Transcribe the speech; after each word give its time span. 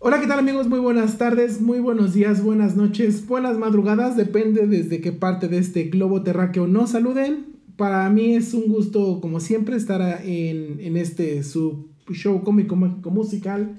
Hola, 0.00 0.20
¿qué 0.20 0.28
tal 0.28 0.38
amigos? 0.38 0.68
Muy 0.68 0.78
buenas 0.78 1.18
tardes, 1.18 1.60
muy 1.60 1.80
buenos 1.80 2.14
días, 2.14 2.40
buenas 2.40 2.76
noches, 2.76 3.26
buenas 3.26 3.58
madrugadas, 3.58 4.16
depende 4.16 4.68
desde 4.68 5.00
qué 5.00 5.10
parte 5.10 5.48
de 5.48 5.58
este 5.58 5.84
globo 5.86 6.22
terráqueo 6.22 6.68
nos 6.68 6.90
saluden. 6.90 7.46
Para 7.76 8.08
mí 8.08 8.36
es 8.36 8.54
un 8.54 8.68
gusto, 8.68 9.20
como 9.20 9.40
siempre, 9.40 9.74
estar 9.74 10.22
en, 10.24 10.78
en 10.78 10.96
este 10.96 11.42
su 11.42 11.88
show 12.12 12.44
cómico 12.44 12.76
musical 12.76 13.74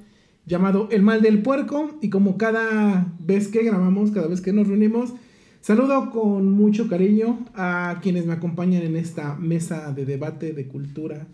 llamado 0.46 0.90
El 0.92 1.04
Mal 1.04 1.22
del 1.22 1.42
Puerco. 1.42 1.98
Y 2.02 2.10
como 2.10 2.38
cada 2.38 3.14
vez 3.20 3.48
que 3.48 3.64
grabamos, 3.64 4.12
cada 4.12 4.28
vez 4.28 4.42
que 4.42 4.52
nos 4.52 4.68
reunimos, 4.68 5.14
saludo 5.62 6.12
con 6.12 6.52
mucho 6.52 6.90
cariño 6.90 7.46
a 7.56 8.00
quienes 8.02 8.26
me 8.26 8.34
acompañan 8.34 8.84
en 8.84 8.98
esta 8.98 9.36
mesa 9.36 9.94
de 9.94 10.04
debate 10.04 10.52
de 10.52 10.68
cultura. 10.68 11.28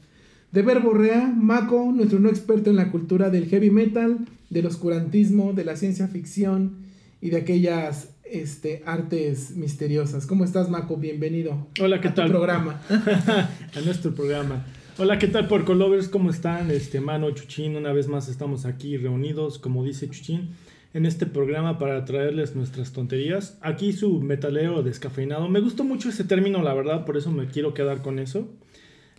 De 0.51 0.61
Verborrea, 0.61 1.33
Mako, 1.35 1.91
nuestro 1.91 2.19
no 2.19 2.29
experto 2.29 2.69
en 2.69 2.75
la 2.75 2.91
cultura 2.91 3.31
del 3.31 3.47
heavy 3.47 3.71
metal, 3.71 4.19
del 4.49 4.65
oscurantismo, 4.65 5.53
de 5.53 5.65
la 5.65 5.75
ciencia 5.75 6.07
ficción 6.07 6.77
y 7.21 7.29
de 7.29 7.37
aquellas 7.37 8.09
este, 8.23 8.83
artes 8.85 9.55
misteriosas. 9.55 10.25
¿Cómo 10.25 10.43
estás, 10.43 10.69
Mako? 10.69 10.97
Bienvenido. 10.97 11.67
Hola, 11.81 12.01
¿qué 12.01 12.09
a 12.09 12.13
tal? 12.13 12.27
Tu 12.27 12.31
programa. 12.31 12.81
a 12.89 13.81
nuestro 13.81 14.13
programa. 14.13 14.65
Hola, 14.97 15.19
¿qué 15.19 15.27
tal, 15.27 15.47
Porco 15.47 15.73
Lovers? 15.73 16.07
¿Cómo 16.07 16.29
están? 16.29 16.71
Este, 16.71 17.01
Mano, 17.01 17.29
Chuchín, 17.31 17.75
una 17.75 17.91
vez 17.91 18.07
más 18.07 18.29
estamos 18.29 18.65
aquí 18.65 18.97
reunidos, 18.97 19.59
como 19.59 19.83
dice 19.83 20.09
Chuchín, 20.09 20.51
en 20.93 21.05
este 21.05 21.25
programa 21.25 21.77
para 21.77 22.05
traerles 22.05 22.55
nuestras 22.55 22.93
tonterías. 22.93 23.57
Aquí 23.61 23.91
su 23.91 24.21
metalero 24.21 24.83
descafeinado. 24.83 25.49
Me 25.49 25.59
gustó 25.59 25.83
mucho 25.83 26.09
ese 26.09 26.23
término, 26.23 26.61
la 26.61 26.73
verdad, 26.73 27.05
por 27.05 27.17
eso 27.17 27.29
me 27.29 27.47
quiero 27.47 27.73
quedar 27.73 28.01
con 28.01 28.19
eso. 28.19 28.47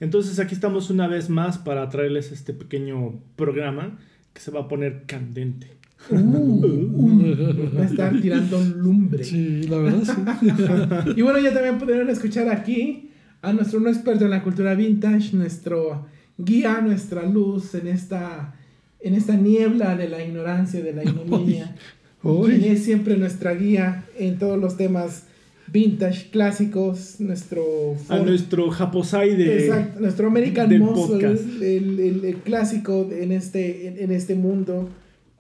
Entonces 0.01 0.39
aquí 0.39 0.55
estamos 0.55 0.89
una 0.91 1.09
vez 1.09 1.29
más 1.29 1.59
para 1.59 1.89
traerles 1.89 2.33
este 2.33 2.53
pequeño 2.53 3.21
programa 3.37 3.99
que 4.37 4.43
se 4.43 4.51
va 4.51 4.61
a 4.61 4.69
poner 4.69 5.05
candente. 5.07 5.79
Uh, 6.11 7.75
va 7.75 7.83
a 7.83 7.87
estar 7.87 8.21
tirando 8.21 8.61
lumbre. 8.61 9.25
Sí, 9.25 9.63
la 9.63 9.79
verdad 9.79 10.05
sí. 10.05 11.13
y 11.17 11.23
bueno, 11.23 11.39
ya 11.39 11.55
también 11.55 11.79
pudieron 11.79 12.11
escuchar 12.11 12.51
aquí 12.51 13.13
a 13.41 13.55
nuestro 13.55 13.81
no 13.81 13.89
experto 13.89 14.27
en 14.27 14.31
la 14.31 14.43
cultura 14.43 14.75
vintage, 14.75 15.35
nuestro 15.35 16.07
guía, 16.37 16.83
nuestra 16.83 17.25
luz 17.25 17.75
en 17.75 17.89
esta, 17.89 18.55
en 19.01 19.15
esta 19.15 19.37
niebla 19.37 19.97
de 19.97 20.11
la 20.11 20.23
ignorancia, 20.23 20.83
de 20.83 20.93
la 20.93 21.03
ignominia. 21.03 21.75
Quien 22.21 22.65
es 22.65 22.85
siempre 22.85 23.17
nuestra 23.17 23.55
guía 23.55 24.05
en 24.19 24.39
todos 24.39 24.61
los 24.61 24.77
temas 24.77 25.29
vintage, 25.73 26.31
clásicos, 26.31 27.21
nuestro... 27.21 27.63
A 28.09 28.19
nuestro 28.19 28.71
Japosai 28.71 29.37
de... 29.37 29.67
Exacto, 29.67 30.01
nuestro 30.01 30.29
American 30.29 30.79
Muscle, 30.79 31.27
el, 31.27 32.01
el, 32.01 32.25
el, 32.25 32.37
clásico 32.37 33.09
en 33.11 33.33
este, 33.33 33.89
en, 33.89 33.99
en 33.99 34.13
este 34.13 34.35
mundo. 34.35 34.89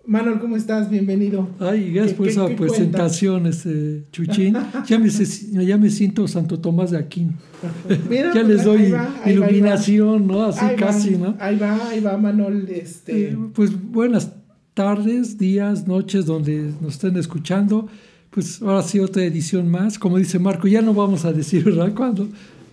Manuel, 0.06 0.38
¿cómo 0.38 0.56
estás? 0.56 0.88
Bienvenido. 0.88 1.48
Ay, 1.58 1.90
gracias 1.92 2.16
por 2.16 2.28
esa 2.28 2.46
presentación, 2.46 3.46
este, 3.46 4.04
Chuchín. 4.12 4.56
Ya 4.86 4.98
me, 5.00 5.08
ya 5.10 5.76
me 5.76 5.90
siento 5.90 6.28
Santo 6.28 6.60
Tomás 6.60 6.92
de 6.92 6.98
Aquino. 6.98 7.32
Mira, 8.08 8.32
ya 8.32 8.44
les 8.44 8.64
doy 8.64 8.92
va, 8.92 9.12
iluminación, 9.26 10.22
va, 10.22 10.32
¿no? 10.32 10.44
Así 10.44 10.64
casi, 10.76 11.14
va, 11.14 11.18
¿no? 11.18 11.36
Ahí 11.40 11.58
va, 11.58 11.88
ahí 11.88 12.00
va, 12.00 12.16
Manuel. 12.16 12.68
Este... 12.68 13.30
Eh, 13.30 13.38
pues 13.52 13.72
buenas 13.82 14.32
tardes, 14.74 15.38
días, 15.38 15.88
noches, 15.88 16.24
donde 16.24 16.70
nos 16.80 16.94
estén 16.94 17.16
escuchando. 17.16 17.88
Pues 18.36 18.60
ahora 18.60 18.82
sí, 18.82 19.00
otra 19.00 19.24
edición 19.24 19.70
más. 19.70 19.98
Como 19.98 20.18
dice 20.18 20.38
Marco, 20.38 20.68
ya 20.68 20.82
no 20.82 20.92
vamos 20.92 21.24
a 21.24 21.32
decir, 21.32 21.64
¿verdad? 21.64 21.94
¿Cuándo? 21.94 22.28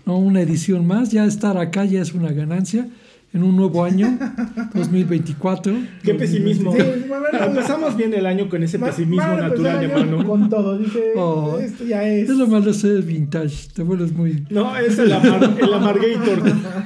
No, 0.06 0.18
una 0.18 0.42
edición 0.42 0.86
más. 0.86 1.10
Ya 1.10 1.24
estar 1.24 1.58
acá 1.58 1.86
ya 1.86 2.02
es 2.02 2.14
una 2.14 2.34
ganancia 2.34 2.90
en 3.34 3.42
un 3.42 3.56
nuevo 3.56 3.84
año, 3.84 4.18
2024. 4.76 5.74
Qué 6.04 6.14
pesimismo. 6.14 6.72
Sí, 6.72 6.80
bueno, 7.08 7.26
Empezamos 7.46 7.98
bien 7.98 8.14
el 8.14 8.28
año 8.28 8.48
con 8.48 8.62
ese 8.62 8.78
pesimismo 8.78 9.26
bueno, 9.26 9.50
natural 9.50 9.80
de 9.80 9.88
mano. 9.88 10.28
Con 10.28 10.50
todo, 10.50 10.78
dice, 10.78 11.14
oh, 11.16 11.58
esto 11.60 11.84
ya 11.84 12.08
es. 12.08 12.30
Es 12.30 12.38
lo 12.38 12.46
malo 12.46 12.66
de 12.66 12.74
ser 12.74 13.02
vintage, 13.02 13.70
te 13.74 13.82
vuelves 13.82 14.14
muy... 14.14 14.46
No, 14.52 14.78
es 14.78 15.00
el, 15.00 15.12
amar, 15.12 15.58
el 15.60 15.74
Amargator. 15.74 16.42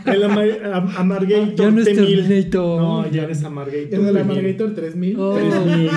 El 0.05 0.23
amar, 0.23 0.47
Amargator 0.97 1.55
Ya 1.55 1.71
no 1.71 1.81
es 1.81 1.87
T1000. 1.87 1.95
Terminator. 1.95 2.81
No, 2.81 3.11
ya 3.11 3.23
eres 3.23 3.43
Amargator. 3.43 3.99
Es 3.99 4.07
el 4.07 4.17
Amargator 4.17 4.73
3000. 4.73 5.19
Oh, 5.19 5.35
3000. 5.35 5.89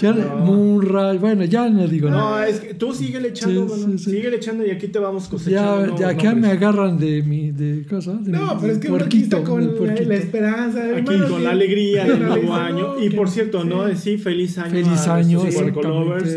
ya 0.00 0.12
no. 0.12 0.36
Murray, 0.36 1.18
bueno, 1.18 1.44
ya 1.44 1.68
no 1.68 1.88
digo 1.88 2.08
no, 2.08 2.16
nada. 2.16 2.40
No, 2.40 2.44
es 2.44 2.60
que 2.60 2.74
tú 2.74 2.94
síguele 2.94 3.28
echando, 3.28 3.68
Sí, 3.68 3.98
sí. 3.98 4.10
Síguele 4.10 4.36
echando 4.36 4.64
y 4.64 4.70
aquí 4.70 4.88
te 4.88 5.00
vamos 5.00 5.26
cosechando. 5.26 5.96
Ya, 5.96 6.02
ya 6.02 6.08
acá 6.10 6.34
me 6.34 6.48
agarran 6.48 6.98
de 6.98 7.22
mi, 7.22 7.50
de 7.50 7.84
cosa, 7.86 8.12
de 8.12 8.30
No, 8.30 8.54
mi 8.54 8.60
pero 8.60 8.72
es 8.74 8.78
que 8.78 8.90
uno 8.90 9.04
aquí 9.04 9.22
está 9.22 9.42
con 9.42 9.71
del 9.80 10.08
la, 10.08 10.14
esperanza. 10.14 10.80
Aquí 10.84 10.98
hermano, 11.14 11.28
con 11.28 11.38
sí. 11.38 11.44
la 11.44 11.50
alegría 11.50 12.04
del 12.04 12.22
nuevo 12.22 12.54
año. 12.54 12.98
Y 13.00 13.10
por 13.10 13.28
cierto, 13.30 13.62
sí. 13.62 13.68
¿no? 13.68 13.96
Sí, 13.96 14.18
feliz 14.18 14.58
año. 14.58 14.70
Feliz 14.70 15.06
a 15.06 15.14
año, 15.16 15.40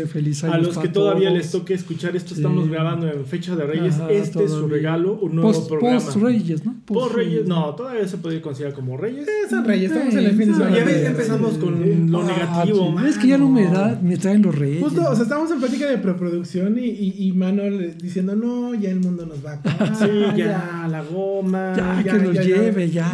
feliz 0.06 0.44
A 0.44 0.58
los 0.58 0.78
que 0.78 0.88
todavía 0.88 1.28
todos. 1.28 1.38
les 1.42 1.50
toque 1.50 1.74
escuchar 1.74 2.16
esto, 2.16 2.34
Sí. 2.34 2.40
estamos 2.40 2.68
grabando 2.68 3.06
en 3.10 3.24
fecha 3.26 3.54
de 3.56 3.64
Reyes. 3.66 3.94
Ajá, 3.96 4.10
este 4.10 4.44
es 4.44 4.50
su 4.50 4.66
regalo, 4.68 5.14
un 5.14 5.36
nuevo 5.36 5.52
Post, 5.52 5.68
programa. 5.68 6.00
post 6.00 6.16
Reyes, 6.16 6.64
¿no? 6.64 6.74
Post 6.86 7.14
Reyes, 7.14 7.46
no, 7.46 7.74
todavía 7.74 8.06
se 8.08 8.18
podría 8.18 8.42
considerar 8.42 8.74
como 8.74 8.96
Reyes. 8.96 9.26
Eh, 9.28 9.32
Son 9.50 9.64
Reyes, 9.64 9.90
estamos 9.90 10.14
en 10.14 10.24
el 10.24 10.30
fin 10.36 10.48
de 10.48 10.54
semana. 10.54 10.76
ya 10.76 10.84
ves, 10.84 11.04
empezamos 11.06 11.58
con 11.58 12.10
lo 12.10 12.20
Ah, 12.20 12.24
negativo. 12.26 12.96
sí. 13.00 13.06
Es 13.08 13.18
que 13.18 13.28
ya 13.28 13.38
no 13.38 13.48
me 13.50 13.64
da, 13.64 13.98
me 14.02 14.16
traen 14.16 14.42
los 14.42 14.54
reyes. 14.54 14.82
Justo, 14.82 15.02
o 15.08 15.14
sea, 15.14 15.22
estamos 15.22 15.50
en 15.50 15.58
plática 15.60 15.88
de 15.90 15.98
preproducción 15.98 16.76
y, 16.78 17.32
Manuel 17.36 17.96
diciendo, 18.00 18.34
no, 18.34 18.74
ya 18.74 18.90
el 18.90 19.00
mundo 19.00 19.26
nos 19.26 19.44
va 19.44 19.52
a 19.52 19.54
acabar. 19.54 19.96
Sí, 19.96 20.06
ya, 20.36 20.86
la 20.90 21.02
goma. 21.02 21.74
Ya, 21.76 22.02
que 22.12 22.18
nos 22.18 22.44
lleve, 22.46 22.90
ya. 22.90 23.12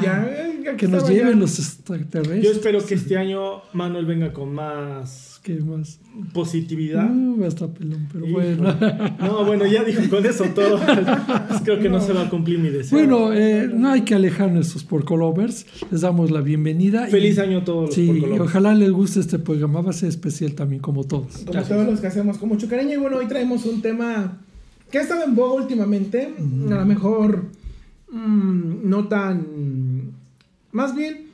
Ya, 0.64 0.76
que 0.76 0.88
nos 0.88 1.08
lleven 1.08 1.34
ya. 1.34 1.40
los 1.40 1.58
extraterrestres. 1.58 2.42
Yo 2.44 2.50
espero 2.52 2.84
que 2.84 2.94
este 2.94 3.16
año 3.16 3.62
Manuel 3.72 4.06
venga 4.06 4.32
con 4.32 4.54
más 4.54 5.40
¿Qué 5.42 5.54
más? 5.56 5.98
positividad. 6.32 7.10
Uh, 7.12 7.44
hasta 7.44 7.66
pelón, 7.66 8.08
pero 8.12 8.26
bueno. 8.26 8.76
No, 9.18 9.44
bueno, 9.44 9.66
ya 9.66 9.82
dijo 9.82 10.02
con 10.08 10.24
eso 10.24 10.44
todo. 10.54 10.78
Pues 11.48 11.60
creo 11.64 11.80
que 11.80 11.88
no. 11.88 12.00
se 12.00 12.12
va 12.12 12.22
a 12.22 12.30
cumplir 12.30 12.58
mi 12.60 12.68
deseo. 12.70 12.96
Bueno, 12.96 13.32
eh, 13.32 13.68
no 13.72 13.90
hay 13.90 14.02
que 14.02 14.14
alejar 14.14 14.50
a 14.50 14.52
nuestros 14.52 14.84
porcolovers. 14.84 15.66
Les 15.90 16.00
damos 16.02 16.30
la 16.30 16.40
bienvenida. 16.42 17.08
y- 17.08 17.10
Feliz 17.10 17.38
año 17.40 17.58
a 17.58 17.64
todos 17.64 17.86
los 17.86 17.94
Sí, 17.94 18.02
y 18.04 18.06
porcolovers. 18.20 18.40
ojalá 18.50 18.74
les 18.74 18.90
guste 18.92 19.18
este 19.20 19.38
programa. 19.40 19.80
Va 19.80 19.90
a 19.90 19.94
ser 19.94 20.08
especial 20.10 20.54
también, 20.54 20.80
como 20.80 21.04
todos. 21.04 21.38
Como 21.38 21.52
Gracias. 21.52 21.68
todos 21.76 21.90
los 21.90 22.00
que 22.00 22.06
hacemos 22.06 22.38
con 22.38 22.48
mucho 22.48 22.68
cariño. 22.68 22.92
Y 22.94 22.96
bueno, 22.98 23.16
hoy 23.18 23.26
traemos 23.26 23.64
un 23.66 23.82
tema 23.82 24.38
que 24.92 24.98
ha 24.98 25.02
estado 25.02 25.24
en 25.24 25.34
boga 25.34 25.54
últimamente. 25.62 26.34
A 26.70 26.74
lo 26.74 26.86
mejor 26.86 27.46
mm, 28.12 28.88
no 28.88 29.08
tan. 29.08 30.12
Más 30.70 30.94
bien, 30.94 31.32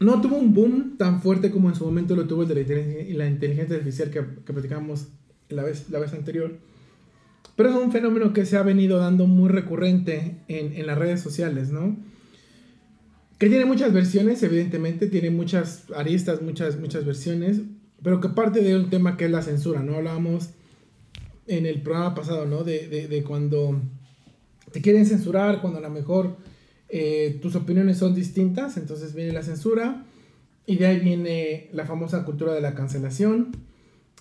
no 0.00 0.20
tuvo 0.20 0.36
un 0.36 0.54
boom 0.54 0.96
tan 0.96 1.22
fuerte 1.22 1.50
como 1.50 1.68
en 1.68 1.74
su 1.74 1.84
momento 1.84 2.16
lo 2.16 2.26
tuvo 2.26 2.42
el 2.42 2.48
de 2.48 3.14
la 3.14 3.26
inteligencia, 3.28 3.76
artificial 3.76 4.10
que, 4.10 4.24
que 4.44 4.52
platicamos 4.52 5.08
la 5.50 5.62
vez, 5.62 5.90
la 5.90 5.98
vez 5.98 6.12
anterior. 6.14 6.58
Pero 7.54 7.68
es 7.68 7.76
un 7.76 7.92
fenómeno 7.92 8.32
que 8.32 8.46
se 8.46 8.56
ha 8.56 8.62
venido 8.62 8.98
dando 8.98 9.26
muy 9.26 9.50
recurrente 9.50 10.38
en, 10.48 10.72
en 10.72 10.86
las 10.86 10.96
redes 10.96 11.20
sociales, 11.20 11.70
¿no? 11.70 11.96
Que 13.38 13.48
tiene 13.48 13.66
muchas 13.66 13.92
versiones, 13.92 14.42
evidentemente, 14.42 15.06
tiene 15.06 15.30
muchas 15.30 15.84
aristas, 15.94 16.40
muchas, 16.40 16.78
muchas 16.78 17.04
versiones, 17.04 17.60
pero 18.02 18.20
que 18.20 18.30
parte 18.30 18.62
de 18.62 18.76
un 18.76 18.88
tema 18.88 19.18
que 19.18 19.26
es 19.26 19.30
la 19.30 19.42
censura, 19.42 19.82
¿no? 19.82 19.96
Hablábamos 19.96 20.50
en 21.46 21.66
el 21.66 21.82
programa 21.82 22.14
pasado, 22.14 22.46
¿no? 22.46 22.64
De, 22.64 22.88
de 22.88 23.22
cuando 23.22 23.82
te 24.72 24.80
quieren 24.80 25.06
censurar, 25.06 25.60
cuando 25.60 25.78
a 25.78 25.82
lo 25.82 25.90
mejor 25.90 26.36
eh, 26.88 27.38
tus 27.42 27.54
opiniones 27.56 27.98
son 27.98 28.14
distintas, 28.14 28.76
entonces 28.76 29.14
viene 29.14 29.32
la 29.32 29.42
censura, 29.42 30.04
y 30.66 30.76
de 30.76 30.86
ahí 30.86 31.00
viene 31.00 31.68
la 31.72 31.84
famosa 31.86 32.24
cultura 32.24 32.52
de 32.54 32.60
la 32.60 32.74
cancelación, 32.74 33.52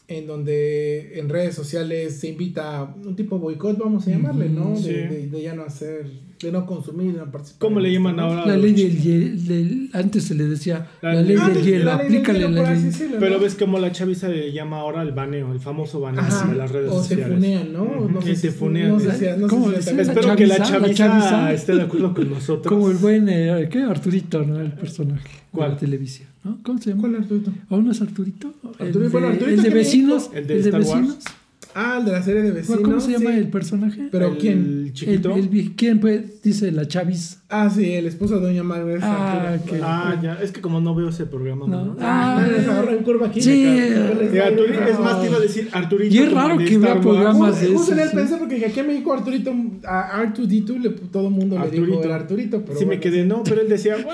en 0.07 0.25
donde 0.25 1.19
en 1.19 1.29
redes 1.29 1.53
sociales 1.53 2.19
se 2.19 2.29
invita 2.29 2.95
un 3.05 3.15
tipo 3.15 3.35
de 3.35 3.41
boicot, 3.41 3.77
vamos 3.77 4.07
a 4.07 4.11
llamarle, 4.11 4.49
¿no? 4.49 4.75
Sí. 4.75 4.91
De, 4.91 5.07
de- 5.07 5.27
de 5.27 5.41
ya 5.41 5.53
no 5.53 5.63
hacer, 5.63 6.07
de 6.41 6.51
no 6.53 6.65
consumir, 6.65 7.11
de 7.13 7.19
no 7.19 7.31
participar. 7.31 7.59
¿Cómo 7.59 7.79
le 7.81 7.91
llaman 7.91 8.15
¿no? 8.15 8.23
ahora? 8.23 8.45
La 8.45 8.55
ley 8.57 8.71
del 8.73 8.97
hielo. 8.97 9.89
antes 9.93 10.23
se 10.23 10.35
le 10.35 10.45
decía 10.45 10.87
La 11.01 11.13
la, 11.15 11.21
ley 11.21 11.35
ley- 11.35 11.47
del 11.47 11.57
Ah, 11.57 11.61
hielo. 11.61 11.85
la 11.85 11.97
ley 11.97 12.07
del 12.07 12.17
Aplícale 12.21 12.39
hielo, 12.39 12.63
la 12.63 12.73
ley. 12.73 12.91
Pero 13.19 13.35
¿no? 13.35 13.39
ves 13.41 13.55
como 13.55 13.79
la 13.79 13.91
chaviza 13.91 14.29
le 14.29 14.51
llama 14.53 14.77
ahora 14.79 15.01
el 15.01 15.11
baneo, 15.11 15.51
el 15.51 15.59
famoso 15.59 15.99
baneo 15.99 16.21
Ajá, 16.21 16.47
de 16.47 16.55
las 16.55 16.71
redes 16.71 16.91
o 16.91 16.99
sociales. 17.03 17.27
funean, 17.33 17.73
¿no? 17.73 17.83
Ujú, 17.83 18.09
No 18.09 18.19
que 18.19 18.35
sé 18.35 18.41
te 18.47 18.51
si- 18.53 18.57
funean. 18.57 18.89
no 18.89 18.99
sé 18.99 19.11
si- 19.17 19.25
no 19.25 19.47
sé 19.47 19.47
¿Cómo 19.47 19.65
si 19.69 19.75
decía? 19.75 19.85
también- 19.95 20.09
Espero 20.09 20.35
que 20.37 20.47
la 20.47 20.57
chaviza, 20.57 20.79
la 20.79 20.93
chaviza, 20.93 21.29
chaviza. 21.29 21.53
esté 21.53 21.75
de 21.75 21.81
acuerdo 21.81 22.13
con 22.13 22.29
nosotros. 22.29 22.73
Como 22.73 22.89
el 22.89 22.97
buen, 22.97 23.27
eh, 23.29 23.67
¿qué? 23.71 23.79
Arturito, 23.83 24.43
¿no? 24.43 24.59
El 24.61 24.71
personaje 24.71 25.27
¿Cuál? 25.51 25.69
de 25.71 25.73
la 25.75 25.79
televisión, 25.79 26.29
¿no? 26.45 26.57
¿Cómo 26.63 26.79
se 26.81 26.91
llama? 26.91 27.01
¿Cuál 27.01 27.15
Arturito? 27.15 27.51
¿O 27.69 27.77
no 27.81 27.91
es 27.91 28.01
Arturito? 28.01 28.53
Arturito, 28.63 29.03
el, 29.03 29.09
bueno, 29.09 29.27
de, 29.27 29.33
Arturito 29.33 29.57
el 29.61 29.63
de 29.63 29.69
vecinos. 29.71 30.29
El 30.33 30.47
de 30.47 30.59
Star 30.59 30.81
Wars. 30.83 31.17
Ah, 31.75 31.97
el 31.99 32.05
de 32.05 32.11
la 32.11 32.23
serie 32.23 32.41
de 32.41 32.51
vecinos. 32.51 32.81
¿Cómo 32.81 32.99
se 32.99 33.11
llama 33.11 33.29
sí. 33.31 33.37
el 33.37 33.47
personaje? 33.49 34.07
Pero 34.11 34.29
El 34.29 34.37
¿quién? 34.37 34.91
chiquito. 34.91 35.33
El- 35.33 35.39
el 35.43 35.49
vi- 35.49 35.73
¿Quién 35.77 35.99
pues, 35.99 36.41
dice 36.41 36.71
la 36.71 36.87
chaviz? 36.87 37.37
Ah, 37.47 37.69
sí, 37.69 37.91
el 37.93 38.07
esposo 38.07 38.39
de 38.39 38.47
Doña 38.47 38.63
Margaret. 38.63 39.01
Ah. 39.03 39.55
Ah, 39.83 40.19
ya. 40.21 40.39
Es 40.41 40.51
que 40.51 40.61
como 40.61 40.81
no 40.81 40.95
veo 40.95 41.09
ese 41.09 41.25
programa, 41.27 41.67
No. 41.67 41.85
¿no? 41.85 41.95
Ah, 42.01 42.45
les 42.51 42.67
agarró 42.67 42.91
en 42.91 43.03
curva 43.03 43.27
aquí. 43.27 43.41
Sí, 43.41 43.63
eh, 43.65 44.41
Arturi- 44.43 44.87
es 44.89 44.99
más, 44.99 45.21
te 45.21 45.27
iba 45.27 45.37
a 45.37 45.39
decir 45.39 45.69
Arturito. 45.71 46.13
Y 46.15 46.17
es 46.17 46.31
raro 46.31 46.57
que 46.57 46.77
vea 46.77 46.99
programas 46.99 47.61
de 47.61 47.67
justo 47.67 47.93
en 47.93 47.99
sí. 48.09 48.15
pensé 48.15 48.37
porque 48.37 48.65
aquí 48.65 48.79
en 48.79 48.87
México 48.87 49.13
Arturito, 49.13 49.53
a 49.85 50.23
R2D2 50.23 50.79
le, 50.81 50.89
todo 50.89 51.27
el 51.27 51.33
mundo 51.33 51.57
le 51.59 51.69
dijo 51.69 51.83
Arturito. 51.83 52.03
el 52.03 52.11
Arturito, 52.11 52.65
pero 52.65 52.79
Sí, 52.79 52.85
me 52.85 52.99
quedé, 52.99 53.25
no, 53.25 53.43
pero 53.43 53.61
él 53.61 53.69
decía. 53.69 53.95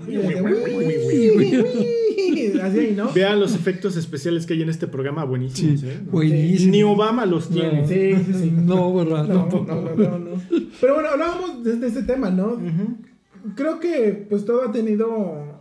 Así 2.62 2.78
ahí, 2.78 2.94
¿no? 2.96 3.12
Vean 3.12 3.40
los 3.40 3.54
efectos 3.54 3.96
especiales 3.96 4.46
que 4.46 4.54
hay 4.54 4.62
en 4.62 4.68
este 4.68 4.86
programa, 4.86 5.24
buenísimos, 5.24 5.82
¿eh? 5.82 5.98
Buenísimo. 6.10 6.59
Ni 6.66 6.82
Obama 6.82 7.26
los 7.26 7.48
tiene. 7.48 7.82
No. 7.82 7.88
Sí, 7.88 8.14
sí, 8.24 8.34
sí. 8.34 8.50
No, 8.50 8.94
¿verdad? 8.94 9.26
No, 9.26 9.48
no, 9.48 9.64
no, 9.64 9.94
no, 9.94 10.18
no. 10.18 10.42
Pero 10.80 10.94
bueno, 10.94 11.10
hablábamos 11.10 11.64
de, 11.64 11.76
de 11.76 11.86
este 11.86 12.02
tema, 12.02 12.30
¿no? 12.30 12.58
Creo 13.54 13.80
que 13.80 14.26
pues 14.28 14.44
todo 14.44 14.64
ha 14.64 14.72
tenido... 14.72 15.60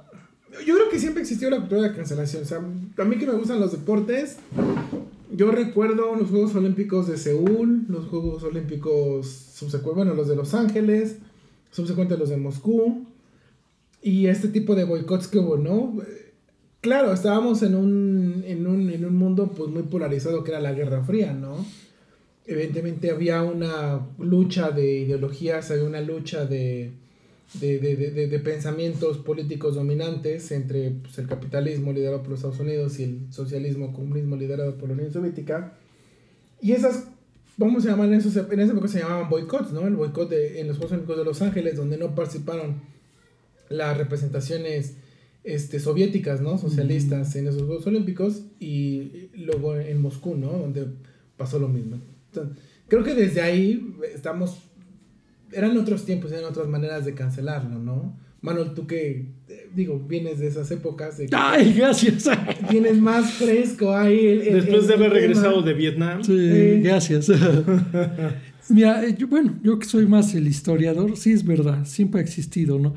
Yo 0.65 0.75
creo 0.75 0.89
que 0.89 0.99
siempre 0.99 1.21
existió 1.21 1.49
la 1.49 1.57
cultura 1.57 1.83
de 1.83 1.93
cancelación. 1.93 2.43
O 2.43 2.45
sea, 2.45 2.57
a 2.57 3.05
mí 3.05 3.17
que 3.17 3.27
me 3.27 3.33
gustan 3.33 3.59
los 3.59 3.71
deportes, 3.71 4.37
yo 5.31 5.51
recuerdo 5.51 6.15
los 6.15 6.29
Juegos 6.29 6.55
Olímpicos 6.55 7.07
de 7.07 7.17
Seúl, 7.17 7.85
los 7.87 8.07
Juegos 8.07 8.43
Olímpicos 8.43 9.27
subsecuentes, 9.27 9.95
bueno, 9.95 10.13
los 10.15 10.27
de 10.27 10.35
Los 10.35 10.53
Ángeles, 10.55 11.17
subsecuentes 11.71 12.17
los 12.17 12.29
de 12.29 12.37
Moscú, 12.37 13.05
y 14.01 14.27
este 14.27 14.47
tipo 14.47 14.75
de 14.75 14.85
boicots 14.85 15.27
que 15.27 15.37
hubo, 15.37 15.57
¿no? 15.57 15.95
Claro, 16.81 17.11
estábamos 17.11 17.61
en 17.63 17.75
un, 17.75 18.43
en 18.45 18.65
un, 18.65 18.89
en 18.89 19.03
un 19.03 19.15
mundo 19.17 19.51
pues 19.55 19.69
muy 19.69 19.83
polarizado 19.83 20.43
que 20.43 20.51
era 20.51 20.61
la 20.61 20.71
Guerra 20.71 21.03
Fría, 21.03 21.33
¿no? 21.33 21.65
Evidentemente 22.45 23.11
había 23.11 23.43
una 23.43 24.07
lucha 24.17 24.71
de 24.71 24.99
ideologías, 25.01 25.69
había 25.71 25.83
una 25.83 25.99
lucha 26.01 26.45
de, 26.45 26.91
de, 27.55 27.79
de, 27.79 28.27
de- 28.27 28.39
pensamientos 28.39 29.17
políticos 29.17 29.75
dominantes 29.75 30.51
entre 30.51 30.91
pues, 30.91 31.17
el 31.19 31.27
capitalismo 31.27 31.91
liderado 31.91 32.21
por 32.21 32.31
los 32.31 32.39
Estados 32.39 32.59
Unidos 32.61 32.97
y 32.99 33.03
el 33.03 33.19
socialismo 33.29 33.91
comunismo 33.93 34.37
liderado 34.37 34.75
por 34.77 34.87
la 34.87 34.95
Unión 34.95 35.11
Soviética. 35.11 35.73
Y 36.61 36.71
esas, 36.71 37.07
vamos 37.57 37.85
a 37.85 37.89
llamar, 37.89 38.07
en, 38.07 38.15
esos, 38.15 38.35
en 38.37 38.59
esa 38.59 38.71
época 38.71 38.87
se 38.87 38.99
llamaban 38.99 39.29
boicots, 39.29 39.73
¿no? 39.73 39.85
El 39.85 39.95
boicot 39.95 40.31
en 40.31 40.67
los 40.69 40.77
Juegos 40.77 41.17
de 41.17 41.25
Los 41.25 41.41
Ángeles, 41.41 41.75
donde 41.75 41.97
no 41.97 42.15
participaron 42.15 42.81
las 43.69 43.97
representaciones 43.97 44.95
este, 45.43 45.79
soviéticas, 45.79 46.41
¿no? 46.41 46.57
Socialistas 46.57 47.35
en 47.35 47.47
esos 47.47 47.63
Juegos 47.63 47.87
Olímpicos 47.87 48.43
y 48.59 49.29
luego 49.35 49.75
en 49.77 50.01
Moscú, 50.01 50.35
¿no? 50.35 50.49
Donde 50.51 50.85
pasó 51.37 51.59
lo 51.59 51.67
mismo. 51.69 51.97
Entonces, 52.31 52.57
creo 52.87 53.03
que 53.03 53.15
desde 53.15 53.41
ahí 53.41 53.95
estamos... 54.13 54.57
Eran 55.51 55.75
otros 55.77 56.05
tiempos, 56.05 56.31
eran 56.31 56.45
otras 56.45 56.67
maneras 56.67 57.05
de 57.05 57.13
cancelarlo, 57.15 57.79
¿no? 57.79 58.15
Manuel, 58.41 58.73
tú 58.73 58.87
que, 58.87 59.25
eh, 59.49 59.69
digo, 59.75 59.99
vienes 59.99 60.39
de 60.39 60.47
esas 60.47 60.69
épocas, 60.71 61.17
de 61.17 61.25
que 61.25 61.35
Ay, 61.35 61.73
gracias. 61.73 62.25
tienes 62.69 62.97
más 62.97 63.33
fresco 63.33 63.93
ahí 63.93 64.27
el, 64.27 64.41
el- 64.41 64.53
Después 64.55 64.81
el- 64.83 64.87
de 64.87 64.93
haber 64.93 65.11
regresado 65.11 65.61
de 65.61 65.73
Vietnam. 65.73 66.23
Sí, 66.23 66.33
Eh. 66.37 66.79
gracias. 66.83 67.29
Mira, 68.69 69.07
yo- 69.09 69.27
bueno, 69.27 69.59
yo 69.63 69.79
que 69.79 69.85
soy 69.87 70.05
más 70.05 70.33
el 70.35 70.47
historiador, 70.47 71.17
sí 71.17 71.31
es 71.31 71.43
verdad, 71.43 71.85
siempre 71.85 72.21
ha 72.21 72.23
existido, 72.23 72.77
¿no? 72.79 72.93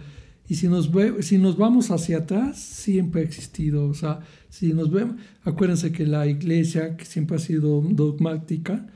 Y 0.49 0.57
si 0.57 0.69
nos, 0.69 0.93
ve- 0.93 1.23
si 1.23 1.39
nos 1.39 1.57
vamos 1.57 1.91
hacia 1.91 2.19
atrás, 2.19 2.59
siempre 2.59 3.21
ha 3.23 3.25
existido. 3.25 3.87
O 3.89 3.95
sea, 3.95 4.21
si 4.51 4.73
nos 4.75 4.91
vemos, 4.91 5.17
acuérdense 5.45 5.93
que 5.93 6.07
la 6.07 6.27
iglesia, 6.27 6.97
que 6.97 7.05
siempre 7.05 7.37
ha 7.37 7.41
sido 7.41 7.81
dogmática, 7.81 8.87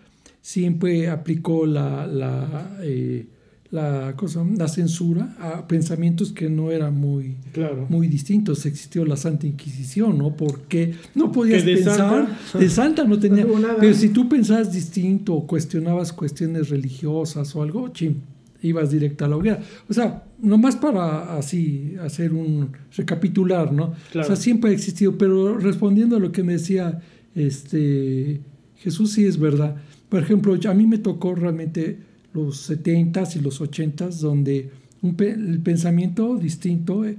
siempre 0.42 1.08
aplicó 1.08 1.66
la, 1.66 2.06
la, 2.06 2.76
eh, 2.82 3.26
la, 3.70 4.14
cosa, 4.16 4.44
la 4.56 4.68
censura 4.68 5.34
a 5.40 5.66
pensamientos 5.66 6.32
que 6.32 6.48
no 6.50 6.70
eran 6.70 6.94
muy, 6.98 7.36
Claro. 7.52 7.86
muy 7.88 8.06
distintos. 8.08 8.66
Existió 8.66 9.04
la 9.04 9.16
Santa 9.16 9.46
Inquisición, 9.46 10.18
¿no? 10.18 10.36
Porque 10.36 10.94
no 11.14 11.32
podías 11.32 11.64
de 11.64 11.74
pensar, 11.76 11.96
santa- 12.36 12.58
de 12.58 12.70
santa 12.70 13.04
no 13.04 13.18
tenía. 13.18 13.44
No 13.44 13.52
pero 13.80 13.94
si 13.94 14.10
tú 14.10 14.28
pensabas 14.28 14.72
distinto 14.72 15.34
o 15.34 15.46
cuestionabas 15.46 16.12
cuestiones 16.12 16.68
religiosas 16.68 17.54
o 17.56 17.62
algo, 17.62 17.88
chim, 17.88 18.14
ibas 18.62 18.90
directo 18.90 19.24
a 19.24 19.28
la 19.28 19.36
hoguera. 19.36 19.60
O 19.88 19.92
sea, 19.94 20.22
nomás 20.40 20.76
para 20.76 21.36
así 21.38 21.94
hacer 22.02 22.32
un 22.32 22.70
recapitular, 22.96 23.72
¿no? 23.72 23.94
Claro. 24.12 24.26
O 24.26 24.28
sea, 24.28 24.36
siempre 24.36 24.70
ha 24.70 24.74
existido, 24.74 25.16
pero 25.18 25.56
respondiendo 25.58 26.16
a 26.16 26.20
lo 26.20 26.32
que 26.32 26.42
me 26.42 26.52
decía 26.54 27.00
este 27.34 28.40
Jesús, 28.76 29.12
sí 29.12 29.24
es 29.24 29.38
verdad. 29.38 29.76
Por 30.08 30.22
ejemplo, 30.22 30.56
a 30.68 30.74
mí 30.74 30.86
me 30.86 30.98
tocó 30.98 31.34
realmente 31.34 31.98
los 32.32 32.70
70s 32.70 33.36
y 33.36 33.40
los 33.40 33.60
80s, 33.60 34.20
donde 34.20 34.70
un 35.02 35.14
pe- 35.16 35.30
el 35.32 35.60
pensamiento 35.60 36.36
distinto 36.36 37.04
eh, 37.04 37.16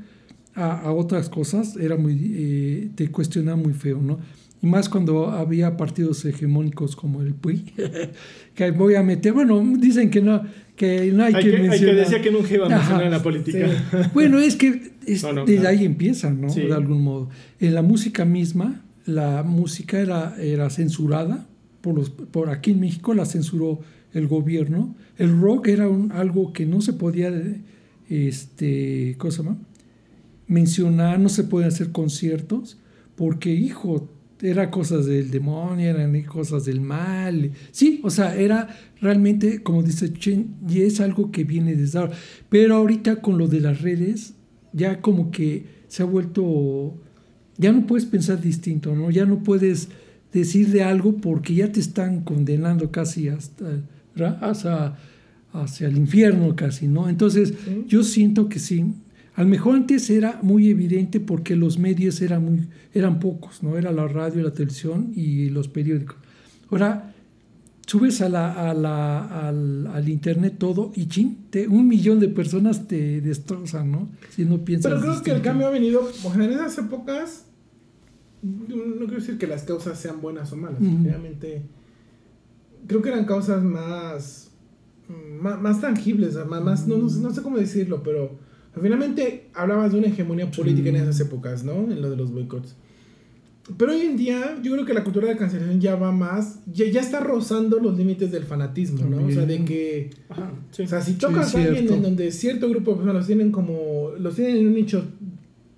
a, 0.56 0.82
a 0.82 0.92
otras 0.92 1.30
cosas 1.30 1.76
era 1.78 1.98
muy, 1.98 2.18
eh, 2.36 2.90
te 2.96 3.10
cuestionaba 3.10 3.58
muy 3.58 3.74
feo, 3.74 4.00
¿no? 4.02 4.20
Y 4.62 4.68
más 4.68 4.90
cuando 4.90 5.30
había 5.30 5.78
partidos 5.78 6.24
hegemónicos 6.26 6.96
como 6.96 7.22
el 7.22 7.34
PRI, 7.36 7.66
que 8.56 8.72
voy 8.72 8.96
a 8.96 9.04
meter, 9.04 9.34
bueno, 9.34 9.62
dicen 9.78 10.10
que 10.10 10.22
no, 10.22 10.42
que 10.78 11.12
no 11.12 11.24
hay, 11.26 11.34
Hay 11.34 11.44
que, 11.44 11.50
que, 11.52 11.56
hay 11.58 11.62
que 11.64 11.68
mencionar. 11.70 11.96
decía 11.96 12.22
que 12.22 12.32
nunca 12.32 12.54
iba 12.54 12.66
a 12.68 12.70
mencionar 12.70 12.96
Ajá. 12.98 13.06
en 13.06 13.12
la 13.12 13.22
política. 13.24 13.68
Sí. 13.68 13.98
Bueno, 14.14 14.38
es 14.40 14.56
que 14.56 14.94
es- 15.06 15.24
No, 15.24 15.34
no, 15.34 15.46
desde 15.46 15.60
claro. 15.62 15.78
ahí 15.78 15.86
empieza, 15.86 16.30
¿no? 16.32 16.48
Sí. 16.50 16.62
De 16.62 16.74
algún 16.74 17.02
modo. 17.04 17.30
En 17.60 17.74
la 17.74 17.82
música 17.82 18.24
misma, 18.24 18.86
la 19.06 19.44
música 19.44 20.00
era, 20.00 20.36
era 20.40 20.70
censurada. 20.70 21.48
Por, 21.82 21.96
los, 21.96 22.10
por 22.12 22.50
aquí 22.50 22.72
en 22.72 22.80
México 22.80 23.14
la 23.14 23.26
censuró 23.26 23.80
el 24.14 24.28
gobierno. 24.28 24.96
El 25.18 25.40
rock 25.40 25.68
era 25.70 25.90
un- 25.90 26.12
algo 26.12 26.54
que 26.54 26.66
no 26.66 26.82
se 26.82 26.94
podía, 26.94 27.32
este, 28.10 29.16
¿cómo 29.18 29.32
se 29.32 29.44
llama? 29.44 29.58
Mencionar, 30.48 31.20
no 31.20 31.30
se 31.30 31.44
podían 31.44 31.70
hacer 31.70 31.92
conciertos, 31.92 32.78
porque, 33.16 33.54
hijo, 33.54 34.10
era 34.42 34.70
cosas 34.70 35.06
del 35.06 35.32
demonio, 35.32 35.90
eran 35.90 36.22
cosas 36.24 36.66
del 36.66 36.80
mal. 36.82 37.52
Sí, 37.72 38.00
o 38.04 38.10
sea, 38.10 38.36
era 38.36 38.68
realmente, 39.02 39.64
como 39.64 39.82
dice 39.84 40.14
Chen, 40.14 40.56
y 40.70 40.82
es 40.82 41.00
algo 41.00 41.32
que 41.32 41.44
viene 41.44 41.76
desde 41.76 42.00
ahora. 42.00 42.14
Pero 42.50 42.76
ahorita 42.76 43.18
con 43.22 43.38
lo 43.38 43.48
de 43.48 43.62
las 43.62 43.82
redes, 43.82 44.34
ya 44.74 45.02
como 45.02 45.32
que 45.32 45.66
se 45.88 46.04
ha 46.04 46.06
vuelto, 46.06 46.96
ya 47.58 47.72
no 47.72 47.88
puedes 47.88 48.06
pensar 48.06 48.40
distinto, 48.42 48.96
¿no? 48.96 49.10
Ya 49.10 49.26
no 49.26 49.42
puedes 49.44 49.90
decir 50.32 50.68
de 50.70 50.84
algo 50.84 51.18
porque 51.18 51.56
ya 51.56 51.72
te 51.72 51.80
están 51.80 52.22
condenando 52.22 52.92
casi 52.92 53.30
hasta, 53.30 53.82
ra- 54.16 54.38
hacia, 54.42 54.96
hacia 55.54 55.88
el 55.88 55.98
infierno 55.98 56.56
casi, 56.56 56.88
¿no? 56.88 57.10
Entonces, 57.10 57.54
Sí. 57.66 57.86
yo 57.88 58.04
siento 58.04 58.50
que 58.50 58.60
sí. 58.60 58.86
A 59.38 59.44
lo 59.44 59.50
mejor 59.50 59.76
antes 59.76 60.10
era 60.10 60.40
muy 60.42 60.70
evidente 60.70 61.20
porque 61.20 61.56
los 61.56 61.78
medios 61.78 62.22
eran, 62.22 62.44
muy, 62.44 62.68
eran 62.94 63.20
pocos, 63.20 63.62
¿no? 63.64 63.78
Era 63.78 63.92
la 63.92 64.08
radio, 64.08 64.42
la 64.44 64.52
televisión 64.52 65.12
y 65.16 65.50
los 65.50 65.68
periódicos. 65.68 66.18
Ahora, 66.72 67.14
subes 67.86 68.20
a 68.22 68.30
la, 68.30 68.70
a 68.70 68.74
la- 68.74 69.48
al, 69.48 69.88
al 69.88 70.10
internet 70.10 70.56
todo 70.58 70.92
y 70.96 71.06
chin, 71.08 71.38
te- 71.52 71.68
un 71.68 71.88
millón 71.88 72.20
de 72.20 72.28
personas 72.30 72.88
te 72.88 73.22
destrozan, 73.22 73.92
¿no? 73.92 74.10
Si 74.32 74.44
no 74.44 74.58
piensas. 74.66 74.92
Pero 74.92 75.02
creo 75.04 75.22
que 75.22 75.32
el 75.32 75.42
cambio 75.44 75.68
ha 75.68 75.70
venido, 75.72 76.02
o 76.02 76.34
sea, 76.34 76.44
en 76.44 76.52
esas 76.52 76.78
épocas, 76.80 77.46
no 78.42 78.66
quiero 79.06 79.20
decir 79.20 79.38
que 79.38 79.48
las 79.48 79.64
causas 79.64 80.00
sean 80.00 80.20
buenas 80.22 80.52
o 80.52 80.58
malas, 80.58 80.80
realmente 81.04 81.62
creo 82.88 83.02
que 83.02 83.10
eran 83.10 83.26
causas 83.26 83.64
más, 83.64 84.52
más, 85.42 85.62
más 85.62 85.80
tangibles, 85.80 86.36
más, 86.48 86.64
más- 86.64 86.88
no, 86.88 86.98
no 86.98 87.08
no 87.08 87.34
sé 87.34 87.42
cómo 87.44 87.58
decirlo, 87.58 88.02
pero 88.04 88.47
finalmente 88.82 89.50
hablabas 89.54 89.92
de 89.92 90.00
una 90.00 90.08
hegemonía 90.08 90.50
política 90.52 90.90
en 90.90 90.96
esas 90.98 91.20
épocas, 91.20 91.64
¿no? 91.64 91.74
En 91.92 92.02
lo 92.02 92.10
de 92.10 92.16
los 92.18 92.32
boicots. 92.32 92.76
Pero 93.78 93.92
hoy 93.92 94.00
en 94.02 94.16
día, 94.16 94.58
yo 94.64 94.72
creo 94.72 94.86
que 94.86 94.94
la 94.94 95.04
cultura 95.04 95.28
de 95.28 95.36
cancelación 95.36 95.82
ya 95.82 95.96
va 95.98 96.14
más, 96.14 96.60
ya, 96.72 96.86
ya 96.86 97.02
está 97.02 97.20
rozando 97.20 97.80
los 97.80 97.98
límites 97.98 98.32
del 98.32 98.44
fanatismo, 98.44 99.06
¿no? 99.10 99.18
O 99.18 99.30
sea, 99.30 99.46
de 99.46 99.58
También. 99.58 99.66
que 99.66 100.10
Ajá, 100.30 100.54
sí. 100.72 100.84
o 100.84 100.88
sea, 100.88 101.02
si 101.02 101.16
tocas 101.16 101.52
Sí, 101.52 101.58
a 101.58 101.66
alguien 101.66 101.92
en 101.94 102.02
donde 102.02 102.32
cierto 102.32 102.70
grupo 102.70 102.92
de 102.92 102.98
personas 102.98 103.16
los 103.18 103.28
tienen 103.28 103.52
como. 103.52 104.12
los 104.18 104.36
tienen 104.36 104.58
en 104.58 104.68
un 104.68 104.74
nicho 104.74 105.04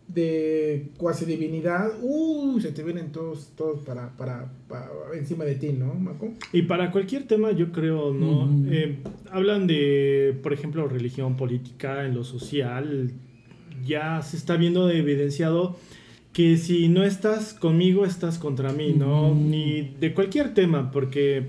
de 0.10 0.92
cuasi 0.98 1.25
divinidad, 1.25 1.92
uh, 2.01 2.60
se 2.60 2.72
te 2.72 2.84
vienen 2.84 3.12
todos, 3.12 3.54
todos 3.56 3.82
para, 3.86 4.18
para, 4.18 4.51
para 4.68 4.89
encima 5.13 5.46
de 5.46 5.56
ti, 5.56 5.72
¿no, 5.72 5.94
Marco? 5.94 6.34
Y 6.51 6.63
para 6.63 6.92
cualquier 6.92 7.28
tema, 7.28 7.51
yo 7.51 7.72
creo, 7.72 8.12
¿no? 8.12 8.50
Eh, 8.72 8.98
hablan 9.32 9.68
de, 9.68 10.38
por 10.42 10.51
ejemplo, 10.51 10.88
religión, 10.88 11.38
política, 11.38 12.06
en 12.06 12.16
lo 12.16 12.24
social. 12.24 13.12
Ya 13.86 14.22
se 14.24 14.36
está 14.36 14.58
viendo 14.58 14.89
evidenciado 14.89 15.78
que 16.34 16.58
si 16.58 16.89
no 16.89 17.04
estás 17.04 17.54
conmigo, 17.54 18.04
estás 18.04 18.39
contra 18.39 18.74
mí, 18.74 18.94
¿no? 18.94 19.34
Ni 19.36 19.94
de 20.00 20.13
cualquier 20.16 20.56
tema, 20.56 20.92
porque, 20.92 21.46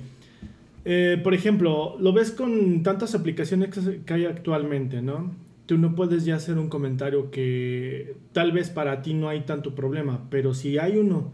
eh, 0.84 1.18
por 1.22 1.32
ejemplo, 1.32 1.96
lo 1.98 2.12
ves 2.12 2.30
con 2.30 2.82
tantas 2.82 3.14
aplicaciones 3.14 3.70
que 4.04 4.14
hay 4.14 4.26
actualmente, 4.26 5.00
¿no? 5.00 5.34
Tú 5.70 5.78
no 5.78 5.94
puedes 5.94 6.24
ya 6.24 6.34
hacer 6.34 6.58
un 6.58 6.68
comentario 6.68 7.30
que 7.30 8.16
tal 8.32 8.50
vez 8.50 8.70
para 8.70 9.02
ti 9.02 9.14
no 9.14 9.28
hay 9.28 9.42
tanto 9.42 9.76
problema, 9.76 10.26
pero 10.28 10.52
si 10.52 10.78
hay 10.78 10.96
uno 10.96 11.30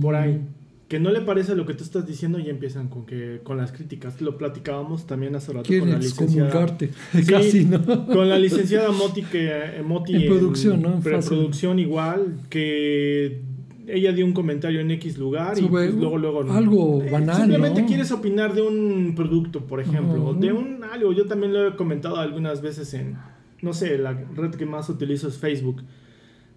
por 0.00 0.14
ahí 0.14 0.40
que 0.86 1.00
no 1.00 1.10
le 1.10 1.20
parece 1.20 1.56
lo 1.56 1.66
que 1.66 1.74
tú 1.74 1.82
estás 1.82 2.06
diciendo 2.06 2.38
y 2.38 2.48
empiezan 2.48 2.86
con 2.86 3.06
que 3.06 3.40
con 3.42 3.56
las 3.56 3.72
críticas. 3.72 4.20
Lo 4.20 4.38
platicábamos 4.38 5.08
también 5.08 5.34
hace 5.34 5.52
rato 5.52 5.68
con 5.76 5.90
la 5.90 5.98
licenciada. 5.98 6.76
Sí, 6.78 7.26
Casi, 7.26 7.64
¿no? 7.64 8.06
Con 8.06 8.28
la 8.28 8.38
licenciada 8.38 8.92
Moti 8.92 9.22
que 9.22 9.48
eh, 9.50 9.82
Moti 9.84 10.14
En 10.14 10.26
producción, 10.28 10.80
¿no? 10.80 10.94
En 10.94 11.02
preproducción 11.02 11.80
igual 11.80 12.36
que 12.50 13.40
ella 13.88 14.12
dio 14.12 14.24
un 14.24 14.32
comentario 14.32 14.78
en 14.78 14.92
X 14.92 15.18
lugar 15.18 15.58
y 15.58 15.62
pues 15.62 15.92
luego 15.92 16.18
luego 16.18 16.52
algo 16.52 17.02
Eh, 17.02 17.10
banal, 17.10 17.36
Simplemente 17.36 17.82
¿no? 17.82 17.88
quieres 17.88 18.12
opinar 18.12 18.54
de 18.54 18.62
un 18.62 19.14
producto, 19.16 19.66
por 19.66 19.80
ejemplo, 19.80 20.30
Ajá. 20.30 20.38
de 20.38 20.52
un 20.52 20.84
algo. 20.84 21.12
Yo 21.12 21.26
también 21.26 21.52
lo 21.52 21.66
he 21.66 21.74
comentado 21.74 22.18
algunas 22.18 22.62
veces 22.62 22.94
en 22.94 23.16
no 23.62 23.72
sé, 23.72 23.96
la 23.98 24.12
red 24.12 24.54
que 24.54 24.66
más 24.66 24.88
utilizo 24.90 25.28
es 25.28 25.38
Facebook. 25.38 25.82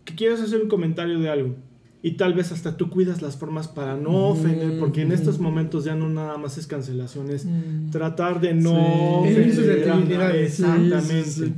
Que 0.04 0.14
quieres 0.16 0.42
hacer 0.42 0.62
un 0.62 0.68
comentario 0.68 1.20
de 1.20 1.30
algo 1.30 1.56
y 2.04 2.12
tal 2.12 2.34
vez 2.36 2.52
hasta 2.52 2.78
tú 2.78 2.90
cuidas 2.92 3.22
las 3.24 3.38
formas 3.38 3.68
para 3.68 3.96
no 3.96 4.28
ofender, 4.28 4.78
porque 4.80 5.02
en 5.02 5.12
estos 5.12 5.40
momentos 5.40 5.86
ya 5.86 5.96
no 5.96 6.08
nada 6.10 6.38
más 6.38 6.58
es 6.60 6.68
cancelación, 6.68 7.30
es 7.32 7.46
Mm. 7.46 7.90
tratar 7.90 8.40
de 8.42 8.54
no 8.54 9.24
Sí. 9.26 9.32
ofender. 9.32 10.36
Exactamente. 10.36 11.02
Sí, 11.02 11.24
sí, 11.24 11.46
sí. 11.46 11.54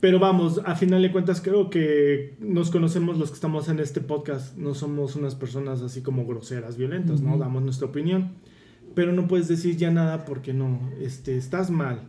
Pero 0.00 0.18
vamos, 0.18 0.60
a 0.64 0.74
final 0.74 1.00
de 1.02 1.12
cuentas 1.12 1.40
creo 1.40 1.70
que 1.70 2.34
nos 2.40 2.72
conocemos 2.72 3.18
los 3.18 3.28
que 3.30 3.34
estamos 3.36 3.68
en 3.68 3.78
este 3.78 4.00
podcast, 4.00 4.56
no 4.58 4.74
somos 4.74 5.14
unas 5.14 5.36
personas 5.36 5.80
así 5.82 6.00
como 6.00 6.26
groseras, 6.26 6.76
violentas, 6.76 7.20
¿no? 7.20 7.38
Damos 7.38 7.62
nuestra 7.62 7.86
opinión, 7.86 8.32
pero 8.96 9.12
no 9.12 9.28
puedes 9.28 9.46
decir 9.46 9.76
ya 9.76 9.92
nada 9.92 10.24
porque 10.24 10.52
no, 10.52 10.80
este, 11.00 11.36
estás 11.36 11.70
mal. 11.70 12.00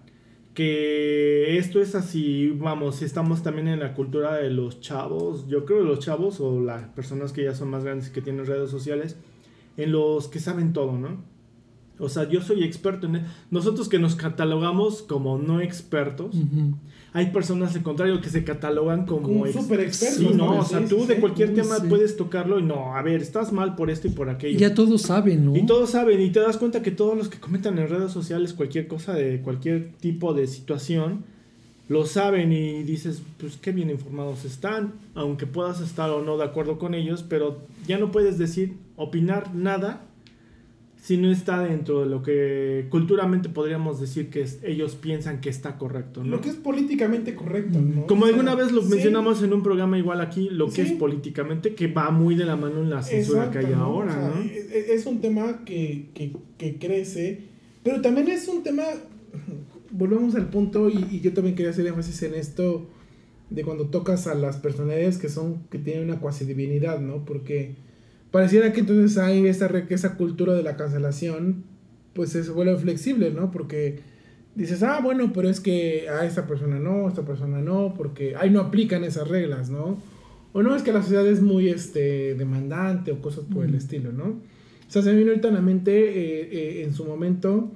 Que 0.53 1.57
esto 1.57 1.81
es 1.81 1.95
así, 1.95 2.49
vamos, 2.51 3.01
estamos 3.01 3.41
también 3.41 3.67
en 3.67 3.79
la 3.79 3.95
cultura 3.95 4.35
de 4.35 4.51
los 4.51 4.81
chavos, 4.81 5.47
yo 5.47 5.65
creo 5.65 5.81
los 5.81 5.99
chavos 5.99 6.39
o 6.39 6.61
las 6.61 6.83
personas 6.89 7.33
que 7.33 7.43
ya 7.43 7.55
son 7.55 7.69
más 7.69 7.83
grandes 7.83 8.09
y 8.09 8.11
que 8.11 8.21
tienen 8.21 8.45
redes 8.45 8.69
sociales, 8.69 9.17
en 9.77 9.91
los 9.91 10.27
que 10.27 10.39
saben 10.39 10.71
todo, 10.71 10.93
¿no? 10.93 11.32
O 12.03 12.09
sea, 12.09 12.27
yo 12.29 12.41
soy 12.41 12.63
experto 12.63 13.07
en... 13.07 13.15
e-, 13.17 13.25
Nosotros 13.51 13.89
que 13.89 13.99
nos 13.99 14.15
catalogamos 14.15 15.01
como 15.01 15.37
no 15.37 15.61
expertos, 15.61 16.35
hay 17.13 17.27
personas 17.27 17.75
al 17.75 17.83
contrario 17.83 18.19
que 18.21 18.29
se 18.29 18.43
catalogan 18.43 19.05
como, 19.05 19.21
Como 19.23 19.45
ex- 19.45 19.55
súper 19.55 19.81
expertos, 19.81 20.17
Sí, 20.17 20.29
no, 20.35 20.59
o 20.59 20.65
sea, 20.65 20.79
Sí, 20.79 20.85
tú 20.89 21.01
sí, 21.01 21.07
de 21.07 21.15
cualquier 21.19 21.53
tema 21.53 21.75
sí. 21.77 21.87
puedes 21.87 22.17
tocarlo 22.17 22.59
y 22.59 22.63
no, 22.63 22.95
a 22.95 23.01
ver, 23.03 23.21
estás 23.21 23.51
mal 23.51 23.75
por 23.75 23.89
esto 23.91 24.07
y 24.07 24.11
por 24.11 24.29
aquello. 24.29 24.57
Ya 24.57 24.73
todos 24.73 25.01
saben, 25.03 25.45
¿no? 25.45 25.55
Y 25.55 25.65
todos 25.65 25.91
saben, 25.91 26.19
y 26.21 26.29
te 26.31 26.39
das 26.39 26.57
cuenta 26.57 26.81
que 26.81 26.91
todos 26.91 27.15
los 27.17 27.29
que 27.29 27.39
comentan 27.39 27.77
en 27.77 27.87
redes 27.87 28.11
sociales 28.11 28.53
cualquier 28.53 28.87
cosa 28.87 29.13
de 29.13 29.41
cualquier 29.41 29.91
tipo 29.99 30.33
de 30.33 30.47
situación, 30.47 31.23
lo 31.89 32.05
saben 32.05 32.51
y 32.53 32.81
dices, 32.83 33.21
pues 33.37 33.57
qué 33.57 33.71
bien 33.73 33.89
informados 33.91 34.45
están, 34.45 34.93
aunque 35.13 35.45
puedas 35.45 35.81
estar 35.81 36.09
o 36.09 36.23
no 36.23 36.37
de 36.37 36.45
acuerdo 36.45 36.79
con 36.79 36.93
ellos, 36.95 37.23
pero 37.27 37.59
ya 37.85 37.97
no 37.99 38.09
puedes 38.11 38.37
decir, 38.39 38.77
opinar 38.95 39.53
nada 39.53 40.01
si 41.05 41.17
no 41.17 41.29
está 41.29 41.61
dentro 41.61 41.99
de 41.99 42.05
lo 42.05 42.23
que 42.23 42.85
culturalmente 42.89 43.49
podríamos 43.49 43.99
decir 43.99 44.29
que 44.29 44.39
es- 44.43 44.59
ellos 44.63 44.95
piensan 44.95 45.41
que 45.41 45.49
está 45.49 45.77
correcto, 45.77 46.23
¿no? 46.23 46.29
Lo 46.29 46.39
que 46.39 46.47
es 46.47 46.55
políticamente 46.55 47.35
correcto, 47.35 47.77
¿no? 47.81 48.07
Como 48.07 48.21
O 48.23 48.25
sea, 48.27 48.33
alguna 48.35 48.55
vez 48.55 48.71
lo 48.71 48.81
sí, 48.83 48.87
mencionamos 48.89 49.43
en 49.43 49.51
un 49.51 49.61
programa 49.63 49.97
igual 49.97 50.21
aquí, 50.21 50.47
lo 50.49 50.67
que 50.67 50.75
Sí. 50.75 50.81
es 50.81 50.91
políticamente, 50.93 51.75
que 51.75 51.87
va 51.87 52.09
muy 52.09 52.35
de 52.35 52.45
la 52.45 52.55
mano 52.55 52.81
en 52.81 52.89
la 52.89 53.03
censura 53.03 53.51
que 53.51 53.57
hay 53.57 53.65
exacto, 53.65 53.85
¿no? 53.85 53.91
ahora, 53.95 54.11
O 54.11 54.33
sea, 54.33 54.41
¿no? 54.45 54.49
e- 54.49 54.77
e- 54.91 54.93
Es 54.95 55.05
un 55.05 55.19
tema 55.19 55.65
que, 55.65 56.05
que, 56.13 56.31
que 56.57 56.77
crece, 56.79 57.41
pero 57.83 57.99
también 57.99 58.29
es 58.29 58.47
un 58.47 58.63
tema, 58.63 58.83
volvemos 59.91 60.35
al 60.35 60.47
punto, 60.49 60.89
y, 60.89 61.05
y 61.11 61.19
yo 61.19 61.33
también 61.33 61.55
quería 61.55 61.71
hacer 61.71 61.85
énfasis 61.85 62.23
en 62.23 62.35
esto, 62.35 62.87
de 63.49 63.63
cuando 63.63 63.87
tocas 63.87 64.25
a 64.27 64.35
las 64.35 64.55
personalidades 64.57 65.17
que 65.17 65.27
son, 65.29 65.63
que 65.69 65.77
tienen 65.79 66.05
una 66.05 66.19
cuasi 66.19 66.45
divinidad, 66.45 66.99
¿no? 67.01 67.25
Porque 67.25 67.75
pareciera 68.33 68.73
que 68.73 68.81
entonces 68.81 69.17
hay 69.17 69.47
esa, 69.47 69.69
re- 69.69 69.87
que 69.87 69.93
esa 69.93 70.17
cultura 70.17 70.53
de 70.53 70.63
la 70.63 70.75
cancelación, 70.75 71.63
pues 72.13 72.31
se 72.31 72.41
vuelve 72.51 72.75
flexible, 72.77 73.31
¿no? 73.31 73.49
Porque 73.51 73.99
dices, 74.55 74.83
ah, 74.83 74.99
bueno, 75.01 75.31
pero 75.33 75.49
es 75.49 75.59
que 75.61 76.09
a 76.09 76.25
esta 76.25 76.45
persona 76.47 76.79
no, 76.79 77.05
a 77.05 77.09
esta 77.09 77.23
persona 77.25 77.61
no, 77.61 77.93
porque 77.95 78.35
ahí 78.35 78.49
no 78.49 78.59
aplican 78.59 79.03
esas 79.05 79.27
reglas, 79.29 79.69
¿no? 79.69 80.01
O 80.51 80.61
no, 80.61 80.75
es 80.75 80.83
que 80.83 80.91
la 80.91 81.01
sociedad 81.01 81.25
es 81.27 81.41
muy 81.41 81.69
este, 81.69 82.35
demandante 82.35 83.11
o 83.11 83.21
cosas 83.21 83.45
por 83.45 83.65
el 83.65 83.73
estilo, 83.75 84.11
¿no? 84.11 84.25
O 84.25 84.91
sea, 84.93 85.01
se 85.01 85.11
me 85.11 85.17
vino 85.19 85.29
ahorita 85.31 85.47
a 85.47 85.51
la 85.51 85.61
mente 85.61 85.91
eh, 85.93 86.49
eh, 86.51 86.83
en 86.83 86.93
su 86.93 87.05
momento, 87.05 87.71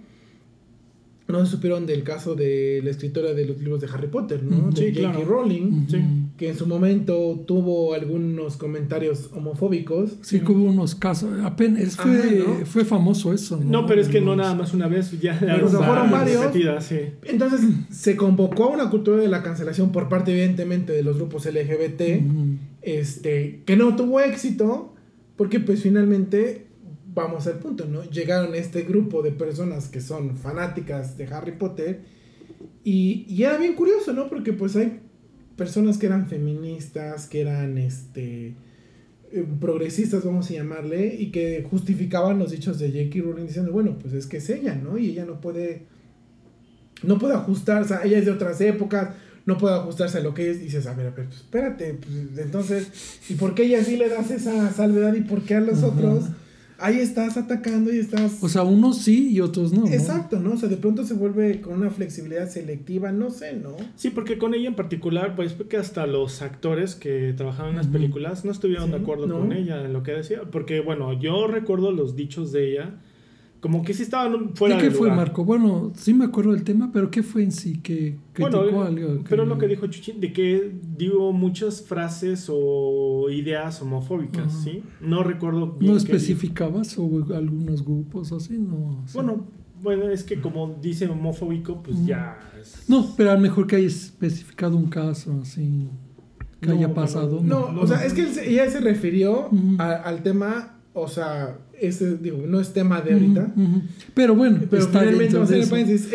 no 1.28 1.46
se 1.46 1.52
supieron 1.52 1.86
del 1.86 2.04
caso 2.04 2.36
de 2.36 2.82
la 2.84 2.90
escritora 2.92 3.34
de 3.34 3.46
los 3.46 3.58
libros 3.60 3.82
de 3.82 3.88
Harry 3.94 4.08
Potter, 4.08 4.44
¿no? 4.44 4.70
De 4.70 4.76
Sí, 4.78 4.94
J.K. 4.94 5.12
claro. 5.14 5.26
Rowling. 5.26 5.88
Sí. 5.90 5.98
Que 6.38 6.50
en 6.50 6.56
su 6.56 6.68
momento 6.68 7.44
tuvo 7.48 7.96
algunos 7.96 8.58
comentarios 8.58 9.32
homofóbicos. 9.34 10.18
Sí, 10.22 10.40
que 10.40 10.52
hubo 10.52 10.66
unos 10.66 10.94
casos. 10.94 11.32
Apenas 11.44 11.96
fue, 11.96 12.20
Ajá, 12.20 12.30
¿no? 12.60 12.66
fue 12.66 12.86
famoso 12.86 13.34
eso. 13.34 13.58
No, 13.58 13.82
No, 13.82 13.88
pero 13.88 14.02
es 14.02 14.08
que 14.08 14.22
no 14.22 14.36
nada 14.36 14.54
más 14.54 14.74
una 14.76 14.88
vez, 14.88 15.20
ya 15.20 15.36
Pero 15.40 15.68
fueron 15.68 16.12
varios. 16.12 16.46
sí. 16.84 17.00
Entonces 17.24 17.62
se 17.90 18.16
convocó 18.16 18.66
a 18.66 18.68
una 18.68 18.90
cultura 18.92 19.18
de 19.18 19.28
la 19.28 19.42
cancelación 19.42 19.92
por 19.92 20.10
parte 20.10 20.32
evidentemente 20.32 20.94
de 20.94 21.02
los 21.02 21.18
grupos 21.18 21.46
LGBT. 21.46 22.02
Este, 22.84 23.64
que 23.66 23.76
no 23.76 23.96
tuvo 23.96 24.20
éxito, 24.20 24.94
porque 25.36 25.60
pues 25.60 25.82
finalmente, 25.82 26.68
vamos 27.14 27.48
al 27.48 27.60
punto, 27.60 27.86
¿no? 27.86 28.04
Llegaron 28.04 28.54
este 28.56 28.84
grupo 28.84 29.22
de 29.24 29.32
personas 29.32 29.90
que 29.90 30.02
son 30.02 30.38
fanáticas 30.38 31.18
de 31.18 31.26
Harry 31.26 31.54
Potter, 31.54 32.02
y, 32.84 33.26
y 33.28 33.44
era 33.44 33.58
bien 33.58 33.74
curioso, 33.74 34.14
¿no? 34.14 34.30
Porque 34.30 34.54
pues 34.54 34.76
hay 34.76 35.00
personas 35.58 35.98
que 35.98 36.06
eran 36.06 36.28
feministas, 36.28 37.28
que 37.28 37.42
eran, 37.42 37.78
este, 37.78 38.56
eh, 39.32 39.46
progresistas, 39.60 40.24
vamos 40.24 40.50
a 40.50 40.54
llamarle, 40.54 41.16
y 41.16 41.32
que 41.32 41.66
justificaban 41.70 42.40
los 42.40 42.52
dichos 42.52 42.80
de 42.80 42.90
J.K. 42.90 43.22
Rowling 43.26 43.48
diciendo, 43.48 43.72
bueno, 43.72 43.98
pues 44.00 44.14
es 44.14 44.28
que 44.28 44.38
es 44.38 44.50
ella, 44.50 44.76
¿no? 44.76 44.98
Y 44.98 45.10
ella 45.10 45.26
no 45.26 45.42
puede, 45.42 45.84
no 47.04 47.18
puede 47.18 47.34
ajustarse, 47.34 47.96
ella 48.06 48.20
es 48.20 48.26
de 48.26 48.32
otras 48.32 48.62
épocas, 48.62 49.10
no 49.46 49.58
puede 49.58 49.76
ajustarse 49.76 50.20
a 50.20 50.22
lo 50.22 50.34
que 50.34 50.52
es, 50.52 50.62
dices, 50.62 50.86
a 50.88 50.94
ver, 50.94 51.08
a 51.08 51.12
ver, 51.12 51.26
pues, 51.26 51.40
espérate, 51.42 51.96
pues, 51.96 52.38
entonces, 52.38 52.90
¿y 53.30 53.34
por 53.34 53.56
qué 53.56 53.64
ella 53.64 53.84
sí 53.84 53.98
le 53.98 54.10
das 54.10 54.30
esa 54.32 54.72
salvedad 54.72 55.14
y 55.16 55.22
por 55.22 55.42
qué 55.42 55.56
a 55.56 55.62
los 55.62 55.80
Ajá. 55.80 55.88
otros 55.88 56.26
ahí 56.80 57.00
estás 57.00 57.38
atacando 57.38 57.94
y 57.94 58.00
estás... 58.00 58.42
O 58.42 58.50
sea, 58.50 58.64
unos 58.64 59.00
sí 59.00 59.30
y 59.32 59.40
otros 59.40 59.74
no. 59.74 59.88
Exacto, 59.88 60.40
¿no? 60.40 60.54
O 60.54 60.58
sea, 60.58 60.70
de 60.70 60.78
pronto 60.78 61.04
se 61.06 61.14
vuelve 61.14 61.62
con 61.62 61.74
una 61.74 61.90
flexibilidad 61.90 62.50
selectiva, 62.50 63.12
no 63.12 63.30
sé, 63.30 63.54
¿no? 63.54 63.76
Sí, 63.96 64.10
porque 64.10 64.38
con 64.38 64.54
ella 64.54 64.68
en 64.68 64.76
particular, 64.76 65.36
pues 65.36 65.54
porque 65.54 65.78
hasta 65.78 66.08
los 66.08 66.42
actores 66.42 66.96
que 66.96 67.34
trabajaban 67.36 67.72
en 67.72 67.78
las 67.78 67.88
películas 67.88 68.46
no 68.46 68.52
estuvieron 68.52 68.92
de 68.92 68.98
acuerdo 68.98 69.28
no. 69.28 69.40
con 69.40 69.54
ella 69.54 69.84
en 69.84 69.94
lo 69.94 70.04
que 70.04 70.12
decía. 70.12 70.42
Porque, 70.52 70.80
bueno, 70.80 71.20
yo 71.20 71.48
recuerdo 71.48 71.92
los 71.92 72.16
dichos 72.16 72.52
de 72.52 72.72
ella, 72.72 72.96
como 73.60 73.84
que 73.84 73.94
sí 73.94 74.04
estaban 74.04 74.56
fuera 74.56 74.76
¿De 74.78 74.84
qué 74.84 74.92
fue, 74.92 75.08
lugar. 75.10 75.18
Marco? 75.18 75.44
Bueno, 75.44 75.92
sí 75.96 76.14
me 76.14 76.26
acuerdo 76.26 76.54
del 76.54 76.64
tema, 76.64 76.92
pero 76.94 77.10
¿qué 77.10 77.24
fue 77.24 77.44
en 77.44 77.52
sí? 77.52 77.80
que 77.82 78.18
criticó 78.34 78.62
Bueno, 78.62 78.84
eh, 78.84 78.88
algo? 78.88 79.24
pero 79.28 79.46
lo 79.46 79.58
que 79.58 79.68
dijo 79.68 79.88
Chuchín, 79.88 80.20
de 80.20 80.32
que 80.32 80.76
dio 80.98 81.32
muchas 81.32 81.82
frases 81.82 82.48
o 82.54 83.30
ideas 83.32 83.82
homofóbicas, 83.82 84.54
Ajá. 84.54 84.64
¿sí? 84.64 84.84
No 85.02 85.24
recuerdo 85.24 85.72
bien. 85.74 85.92
¿No 85.92 85.98
especificabas 85.98 86.98
o 87.00 87.10
algunos 87.36 87.84
grupos 87.84 88.32
así? 88.32 88.58
No. 88.58 89.04
Bueno, 89.14 89.46
bueno, 89.82 90.10
es 90.10 90.24
que 90.24 90.40
como 90.42 90.76
dice 90.82 91.08
homofóbico, 91.08 91.82
pues 91.84 92.06
ya. 92.06 92.38
es- 92.60 92.88
No, 92.90 93.14
pero 93.18 93.32
a 93.32 93.36
lo 93.36 93.42
mejor 93.42 93.68
que 93.68 93.76
haya 93.78 93.88
especificado 93.88 94.76
un 94.78 94.88
caso 94.90 95.40
así 95.42 95.88
que 96.62 96.68
No, 96.70 96.74
haya 96.74 96.94
pasado. 96.94 97.42
No, 97.44 97.72
no, 97.72 97.82
o 97.82 97.88
sea, 97.88 97.98
no. 97.98 98.04
es 98.04 98.14
que 98.14 98.22
él 98.22 98.30
se- 98.30 98.50
ella 98.50 98.70
se 98.70 98.80
refirió 98.80 99.50
a- 99.78 99.94
al 99.94 100.24
tema, 100.24 100.80
o 100.94 101.08
sea, 101.08 101.60
ese, 101.80 102.18
digo, 102.18 102.44
no 102.48 102.60
es 102.60 102.74
tema 102.74 103.02
de 103.02 103.14
ahorita. 103.14 103.54
ujú. 103.56 103.82
Pero 104.14 104.36
bueno, 104.36 104.60
Pero 104.70 104.84
está 104.84 105.00
finalmente, 105.02 105.38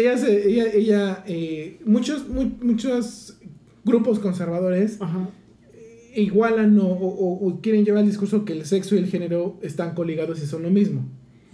ella, 0.01 0.17
se, 0.19 0.49
ella, 0.51 0.65
ella 0.73 1.25
eh, 1.27 1.79
muchos, 1.85 2.29
mu- 2.29 2.51
muchos 2.63 3.37
grupos 3.85 4.19
conservadores 4.19 4.99
Ajá. 5.01 5.29
eh, 5.75 6.23
igualan 6.23 6.79
o, 6.79 6.87
o- 6.87 7.49
o 7.49 7.61
quieren 7.61 7.85
llevar 7.85 8.03
el 8.03 8.09
discurso 8.09 8.45
que 8.45 8.53
el 8.53 8.65
sexo 8.65 8.95
y 8.95 8.99
el 8.99 9.07
género 9.07 9.59
están 9.63 9.95
coligados 9.95 10.43
y 10.43 10.47
son 10.47 10.63
lo 10.63 10.71
mismo. 10.71 11.05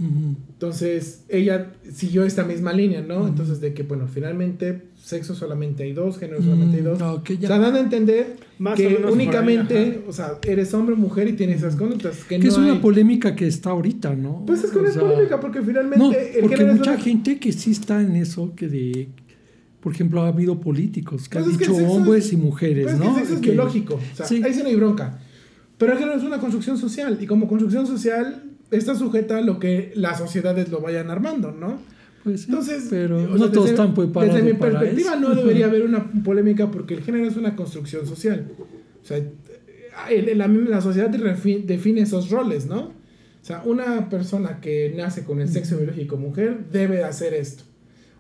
Ujú. 0.01 0.37
Entonces, 0.53 1.25
ella 1.29 1.73
siguió 1.93 2.25
esta 2.25 2.45
misma 2.45 2.73
línea, 2.73 3.03
¿no? 3.03 3.27
Entonces, 3.27 3.61
de 3.61 3.75
que, 3.75 3.83
bueno, 3.83 4.07
finalmente, 4.07 4.83
sexo 4.97 5.35
solamente 5.35 5.83
hay 5.83 5.93
dos, 5.93 6.19
género 6.19 6.41
solamente 6.43 6.77
hay 6.77 6.83
dos. 6.83 7.01
Mm, 7.01 7.03
ok, 7.03 7.29
ya. 7.31 7.35
O 7.37 7.49
sea, 7.49 7.59
dando 7.59 7.79
a 7.79 7.83
entender 7.83 8.37
Más 8.59 8.75
o 8.75 8.77
que 8.77 8.89
menos 8.89 9.13
únicamente, 9.13 10.03
o 10.09 10.13
sea, 10.13 10.39
eres 10.47 10.75
hombre 10.75 10.95
o 10.95 10.99
mujer 10.99 11.29
y 11.29 11.35
tienes 11.35 11.59
esas 11.59 11.77
conductas. 11.77 12.25
Que, 12.25 12.39
que 12.39 12.45
no 12.45 12.51
es 12.51 12.59
una 12.59 12.73
hay- 12.73 12.79
polémica 12.81 13.37
que 13.37 13.47
está 13.47 13.71
ahorita, 13.71 14.15
¿no? 14.17 14.45
Pues 14.47 14.65
es 14.65 14.71
que 14.73 14.81
no 14.81 14.89
es 14.89 14.95
sea, 14.95 15.03
polémica, 15.03 15.39
porque 15.41 15.63
finalmente 15.63 15.99
No, 15.99 16.11
el 16.13 16.41
porque 16.41 16.57
género 16.57 16.73
es 16.73 16.79
mucha 16.81 16.91
una- 16.93 17.01
gente 17.01 17.39
que 17.39 17.53
sí 17.53 17.71
está 17.71 18.01
en 18.03 18.17
eso, 18.17 18.53
que 18.57 18.67
de, 18.69 19.09
por 19.81 19.93
ejemplo, 19.93 20.23
ha 20.23 20.29
habido 20.29 20.61
políticos 20.61 21.29
que 21.29 21.37
Pues 21.39 21.47
han 21.47 21.53
es 21.53 21.59
que 21.59 21.65
dicho 21.67 21.77
sexo 21.79 21.93
hombres 21.93 22.27
es- 22.27 22.33
y 22.33 22.37
mujeres, 22.37 22.85
Pues 22.85 22.95
es 22.95 23.01
que 23.01 23.05
¿no? 23.07 23.11
el 23.13 23.17
sexo 23.21 23.35
es 23.35 23.41
Que- 23.41 23.51
biológico, 23.53 23.95
o 23.95 24.17
sea, 24.17 24.27
Sí. 24.27 24.43
ahí 24.45 24.53
sí 24.53 24.61
no 24.63 24.69
hay 24.69 24.77
bronca. 24.77 25.19
Pero 25.79 25.93
el 25.93 25.99
género 25.99 26.17
es 26.19 26.25
una 26.25 26.39
construcción 26.41 26.77
social, 26.79 27.17
y 27.21 27.27
como 27.27 27.47
construcción 27.47 27.87
social 27.87 28.43
está 28.73 28.97
sujeta 28.97 29.39
a 29.39 29.41
lo 29.41 29.61
que 29.61 29.93
las 29.95 30.19
sociedades 30.19 30.69
lo 30.71 30.81
vayan 30.81 31.11
armando, 31.11 31.53
¿no? 31.53 31.79
Pues 32.25 32.41
sí, 32.43 32.47
Entonces, 32.49 32.87
pero 32.91 33.17
o 33.17 33.27
no 33.29 33.39
sea, 33.39 33.47
todos 33.53 33.53
desde- 33.53 33.71
están 33.71 33.95
preparados 33.95 34.35
Desde 34.37 34.53
mi 34.53 34.59
para 34.59 34.81
perspectiva 34.81 35.13
eso. 35.13 35.21
no 35.21 35.35
debería 35.35 35.67
haber 35.67 35.83
una 35.85 36.11
polémica 36.25 36.71
porque 36.71 36.95
el 36.95 37.03
género 37.03 37.27
es 37.27 37.37
una 37.37 37.57
construcción 37.57 38.07
social. 38.07 38.47
O 39.03 39.07
sea, 39.07 39.23
la, 40.35 40.49
la 40.49 40.81
sociedad 40.81 41.09
define 41.11 42.01
esos 42.03 42.31
roles, 42.31 42.67
¿no? 42.67 42.81
O 43.41 43.45
sea, 43.49 43.63
una 43.65 44.09
persona 44.11 44.61
que 44.61 44.93
nace 44.97 45.25
con 45.25 45.41
el 45.41 45.49
sexo 45.49 45.77
biológico 45.77 46.17
mujer 46.17 46.67
debe 46.71 47.03
hacer 47.05 47.35
esto. 47.35 47.65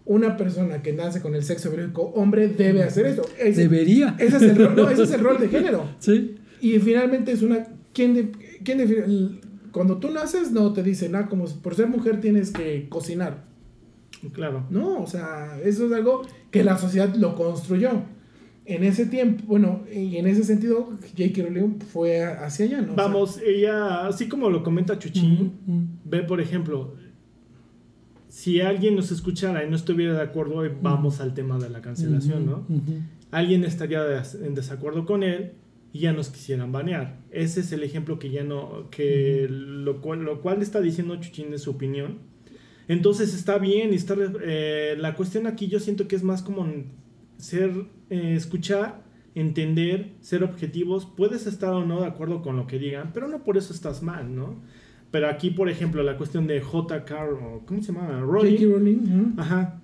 Una 0.07 0.39
persona 0.39 0.81
que 0.83 0.95
nace 0.95 1.21
con 1.21 1.35
el 1.35 1.43
sexo 1.43 1.69
biológico 1.71 2.03
hombre 2.15 2.49
debe 2.49 2.83
hacer 2.83 3.05
esto. 3.07 3.29
Ese- 3.39 3.63
Debería. 3.63 4.17
Ese 4.19 4.37
es 4.39 4.43
el 4.43 4.57
rol, 4.57 4.75
no, 4.77 4.89
ese 4.91 5.03
es 5.03 5.13
el 5.13 5.21
rol 5.21 5.39
de 5.39 5.49
género. 5.49 5.85
Sí. 5.99 6.37
Y 6.61 6.79
finalmente 6.79 7.33
es 7.33 7.43
una. 7.43 7.67
¿Quién, 7.93 8.15
de- 8.15 8.31
quién 8.65 9.41
Cuando 9.71 9.99
tú 9.99 10.11
naces, 10.11 10.51
no 10.51 10.73
te 10.73 10.83
dicen, 10.83 11.15
ah, 11.15 11.27
como 11.29 11.45
por 11.47 11.75
ser 11.75 11.89
mujer 11.89 12.21
tienes 12.21 12.51
que 12.53 12.87
cocinar. 12.89 13.48
Claro. 14.33 14.67
No, 14.71 15.03
o 15.03 15.07
sea, 15.07 15.59
eso 15.65 15.87
es 15.87 15.93
algo 15.93 16.23
que 16.51 16.65
la 16.65 16.79
sociedad 16.79 17.15
lo 17.15 17.35
construyó. 17.35 17.91
En 18.65 18.85
ese 18.85 19.07
tiempo, 19.07 19.45
bueno, 19.47 19.85
y 19.91 20.17
en 20.19 20.27
ese 20.27 20.45
sentido, 20.45 20.85
J.K. 21.17 21.43
Rowling 21.43 21.81
fue 21.81 22.23
hacia 22.25 22.67
allá, 22.67 22.83
¿no? 22.83 22.93
O 22.93 22.97
sea, 22.97 23.05
Vamos, 23.05 23.41
ella, 23.45 24.07
así 24.07 24.29
como 24.29 24.51
lo 24.51 24.63
comenta 24.63 24.99
Chuchín, 24.99 25.53
ve 26.05 26.23
por 26.23 26.41
ejemplo, 26.41 26.95
si 28.29 28.61
alguien 28.61 28.95
nos 28.95 29.11
escuchara 29.11 29.65
y 29.65 29.71
no 29.71 29.77
estuviera 29.77 30.13
de 30.13 30.23
acuerdo, 30.23 30.63
vamos 30.83 31.21
al 31.21 31.33
tema 31.33 31.59
de 31.59 31.71
la 31.71 31.81
cancelación, 31.81 32.45
¿no? 32.45 32.67
Alguien 33.31 33.65
estaría 33.65 34.23
en 34.43 34.55
desacuerdo 34.55 35.07
con 35.07 35.23
él 35.23 35.53
y 35.93 36.01
ya 36.01 36.13
nos 36.13 36.29
quisieran 36.29 36.71
banear. 36.71 37.21
Ese 37.31 37.61
es 37.61 37.73
el 37.73 37.83
ejemplo 37.83 38.19
que 38.19 38.31
ya 38.31 38.45
no, 38.45 38.89
que 38.91 39.47
lo, 39.49 40.01
cual, 40.01 40.25
lo 40.25 40.41
cual 40.41 40.63
está 40.63 40.81
diciendo 40.81 41.17
Chuchín 41.17 41.51
de 41.51 41.59
su 41.59 41.71
opinión. 41.71 42.19
Entonces 42.89 43.35
está 43.35 43.59
bien 43.59 43.93
y 43.93 43.97
está, 43.97 44.17
eh, 44.43 44.97
la 44.99 45.15
cuestión 45.15 45.47
aquí 45.47 45.69
yo 45.69 45.79
siento 45.79 46.09
que 46.09 46.17
es 46.17 46.23
más 46.23 46.43
como 46.43 46.67
ser, 47.37 47.71
eh, 48.11 48.35
escuchar, 48.35 49.05
entender, 49.35 50.13
ser 50.21 50.43
objetivos. 50.43 51.07
Puedes 51.07 51.47
estar 51.47 51.73
o 51.73 51.85
no 51.85 52.01
de 52.01 52.07
acuerdo 52.07 52.43
con 52.43 52.57
lo 52.57 52.67
que 52.67 52.79
digan, 52.79 53.13
pero 53.13 53.29
no 53.29 53.45
por 53.45 53.57
eso 53.57 53.73
estás 53.73 54.03
mal, 54.03 54.35
¿no? 54.35 54.61
Pero 55.11 55.29
aquí, 55.29 55.51
por 55.51 55.69
ejemplo, 55.69 56.03
la 56.03 56.17
cuestión 56.17 56.47
de 56.47 56.61
J.K. 56.61 57.25
o 57.25 57.63
¿cómo 57.65 57.83
se 57.83 57.93
llama? 57.93 58.21
Rowling. 58.21 58.71
Rowling. 58.71 59.35
Ajá. 59.39 59.81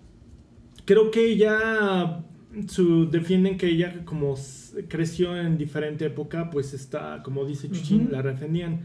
Creo 0.84 1.10
que 1.10 1.26
ella 1.26 2.24
su, 2.68 3.10
defienden 3.10 3.56
que 3.56 3.68
ella 3.68 4.04
como 4.04 4.34
creció 4.88 5.36
en 5.36 5.58
diferente 5.58 6.06
época, 6.06 6.50
pues 6.50 6.74
está, 6.74 7.22
como 7.22 7.44
dice 7.44 7.70
Chuchín, 7.70 8.08
la 8.10 8.22
defendían. 8.22 8.80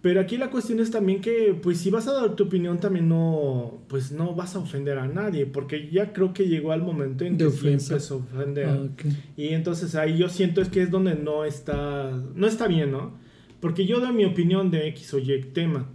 Pero 0.00 0.20
aquí 0.20 0.36
la 0.36 0.50
cuestión 0.50 0.78
es 0.78 0.92
también 0.92 1.20
que, 1.20 1.58
pues 1.60 1.78
si 1.78 1.90
vas 1.90 2.06
a 2.06 2.12
dar 2.12 2.36
tu 2.36 2.44
opinión, 2.44 2.78
también 2.78 3.08
no, 3.08 3.82
pues 3.88 4.12
no 4.12 4.32
vas 4.34 4.54
a 4.54 4.60
ofender 4.60 4.96
a 4.96 5.08
nadie, 5.08 5.44
porque 5.44 5.90
ya 5.90 6.12
creo 6.12 6.32
que 6.32 6.46
llegó 6.46 6.70
al 6.70 6.82
momento 6.82 7.24
en 7.24 7.36
que 7.36 7.50
sí 7.50 7.68
empezó 7.68 8.14
a 8.14 8.18
ofender. 8.18 8.68
Ah, 8.68 8.82
ok. 8.92 9.12
Y 9.36 9.48
entonces 9.48 9.96
ahí 9.96 10.16
yo 10.16 10.28
siento 10.28 10.60
es 10.60 10.68
que 10.68 10.82
es 10.82 10.90
donde 10.92 11.16
no 11.16 11.44
está, 11.44 12.12
no 12.34 12.46
está 12.46 12.68
bien, 12.68 12.92
¿no? 12.92 13.14
Porque 13.60 13.86
yo 13.86 13.98
doy 13.98 14.12
mi 14.12 14.24
opinión 14.24 14.70
de 14.70 14.86
X 14.88 15.14
o 15.14 15.18
Y 15.18 15.40
tema, 15.52 15.88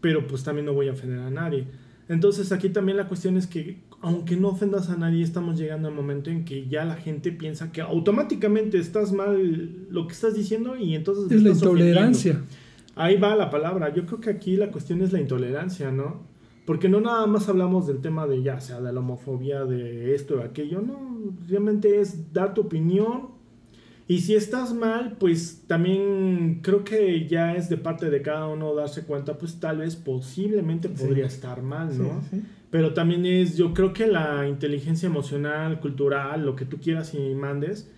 pero 0.00 0.26
pues 0.26 0.42
también 0.42 0.66
no 0.66 0.72
voy 0.72 0.88
a 0.88 0.92
ofender 0.92 1.20
a 1.20 1.30
nadie. 1.30 1.68
Entonces 2.08 2.50
aquí 2.50 2.70
también 2.70 2.96
la 2.96 3.06
cuestión 3.06 3.36
es 3.36 3.46
que 3.46 3.78
aunque 4.02 4.36
no 4.36 4.48
ofendas 4.48 4.90
a 4.90 4.96
nadie, 4.96 5.22
estamos 5.22 5.56
llegando 5.56 5.88
al 5.88 5.94
momento 5.94 6.30
en 6.30 6.44
que 6.44 6.66
ya 6.66 6.84
la 6.84 6.96
gente 6.96 7.32
piensa 7.32 7.72
que 7.72 7.80
automáticamente 7.80 8.78
estás 8.78 9.12
mal 9.12 9.86
lo 9.88 10.06
que 10.06 10.12
estás 10.12 10.34
diciendo 10.34 10.76
y 10.76 10.94
entonces... 10.94 11.30
Es 11.30 11.42
la 11.42 11.52
estás 11.52 11.68
ofendiendo. 11.68 12.40
Ahí 12.96 13.16
va 13.18 13.36
la 13.36 13.50
palabra. 13.50 13.94
Yo 13.94 14.04
creo 14.06 14.20
que 14.20 14.30
aquí 14.30 14.56
la 14.56 14.70
cuestión 14.72 15.00
es 15.02 15.12
la 15.12 15.20
intolerancia, 15.20 15.92
¿no? 15.92 16.26
Porque 16.64 16.88
no 16.88 17.00
nada 17.00 17.26
más 17.26 17.48
hablamos 17.48 17.86
del 17.86 18.00
tema 18.00 18.26
de 18.26 18.42
ya 18.42 18.58
sea 18.58 18.80
de 18.80 18.92
la 18.92 18.98
homofobia, 19.00 19.64
de 19.64 20.14
esto 20.14 20.38
o 20.38 20.42
aquello, 20.42 20.80
no. 20.80 21.32
Realmente 21.48 22.00
es 22.00 22.32
dar 22.32 22.54
tu 22.54 22.62
opinión. 22.62 23.36
Y 24.08 24.20
si 24.20 24.34
estás 24.34 24.72
mal, 24.72 25.16
pues 25.18 25.64
también 25.66 26.60
creo 26.62 26.84
que 26.84 27.26
ya 27.28 27.54
es 27.56 27.68
de 27.68 27.76
parte 27.76 28.08
de 28.08 28.22
cada 28.22 28.46
uno 28.48 28.74
darse 28.74 29.04
cuenta, 29.04 29.36
pues 29.36 29.60
tal 29.60 29.78
vez 29.78 29.94
posiblemente 29.96 30.88
Sí. 30.88 31.04
podría 31.04 31.26
estar 31.26 31.62
mal, 31.62 31.92
Sí, 31.92 31.98
¿no? 31.98 32.22
sí. 32.30 32.42
Pero 32.70 32.94
también 32.94 33.26
es, 33.26 33.56
yo 33.56 33.74
creo 33.74 33.92
que 33.92 34.06
la 34.06 34.48
inteligencia 34.48 35.06
emocional, 35.08 35.80
cultural, 35.80 36.44
lo 36.44 36.56
que 36.56 36.64
tú 36.64 36.78
quieras 36.78 37.14
y 37.14 37.34
mandes, 37.34 37.90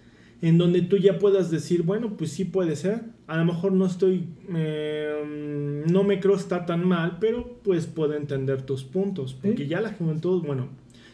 en 0.43 0.57
donde 0.59 0.83
tú 0.83 0.97
ya 0.99 1.19
puedas 1.19 1.51
decir, 1.51 1.83
bueno, 1.83 2.17
pues 2.17 2.33
sí 2.33 2.45
puede 2.45 2.75
ser. 2.77 3.03
A 3.29 3.37
lo 3.37 3.45
mejor 3.45 3.73
no 3.73 3.87
estoy, 3.87 4.25
eh, 4.55 5.83
no 5.89 6.03
me 6.03 6.19
creo 6.19 6.35
estar 6.35 6.67
tan 6.67 6.85
mal, 6.87 7.19
pero 7.21 7.61
pues 7.63 7.87
puedo 7.87 8.15
entender 8.15 8.63
tus 8.63 8.83
puntos. 8.85 9.35
Porque 9.35 9.65
Sí. 9.65 9.69
ya 9.69 9.81
la 9.81 9.93
juventud, 9.93 10.43
bueno, 10.45 10.69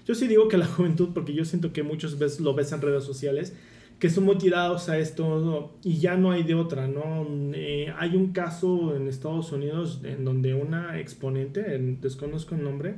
yo 0.06 0.14
sí 0.14 0.26
digo 0.28 0.48
que 0.48 0.56
la 0.56 0.66
juventud, 0.66 1.10
porque 1.12 1.34
yo 1.34 1.44
siento 1.44 1.72
que 1.72 1.82
muchos 1.82 2.18
veces 2.18 2.40
lo 2.40 2.54
ves 2.54 2.72
en 2.72 2.80
redes 2.80 3.04
sociales, 3.04 3.54
que 3.98 4.10
son 4.10 4.24
muy 4.24 4.36
tirados 4.38 4.88
a 4.88 4.98
esto 4.98 5.40
¿no? 5.40 5.72
y 5.88 5.98
ya 5.98 6.16
no 6.16 6.30
hay 6.32 6.42
de 6.42 6.54
otra, 6.54 6.88
¿no? 6.88 7.26
Eh, 7.54 7.92
hay 7.96 8.16
un 8.16 8.32
caso 8.32 8.94
en 8.96 9.06
Estados 9.08 9.50
Unidos 9.52 10.00
en 10.04 10.24
donde 10.24 10.52
una 10.54 10.98
exponente, 11.00 11.74
en- 11.76 12.00
desconozco 12.00 12.54
el 12.54 12.64
nombre, 12.64 12.96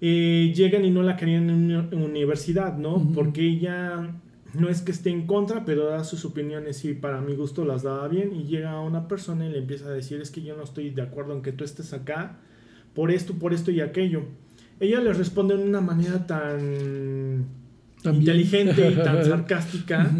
eh, 0.00 0.52
llegan 0.54 0.84
y 0.84 0.90
no 0.90 1.02
la 1.02 1.16
querían 1.16 1.50
en 1.50 1.64
una 1.76 1.88
universidad, 2.04 2.76
¿no? 2.78 2.96
Ujú. 2.96 3.12
Porque 3.12 3.42
ella 3.46 4.14
no 4.54 4.68
es 4.68 4.82
que 4.82 4.92
esté 4.92 5.10
en 5.10 5.26
contra, 5.26 5.64
pero 5.64 5.86
da 5.86 6.04
sus 6.04 6.24
opiniones 6.24 6.84
y 6.84 6.94
para 6.94 7.20
mi 7.20 7.34
gusto 7.34 7.64
las 7.64 7.82
daba 7.82 8.08
bien 8.08 8.34
y 8.34 8.44
llega 8.44 8.80
una 8.80 9.06
persona 9.08 9.46
y 9.46 9.50
le 9.50 9.58
empieza 9.58 9.86
a 9.86 9.92
decir, 9.92 10.20
es 10.20 10.30
que 10.30 10.42
yo 10.42 10.56
no 10.56 10.64
estoy 10.64 10.90
de 10.90 11.02
acuerdo 11.02 11.34
en 11.34 11.42
que 11.42 11.52
tú 11.52 11.64
estés 11.64 11.92
acá 11.92 12.38
por 12.94 13.10
esto, 13.10 13.34
por 13.34 13.54
esto 13.54 13.70
y 13.70 13.80
aquello. 13.80 14.24
Ella 14.80 15.00
le 15.00 15.12
responde 15.12 15.56
de 15.56 15.64
una 15.64 15.80
manera 15.80 16.26
tan 16.26 17.46
También. 18.02 18.22
inteligente 18.22 18.90
y 18.90 18.94
tan 18.96 19.24
sarcástica 19.24 20.10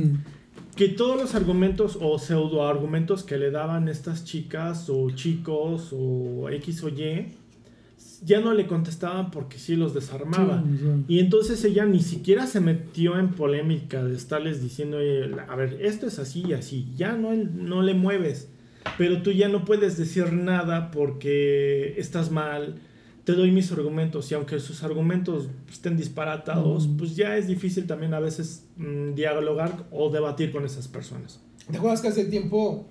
que 0.76 0.88
todos 0.88 1.20
los 1.20 1.34
argumentos 1.34 1.98
o 2.00 2.18
pseudo 2.18 2.66
argumentos 2.66 3.24
que 3.24 3.36
le 3.36 3.50
daban 3.50 3.88
estas 3.88 4.24
chicas 4.24 4.88
o 4.88 5.10
chicos 5.10 5.90
o 5.92 6.48
X 6.50 6.84
o 6.84 6.88
Y 6.88 7.39
ya 8.22 8.40
no 8.40 8.52
le 8.52 8.66
contestaban 8.66 9.30
porque 9.30 9.58
sí 9.58 9.76
los 9.76 9.94
desarmaba. 9.94 10.62
Sí, 10.66 10.78
sí. 10.78 11.04
Y 11.08 11.18
entonces 11.20 11.64
ella 11.64 11.86
ni 11.86 12.00
siquiera 12.00 12.46
se 12.46 12.60
metió 12.60 13.18
en 13.18 13.30
polémica 13.30 14.02
de 14.04 14.14
estarles 14.14 14.62
diciendo, 14.62 14.98
"Oye, 14.98 15.30
a 15.48 15.56
ver, 15.56 15.78
esto 15.80 16.06
es 16.06 16.18
así 16.18 16.44
y 16.46 16.52
así, 16.52 16.92
ya 16.96 17.16
no, 17.16 17.32
no 17.34 17.82
le 17.82 17.94
mueves, 17.94 18.48
pero 18.98 19.22
tú 19.22 19.32
ya 19.32 19.48
no 19.48 19.64
puedes 19.64 19.96
decir 19.96 20.32
nada 20.32 20.90
porque 20.90 21.94
estás 21.98 22.30
mal, 22.30 22.76
te 23.24 23.32
doy 23.32 23.52
mis 23.52 23.70
argumentos 23.72 24.30
y 24.30 24.34
aunque 24.34 24.58
sus 24.60 24.82
argumentos 24.82 25.48
estén 25.70 25.96
disparatados, 25.96 26.88
Mm. 26.88 26.96
pues 26.96 27.16
ya 27.16 27.36
es 27.36 27.46
difícil 27.46 27.86
también 27.86 28.12
a 28.14 28.20
veces 28.20 28.64
mm, 28.76 29.14
dialogar 29.14 29.84
o 29.90 30.10
debatir 30.10 30.50
con 30.52 30.64
esas 30.64 30.88
personas. 30.88 31.38
¿Te 31.70 31.76
acuerdas 31.76 32.00
que 32.00 32.08
hace 32.08 32.24
tiempo, 32.24 32.86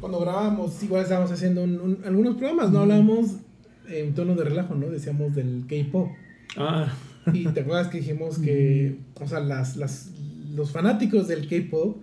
cuando 0.00 0.18
grabábamos, 0.20 0.82
igual 0.82 1.02
estábamos 1.02 1.30
haciendo 1.30 1.62
un- 1.62 1.78
un- 1.80 1.98
algunos 2.04 2.36
programas, 2.36 2.70
no 2.72 2.80
hablábamos 2.80 3.26
en 3.88 4.14
tono 4.14 4.34
de 4.34 4.44
relajo, 4.44 4.74
¿no? 4.74 4.86
Decíamos 4.88 5.34
del 5.34 5.64
K-pop. 5.68 6.08
Ah, 6.56 6.92
Y 7.32 7.44
te 7.48 7.60
acuerdas 7.60 7.88
que 7.88 7.98
dijimos 7.98 8.38
que, 8.38 8.96
o 9.20 9.26
sea, 9.28 9.40
las, 9.40 9.76
las, 9.76 10.10
los 10.54 10.70
fanáticos 10.70 11.26
del 11.28 11.48
K-pop, 11.48 11.96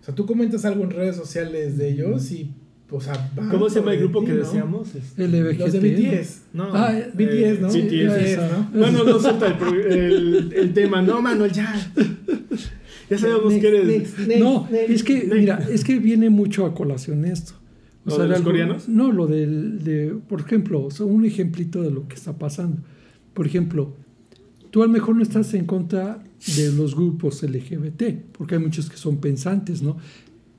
o 0.00 0.04
sea, 0.04 0.14
tú 0.14 0.26
comentas 0.26 0.64
algo 0.64 0.84
en 0.84 0.90
redes 0.90 1.16
sociales 1.16 1.76
de 1.78 1.88
ellos 1.88 2.30
y, 2.30 2.50
o 2.90 3.00
sea, 3.00 3.30
¿cómo 3.50 3.68
se 3.68 3.80
llama 3.80 3.94
el 3.94 4.00
grupo 4.00 4.20
ti, 4.20 4.26
que 4.26 4.32
¿no? 4.34 4.38
decíamos? 4.38 4.94
Este, 4.94 5.26
LBGT. 5.26 5.58
Los 5.58 5.72
de 5.72 5.80
BTS. 5.80 6.40
No, 6.52 6.64
Ah, 6.74 6.92
BTS, 7.14 7.60
¿no? 7.60 7.68
BTS. 7.68 8.36
¿no? 8.72 8.78
Bueno, 8.80 9.04
no 9.04 9.18
suelta 9.18 9.46
el, 9.48 9.92
el- 9.92 10.52
el 10.54 10.72
tema. 10.74 11.02
No, 11.02 11.20
Manuel, 11.22 11.50
ya. 11.52 11.74
Ya 13.08 13.18
sabemos 13.18 13.52
Next, 13.52 13.60
que 13.62 13.68
eres. 13.68 13.86
next, 13.86 14.18
next, 14.18 14.40
No, 14.40 14.68
next. 14.70 14.90
es 14.90 15.02
que, 15.04 15.14
Next. 15.14 15.32
mira, 15.34 15.66
es 15.70 15.84
que 15.84 15.98
viene 15.98 16.28
mucho 16.28 16.66
a 16.66 16.74
colación 16.74 17.24
esto. 17.24 17.54
¿Lo 18.06 18.18
de 18.18 18.28
los 18.28 18.36
algo- 18.38 18.50
coreanos? 18.50 18.88
No, 18.88 19.12
lo 19.12 19.26
del, 19.26 19.82
de, 19.84 20.14
por 20.28 20.40
ejemplo, 20.40 20.84
o 20.84 20.90
sea, 20.90 21.06
un 21.06 21.24
ejemplito 21.24 21.82
de 21.82 21.90
lo 21.90 22.06
que 22.08 22.14
está 22.14 22.38
pasando. 22.38 22.78
Por 23.34 23.46
ejemplo, 23.46 23.94
tú 24.70 24.82
a 24.82 24.86
lo 24.86 24.92
mejor 24.92 25.16
no 25.16 25.22
estás 25.22 25.52
en 25.54 25.66
contra 25.66 26.22
de 26.56 26.72
los 26.72 26.94
grupos 26.94 27.42
LGBT, 27.42 28.14
porque 28.32 28.54
hay 28.54 28.60
muchos 28.60 28.88
que 28.88 28.96
son 28.96 29.16
pensantes, 29.18 29.82
¿no? 29.82 29.96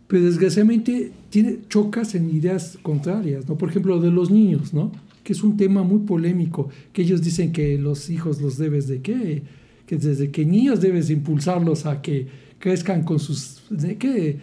Pero 0.08 0.24
desgraciadamente 0.24 1.12
tiene, 1.30 1.60
chocas 1.70 2.16
en 2.16 2.30
ideas 2.30 2.78
contrarias, 2.82 3.48
¿no? 3.48 3.58
Por 3.58 3.70
ejemplo, 3.70 3.96
lo 3.96 4.02
de 4.02 4.12
los 4.12 4.30
niños, 4.32 4.74
¿no? 4.74 4.92
Que 5.24 5.34
es 5.34 5.44
un 5.44 5.58
tema 5.58 5.84
muy 5.84 6.00
polémico, 6.00 6.70
que 6.94 7.02
ellos 7.02 7.22
dicen 7.22 7.52
que 7.52 7.78
los 7.78 8.10
hijos 8.10 8.42
los 8.42 8.58
debes 8.58 8.88
de 8.88 9.02
qué, 9.02 9.44
que 9.86 9.98
desde 9.98 10.32
que 10.32 10.46
niños 10.46 10.80
debes 10.82 11.08
de 11.08 11.14
impulsarlos 11.14 11.86
a 11.86 12.02
que 12.02 12.28
crezcan 12.60 13.04
con 13.04 13.20
sus, 13.20 13.64
de 13.70 13.98
qué, 13.98 14.38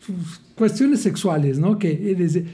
sus 0.00 0.40
cuestiones 0.54 1.00
sexuales, 1.00 1.58
¿no? 1.58 1.78
Que 1.78 1.94
desde, 2.16 2.44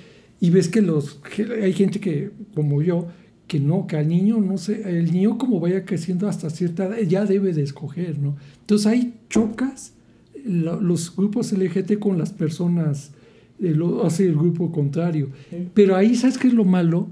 y 0.41 0.51
ves 0.51 0.69
que 0.69 0.83
los 0.83 1.15
que 1.15 1.43
hay 1.63 1.73
gente 1.73 2.01
que 2.01 2.31
como 2.55 2.83
yo 2.83 3.09
que 3.47 3.61
no, 3.61 3.87
que 3.87 3.97
al 3.99 4.09
niño 4.09 4.41
no 4.41 4.57
sé, 4.57 4.99
el 4.99 5.13
niño 5.13 5.37
como 5.37 5.61
vaya 5.61 5.85
creciendo 5.85 6.29
hasta 6.29 6.49
cierta 6.51 6.87
edad 6.87 6.99
ya 7.07 7.25
debe 7.27 7.53
de 7.53 7.63
escoger, 7.63 8.19
¿no? 8.19 8.37
Entonces 8.61 8.87
ahí 8.87 9.15
chocas 9.29 9.93
lo- 10.47 10.81
los 10.81 11.15
grupos 11.15 11.53
LGT 11.53 11.99
con 11.99 12.19
las 12.19 12.33
personas, 12.33 13.13
eh, 13.61 13.73
lo 13.75 14.05
hace 14.07 14.27
el 14.27 14.35
grupo 14.35 14.73
contrario. 14.73 15.29
Sí. 15.51 15.69
Pero 15.75 15.95
ahí, 15.97 16.15
¿sabes 16.17 16.39
qué 16.39 16.49
es 16.49 16.55
lo 16.55 16.65
malo? 16.65 17.09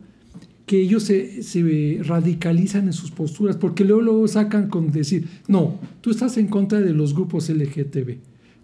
Que 0.67 0.81
ellos 0.81 1.03
se, 1.05 1.43
se 1.43 1.99
radicalizan 2.03 2.87
en 2.87 2.93
sus 2.95 3.11
posturas, 3.11 3.57
porque 3.57 3.85
luego, 3.85 4.01
luego 4.03 4.29
sacan 4.29 4.69
con 4.69 4.91
decir, 4.91 5.27
no, 5.49 5.79
tú 6.01 6.11
estás 6.11 6.37
en 6.39 6.47
contra 6.49 6.81
de 6.81 6.93
los 6.95 7.15
grupos 7.15 7.49
LGTB, 7.51 8.17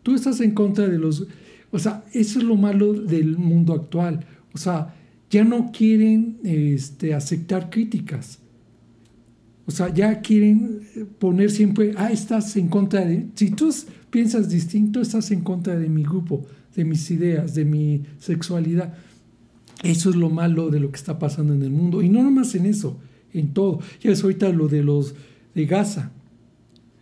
tú 0.03 0.15
estás 0.15 0.41
en 0.41 0.53
contra 0.53 0.89
de 0.89 0.99
los... 0.99 1.27
O 1.71 1.79
sea, 1.79 2.05
eso 2.13 2.39
es 2.39 2.45
lo 2.45 2.57
malo 2.57 2.95
del 2.95 3.37
mundo 3.37 3.75
actual. 3.75 4.25
O 4.55 4.59
sea, 4.59 4.95
ya 5.31 5.45
no 5.45 5.71
quieren 5.73 6.39
este, 6.45 7.15
aceptar 7.15 7.71
críticas. 7.71 8.39
O 9.67 9.71
sea, 9.71 9.93
ya 9.93 10.21
quieren 10.21 10.81
poner 11.19 11.51
siempre, 11.51 11.93
ah, 11.97 12.11
estás 12.11 12.57
en 12.57 12.69
contra 12.69 13.05
de... 13.05 13.27
Si 13.35 13.51
tú 13.51 13.75
piensas 14.09 14.49
distinto, 14.49 15.03
estás 15.03 15.31
en 15.31 15.43
contra 15.43 15.77
de 15.77 15.91
mi 15.91 16.03
grupo, 16.03 16.47
de 16.75 16.87
mis 16.87 17.11
ideas, 17.11 17.55
de 17.55 17.67
mi 17.67 18.03
sexualidad. 18.19 18.95
Eso 19.83 20.09
es 20.09 20.17
lo 20.17 20.31
malo 20.31 20.71
de 20.71 20.81
lo 20.81 20.91
que 20.91 20.97
está 20.97 21.19
pasando 21.19 21.53
en 21.53 21.63
el 21.63 21.71
mundo. 21.71 22.01
Y 22.01 22.09
no 22.09 22.23
nomás 22.23 22.55
en 22.55 22.65
eso, 22.65 22.99
en 23.35 23.53
todo. 23.53 23.81
Ya 24.01 24.09
ves 24.09 24.23
ahorita 24.23 24.49
lo 24.51 24.69
de 24.69 24.83
los 24.83 25.15
de 25.55 25.67
Gaza. 25.67 26.13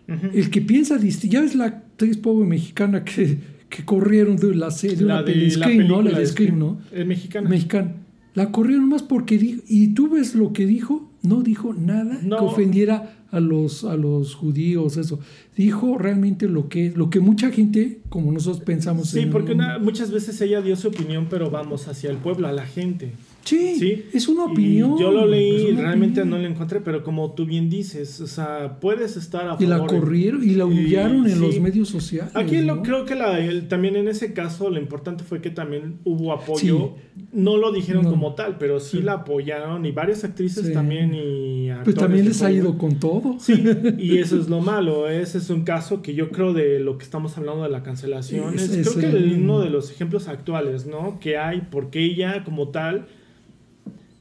El 0.08 0.50
que 0.50 0.60
piensa 0.60 0.98
distinto, 0.98 1.34
ya 1.34 1.40
ves 1.42 1.54
la 1.54 1.66
actriz 1.66 2.16
pobre 2.16 2.46
mexicana 2.48 3.04
que, 3.04 3.38
que 3.76 3.84
corrieron 3.84 4.36
de 4.36 4.54
la 4.54 4.70
serie, 4.70 5.04
La 5.04 5.22
de, 5.22 5.34
de- 5.34 5.56
la 5.56 5.66
la 5.68 5.74
¿no? 5.74 6.02
La 6.02 6.10
película 6.10 6.18
de 6.18 6.26
Scream. 6.26 6.58
¿no? 6.58 6.78
Es 6.92 7.06
mexicana. 7.06 7.48
Mexicana. 7.48 7.94
La 8.34 8.50
corrieron 8.52 8.88
más 8.88 9.02
porque 9.02 9.38
dijo, 9.38 9.62
y 9.68 9.88
tú 9.94 10.08
ves 10.10 10.34
lo 10.34 10.52
que 10.52 10.66
dijo, 10.66 11.10
no 11.22 11.42
dijo 11.42 11.74
nada 11.74 12.18
No. 12.22 12.38
que 12.38 12.44
ofendiera 12.44 13.12
a 13.30 13.40
los, 13.40 13.84
a 13.84 13.96
los 13.96 14.34
judíos, 14.34 14.96
eso. 14.96 15.18
Dijo 15.56 15.98
realmente 15.98 16.48
lo 16.48 16.68
que, 16.68 16.92
lo 16.94 17.10
que 17.10 17.20
mucha 17.20 17.50
gente, 17.50 18.00
como 18.08 18.32
nosotros 18.32 18.62
pensamos 18.64 19.10
Sí, 19.10 19.20
en- 19.20 19.30
porque 19.30 19.52
una- 19.52 19.78
muchas 19.78 20.10
veces 20.10 20.40
ella 20.40 20.60
dio 20.62 20.76
su 20.76 20.88
opinión, 20.88 21.26
pero 21.30 21.50
vamos 21.50 21.88
hacia 21.88 22.10
el 22.10 22.16
pueblo, 22.18 22.46
a 22.46 22.52
la 22.52 22.66
gente. 22.66 23.12
Sí, 23.46 23.76
Sí. 23.78 24.04
es 24.12 24.28
una 24.28 24.42
Y 24.48 24.52
opinión. 24.52 24.98
yo 24.98 25.10
lo 25.12 25.24
leí 25.26 25.70
realmente 25.72 26.20
opinión. 26.20 26.30
no 26.42 26.46
lo 26.46 26.52
encontré, 26.52 26.80
pero 26.80 27.02
como 27.04 27.32
tú 27.32 27.46
bien 27.46 27.70
dices, 27.70 28.20
o 28.20 28.26
sea, 28.26 28.78
puedes 28.80 29.16
estar 29.16 29.48
a 29.48 29.56
Y 29.58 29.66
la 29.66 29.86
corrieron 29.86 30.42
y 30.42 30.54
la 30.56 30.66
humillaron 30.66 31.26
en 31.26 31.34
sí. 31.36 31.40
los 31.40 31.60
medios 31.60 31.88
sociales. 31.88 32.34
Aquí 32.34 32.58
lo, 32.60 32.82
creo 32.82 33.04
que 33.04 33.14
la- 33.14 33.38
el- 33.38 33.68
también 33.68 33.96
en 33.96 34.08
ese 34.08 34.32
caso 34.32 34.68
lo 34.68 34.78
importante 34.80 35.22
fue 35.24 35.40
que 35.40 35.50
también 35.50 35.98
hubo 36.04 36.32
apoyo. 36.32 36.94
No 37.32 37.56
lo 37.56 37.72
dijeron 37.72 38.04
No. 38.04 38.10
como 38.10 38.34
tal, 38.34 38.58
pero 38.58 38.80
sí, 38.80 38.98
Sí. 38.98 39.02
la 39.02 39.12
apoyaron 39.12 39.86
y 39.86 39.92
varias 39.92 40.24
actrices 40.24 40.66
Sí. 40.66 40.72
también 40.72 41.14
y 41.14 41.66
Pues 41.68 41.78
actores 41.78 41.94
también 42.00 42.24
de 42.24 42.28
les 42.30 42.42
ha 42.42 42.50
ido 42.50 42.76
con 42.76 42.96
todo. 42.98 43.36
Sí, 43.38 43.52
y 43.98 44.18
eso 44.18 44.38
es 44.40 44.48
lo 44.48 44.60
malo. 44.60 45.08
Ese 45.08 45.38
es 45.38 45.48
un 45.50 45.62
caso 45.62 46.02
que 46.02 46.14
yo 46.14 46.30
creo 46.30 46.52
de 46.52 46.80
lo 46.80 46.98
que 46.98 47.04
estamos 47.04 47.38
hablando 47.38 47.62
de 47.62 47.70
la 47.70 47.82
cancelación. 47.84 48.54
Es- 48.54 48.64
Es, 48.70 48.70
es 48.76 48.88
creo 48.90 49.10
que 49.12 49.16
el- 49.16 49.40
uno 49.40 49.60
de 49.60 49.70
los 49.70 49.90
ejemplos 49.90 50.26
actuales, 50.28 50.86
¿no? 50.86 51.18
Que 51.20 51.36
hay, 51.38 51.62
porque 51.70 52.02
ella 52.04 52.42
como 52.44 52.68
tal 52.68 53.06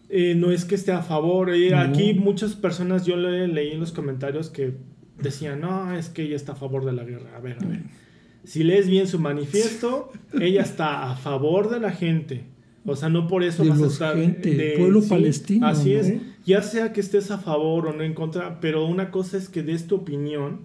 eh, 0.09 0.35
no 0.35 0.51
es 0.51 0.65
que 0.65 0.75
esté 0.75 0.91
a 0.91 1.01
favor. 1.01 1.49
Eh, 1.53 1.71
No. 1.71 1.79
Aquí 1.79 2.13
muchas 2.13 2.55
personas, 2.55 3.05
yo 3.05 3.15
le 3.17 3.47
leí 3.47 3.71
en 3.71 3.79
los 3.79 3.91
comentarios 3.91 4.49
que 4.49 4.73
decían, 5.21 5.61
no, 5.61 5.93
es 5.95 6.09
que 6.09 6.23
ella 6.23 6.35
está 6.35 6.53
a 6.53 6.55
favor 6.55 6.85
de 6.85 6.93
la 6.93 7.03
guerra. 7.03 7.35
A 7.35 7.39
ver, 7.39 7.57
a 7.63 7.67
ver. 7.67 7.79
Si 8.43 8.63
lees 8.63 8.87
bien 8.87 9.07
su 9.07 9.17
manifiesto, 9.19 10.11
ella 10.39 10.61
está 10.61 11.11
a 11.11 11.15
favor 11.15 11.69
de 11.69 11.79
la 11.79 11.91
gente. 11.91 12.43
O 12.85 12.95
sea, 12.95 13.09
no 13.09 13.27
por 13.27 13.43
eso 13.43 13.63
De 13.63 13.69
vas 13.69 13.79
a 13.79 13.81
los 13.81 13.93
estar... 13.93 14.15
gente, 14.15 14.53
del 14.53 14.77
pueblo 14.77 15.01
palestino, 15.01 15.65
Así 15.65 15.93
¿no? 15.95 15.99
es. 16.01 16.13
Ya 16.45 16.61
sea 16.61 16.93
que 16.93 17.01
estés 17.01 17.31
a 17.31 17.39
favor 17.39 17.87
o 17.87 17.93
no 17.93 18.03
en 18.03 18.13
contra, 18.13 18.59
pero 18.59 18.85
una 18.85 19.09
cosa 19.09 19.37
es 19.37 19.49
que 19.49 19.63
des 19.63 19.87
tu 19.87 19.95
opinión, 19.95 20.59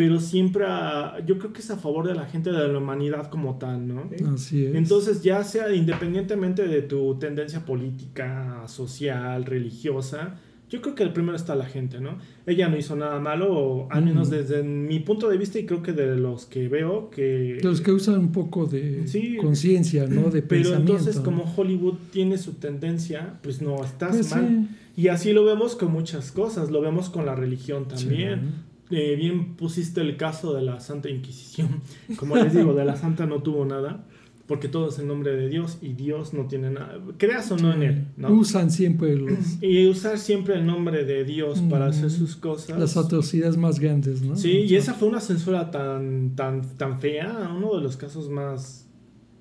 pero 0.00 0.18
siempre 0.18 0.64
a- 0.66 1.18
yo 1.26 1.36
creo 1.36 1.52
que 1.52 1.60
es 1.60 1.70
a 1.70 1.76
favor 1.76 2.08
de 2.08 2.14
la 2.14 2.24
gente, 2.24 2.50
de 2.50 2.68
la 2.68 2.78
humanidad 2.78 3.28
como 3.28 3.58
tal, 3.58 3.86
¿no? 3.86 4.08
Así 4.34 4.64
es. 4.64 4.74
Entonces, 4.74 5.22
ya 5.22 5.44
sea 5.44 5.74
independientemente 5.74 6.66
de 6.66 6.80
tu 6.80 7.16
tendencia 7.18 7.66
política, 7.66 8.62
social, 8.66 9.44
religiosa, 9.44 10.36
yo 10.70 10.80
creo 10.80 10.94
que 10.94 11.02
el 11.02 11.12
primero 11.12 11.36
está 11.36 11.54
la 11.54 11.66
gente, 11.66 12.00
¿no? 12.00 12.16
Ella 12.46 12.70
no 12.70 12.78
hizo 12.78 12.96
nada 12.96 13.20
malo, 13.20 13.88
al 13.90 14.02
menos 14.06 14.28
Mm. 14.28 14.30
desde 14.30 14.62
mi 14.62 15.00
punto 15.00 15.28
de 15.28 15.36
vista, 15.36 15.58
y 15.58 15.66
creo 15.66 15.82
que 15.82 15.92
de 15.92 16.16
los 16.16 16.46
que 16.46 16.68
veo, 16.68 17.10
que... 17.10 17.58
de 17.60 17.62
los 17.62 17.82
que 17.82 17.92
usan 17.92 18.18
un 18.18 18.32
poco 18.32 18.64
de 18.64 19.06
Sí. 19.06 19.36
conciencia, 19.36 20.06
¿no? 20.06 20.30
De 20.30 20.40
Pero 20.40 20.62
pensamiento. 20.62 20.92
entonces, 20.92 21.20
como 21.20 21.44
Hollywood 21.54 21.96
tiene 22.10 22.38
su 22.38 22.54
tendencia, 22.54 23.34
pues 23.42 23.60
no, 23.60 23.84
estás 23.84 24.12
Pues 24.16 24.30
mal. 24.30 24.66
sí. 24.96 25.02
Y 25.02 25.08
así 25.08 25.34
lo 25.34 25.44
vemos 25.44 25.76
con 25.76 25.92
muchas 25.92 26.32
cosas, 26.32 26.70
lo 26.70 26.80
vemos 26.80 27.10
con 27.10 27.26
la 27.26 27.34
religión 27.34 27.86
también. 27.86 28.69
Eh, 28.90 29.14
bien 29.16 29.54
pusiste 29.56 30.00
el 30.00 30.16
caso 30.16 30.52
de 30.54 30.62
la 30.62 30.80
Santa 30.80 31.08
Inquisición. 31.10 31.68
Como 32.16 32.36
les 32.36 32.54
digo, 32.54 32.74
de 32.74 32.84
la 32.84 32.96
Santa 32.96 33.26
no 33.26 33.42
tuvo 33.42 33.64
nada, 33.64 34.04
porque 34.46 34.66
todo 34.68 34.88
es 34.88 34.98
en 34.98 35.06
nombre 35.06 35.36
de 35.36 35.48
Dios 35.48 35.78
y 35.80 35.92
Dios 35.92 36.34
no 36.34 36.46
tiene 36.48 36.70
nada. 36.70 36.98
Creas 37.18 37.52
o 37.52 37.56
no 37.56 37.72
en 37.72 37.82
él, 37.84 38.06
¿no? 38.16 38.30
Usan 38.32 38.70
siempre 38.72 39.14
los, 39.16 39.32
Y 39.62 39.86
usar 39.86 40.18
siempre 40.18 40.54
el 40.56 40.66
nombre 40.66 41.04
de 41.04 41.24
Dios 41.24 41.60
para 41.70 41.86
hacer 41.86 42.10
sus 42.10 42.34
cosas. 42.34 42.78
las 42.78 42.96
atrocidades 42.96 43.56
más 43.56 43.78
grandes, 43.78 44.22
¿no? 44.22 44.34
Sí, 44.34 44.50
y 44.68 44.74
esa 44.74 44.94
fue 44.94 45.06
una 45.08 45.20
censura 45.20 45.70
tan, 45.70 46.34
tan, 46.34 46.62
tan 46.76 46.98
fea, 47.00 47.52
uno 47.56 47.76
de 47.76 47.82
los 47.82 47.96
casos 47.96 48.28
más 48.28 48.88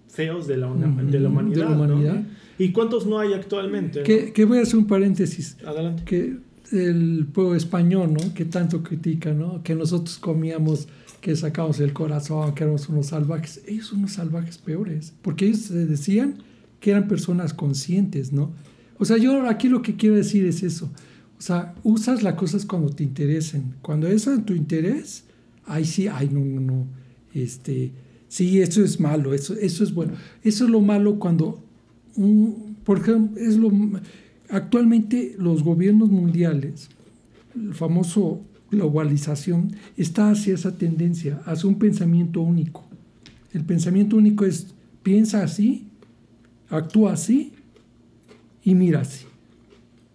feos 0.07 0.45
de 0.47 0.57
la, 0.57 0.67
una- 0.67 0.87
de 1.03 1.19
la 1.19 1.29
humanidad. 1.29 1.55
de 1.55 1.63
la 1.63 1.69
¿no? 1.69 1.75
humanidad. 1.95 2.23
¿Y 2.59 2.71
cuántos 2.71 3.05
no 3.07 3.19
hay 3.19 3.33
actualmente? 3.33 3.99
no? 3.99 4.05
Que, 4.05 4.31
que 4.33 4.45
voy 4.45 4.57
a 4.59 4.61
hacer 4.61 4.77
un 4.77 4.85
paréntesis. 4.87 5.57
Adelante. 5.65 6.03
que 6.03 6.37
el 6.71 7.27
pueblo 7.31 7.55
español, 7.55 8.13
¿no? 8.13 8.33
Que 8.33 8.45
tanto 8.45 8.83
critica, 8.83 9.33
¿no? 9.33 9.63
Que 9.63 9.75
nosotros 9.75 10.17
comíamos, 10.17 10.87
que 11.21 11.35
sacamos 11.35 11.79
el 11.79 11.93
corazón, 11.93 12.53
que 12.53 12.63
éramos 12.63 12.89
unos 12.89 13.07
salvajes. 13.07 13.61
Ellos 13.67 13.87
son 13.87 13.99
unos 13.99 14.13
salvajes 14.13 14.57
peores, 14.57 15.13
porque 15.21 15.45
ellos 15.45 15.69
decían 15.69 16.35
que 16.79 16.91
eran 16.91 17.07
personas 17.07 17.53
conscientes, 17.53 18.31
¿no? 18.31 18.51
O 18.97 19.05
sea, 19.05 19.17
yo 19.17 19.47
aquí 19.47 19.69
lo 19.69 19.81
que 19.81 19.95
quiero 19.95 20.15
decir 20.15 20.45
es 20.45 20.63
eso. 20.63 20.89
O 21.37 21.41
sea, 21.41 21.73
usas 21.83 22.21
las 22.21 22.35
cosas 22.35 22.65
cuando 22.65 22.89
te 22.89 23.03
interesen. 23.03 23.75
Cuando 23.81 24.07
es 24.07 24.27
en 24.27 24.43
tu 24.43 24.53
interés, 24.53 25.23
ahí 25.65 25.85
sí, 25.85 26.07
ay, 26.07 26.29
no, 26.31 26.41
no, 26.41 26.59
no. 26.59 26.87
Este, 27.33 27.93
sí, 28.27 28.61
eso 28.61 28.83
es 28.83 28.99
malo, 28.99 29.33
eso, 29.33 29.53
eso 29.55 29.83
es 29.83 29.93
bueno. 29.93 30.13
Eso 30.43 30.65
es 30.65 30.69
lo 30.69 30.81
malo 30.81 31.17
cuando, 31.17 31.63
un, 32.15 32.75
por 32.83 32.99
ejemplo, 32.99 33.41
es 33.41 33.55
lo, 33.55 33.71
actualmente 34.49 35.35
los 35.37 35.63
gobiernos 35.63 36.09
mundiales, 36.09 36.89
el 37.55 37.73
famoso 37.73 38.41
globalización, 38.71 39.73
está 39.97 40.31
hacia 40.31 40.53
esa 40.53 40.77
tendencia, 40.77 41.41
hacia 41.45 41.69
un 41.69 41.79
pensamiento 41.79 42.41
único. 42.41 42.85
El 43.51 43.63
pensamiento 43.63 44.17
único 44.17 44.45
es, 44.45 44.73
piensa 45.01 45.43
así, 45.43 45.87
actúa 46.69 47.13
así 47.13 47.53
y 48.63 48.75
mira 48.75 49.01
así. 49.01 49.25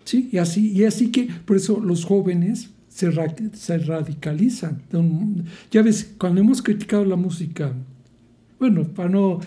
¿Sí? 0.04 0.28
Y 0.32 0.38
así, 0.38 0.70
y 0.70 0.84
así 0.84 1.10
que, 1.10 1.28
por 1.44 1.56
eso 1.56 1.80
los 1.80 2.04
jóvenes 2.04 2.70
se, 2.88 3.10
se 3.54 3.78
radicalizan. 3.78 4.82
Ya 5.70 5.82
ves, 5.82 6.14
cuando 6.18 6.40
hemos 6.40 6.62
criticado 6.62 7.04
la 7.04 7.16
música, 7.16 7.72
bueno, 8.58 8.84
para 8.84 9.08
no... 9.08 9.40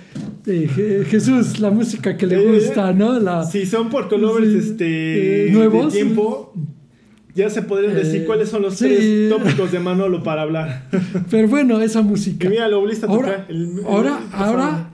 eh, 0.46 0.67
Je- 0.76 1.04
Jesús, 1.06 1.60
la 1.60 1.72
música 1.72 2.17
que 2.17 2.28
le 2.28 2.36
Eh, 2.36 2.52
gusta, 2.60 2.91
¿no? 2.93 3.20
La, 3.20 3.43
Si 3.43 3.65
son 3.65 3.89
por 3.89 4.10
colores 4.10 4.52
Sí. 4.63 4.70
este, 4.72 5.48
Eh, 5.48 5.52
¿nuevos? 5.52 5.93
de 5.93 6.02
tiempo, 6.04 6.54
ya 7.36 7.50
se 7.50 7.62
podrían 7.62 7.93
decir 7.96 8.26
cuáles 8.26 8.50
son 8.50 8.63
los 8.63 8.76
sí. 8.76 8.86
tres 8.86 9.30
tópicos 9.30 9.72
de 9.72 9.80
Manolo 9.80 10.24
para 10.24 10.41
hablar. 10.43 10.89
Pero 11.32 11.48
bueno, 11.48 11.80
esa 11.82 12.02
Y 12.02 12.04
música. 12.04 12.50
mira, 12.50 12.67
lo 12.67 12.80
volviste 12.82 13.06
a 13.06 13.10
Ahora, 13.10 13.32
tocar. 13.38 13.46
el- 13.52 13.80
el- 13.80 13.86
ahora, 13.86 14.20
el- 14.28 14.34
ahora 14.43 14.89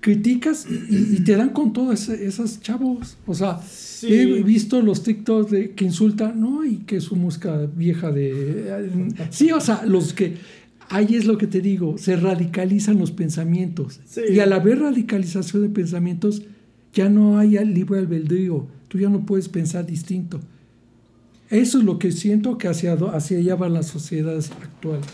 criticas 0.00 0.66
y, 0.70 1.16
y 1.16 1.20
te 1.24 1.34
dan 1.34 1.48
con 1.50 1.72
todos 1.72 2.08
esos 2.10 2.60
chavos. 2.60 3.16
O 3.26 3.34
sea, 3.34 3.58
Sí. 3.66 4.12
he 4.12 4.42
visto 4.42 4.82
los 4.82 5.02
TikToks 5.02 5.50
de, 5.50 5.70
que 5.70 5.84
insultan, 5.86 6.38
¿no? 6.38 6.62
Y 6.64 6.78
que 6.78 7.00
su 7.00 7.16
música 7.16 7.66
vieja 7.74 8.10
de... 8.12 9.08
Sí, 9.30 9.50
o 9.50 9.60
sea, 9.60 9.82
los 9.86 10.12
que... 10.12 10.34
Ahí 10.90 11.14
es 11.16 11.24
lo 11.24 11.38
que 11.38 11.46
te 11.46 11.60
digo, 11.60 11.96
se 11.98 12.16
radicalizan 12.16 12.98
los 12.98 13.10
pensamientos. 13.10 14.00
Sí. 14.04 14.20
Y 14.30 14.40
al 14.40 14.52
haber 14.52 14.80
radicalización 14.80 15.62
de 15.62 15.68
pensamientos, 15.70 16.42
ya 16.92 17.08
no 17.08 17.38
hay 17.38 17.58
libre 17.64 17.98
albedrío. 17.98 18.66
Tú 18.88 18.98
ya 18.98 19.08
no 19.08 19.24
puedes 19.26 19.48
pensar 19.48 19.86
distinto. 19.86 20.40
Eso 21.50 21.78
es 21.78 21.84
lo 21.84 21.98
que 21.98 22.12
siento 22.12 22.58
que 22.58 22.68
hacia, 22.68 22.92
hacia 22.94 23.38
allá 23.38 23.56
van 23.56 23.72
las 23.74 23.86
sociedades 23.86 24.50
actuales. 24.62 25.06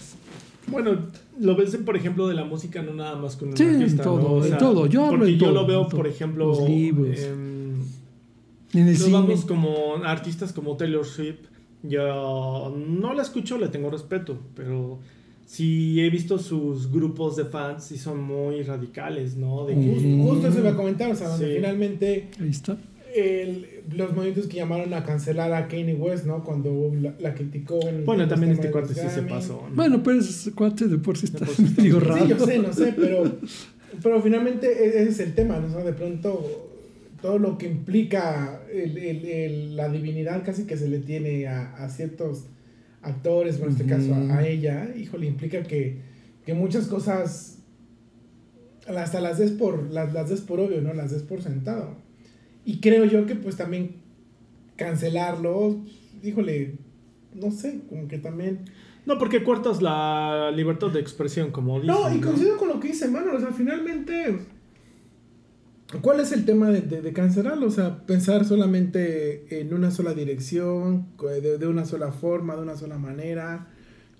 Bueno, 0.66 0.98
lo 1.40 1.56
ves, 1.56 1.76
por 1.78 1.96
ejemplo, 1.96 2.28
de 2.28 2.34
la 2.34 2.44
música, 2.44 2.82
no 2.82 2.92
nada 2.94 3.16
más 3.16 3.36
con 3.36 3.48
un 3.48 3.56
Sí, 3.56 3.64
en 3.64 3.76
artista, 3.82 4.02
todo, 4.04 4.18
¿no? 4.20 4.28
O 4.34 4.42
en 4.42 4.48
sea, 4.50 4.58
todo. 4.58 4.86
Yo 4.86 5.04
hablo 5.06 5.18
porque 5.18 5.32
en 5.32 5.38
yo 5.38 5.46
todo, 5.46 5.54
lo 5.54 5.66
veo, 5.66 5.82
en 5.84 5.88
por 5.88 6.06
ejemplo, 6.06 6.46
Los 6.48 6.68
libros. 6.68 7.18
em, 7.18 7.70
En 8.72 8.86
el 8.86 8.92
Nos 8.92 8.98
cine. 8.98 9.12
vamos 9.12 9.44
como 9.46 9.96
artistas 10.04 10.52
como 10.52 10.76
Taylor 10.76 11.04
Swift. 11.04 11.38
Yo 11.82 12.74
no 12.86 13.14
la 13.14 13.22
escucho, 13.22 13.58
le 13.58 13.68
tengo 13.68 13.90
respeto, 13.90 14.38
pero 14.54 15.00
sí 15.54 16.00
he 16.00 16.08
visto 16.10 16.38
sus 16.38 16.92
grupos 16.92 17.34
de 17.36 17.44
fans 17.44 17.90
y 17.90 17.98
son 17.98 18.22
muy 18.22 18.62
radicales, 18.62 19.36
¿no? 19.36 19.66
De 19.66 19.74
que- 19.74 19.80
Ujú. 20.20 20.28
Justo 20.28 20.46
eso 20.48 20.60
iba 20.60 20.70
a 20.70 20.76
comentar, 20.76 21.10
o 21.10 21.16
sea, 21.16 21.28
donde 21.28 21.48
Sí. 21.48 21.54
finalmente 21.56 22.28
Ahí 22.40 22.50
está. 22.50 22.76
el- 23.16 23.66
los 23.96 24.12
movimientos 24.14 24.46
que 24.46 24.58
llamaron 24.58 24.94
a 24.94 25.02
cancelar 25.04 25.52
a 25.52 25.66
Kanye 25.66 25.94
West, 25.94 26.24
¿no? 26.24 26.44
Cuando 26.44 26.92
la, 27.02 27.14
la 27.18 27.34
criticó 27.34 27.80
en 27.88 28.04
Bueno, 28.04 28.28
también 28.28 28.52
este 28.52 28.70
cuate 28.70 28.94
sí 28.94 29.00
se 29.12 29.22
pasó. 29.22 29.64
¿no? 29.68 29.74
Bueno, 29.74 30.00
pero 30.04 30.20
ese 30.20 30.52
cuate 30.52 30.86
de 30.86 30.98
por 30.98 31.18
sí 31.18 31.26
está 31.26 31.44
por 31.44 31.48
sí 31.54 31.64
está- 31.64 31.82
medio 31.82 31.98
raro. 31.98 32.22
Sí, 32.22 32.28
yo 32.30 32.46
sé, 32.46 32.58
no 32.60 32.72
sé, 32.72 32.94
pero, 32.96 33.32
pero 34.00 34.22
finalmente 34.22 34.68
e- 34.68 35.02
ese 35.02 35.08
es 35.10 35.18
el 35.18 35.34
tema, 35.34 35.58
¿no? 35.58 35.66
O 35.66 35.70
sea, 35.72 35.82
de 35.82 35.92
pronto 35.94 36.68
todo 37.20 37.38
lo 37.40 37.58
que 37.58 37.66
implica 37.66 38.62
el- 38.72 38.96
el- 38.96 39.24
el- 39.26 39.76
la 39.76 39.88
divinidad 39.88 40.44
casi 40.46 40.62
que 40.64 40.76
se 40.76 40.88
le 40.88 41.00
tiene 41.00 41.48
a, 41.48 41.74
a 41.74 41.88
ciertos 41.88 42.44
actores, 43.02 43.60
en 43.60 43.68
este 43.68 43.86
caso 43.86 44.14
a, 44.14 44.38
a 44.38 44.46
ella, 44.46 44.88
híjole, 44.96 45.26
implica 45.26 45.62
que, 45.62 45.98
que 46.44 46.54
muchas 46.54 46.86
cosas 46.86 47.58
hasta 48.86 49.20
las 49.20 49.38
des 49.38 49.52
por, 49.52 49.90
las, 49.90 50.12
las 50.12 50.28
des 50.28 50.40
por 50.40 50.60
obvio, 50.60 50.80
¿no? 50.80 50.92
Las 50.94 51.10
des 51.10 51.22
por 51.22 51.42
sentado. 51.42 51.96
Y 52.64 52.80
creo 52.80 53.04
yo 53.04 53.26
que 53.26 53.34
pues 53.34 53.56
también 53.56 53.96
cancelarlo, 54.76 55.78
híjole, 56.22 56.76
no 57.34 57.50
sé, 57.50 57.80
como 57.88 58.08
que 58.08 58.18
también... 58.18 58.60
No, 59.06 59.18
porque 59.18 59.42
cortas 59.42 59.80
la 59.80 60.50
libertad 60.54 60.88
de 60.88 61.00
expresión, 61.00 61.50
como 61.50 61.80
dicen. 61.80 61.94
No, 61.94 62.14
y 62.14 62.20
coincido 62.20 62.56
con 62.58 62.68
lo 62.68 62.80
que 62.80 62.88
dice 62.88 63.08
Manuel, 63.08 63.36
o 63.36 63.40
sea, 63.40 63.50
finalmente, 63.50 64.38
¿cuál 66.02 66.20
es 66.20 66.32
el 66.32 66.44
tema 66.44 66.70
de, 66.70 66.80
de, 66.82 67.02
de 67.02 67.12
cancelarlo? 67.12 67.66
O 67.66 67.70
sea, 67.70 68.06
pensar 68.06 68.44
solamente 68.44 69.60
en 69.60 69.74
una 69.74 69.90
sola 69.90 70.14
dirección, 70.14 71.08
de, 71.20 71.58
de, 71.58 71.66
una 71.66 71.84
sola 71.84 72.12
forma, 72.12 72.56
de 72.56 72.62
una 72.62 72.76
sola 72.76 72.98
manera, 72.98 73.68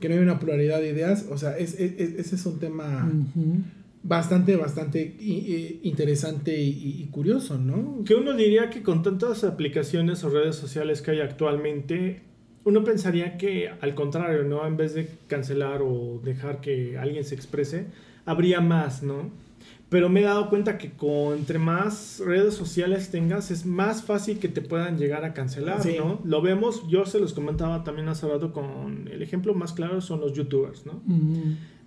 que 0.01 0.09
no 0.09 0.15
hay 0.15 0.21
una 0.21 0.39
pluralidad 0.39 0.81
de 0.81 0.91
ideas, 0.91 1.27
o 1.31 1.39
sea, 1.39 1.57
es, 1.59 1.75
es, 1.79 2.01
ese 2.19 2.35
es 2.37 2.47
un 2.47 2.59
tema... 2.59 3.11
Uh 3.13 3.39
-huh 3.39 3.63
bastante, 4.03 4.57
bastante 4.57 5.17
interesante 5.83 6.59
y, 6.59 7.03
y, 7.03 7.07
curioso, 7.11 7.59
¿no? 7.59 8.03
Que 8.05 8.15
uno 8.15 8.35
diría 8.35 8.71
que 8.71 8.83
con 8.83 9.03
tantas 9.03 9.45
aplicaciones 9.45 10.25
o 10.25 10.31
redes 10.31 10.57
sociales 10.57 11.03
que 11.03 11.13
hay 11.13 11.21
actualmente, 11.21 12.23
uno 12.65 12.85
pensaría 12.85 13.37
que 13.37 13.69
al 13.69 13.95
contrario, 13.95 14.45
¿no? 14.45 14.67
En 14.67 14.77
vez 14.77 14.95
de 14.95 15.09
cancelar 15.27 15.83
o 15.83 16.21
dejar 16.25 16.61
que 16.61 16.99
alguien 16.99 17.25
se 17.25 17.35
exprese, 17.35 17.87
habría 18.25 18.61
más, 18.61 19.03
¿no? 19.03 19.31
Pero 19.91 20.09
me 20.09 20.21
he 20.21 20.23
dado 20.23 20.49
cuenta 20.49 20.79
que 20.79 20.93
con 20.93 21.37
entre 21.37 21.59
más 21.59 22.23
redes 22.25 22.55
sociales 22.55 23.11
tengas, 23.11 23.51
es 23.51 23.67
más 23.67 24.05
fácil 24.05 24.39
que 24.39 24.47
te 24.49 24.63
puedan 24.63 24.97
llegar 24.99 25.25
a 25.25 25.35
cancelar, 25.35 25.83
sí. 25.83 25.97
¿no? 25.99 26.21
Lo 26.25 26.41
vemos, 26.41 26.89
yo 26.89 27.05
se 27.07 27.19
los 27.19 27.33
comentaba 27.33 27.83
también 27.83 28.09
hace 28.09 28.29
rato 28.29 28.53
con 28.53 29.09
el 29.13 29.21
ejemplo 29.21 29.53
más 29.53 29.73
claro 29.73 30.01
son 30.01 30.21
los 30.21 30.33
youtubers, 30.33 30.87
¿no? 30.87 31.03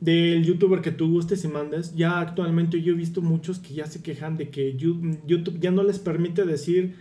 Del 0.02 0.44
youtuber 0.44 0.82
que 0.82 0.92
tú 0.92 1.10
gustes 1.10 1.46
y 1.46 1.48
mandes, 1.48 1.96
ya 1.96 2.20
actualmente 2.20 2.82
yo 2.82 2.92
he 2.92 2.96
visto 2.98 3.22
muchos 3.22 3.60
que 3.60 3.74
ya 3.74 3.86
se 3.86 4.04
quejan 4.04 4.36
de 4.36 4.50
que 4.50 4.76
YouTube 4.76 5.58
ya 5.62 5.72
no 5.72 5.82
les 5.82 5.98
permite 5.98 6.44
decir 6.44 6.96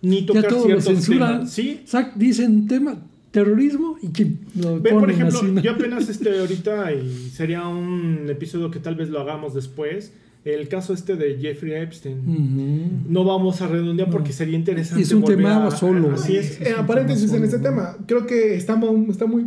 ni 0.00 0.24
tocar 0.24 0.44
ya 0.44 0.48
todo 0.48 0.64
ciertos 0.64 0.86
lo 0.86 0.94
censuran. 0.94 1.32
temas. 1.32 1.52
Sí. 1.52 1.84
Dicen 2.14 2.66
tema 2.66 2.98
terrorismo 3.30 3.98
y 4.00 4.08
que 4.08 4.32
lo 4.58 4.80
Ve, 4.80 4.92
por 4.92 5.10
ejemplo, 5.10 5.60
yo 5.60 5.72
apenas 5.72 6.08
este 6.08 6.38
ahorita 6.40 6.94
y 6.94 7.28
sería 7.28 7.68
un 7.68 8.26
episodio 8.30 8.70
que 8.70 8.78
tal 8.78 8.94
vez 8.94 9.10
lo 9.10 9.20
hagamos 9.20 9.52
después. 9.52 10.14
El 10.46 10.68
caso 10.68 10.94
este 10.94 11.16
de 11.16 11.38
Jeffrey 11.38 11.74
Epstein. 11.74 12.18
Uh 12.18 12.32
-huh. 12.32 13.06
No 13.08 13.24
vamos 13.24 13.60
a 13.60 13.66
redondear 13.66 14.08
porque 14.08 14.28
no. 14.28 14.34
sería 14.36 14.56
interesante. 14.56 15.02
Es 15.02 15.12
un 15.12 15.24
tema 15.24 15.66
a, 15.66 15.70
solo. 15.72 16.12
Así 16.12 16.36
es. 16.36 16.60
Eh, 16.60 16.74
paréntesis 16.86 17.32
en 17.32 17.42
este 17.42 17.58
tema. 17.58 17.96
Creo 18.06 18.26
que 18.26 18.54
está, 18.54 18.80
está 19.08 19.26
muy 19.26 19.46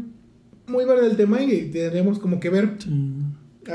muy 0.70 0.86
verde 0.86 1.08
el 1.08 1.18
tema 1.18 1.42
y 1.42 1.70
tenemos 1.72 2.20
como 2.20 2.40
que 2.40 2.50
ver 2.50 2.76
sí. 2.78 2.90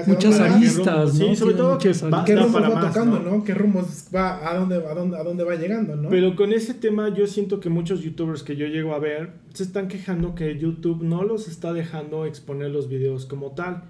muchas 0.06 0.40
aristas, 0.40 1.14
¿no? 1.14 1.26
Sí, 1.28 1.36
sobre 1.36 1.54
todo 1.54 1.78
qué, 1.78 1.92
va, 2.12 2.24
qué 2.24 2.36
rumos 2.36 2.62
va 2.62 2.70
más, 2.70 2.86
tocando, 2.86 3.20
¿no? 3.20 3.36
¿no? 3.36 3.44
Qué 3.44 3.54
rumos 3.54 4.08
va, 4.14 4.48
a 4.48 4.54
dónde, 4.54 4.76
a 4.76 4.94
dónde, 4.94 5.16
a 5.18 5.22
dónde 5.22 5.44
va 5.44 5.56
llegando, 5.56 5.96
¿no? 5.96 6.08
Pero 6.08 6.36
con 6.36 6.52
ese 6.52 6.74
tema 6.74 7.12
yo 7.14 7.26
siento 7.26 7.60
que 7.60 7.68
muchos 7.68 8.00
youtubers 8.00 8.42
que 8.42 8.56
yo 8.56 8.66
llego 8.66 8.94
a 8.94 8.98
ver 8.98 9.32
se 9.52 9.64
están 9.64 9.88
quejando 9.88 10.34
que 10.34 10.58
YouTube 10.58 11.02
no 11.02 11.24
los 11.24 11.48
está 11.48 11.72
dejando 11.72 12.26
exponer 12.26 12.70
los 12.70 12.88
videos 12.88 13.26
como 13.26 13.52
tal. 13.52 13.84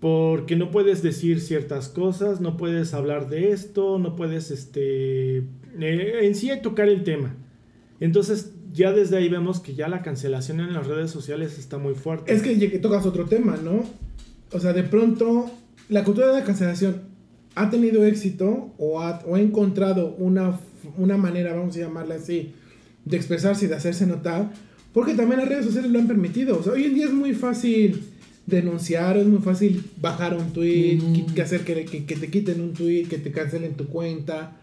Porque 0.00 0.56
no 0.56 0.70
puedes 0.70 1.02
decir 1.02 1.40
ciertas 1.40 1.88
cosas, 1.88 2.40
no 2.40 2.56
puedes 2.56 2.94
hablar 2.94 3.28
de 3.28 3.52
esto, 3.52 3.98
no 3.98 4.16
puedes 4.16 4.50
este 4.50 5.38
eh, 5.78 6.20
en 6.22 6.34
sí 6.34 6.50
tocar 6.62 6.88
el 6.88 7.04
tema. 7.04 7.36
Entonces 8.00 8.52
ya 8.72 8.92
desde 8.92 9.18
ahí 9.18 9.28
vemos 9.28 9.60
que 9.60 9.74
ya 9.74 9.88
la 9.88 10.02
cancelación 10.02 10.60
en 10.60 10.72
las 10.72 10.86
redes 10.86 11.10
sociales 11.10 11.58
está 11.58 11.78
muy 11.78 11.94
fuerte. 11.94 12.32
Es 12.32 12.42
que 12.42 12.78
tocas 12.78 13.04
otro 13.04 13.26
tema, 13.26 13.58
¿no? 13.62 13.84
O 14.52 14.60
sea, 14.60 14.72
de 14.72 14.82
pronto, 14.82 15.50
la 15.88 16.04
cultura 16.04 16.28
de 16.28 16.40
la 16.40 16.44
cancelación 16.44 17.02
ha 17.54 17.70
tenido 17.70 18.04
éxito 18.04 18.72
o 18.78 19.00
ha, 19.00 19.22
o 19.26 19.34
ha 19.34 19.40
encontrado 19.40 20.14
una, 20.18 20.58
una 20.96 21.16
manera, 21.16 21.54
vamos 21.54 21.76
a 21.76 21.80
llamarla 21.80 22.16
así, 22.16 22.52
de 23.04 23.16
expresarse 23.16 23.64
y 23.66 23.68
de 23.68 23.74
hacerse 23.74 24.06
notar, 24.06 24.52
porque 24.92 25.14
también 25.14 25.40
las 25.40 25.48
redes 25.48 25.66
sociales 25.66 25.90
lo 25.90 25.98
han 25.98 26.06
permitido. 26.06 26.58
O 26.58 26.62
sea, 26.62 26.72
hoy 26.72 26.84
en 26.84 26.94
día 26.94 27.06
es 27.06 27.12
muy 27.12 27.34
fácil 27.34 28.02
denunciar, 28.50 29.16
es 29.16 29.26
muy 29.26 29.40
fácil 29.40 29.84
bajar 30.00 30.36
un 30.36 30.52
tweet, 30.52 30.98
mm. 30.98 31.34
que 31.34 31.42
hacer 31.42 31.62
que, 31.62 31.84
que, 31.84 32.04
que 32.04 32.16
te 32.16 32.28
quiten 32.28 32.60
un 32.60 32.74
tweet, 32.74 33.04
que 33.04 33.18
te 33.18 33.32
cancelen 33.32 33.74
tu 33.74 33.86
cuenta, 33.86 34.56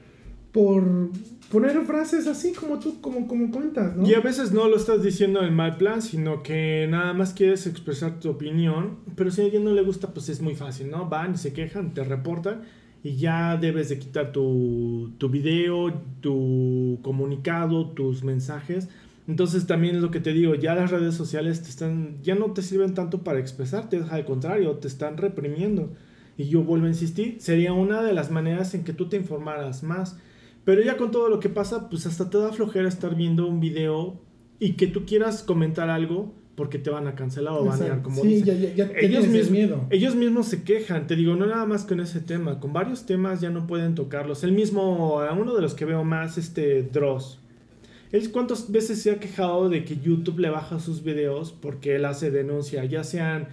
por 0.52 1.12
poner 1.52 1.80
frases 1.86 2.28
así 2.28 2.54
como 2.54 2.80
tú, 2.80 3.00
como, 3.00 3.28
como 3.28 3.52
cuentas, 3.52 3.96
¿no? 3.96 4.08
Y 4.08 4.14
a 4.14 4.20
veces 4.20 4.52
no 4.52 4.68
lo 4.68 4.76
estás 4.76 5.04
diciendo 5.04 5.44
en 5.44 5.54
mal 5.54 5.78
plan, 5.78 6.02
sino 6.02 6.44
que 6.44 6.88
nada 6.90 7.14
más 7.14 7.34
quieres 7.34 7.68
expresar 7.68 8.20
tu 8.20 8.30
opinión, 8.30 8.98
pero 9.16 9.32
si 9.32 9.42
a 9.42 9.46
alguien 9.46 9.64
no 9.64 9.72
le 9.72 9.82
gusta, 9.82 10.14
pues 10.14 10.30
es 10.30 10.42
muy 10.42 10.56
fácil, 10.56 10.90
¿no? 10.90 11.08
Van, 11.08 11.38
se 11.38 11.54
quejan, 11.54 11.94
te 11.94 12.04
reportan 12.04 12.64
y 13.04 13.16
ya 13.16 13.58
debes 13.58 13.90
de 13.90 14.00
quitar 14.00 14.32
tu, 14.32 15.14
tu 15.18 15.30
video, 15.30 15.94
tu 16.22 17.00
comunicado, 17.02 17.90
tus 17.92 18.24
mensajes. 18.24 18.90
Entonces 19.28 19.68
también 19.68 19.96
es 19.96 20.02
lo 20.02 20.10
que 20.10 20.22
te 20.22 20.32
digo, 20.32 20.56
ya 20.56 20.74
las 20.74 20.90
redes 20.90 21.16
sociales 21.16 21.62
te 21.62 21.70
están, 21.70 22.22
ya 22.24 22.36
no 22.36 22.54
te 22.54 22.62
sirven 22.62 22.94
tanto 22.94 23.24
para 23.24 23.40
expresarte, 23.40 24.02
al 24.10 24.26
contrario, 24.26 24.76
te 24.76 24.88
están 24.88 25.18
reprimiendo. 25.18 25.94
Y 26.38 26.46
yo 26.46 26.64
vuelvo 26.64 26.86
a 26.86 26.90
insistir, 26.90 27.38
sería 27.40 27.74
una 27.74 28.04
de 28.04 28.14
las 28.14 28.32
maneras 28.32 28.74
en 28.74 28.84
que 28.84 28.94
tú 28.94 29.10
te 29.10 29.18
informaras 29.18 29.84
más. 29.84 30.18
Pero 30.64 30.82
ya 30.82 30.98
con 30.98 31.12
todo 31.12 31.30
lo 31.30 31.40
que 31.40 31.50
pasa, 31.50 31.90
pues 31.90 32.06
hasta 32.06 32.30
te 32.30 32.38
da 32.38 32.54
flojera 32.54 32.88
estar 32.88 33.16
viendo 33.16 33.48
un 33.48 33.60
video 33.60 34.22
y 34.60 34.74
que 34.74 34.88
tú 34.88 35.06
quieras 35.06 35.44
comentar 35.44 35.90
algo 35.90 36.34
porque 36.56 36.80
te 36.80 36.90
van 36.90 37.08
a 37.08 37.14
cancelar 37.14 37.54
o 37.54 37.66
banear, 37.66 38.02
como 38.02 38.24
sí. 38.24 38.44
Ya, 38.44 38.54
ya, 38.56 38.74
ya 38.74 38.90
ellos, 39.00 39.28
mismos, 39.28 39.52
miedo. 39.52 39.86
ellos 39.92 40.16
mismos 40.16 40.48
se 40.48 40.64
quejan, 40.64 41.06
te 41.06 41.16
digo, 41.16 41.36
no 41.36 41.46
nada 41.46 41.66
más 41.66 41.86
con 41.86 42.00
ese 42.00 42.20
tema, 42.20 42.60
con 42.60 42.74
varios 42.74 43.06
temas 43.06 43.42
ya 43.42 43.50
no 43.50 43.68
pueden 43.68 43.94
tocarlos. 43.94 44.44
El 44.44 44.54
mismo, 44.54 45.20
uno 45.38 45.54
de 45.54 45.62
los 45.62 45.76
que 45.76 45.86
veo 45.86 46.04
más, 46.04 46.38
este 46.38 46.82
Dross. 46.82 47.40
Él 48.12 48.32
cuántas 48.32 48.72
veces 48.72 49.02
se 49.02 49.12
ha 49.12 49.20
quejado 49.20 49.70
de 49.70 49.84
que 49.84 49.98
YouTube 49.98 50.40
le 50.40 50.50
baja 50.50 50.80
sus 50.80 51.04
videos 51.04 51.52
porque 51.52 51.96
él 51.96 52.06
hace 52.06 52.32
denuncia, 52.32 52.86
ya 52.86 53.04
sean 53.04 53.48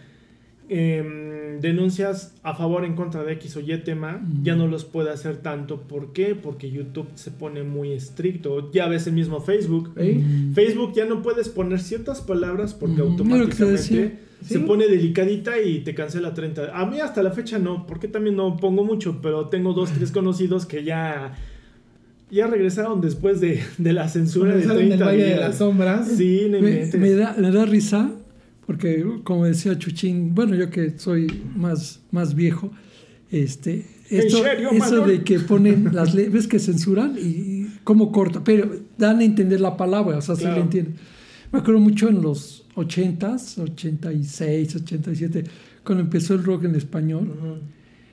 eh, 0.69 1.59
denuncias 1.61 2.35
a 2.43 2.55
favor 2.55 2.87
en 2.87 2.95
contra 2.95 3.23
de 3.23 3.35
X 3.35 3.57
o 3.57 3.61
Y 3.61 3.77
tema, 3.79 4.12
mm. 4.12 4.45
ya 4.45 4.57
no 4.57 4.67
los 4.67 4.85
puede 4.85 5.11
hacer 5.11 5.38
tanto. 5.38 5.83
¿Por 5.83 6.12
qué? 6.12 6.35
Porque 6.35 6.71
YouTube 6.71 7.09
se 7.14 7.31
pone 7.31 7.62
muy 7.62 7.93
estricto. 7.93 8.73
Ya 8.73 8.88
ves 8.88 9.07
el 9.07 9.12
mismo 9.12 9.40
Facebook. 9.40 9.93
¿eh? 9.97 10.23
Mm. 10.25 10.55
Facebook 10.55 10.93
ya 10.95 11.05
no 11.05 11.21
puedes 11.23 11.49
poner 11.49 11.81
ciertas 11.81 12.23
palabras 12.23 12.73
porque 12.73 13.03
mm. 13.03 13.07
automáticamente 13.07 13.79
¿Sí? 13.79 14.12
se 14.47 14.61
pone 14.61 14.87
delicadita 14.87 15.61
y 15.61 15.81
te 15.81 15.95
cancela 15.95 16.33
30. 16.33 16.71
A 16.75 16.87
mí 16.87 17.01
hasta 17.01 17.23
la 17.23 17.31
fecha 17.31 17.59
no, 17.59 17.87
porque 17.87 18.09
también 18.09 18.37
no 18.37 18.57
pongo 18.57 18.85
mucho, 18.85 19.21
pero 19.21 19.49
tengo 19.49 19.75
dos, 19.75 19.90
tres 19.90 20.12
conocidos 20.12 20.64
que 20.64 20.85
ya 20.85 21.35
ya 22.31 22.47
regresaron 22.47 23.01
después 23.01 23.41
de, 23.41 23.61
de 23.79 23.93
la 23.93 24.09
censura 24.09 24.57
de 24.57 24.63
30 24.67 25.11
días. 25.13 25.29
de 25.31 25.37
las 25.37 25.59
sombras. 25.59 26.09
Sí, 26.09 26.47
no 26.51 26.61
me, 26.61 26.87
me, 26.99 27.11
da, 27.13 27.35
me 27.39 27.51
da 27.51 27.65
risa 27.65 28.11
porque 28.67 29.05
como 29.25 29.45
decía 29.45 29.79
Chuchín, 29.79 30.35
bueno, 30.35 30.55
yo 30.55 30.71
que 30.71 30.95
soy 30.99 31.27
más, 31.55 32.01
más 32.11 32.35
viejo, 32.35 32.73
este, 33.31 33.85
esto, 34.09 34.43
serio, 34.43 34.71
eso 34.71 34.79
Manuel? 35.01 35.19
de 35.19 35.25
que 35.25 35.39
ponen 35.41 35.91
las 35.93 36.15
leyes, 36.15 36.33
ves 36.33 36.47
que 36.49 36.59
censuran 36.59 37.15
y 37.21 37.67
cómo 37.85 38.11
corta, 38.11 38.43
pero 38.43 38.71
dan 38.97 39.19
a 39.19 39.25
entender 39.25 39.61
la 39.61 39.77
palabra, 39.77 40.17
o 40.19 40.23
sea, 40.23 40.35
Claro. 40.35 40.55
sí 40.55 40.59
le 40.59 40.65
entienden. 40.65 40.95
Me 41.53 41.59
acuerdo 41.59 41.81
mucho 41.81 42.09
en 42.09 42.23
los 42.23 42.65
80s, 42.75 43.59
86, 43.59 44.77
87, 44.77 45.45
cuando 45.85 46.03
empezó 46.05 46.35
el 46.35 46.43
rock 46.43 46.65
en 46.65 46.75
español, 46.75 47.61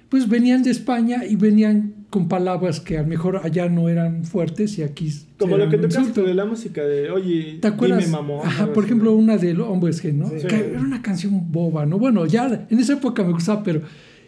pues 0.10 0.28
venían 0.28 0.64
de 0.64 0.72
España 0.72 1.26
y 1.26 1.38
venían 1.38 1.94
con 2.12 2.28
palabras 2.28 2.80
que 2.80 3.00
a 3.00 3.02
lo 3.02 3.08
mejor 3.08 3.42
allá 3.44 3.68
no 3.70 3.90
eran 3.90 4.24
fuertes 4.26 4.78
y 4.78 4.84
aquí 4.84 5.12
Como 5.40 5.58
lo 5.58 5.68
que 5.70 5.78
un 5.78 5.82
tocaste 5.90 6.22
de 6.22 6.34
la 6.36 6.46
música 6.46 6.84
de, 6.84 7.10
oye, 7.10 7.58
¿Te 7.60 7.68
acuerdas? 7.70 8.00
dime 8.06 8.12
mamón. 8.12 8.46
Ajá, 8.46 8.72
por 8.72 8.84
ejemplo, 8.86 9.14
una 9.14 9.38
de 9.38 9.60
Hombres 9.60 10.04
G, 10.04 10.14
¿no? 10.14 10.28
Sí. 10.30 10.46
Que 10.48 10.58
era 10.58 10.82
una 10.82 11.02
canción 11.02 11.52
boba, 11.52 11.88
¿no? 11.88 11.98
Bueno, 11.98 12.28
ya 12.28 12.68
en 12.70 12.80
esa 12.80 12.94
época 12.94 13.24
me 13.24 13.32
gustaba, 13.32 13.64
pero 13.64 13.82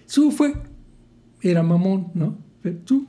su 0.07 0.31
fue, 0.31 0.53
era 1.41 1.61
mamón, 1.61 2.07
¿no? 2.15 2.37
Pero 2.63 2.79
su- 2.85 3.05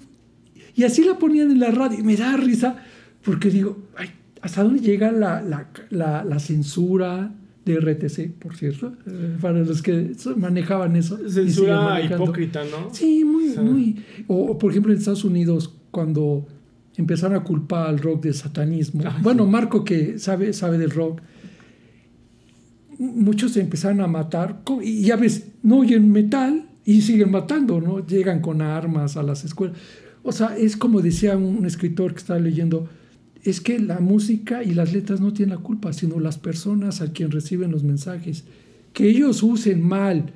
y 0.77 0.83
así 0.85 1.05
la 1.05 1.19
ponían 1.19 1.51
en 1.53 1.61
la 1.61 1.71
radio 1.71 1.99
y 2.01 2.03
me 2.03 2.17
da 2.17 2.37
risa 2.37 2.77
porque 3.23 3.49
digo, 3.51 3.79
ay, 3.97 4.11
¿hasta 4.43 4.63
dónde 4.65 4.81
llega 4.83 5.13
la, 5.13 5.41
la, 5.41 5.69
la, 5.91 6.25
la 6.25 6.39
censura 6.41 7.33
de 7.65 7.81
RTC, 7.81 8.33
por 8.39 8.57
cierto? 8.57 8.93
Eh, 9.07 9.37
para 9.41 9.61
los 9.61 9.83
que 9.83 10.13
manejaban 10.37 10.97
eso. 10.97 11.19
Censura 11.29 12.01
hipócrita, 12.05 12.63
¿no? 12.65 12.93
Sí, 12.93 13.25
muy, 13.25 13.49
Sí. 13.51 13.61
muy. 13.61 14.05
O, 14.27 14.37
o, 14.53 14.59
por 14.59 14.71
ejemplo 14.71 14.93
en 14.93 14.99
Estados 14.99 15.25
Unidos, 15.25 15.75
cuando 15.91 16.47
empezaron 16.97 17.37
a 17.37 17.45
culpar 17.45 17.89
al 17.89 17.99
rock 17.99 18.25
de 18.25 18.33
satanismo. 18.33 19.03
Ay, 19.05 19.23
bueno, 19.23 19.45
sí. 19.45 19.51
Marco 19.51 19.85
que 19.85 20.19
sabe, 20.19 20.53
sabe 20.53 20.79
del 20.79 20.91
rock, 20.91 21.21
muchos 22.99 23.53
se 23.53 23.61
empezaron 23.61 24.01
a 24.01 24.07
matar 24.07 24.61
y 24.83 25.03
ya 25.03 25.17
ves, 25.17 25.49
no 25.63 25.79
oyen 25.79 26.11
metal 26.13 26.67
y 26.85 27.01
siguen 27.03 27.31
matando, 27.31 27.81
¿no? 27.81 28.07
Llegan 28.07 28.41
con 28.41 28.63
armas 28.63 29.17
a 29.17 29.23
las 29.23 29.45
escuelas. 29.45 29.77
O 30.23 30.33
sea, 30.33 30.57
es 30.57 30.77
como 30.77 31.01
decía 31.01 31.37
un, 31.37 31.57
un 31.57 31.67
escritor 31.67 32.13
que 32.13 32.19
estaba 32.19 32.39
leyendo, 32.39 32.89
es 33.45 33.61
que 33.61 33.79
la 33.79 34.01
música 34.01 34.63
y 34.65 34.75
las 34.75 34.93
letras 34.93 35.21
no 35.21 35.33
tienen 35.33 35.55
la 35.57 35.61
culpa, 35.63 35.93
sino 35.93 36.19
las 36.19 36.39
personas 36.39 37.01
a 37.01 37.13
quien 37.13 37.31
reciben 37.31 37.71
los 37.71 37.85
mensajes. 37.85 38.45
Que 38.93 39.09
ellos 39.09 39.43
usen 39.43 39.83
mal 39.83 40.33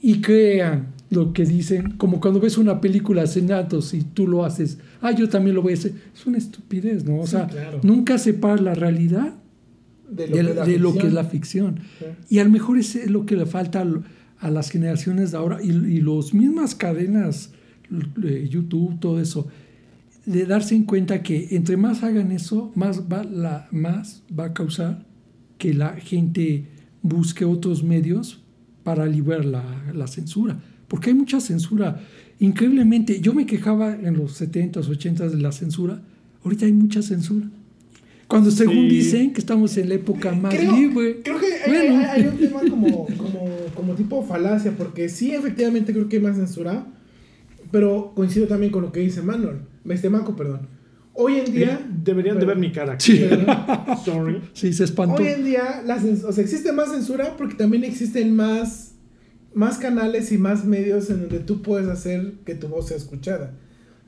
y 0.00 0.20
crean 0.20 0.88
lo 1.10 1.32
que 1.32 1.44
dicen, 1.44 1.92
como 1.92 2.20
cuando 2.20 2.40
ves 2.40 2.58
una 2.58 2.80
película 2.80 3.24
datos 3.46 3.94
y 3.94 4.02
tú 4.02 4.26
lo 4.28 4.44
haces, 4.44 4.78
ah, 5.00 5.10
yo 5.12 5.28
también 5.28 5.54
lo 5.56 5.62
voy 5.62 5.72
a 5.72 5.76
hacer, 5.76 5.92
es 6.14 6.26
una 6.26 6.38
estupidez, 6.38 7.04
¿no? 7.04 7.20
O 7.20 7.24
Sí, 7.26 7.32
sea, 7.32 7.46
claro. 7.46 7.80
nunca 7.82 8.18
separa 8.18 8.60
la 8.60 8.74
realidad 8.74 9.34
De 10.10 10.26
de, 10.28 10.42
la 10.42 10.64
de 10.64 10.78
lo 10.78 10.94
que 10.94 11.06
es 11.08 11.12
la 11.12 11.24
ficción. 11.24 11.80
Sí. 11.98 12.04
Y 12.36 12.38
a 12.38 12.44
lo 12.44 12.50
mejor 12.50 12.78
es 12.78 13.10
lo 13.10 13.26
que 13.26 13.36
le 13.36 13.46
falta 13.46 13.80
al- 13.80 14.04
a 14.40 14.50
las 14.50 14.70
generaciones 14.70 15.32
de 15.32 15.36
ahora 15.38 15.58
y, 15.62 15.70
y 15.70 16.00
las 16.00 16.32
mismas 16.32 16.74
cadenas, 16.74 17.50
eh, 18.22 18.46
YouTube, 18.50 19.00
todo 19.00 19.20
eso, 19.20 19.48
de 20.28 20.44
darse 20.46 20.74
en 20.74 20.84
cuenta 20.84 21.22
que 21.22 21.48
entre 21.52 21.76
más 21.76 22.02
hagan 22.02 22.30
eso, 22.32 22.70
más 22.74 23.02
va, 23.12 23.24
la, 23.24 23.66
más 23.70 24.22
va 24.38 24.46
a 24.46 24.52
causar 24.54 25.06
que 25.58 25.72
la 25.74 25.94
gente 25.96 26.66
busque 27.02 27.44
otros 27.44 27.82
medios 27.82 28.42
para 28.84 29.06
liberar 29.06 29.44
la, 29.44 29.64
la 29.94 30.06
censura. 30.06 30.60
Porque 30.86 31.10
hay 31.10 31.14
mucha 31.16 31.40
censura. 31.40 32.00
Increíblemente, 32.40 33.20
yo 33.20 33.34
me 33.34 33.46
quejaba 33.46 33.94
en 33.94 34.16
los 34.16 34.40
70s, 34.40 34.86
80s 34.88 35.30
de 35.30 35.38
la 35.40 35.52
censura. 35.52 36.02
Ahorita 36.44 36.66
hay 36.66 36.72
mucha 36.72 37.02
censura. 37.02 37.46
Cuando 38.26 38.50
según 38.50 38.88
Sí. 38.88 38.96
dicen 38.96 39.32
que 39.32 39.40
estamos 39.40 39.76
en 39.78 39.88
la 39.88 39.94
época 39.96 40.32
más 40.32 40.54
Creo, 40.54 40.76
libre. 40.76 41.20
creo 41.24 41.38
que 41.40 41.46
hay, 41.46 41.68
Bueno. 41.88 41.96
hay- 41.98 42.04
hay 42.22 42.28
un 42.28 42.36
tema 42.38 42.60
como, 42.68 43.06
como, 43.16 43.48
como 43.74 43.94
tipo 43.94 44.22
falacia, 44.22 44.72
porque 44.76 45.08
sí, 45.08 45.30
efectivamente 45.32 45.92
creo 45.92 46.08
que 46.08 46.16
hay 46.16 46.22
más 46.22 46.36
censura, 46.36 46.86
pero 47.70 48.12
coincido 48.14 48.46
también 48.46 48.72
con 48.72 48.82
lo 48.82 48.92
que 48.92 49.00
dice 49.00 49.22
Manuel, 49.22 49.60
este 49.88 50.10
Marco, 50.10 50.36
perdón. 50.36 50.68
Hoy 51.20 51.40
en 51.40 51.52
día... 51.52 51.80
Eh, 51.82 51.86
Deberían 52.04 52.38
de 52.38 52.46
ver 52.46 52.58
mi 52.58 52.70
cara. 52.70 52.98
Sí. 53.00 53.28
Sorry. 54.04 54.40
Sí, 54.52 54.72
se 54.72 54.84
espantó. 54.84 55.20
Hoy 55.20 55.28
en 55.28 55.44
día, 55.44 55.82
la 55.84 55.96
o 55.96 56.32
sea, 56.32 56.44
existe 56.44 56.70
más 56.70 56.92
censura 56.92 57.36
porque 57.36 57.56
también 57.56 57.82
existen 57.82 58.36
más, 58.36 58.94
más 59.52 59.78
canales 59.78 60.30
y 60.30 60.38
más 60.38 60.64
medios 60.64 61.10
en 61.10 61.22
donde 61.22 61.40
tú 61.40 61.60
puedes 61.60 61.88
hacer 61.88 62.34
que 62.46 62.54
tu 62.54 62.68
voz 62.68 62.86
sea 62.86 62.96
escuchada. 62.96 63.52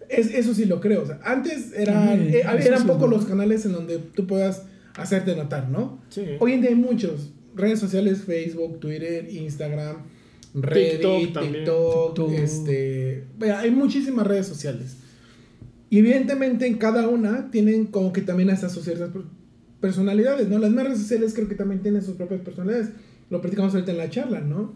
Es, 0.08 0.32
eso 0.32 0.54
sí 0.54 0.66
lo 0.66 0.80
creo. 0.80 1.02
O 1.02 1.06
sea, 1.06 1.18
antes 1.24 1.72
era, 1.72 2.14
Sí, 2.14 2.36
eh, 2.36 2.42
eran 2.44 2.82
sí 2.82 2.86
pocos 2.86 3.10
los 3.10 3.24
canales 3.24 3.66
en 3.66 3.72
donde 3.72 3.98
tú 3.98 4.28
puedas 4.28 4.62
hacerte 4.94 5.34
notar, 5.34 5.68
¿no? 5.68 6.00
Sí. 6.10 6.22
Hoy 6.38 6.52
en 6.52 6.60
día 6.60 6.70
hay 6.70 6.76
muchos. 6.76 7.32
Redes 7.56 7.80
sociales, 7.80 8.22
Facebook, 8.22 8.78
Twitter, 8.78 9.28
Instagram, 9.28 10.04
Reddit, 10.54 11.00
TikTok 11.00 11.42
TikTok. 11.42 12.14
TikTok. 12.14 12.32
este... 12.32 13.24
vaya, 13.38 13.60
hay 13.60 13.70
muchísimas 13.70 14.26
redes 14.26 14.46
sociales. 14.46 14.96
Y 15.90 15.98
evidentemente 15.98 16.66
en 16.66 16.78
cada 16.78 17.08
una 17.08 17.50
tienen 17.50 17.86
como 17.86 18.12
que 18.12 18.20
también 18.20 18.50
hasta 18.50 18.68
sus 18.68 18.84
ciertas 18.84 19.10
per- 19.10 19.22
personalidades, 19.80 20.48
¿no? 20.48 20.58
Las 20.58 20.70
más 20.70 20.84
redes 20.84 20.98
sociales 21.00 21.34
creo 21.34 21.48
que 21.48 21.54
también 21.54 21.82
tienen 21.82 22.02
sus 22.02 22.16
propias 22.16 22.40
personalidades. 22.42 22.90
Lo 23.28 23.40
platicamos 23.40 23.74
ahorita 23.74 23.92
en 23.92 23.98
la 23.98 24.10
charla, 24.10 24.40
¿no? 24.40 24.74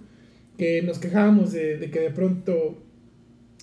Que 0.58 0.82
nos 0.82 0.98
quejábamos 0.98 1.52
de, 1.52 1.76
de 1.78 1.90
que 1.90 2.00
de 2.00 2.10
pronto 2.10 2.82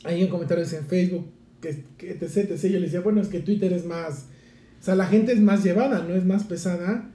hay 0.04 0.21
en 0.21 0.28
comentarios 0.30 0.71
en 0.74 0.86
Facebook 0.86 1.26
que, 1.62 1.84
que 1.97 2.12
etc, 2.12 2.38
etc. 2.52 2.62
Yo 2.63 2.69
les 2.80 2.84
decía, 2.84 3.02
bueno, 3.02 3.21
es 3.21 3.28
que 3.28 3.39
Twitter 3.39 3.71
es 3.74 3.86
más... 3.86 4.26
O 4.80 4.84
sea, 4.84 4.95
la 4.95 5.06
gente 5.06 5.32
es 5.32 5.39
más 5.39 5.63
llevada, 5.63 6.04
¿no? 6.08 6.15
Es 6.15 6.26
más 6.26 6.43
pesada. 6.43 7.10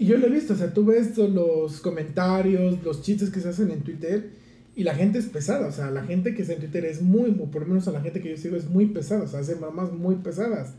Y 0.00 0.06
yo 0.06 0.16
lo 0.16 0.28
he 0.28 0.30
visto, 0.30 0.54
o 0.54 0.56
sea, 0.56 0.72
tú 0.72 0.86
ves 0.86 1.18
los 1.18 1.82
comentarios, 1.82 2.82
los 2.82 3.02
chistes 3.02 3.28
que 3.28 3.38
se 3.38 3.50
hacen 3.50 3.70
en 3.70 3.82
Twitter 3.82 4.30
y 4.74 4.82
la 4.82 4.94
gente 4.94 5.18
es 5.18 5.26
pesada, 5.26 5.68
o 5.68 5.72
sea, 5.72 5.90
la 5.90 6.04
gente 6.04 6.34
que 6.34 6.40
está 6.40 6.54
en 6.54 6.60
Twitter 6.60 6.86
es 6.86 7.02
muy, 7.02 7.32
por 7.32 7.60
lo 7.60 7.68
menos 7.68 7.86
a 7.86 7.92
la 7.92 8.00
gente 8.00 8.22
que 8.22 8.30
yo 8.30 8.38
sigo 8.38 8.56
es 8.56 8.64
muy 8.64 8.86
pesada, 8.86 9.24
o 9.24 9.26
sea, 9.26 9.40
hacen 9.40 9.60
bromas 9.60 9.92
muy 9.92 10.14
pesadas. 10.14 10.72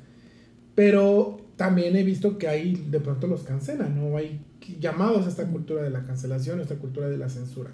Pero 0.73 1.39
también 1.55 1.95
he 1.95 2.03
visto 2.03 2.39
que 2.39 2.47
ahí 2.47 2.83
de 2.89 2.99
pronto 2.99 3.27
los 3.27 3.43
cancelan, 3.43 3.95
¿no? 3.95 4.17
Hay 4.17 4.41
llamados 4.79 5.27
a 5.27 5.29
esta 5.29 5.45
cultura 5.45 5.83
de 5.83 5.91
la 5.91 6.03
cancelación, 6.03 6.57
a 6.57 6.63
esta 6.63 6.79
cultura 6.79 7.07
de 7.07 7.17
la 7.19 7.29
censura. 7.29 7.69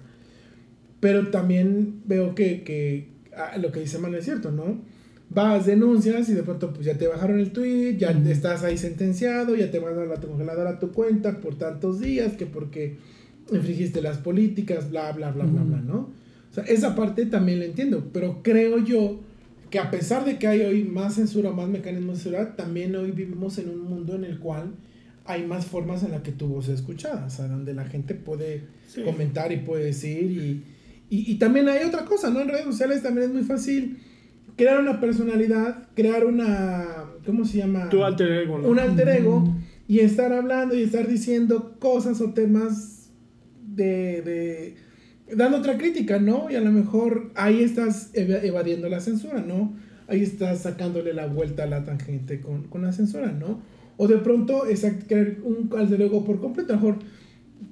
Pero 1.00 1.30
también 1.30 2.02
veo 2.04 2.34
que, 2.34 2.62
que 2.62 3.08
ah, 3.34 3.56
lo 3.56 3.72
que 3.72 3.80
dice 3.80 3.96
Manuel 3.98 4.18
es 4.18 4.26
cierto, 4.26 4.50
¿no? 4.50 4.82
Vas, 5.30 5.66
denuncias 5.66 6.28
y 6.30 6.32
de 6.34 6.42
pronto 6.42 6.72
pues 6.72 6.86
ya 6.86 6.96
te 6.96 7.06
bajaron 7.06 7.38
el 7.38 7.52
tweet, 7.52 7.96
ya 7.98 8.10
estás 8.28 8.64
ahí 8.64 8.78
sentenciado, 8.78 9.54
ya 9.56 9.70
te 9.70 9.78
mandan 9.78 10.08
la 10.08 10.16
congeladora 10.16 10.70
a 10.70 10.78
tu 10.78 10.90
cuenta 10.92 11.40
por 11.40 11.56
tantos 11.58 12.00
días, 12.00 12.32
que 12.32 12.46
porque 12.46 12.96
infringiste 13.52 14.00
las 14.00 14.18
políticas, 14.18 14.90
bla, 14.90 15.12
bla, 15.12 15.30
bla, 15.30 15.44
bla, 15.44 15.60
Ujú. 15.60 15.70
bla, 15.70 15.80
¿no? 15.82 15.98
O 16.50 16.54
sea, 16.54 16.64
esa 16.64 16.94
parte 16.94 17.26
también 17.26 17.58
la 17.58 17.66
entiendo, 17.66 18.08
pero 18.12 18.40
creo 18.42 18.78
yo 18.82 19.20
que 19.70 19.78
a 19.78 19.90
pesar 19.90 20.24
de 20.24 20.38
que 20.38 20.46
hay 20.46 20.62
hoy 20.62 20.84
más 20.84 21.16
censura, 21.16 21.50
más 21.50 21.68
mecanismos 21.68 22.16
de 22.18 22.22
censura, 22.22 22.56
también 22.56 22.96
hoy 22.96 23.10
vivimos 23.10 23.58
en 23.58 23.68
un 23.68 23.80
mundo 23.82 24.14
en 24.16 24.24
el 24.24 24.38
cual 24.38 24.72
hay 25.26 25.46
más 25.46 25.66
formas 25.66 26.02
en 26.04 26.12
las 26.12 26.22
que 26.22 26.32
tu 26.32 26.46
voz 26.46 26.68
es 26.68 26.76
escuchada, 26.76 27.26
o 27.26 27.30
sea, 27.30 27.48
donde 27.48 27.74
la 27.74 27.84
gente 27.84 28.14
puede 28.14 28.62
Sí. 28.86 29.02
comentar 29.02 29.52
y 29.52 29.58
puede 29.58 29.84
decir 29.84 30.22
y, 30.30 30.64
y, 31.10 31.30
y 31.32 31.34
también 31.38 31.68
hay 31.68 31.84
otra 31.84 32.06
cosa, 32.06 32.30
¿no? 32.30 32.40
En 32.40 32.48
redes 32.48 32.64
sociales 32.64 33.02
también 33.02 33.26
es 33.28 33.34
muy 33.34 33.42
fácil 33.44 33.98
crear 34.58 34.78
una 34.80 35.00
personalidad, 35.00 35.88
crear 35.94 36.26
una, 36.26 36.86
¿cómo 37.24 37.46
se 37.46 37.58
llama? 37.58 37.88
Tu 37.88 38.04
alter 38.04 38.30
ego, 38.32 38.58
¿no? 38.58 38.68
un 38.68 38.78
alter 38.78 39.08
ego 39.08 39.40
Mm. 39.40 39.58
y 39.88 40.00
estar 40.00 40.32
hablando 40.34 40.74
y 40.74 40.82
estar 40.82 41.08
diciendo 41.08 41.76
cosas 41.78 42.20
o 42.20 42.34
temas 42.34 43.08
de, 43.66 44.20
de- 44.22 44.74
dando 45.36 45.58
otra 45.58 45.78
crítica, 45.78 46.18
¿no? 46.18 46.50
Y 46.50 46.56
a 46.56 46.60
lo 46.60 46.72
mejor 46.72 47.30
ahí 47.34 47.62
estás 47.62 48.10
eva- 48.14 48.42
evadiendo 48.42 48.88
la 48.88 49.00
censura, 49.00 49.40
¿no? 49.46 49.74
Ahí 50.08 50.22
estás 50.22 50.62
sacándole 50.62 51.12
la 51.14 51.26
vuelta 51.26 51.64
a 51.64 51.66
la 51.66 51.84
tangente 51.84 52.40
con, 52.40 52.64
con 52.64 52.82
la 52.82 52.92
censura, 52.92 53.30
¿no? 53.32 53.60
O 53.98 54.08
de 54.08 54.16
pronto 54.18 54.66
es 54.66 54.86
crear 55.06 55.36
un 55.44 55.70
alter 55.76 56.02
ego 56.02 56.24
por 56.24 56.40
completo, 56.40 56.72
a 56.72 56.76
lo 56.76 56.82
mejor 56.82 56.98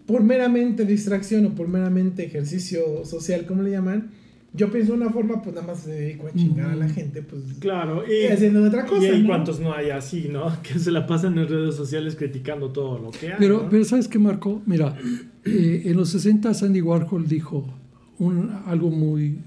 por 0.07 0.23
meramente 0.23 0.85
distracción 0.85 1.47
o 1.47 1.55
por 1.55 1.67
meramente 1.69 2.25
ejercicio 2.25 3.05
social, 3.05 3.47
como 3.47 3.63
le 3.63 3.71
llaman. 3.71 4.11
Yo 4.57 4.71
pienso 4.73 4.93
de 4.93 4.99
una 5.03 5.11
forma, 5.11 5.43
pues 5.43 5.55
nada 5.55 5.67
más 5.67 5.87
me 5.87 5.93
dedico 5.95 6.27
a 6.29 6.33
chingar 6.33 6.71
a 6.71 6.77
la 6.77 6.87
Ujú. 6.87 6.95
gente, 6.95 7.23
pues 7.23 7.43
Claro, 7.61 8.05
y 8.09 8.25
y, 8.25 8.27
haciendo 8.29 8.63
otra 8.63 8.87
cosa. 8.87 9.03
y 9.05 9.07
hay 9.09 9.21
¿no? 9.23 9.29
cuantos 9.29 9.61
no 9.61 9.73
hay 9.75 9.91
así, 9.91 10.29
¿no? 10.31 10.47
Que 10.63 10.79
se 10.79 10.91
la 10.91 11.07
pasan 11.07 11.37
en 11.39 11.47
redes 11.49 11.75
sociales 11.75 12.17
criticando 12.17 12.71
todo 12.71 12.99
lo 12.99 13.11
que 13.11 13.29
hay. 13.29 13.35
Pero, 13.39 13.63
¿no? 13.65 13.69
pero 13.69 13.85
¿sabes 13.85 14.09
qué, 14.09 14.19
Marco? 14.19 14.63
Mira, 14.67 14.97
eh, 15.45 15.83
en 15.85 15.97
los 15.97 16.09
60 16.11 16.55
Sandy 16.55 16.81
Warhol 16.81 17.27
dijo 17.29 17.67
un, 18.19 18.51
algo 18.67 18.91
muy 18.91 19.39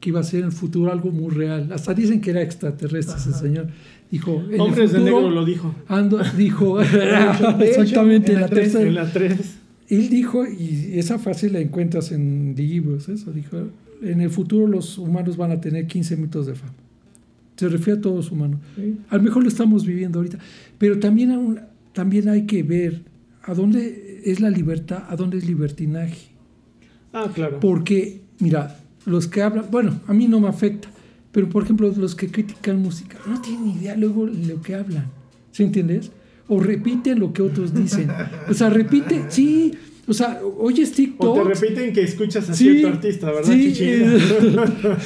que 0.00 0.10
iba 0.10 0.20
a 0.20 0.24
ser 0.24 0.40
en 0.40 0.46
el 0.46 0.52
futuro 0.52 0.90
algo 0.92 1.10
muy 1.10 1.32
real. 1.32 1.72
Hasta 1.72 1.94
dicen 1.94 2.20
que 2.20 2.30
era 2.30 2.42
extraterrestre 2.42 3.16
ese 3.16 3.30
Ajá. 3.30 3.38
señor. 3.38 3.66
Dijo, 4.10 4.42
en 4.46 4.54
el 4.54 4.60
Hombres 4.60 4.92
de 4.92 4.98
futuro 4.98 5.16
negro 5.20 5.34
lo 5.34 5.44
dijo. 5.44 5.74
ando- 5.88 6.22
dijo, 6.36 6.78
de 7.58 7.68
exactamente, 7.68 8.32
en 8.32 8.40
la 8.40 8.48
tercera. 8.48 8.86
En 8.86 8.94
la 8.94 9.10
3. 9.12 9.38
Él 9.88 10.08
dijo, 10.08 10.44
y 10.46 10.98
esa 10.98 11.18
frase 11.18 11.48
la 11.50 11.60
encuentras 11.60 12.10
en 12.12 12.54
libros, 12.56 13.08
eso 13.08 13.32
dijo, 13.32 13.56
en 14.02 14.20
el 14.20 14.30
futuro 14.30 14.66
los 14.66 14.98
humanos 14.98 15.36
van 15.36 15.50
a 15.52 15.60
tener 15.60 15.86
15 15.86 16.16
minutos 16.16 16.46
de 16.46 16.54
fama. 16.54 16.72
Se 17.56 17.68
refiere 17.68 17.98
a 17.98 18.02
todos 18.02 18.30
humanos. 18.30 18.60
Sí. 18.76 18.96
A 19.08 19.16
lo 19.16 19.22
mejor 19.22 19.42
lo 19.42 19.48
estamos 19.48 19.86
viviendo 19.86 20.18
ahorita, 20.18 20.38
pero 20.78 20.98
también, 20.98 21.30
aún- 21.30 21.60
también 21.92 22.28
hay 22.28 22.44
que 22.46 22.62
ver 22.62 23.02
a 23.42 23.54
dónde 23.54 24.22
es 24.26 24.40
la 24.40 24.50
libertad, 24.50 25.04
a 25.08 25.16
dónde 25.16 25.38
es 25.38 25.46
libertinaje. 25.46 26.28
Ah, 27.12 27.30
claro. 27.34 27.60
Porque, 27.60 28.20
mira, 28.40 28.78
los 29.06 29.26
que 29.28 29.40
hablan, 29.42 29.66
bueno, 29.70 30.00
a 30.06 30.12
mí 30.12 30.26
no 30.28 30.40
me 30.40 30.48
afecta, 30.48 30.88
pero 31.32 31.48
por 31.48 31.62
ejemplo, 31.62 31.90
los 31.96 32.14
que 32.14 32.28
critican 32.28 32.82
música, 32.82 33.16
no 33.26 33.40
tienen 33.40 33.64
ni 33.66 33.72
idea 33.74 33.96
luego 33.96 34.26
lo 34.26 34.60
que 34.60 34.74
hablan, 34.74 35.06
¿sí 35.52 35.62
entiendes? 35.62 36.10
O 36.48 36.60
repiten 36.60 37.18
lo 37.20 37.32
que 37.32 37.42
otros 37.42 37.74
dicen. 37.74 38.08
O 38.48 38.54
sea, 38.54 38.68
repite, 38.70 39.24
sí, 39.30 39.72
o 40.08 40.12
sea, 40.12 40.40
oyes 40.58 40.90
O 40.90 40.94
TikTok. 40.94 41.34
te 41.34 41.54
repiten 41.54 41.92
que 41.92 42.02
escuchas 42.02 42.48
a 42.48 42.54
Sí, 42.54 42.64
cierto 42.64 42.88
artista, 42.88 43.26
¿verdad, 43.32 43.52
sí, 43.52 43.74
eh, 43.80 44.18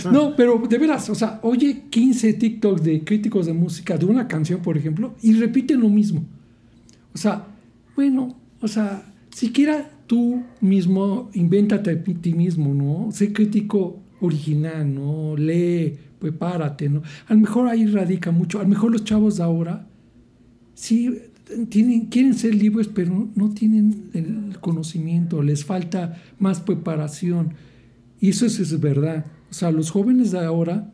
no, 0.13 0.37
pero 0.37 0.63
de 0.69 0.79
veras, 0.79 1.09
o 1.09 1.15
sea, 1.15 1.41
oye 1.43 1.85
15 1.89 2.35
TikToks 2.35 2.83
de 2.83 3.05
críticos 3.05 3.47
de 3.47 3.53
música 3.53 3.97
de 3.97 4.05
una 4.05 4.29
canción, 4.29 4.61
por 4.61 4.77
ejemplo, 4.77 5.15
y 5.23 5.33
repiten 5.35 5.81
lo 5.81 5.89
mismo. 5.89 6.25
O 7.15 7.19
sea, 7.19 7.47
bueno, 7.97 8.37
o 8.61 8.69
sea, 8.69 9.03
siquiera 9.35 9.91
tú 10.07 10.43
mismo, 10.61 11.31
invéntate 11.35 11.91
a 11.91 12.03
ti 12.03 12.35
mismo, 12.35 12.75
¿no? 12.75 13.11
Sé 13.13 13.33
crítico 13.33 14.01
original, 14.21 14.95
¿no? 14.95 15.37
Lee, 15.37 15.97
prepárate, 16.19 16.89
¿no? 16.89 17.03
A 17.27 17.35
lo 17.35 17.41
mejor 17.41 17.69
ahí 17.69 17.87
radica 17.87 18.31
mucho. 18.31 18.59
A 18.59 18.63
lo 18.65 18.69
mejor 18.69 18.93
los 18.93 19.05
chavos 19.05 19.39
de 19.39 19.43
ahora 19.45 19.87
sí 20.75 21.15
tienen, 21.69 22.07
quieren 22.07 22.35
ser 22.35 22.55
libres, 22.55 22.89
pero 22.89 23.29
no 23.35 23.51
tienen 23.51 24.11
el 24.13 24.59
conocimiento, 24.61 25.43
les 25.43 25.65
falta 25.65 26.21
más 26.39 26.61
preparación. 26.61 27.55
Y 28.21 28.31
eso 28.31 28.47
es, 28.47 28.59
es 28.59 28.79
verdad. 28.81 29.27
O 29.51 29.55
sea, 29.55 29.71
los 29.71 29.91
jóvenes 29.91 30.31
de 30.31 30.41
ahora, 30.41 30.93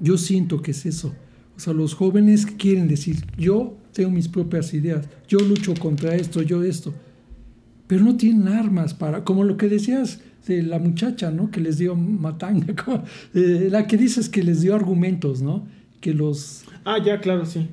yo 0.00 0.16
siento 0.16 0.62
que 0.62 0.70
es 0.70 0.86
eso. 0.86 1.14
O 1.56 1.60
sea, 1.60 1.72
los 1.72 1.94
jóvenes 1.94 2.46
quieren 2.46 2.88
decir, 2.88 3.16
yo 3.36 3.76
tengo 3.92 4.10
mis 4.10 4.28
propias 4.28 4.72
ideas, 4.72 5.08
yo 5.28 5.38
lucho 5.40 5.74
contra 5.74 6.14
esto, 6.14 6.42
yo 6.42 6.62
esto. 6.62 6.94
Pero 7.86 8.04
no 8.04 8.16
tienen 8.16 8.48
armas 8.48 8.94
para, 8.94 9.24
como 9.24 9.44
lo 9.44 9.56
que 9.56 9.68
decías 9.68 10.20
de 10.46 10.62
la 10.62 10.78
muchacha, 10.78 11.30
¿no? 11.30 11.50
Que 11.50 11.60
les 11.60 11.78
dio 11.78 11.94
matanga, 11.96 12.74
eh, 13.34 13.68
la 13.70 13.86
que 13.86 13.96
dices 13.96 14.28
que 14.28 14.42
les 14.42 14.62
dio 14.62 14.74
argumentos, 14.74 15.42
¿no? 15.42 15.66
Que 16.00 16.14
los 16.14 16.64
Ah, 16.84 16.98
ya, 17.04 17.20
claro, 17.20 17.44
sí. 17.44 17.68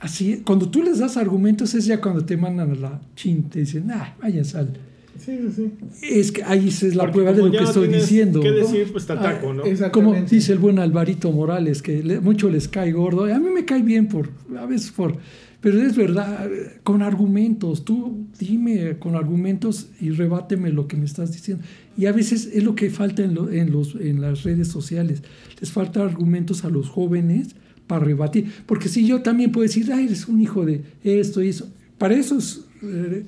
Así, 0.00 0.42
cuando 0.44 0.68
tú 0.70 0.82
les 0.82 0.98
das 0.98 1.16
argumentos 1.16 1.74
es 1.74 1.84
ya 1.86 2.00
cuando 2.00 2.24
te 2.24 2.36
mandan 2.36 2.70
a 2.72 2.74
la 2.74 3.00
chin, 3.16 3.44
te 3.50 3.60
dicen, 3.60 3.90
ah, 3.90 4.16
vaya 4.20 4.42
sal. 4.44 4.70
Sí, 5.18 5.38
sí, 5.54 5.70
sí. 5.92 6.06
Es 6.18 6.32
que 6.32 6.42
ahí 6.42 6.68
es 6.68 6.94
la 6.94 7.02
Porque 7.04 7.12
prueba 7.20 7.32
de 7.34 7.42
lo 7.42 7.50
que 7.50 7.62
estoy 7.62 7.88
diciendo. 7.88 8.40
¿Qué 8.40 8.52
decir? 8.52 8.88
Pues 8.90 9.06
te 9.06 9.12
Ah, 9.12 9.16
ataco, 9.16 9.52
¿no? 9.52 9.66
exacto. 9.66 10.00
Como 10.00 10.14
dice 10.14 10.52
el 10.52 10.58
buen 10.58 10.78
Alvarito 10.78 11.30
Morales, 11.30 11.82
que 11.82 12.02
le- 12.02 12.20
mucho 12.20 12.48
les 12.48 12.66
cae 12.68 12.92
gordo. 12.92 13.24
A 13.24 13.38
mí 13.38 13.48
me 13.54 13.66
cae 13.66 13.82
bien 13.82 14.08
por, 14.08 14.30
a 14.58 14.64
veces 14.64 14.90
por, 14.92 15.18
pero 15.60 15.82
es 15.82 15.94
verdad, 15.94 16.48
con 16.82 17.02
argumentos. 17.02 17.84
Tú 17.84 18.24
dime 18.38 18.96
con 18.98 19.14
argumentos 19.14 19.88
y 20.00 20.08
rebáteme 20.08 20.70
lo 20.70 20.88
que 20.88 20.96
me 20.96 21.04
estás 21.04 21.32
diciendo. 21.32 21.62
Y 21.98 22.06
a 22.06 22.12
veces 22.12 22.48
es 22.54 22.64
lo 22.64 22.74
que 22.74 22.88
falta 22.88 23.22
en, 23.22 23.34
lo- 23.34 23.50
en 23.52 23.70
los, 23.70 23.96
en 23.96 24.22
las 24.22 24.42
redes 24.44 24.68
sociales. 24.68 25.22
Les 25.60 25.70
falta 25.70 26.02
argumentos 26.02 26.64
a 26.64 26.70
los 26.70 26.88
jóvenes 26.88 27.48
para 27.90 28.04
rebatir. 28.04 28.52
Porque 28.66 28.88
si 28.88 29.04
yo 29.04 29.20
también 29.20 29.50
puedo 29.50 29.64
decir, 29.66 29.90
ay, 29.92 30.06
eres 30.06 30.28
un 30.28 30.40
hijo 30.40 30.64
de 30.64 30.80
esto 31.02 31.42
y 31.42 31.48
eso. 31.48 31.68
Para 31.98 32.14
eso 32.14 32.38
es... 32.38 32.60
eh, 32.82 33.24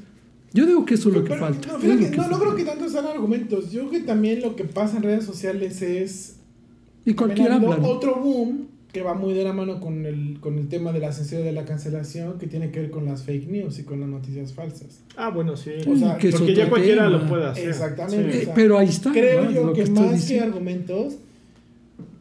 yo 0.55 0.67
digo 0.67 0.85
que 0.85 0.95
eso 0.95 1.09
es 1.09 1.17
lo 1.17 1.25
que 1.25 1.31
Pero, 1.31 1.41
falta. 1.41 1.67
No, 1.73 1.79
fíjate, 1.81 2.03
lo 2.05 2.11
que 2.11 2.17
no, 2.17 2.29
no 2.29 2.39
creo 2.39 2.55
que 2.55 2.65
tanto 2.65 2.89
sean 2.89 3.07
argumentos. 3.07 3.73
Yo 3.73 3.89
creo 3.89 3.91
que 3.91 4.07
también 4.07 4.41
lo 4.41 4.55
que 4.55 4.65
pasa 4.65 4.99
en 4.99 5.03
redes 5.03 5.25
sociales 5.25 5.83
es. 5.83 6.37
Y. 7.05 7.13
¿no? 7.15 7.89
Otro 7.89 8.21
boom 8.21 8.69
que 8.93 9.03
va 9.03 9.15
muy 9.15 9.33
de 9.33 9.43
la 9.43 9.53
mano 9.53 9.81
con 9.81 10.05
el, 10.07 10.39
con 10.41 10.59
el 10.59 10.69
tema 10.69 10.93
de 10.93 11.01
la 11.01 11.13
censura 11.13 11.41
y 11.41 11.45
de 11.45 11.53
la 11.53 11.65
cancelación 11.65 12.39
que 12.39 12.47
tiene 12.47 12.71
que 12.71 12.81
ver 12.81 12.91
con 12.91 13.07
las 13.07 13.23
fake 13.25 13.49
news 13.49 13.79
y 13.79 13.85
con 13.85 14.01
las 14.01 14.09
noticias 14.09 14.53
falsas. 14.53 15.01
Ah, 15.17 15.31
bueno, 15.31 15.57
sí. 15.57 15.71
O 15.89 15.97
sea, 15.97 16.19
que 16.19 16.31
Porque 16.31 16.55
ya 16.55 16.69
cualquiera 16.69 17.07
tema. 17.07 17.19
lo 17.19 17.27
puede 17.27 17.47
hacer. 17.47 17.69
Exactamente. 17.69 18.33
Sí. 18.33 18.39
Eh, 18.45 18.53
pero 18.55 18.79
ahí 18.79 18.89
está. 18.89 19.11
Creo 19.11 19.45
¿no? 19.45 19.51
yo 19.51 19.67
Lo 19.67 19.73
que, 19.73 19.83
estoy 19.83 19.99
más 20.03 20.11
que 20.11 20.17
diciendo. 20.17 20.47
argumentos, 20.47 21.15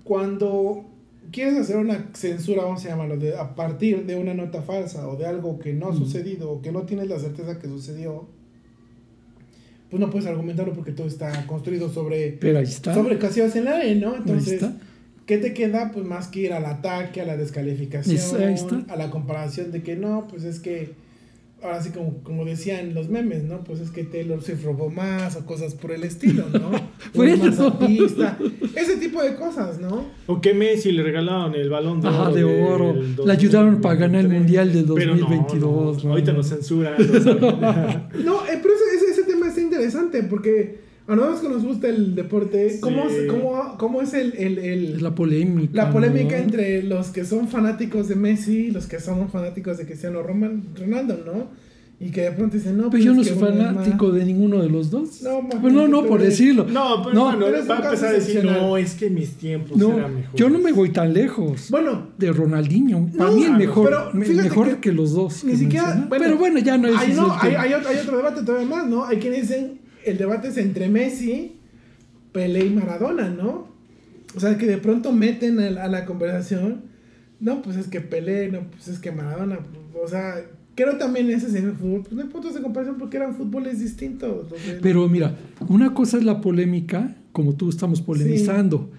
cuando 0.06 0.86
quieres 1.32 1.57
hacer 1.57 1.77
una 1.77 2.09
censura, 2.13 2.63
vamos 2.63 2.86
a 2.86 2.89
llamarlo, 2.89 3.17
de, 3.17 3.38
a 3.38 3.55
partir 3.55 4.05
de 4.05 4.15
una 4.15 4.34
nota 4.34 4.61
falsa 4.61 5.07
o 5.07 5.15
de 5.15 5.25
algo 5.25 5.59
que 5.59 5.73
no 5.73 5.89
ha 5.89 5.95
sucedido 5.95 6.51
o 6.51 6.61
que 6.61 6.71
no 6.71 6.84
tienes 6.84 7.07
la 7.07 7.19
certeza 7.19 7.59
que 7.59 7.67
sucedió, 7.67 8.27
pues 9.89 9.99
no 9.99 10.09
puedes 10.09 10.27
argumentarlo 10.27 10.73
porque 10.73 10.91
todo 10.91 11.07
está 11.07 11.45
construido 11.47 11.89
sobre, 11.89 12.38
Pero 12.39 12.59
ahí 12.59 12.65
está. 12.65 12.93
sobre 12.93 13.17
casillas 13.17 13.55
en 13.55 13.65
la 13.65 13.75
arena, 13.77 14.09
¿no? 14.09 14.15
Entonces. 14.17 14.63
¿qué 15.25 15.38
te 15.38 15.53
queda? 15.53 15.91
Pues 15.93 16.05
más 16.05 16.27
que 16.27 16.41
ir 16.41 16.53
al 16.53 16.65
ataque, 16.65 17.21
a 17.21 17.25
la 17.25 17.38
descalificación, 17.38 18.86
a 18.89 18.95
la 18.97 19.09
comparación 19.09 19.71
de 19.71 19.82
que 19.82 19.95
no, 19.95 20.27
pues 20.27 20.43
es 20.43 20.59
que, 20.59 20.93
ahora 21.62 21.82
sí 21.82 21.91
como, 21.91 22.24
como 22.24 22.45
decían 22.45 22.93
los 22.93 23.09
memes, 23.09 23.43
¿no? 23.43 23.64
Pues 23.64 23.80
es 23.80 23.91
que 23.91 24.03
Taylor 24.03 24.41
Swift 24.41 24.64
robó 24.64 24.89
más 24.89 25.36
o 25.36 25.45
cosas 25.45 25.76
por 25.76 25.91
el 25.91 26.03
estilo, 26.03 26.45
¿no? 26.51 26.72
Bueno. 27.14 27.45
más 27.45 27.59
artista, 27.59 28.38
ese 28.76 28.97
tipo 28.97 29.22
de 29.22 29.36
cosas, 29.36 29.80
¿no? 29.80 30.05
O 30.28 30.39
que 30.41 30.53
Messi 30.53 30.91
le 30.91 31.03
regalaron 31.03 31.53
el 31.55 31.70
balón 31.70 32.01
de 32.01 32.07
Ajá, 32.07 32.30
oro. 32.30 32.34
de 32.36 32.43
oro. 32.43 32.95
Le 33.26 33.32
ayudaron 33.32 33.82
para 33.82 33.95
ganar 33.95 34.22
el 34.22 34.30
2023. 34.32 34.39
Mundial 34.39 34.74
del 34.74 34.95
Pero 34.95 35.16
no, 35.16 35.22
2022. 35.22 35.97
no, 35.97 36.03
¿no? 36.03 36.09
ahorita 36.12 36.34
nos 36.34 36.49
censuran. 36.49 36.93
No, 38.24 38.45
eh, 38.45 38.59
pero 38.62 38.74
ese, 38.74 38.95
ese, 38.97 39.12
ese 39.12 39.24
tema 39.24 39.47
está 39.47 39.62
interesante 39.62 40.24
porque 40.24 40.80
a 41.08 41.16
nosotros 41.16 41.41
que 41.41 41.49
nos 41.49 41.64
gusta 41.66 41.88
el 41.89 42.16
deporte, 42.16 42.78
¿cómo, 42.80 43.10
Sí. 43.10 43.16
es- 43.26 43.32
cómo, 43.32 43.76
cómo 43.78 44.02
es 44.02 44.14
el, 44.14 44.34
el, 44.38 44.58
el- 44.60 44.95
Es 44.95 45.02
la 45.02 45.14
polémica. 45.16 45.72
la 45.74 45.91
polémica 45.91 46.38
¿no? 46.38 46.43
entre 46.43 46.84
los 46.84 47.08
que 47.10 47.26
son 47.26 47.47
fanáticos 47.47 48.08
de 48.08 48.16
Messi 48.16 48.68
y 48.68 48.72
los 48.72 48.86
que 48.88 48.99
somos 48.99 49.32
fanáticos 49.32 49.78
de 49.78 49.86
Cristiano 49.86 50.22
Roman- 50.24 50.64
Ronaldo, 50.80 51.20
¿no? 51.26 51.72
Y 52.04 52.10
que 52.10 52.22
de 52.22 52.32
pronto 52.32 52.58
dicen, 52.58 52.78
no, 52.78 52.89
Pues 52.89 53.04
yo 53.04 53.12
es 53.12 53.18
no 53.18 53.24
soy 53.24 53.34
fanático 53.38 54.12
de 54.12 54.26
ninguno 54.26 54.60
de 54.64 54.70
los 54.70 54.89
dos. 54.89 55.22
No, 55.22 55.43
Bueno, 55.43 55.82
no, 55.82 56.02
no, 56.02 56.08
por 56.08 56.20
eres- 56.20 56.36
decirlo. 56.39 56.66
No, 56.68 57.04
pero 57.04 57.14
No, 57.14 57.24
bueno, 57.26 57.45
pero 57.45 57.58
es 57.58 57.70
va 57.70 57.78
a 57.78 57.84
empezar 57.84 58.10
a 58.10 58.12
decir, 58.14 58.43
no, 58.43 58.76
es 58.78 58.95
que 58.95 59.10
mis 59.12 59.34
tiempos 59.34 59.78
No, 59.78 59.95
eran 59.97 60.16
mejores. 60.16 60.39
yo 60.39 60.49
no 60.49 60.58
me 60.58 60.72
voy 60.72 60.89
tan 60.89 61.14
lejos 61.14 61.70
Bueno, 61.70 62.08
de 62.18 62.32
Ronaldinho. 62.32 63.08
Para 63.16 63.30
No, 63.30 63.36
mí 63.36 63.43
el 63.43 63.54
mejor, 63.54 63.86
pero 63.89 64.14
mejor 64.14 64.68
que 64.76 64.80
que, 64.82 64.91
los 64.93 65.14
dos. 65.14 65.43
ni 65.43 65.56
siquiera. 65.56 65.93
bueno, 66.10 66.26
pero 66.26 66.38
bueno, 66.39 66.58
ya 66.58 66.76
no 66.80 66.88
es 66.88 66.97
hay, 66.97 67.14
no, 67.14 67.36
hay, 67.39 67.54
hay 67.54 67.74
otro, 67.76 67.89
hay 67.89 67.97
otro 67.97 68.18
debate 68.18 68.41
todavía 68.43 68.68
más, 68.68 68.88
¿no? 68.88 69.06
Hay 69.06 69.18
quienes 69.18 69.41
dicen 69.47 69.80
el 70.06 70.18
debate 70.18 70.49
es 70.49 70.58
entre 70.58 70.89
Messi, 70.89 71.54
Pelé 72.32 72.66
y 72.66 72.70
Maradona, 72.70 73.30
¿no? 73.30 73.68
O 74.36 74.39
sea, 74.39 74.58
que 74.58 74.66
de 74.66 74.78
pronto 74.78 75.12
meten 75.12 75.60
a, 75.60 75.70
la- 75.70 75.84
a 75.84 75.88
la 75.88 76.06
conversación, 76.06 76.84
no, 77.39 77.62
pues 77.62 77.76
es 77.78 77.88
que 77.88 78.02
Pelé, 78.02 78.49
no, 78.52 78.62
pues 78.72 78.88
es 78.88 78.99
que 78.99 79.12
Maradona, 79.12 79.60
o 80.02 80.08
sea, 80.08 80.36
creo 80.76 80.97
también 80.97 81.30
ese 81.30 81.47
es 81.47 81.56
el 81.56 81.74
fútbol, 81.74 82.02
pues 82.04 82.14
no 82.14 82.22
hay 82.22 82.28
puntos 82.30 82.54
de 82.54 82.62
comparación 82.62 82.97
porque 82.97 83.18
eran 83.18 83.36
fútboles 83.36 83.80
distintos. 83.80 84.49
de- 84.49 84.80
Pero 84.82 85.08
mira, 85.10 85.36
una 85.68 85.93
cosa 85.93 86.18
es 86.18 86.24
la 86.24 86.39
polémica, 86.41 87.16
como 87.34 87.54
tú 87.56 87.70
estamos 87.70 88.02
polemizando. 88.02 88.89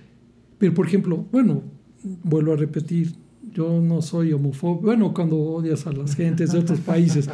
Pero 0.58 0.74
por 0.74 0.86
ejemplo, 0.86 1.26
bueno, 1.32 1.62
vuelvo 2.22 2.52
a 2.52 2.56
repetir, 2.56 3.12
yo 3.54 3.80
no 3.80 4.00
soy 4.02 4.32
homofóbico, 4.32 4.86
bueno, 4.86 5.12
cuando 5.12 5.36
odias 5.38 5.86
a 5.86 5.92
las 5.92 6.14
gentes 6.16 6.52
de 6.52 6.58
otros 6.58 6.80
países, 6.80 7.28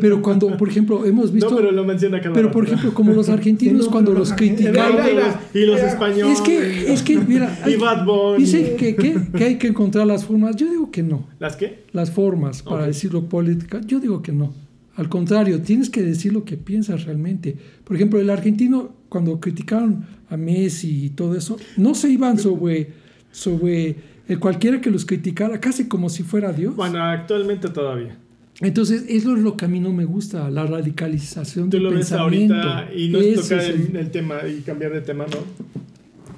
pero 0.00 0.22
cuando, 0.22 0.56
por 0.56 0.68
ejemplo, 0.68 1.04
hemos 1.04 1.32
visto, 1.32 1.50
No, 1.50 1.56
pero 1.56 1.68
pero, 1.70 1.80
lo 1.80 1.84
menciona 1.84 2.20
cada 2.20 2.50
por 2.50 2.64
ejemplo, 2.64 2.94
como 2.94 3.12
los 3.12 3.28
argentinos 3.28 3.80
Sí, 3.82 3.86
no, 3.86 3.90
cuando 3.92 4.10
pero 4.12 4.20
los 4.20 4.32
va. 4.32 5.40
y 5.52 5.64
los 5.66 5.80
españoles. 5.80 6.38
es 6.38 6.40
que, 6.42 6.92
es 6.92 7.02
que, 7.02 7.18
mira, 7.18 7.58
Y 7.66 7.76
Bad 7.76 8.04
Bunny. 8.04 8.38
dicen 8.44 8.76
que, 8.76 8.94
que, 8.96 9.16
que 9.36 9.44
hay 9.44 9.58
que 9.58 9.66
encontrar 9.68 10.06
las 10.06 10.24
formas, 10.24 10.56
yo 10.56 10.68
digo 10.70 10.90
que 10.90 11.02
no. 11.02 11.26
¿Las 11.38 11.56
qué? 11.56 11.84
las 11.92 12.10
formas 12.10 12.62
para 12.62 12.82
Ok. 12.82 12.86
decirlo 12.88 13.24
política, 13.28 13.80
yo 13.86 14.00
digo 14.00 14.22
que 14.22 14.32
no. 14.32 14.52
Al 14.96 15.08
contrario, 15.08 15.60
tienes 15.60 15.90
que 15.90 16.02
decir 16.02 16.32
lo 16.32 16.44
que 16.44 16.56
piensas 16.56 17.04
realmente. 17.04 17.56
Por 17.82 17.96
ejemplo, 17.96 18.20
el 18.20 18.30
argentino, 18.30 18.90
cuando 19.08 19.40
criticaron 19.40 20.04
a 20.30 20.36
Messi 20.36 21.06
y 21.06 21.10
todo 21.10 21.34
eso, 21.36 21.56
no 21.76 21.94
se 21.96 22.10
iban 22.10 22.38
sobre, 22.38 22.92
sobre 23.34 23.96
el 24.28 24.38
cualquiera 24.38 24.80
que 24.80 24.90
los 24.90 25.04
criticara, 25.04 25.60
casi 25.60 25.86
como 25.88 26.08
si 26.08 26.22
fuera 26.22 26.52
Dios. 26.52 26.74
Bueno, 26.76 27.02
actualmente 27.02 27.68
todavía. 27.68 28.16
Entonces, 28.60 29.04
eso 29.08 29.34
es 29.36 29.42
lo 29.42 29.56
que 29.56 29.64
a 29.64 29.68
mí 29.68 29.80
no 29.80 29.92
me 29.92 30.04
gusta, 30.04 30.48
la 30.48 30.64
radicalización 30.64 31.70
Tú 31.70 31.76
del 31.78 31.82
lo 31.84 31.90
ves 31.90 32.12
ahorita 32.12 32.88
y 32.94 33.08
no 33.08 33.18
es 33.18 33.42
tocar 33.48 33.64
el, 33.64 33.80
el- 33.90 33.96
el 33.96 34.10
tema 34.12 34.36
y 34.46 34.60
cambiar 34.62 34.92
de 34.92 35.00
tema, 35.00 35.26
¿no? 35.26 35.38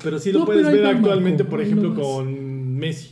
Pero 0.02 0.18
sí 0.18 0.32
lo 0.32 0.40
No, 0.40 0.44
puedes 0.46 0.66
ver 0.66 0.84
va, 0.84 0.90
actualmente, 0.90 1.42
Marco, 1.44 1.50
por 1.50 1.60
ejemplo, 1.60 1.94
con 1.94 2.74
Messi. 2.76 3.10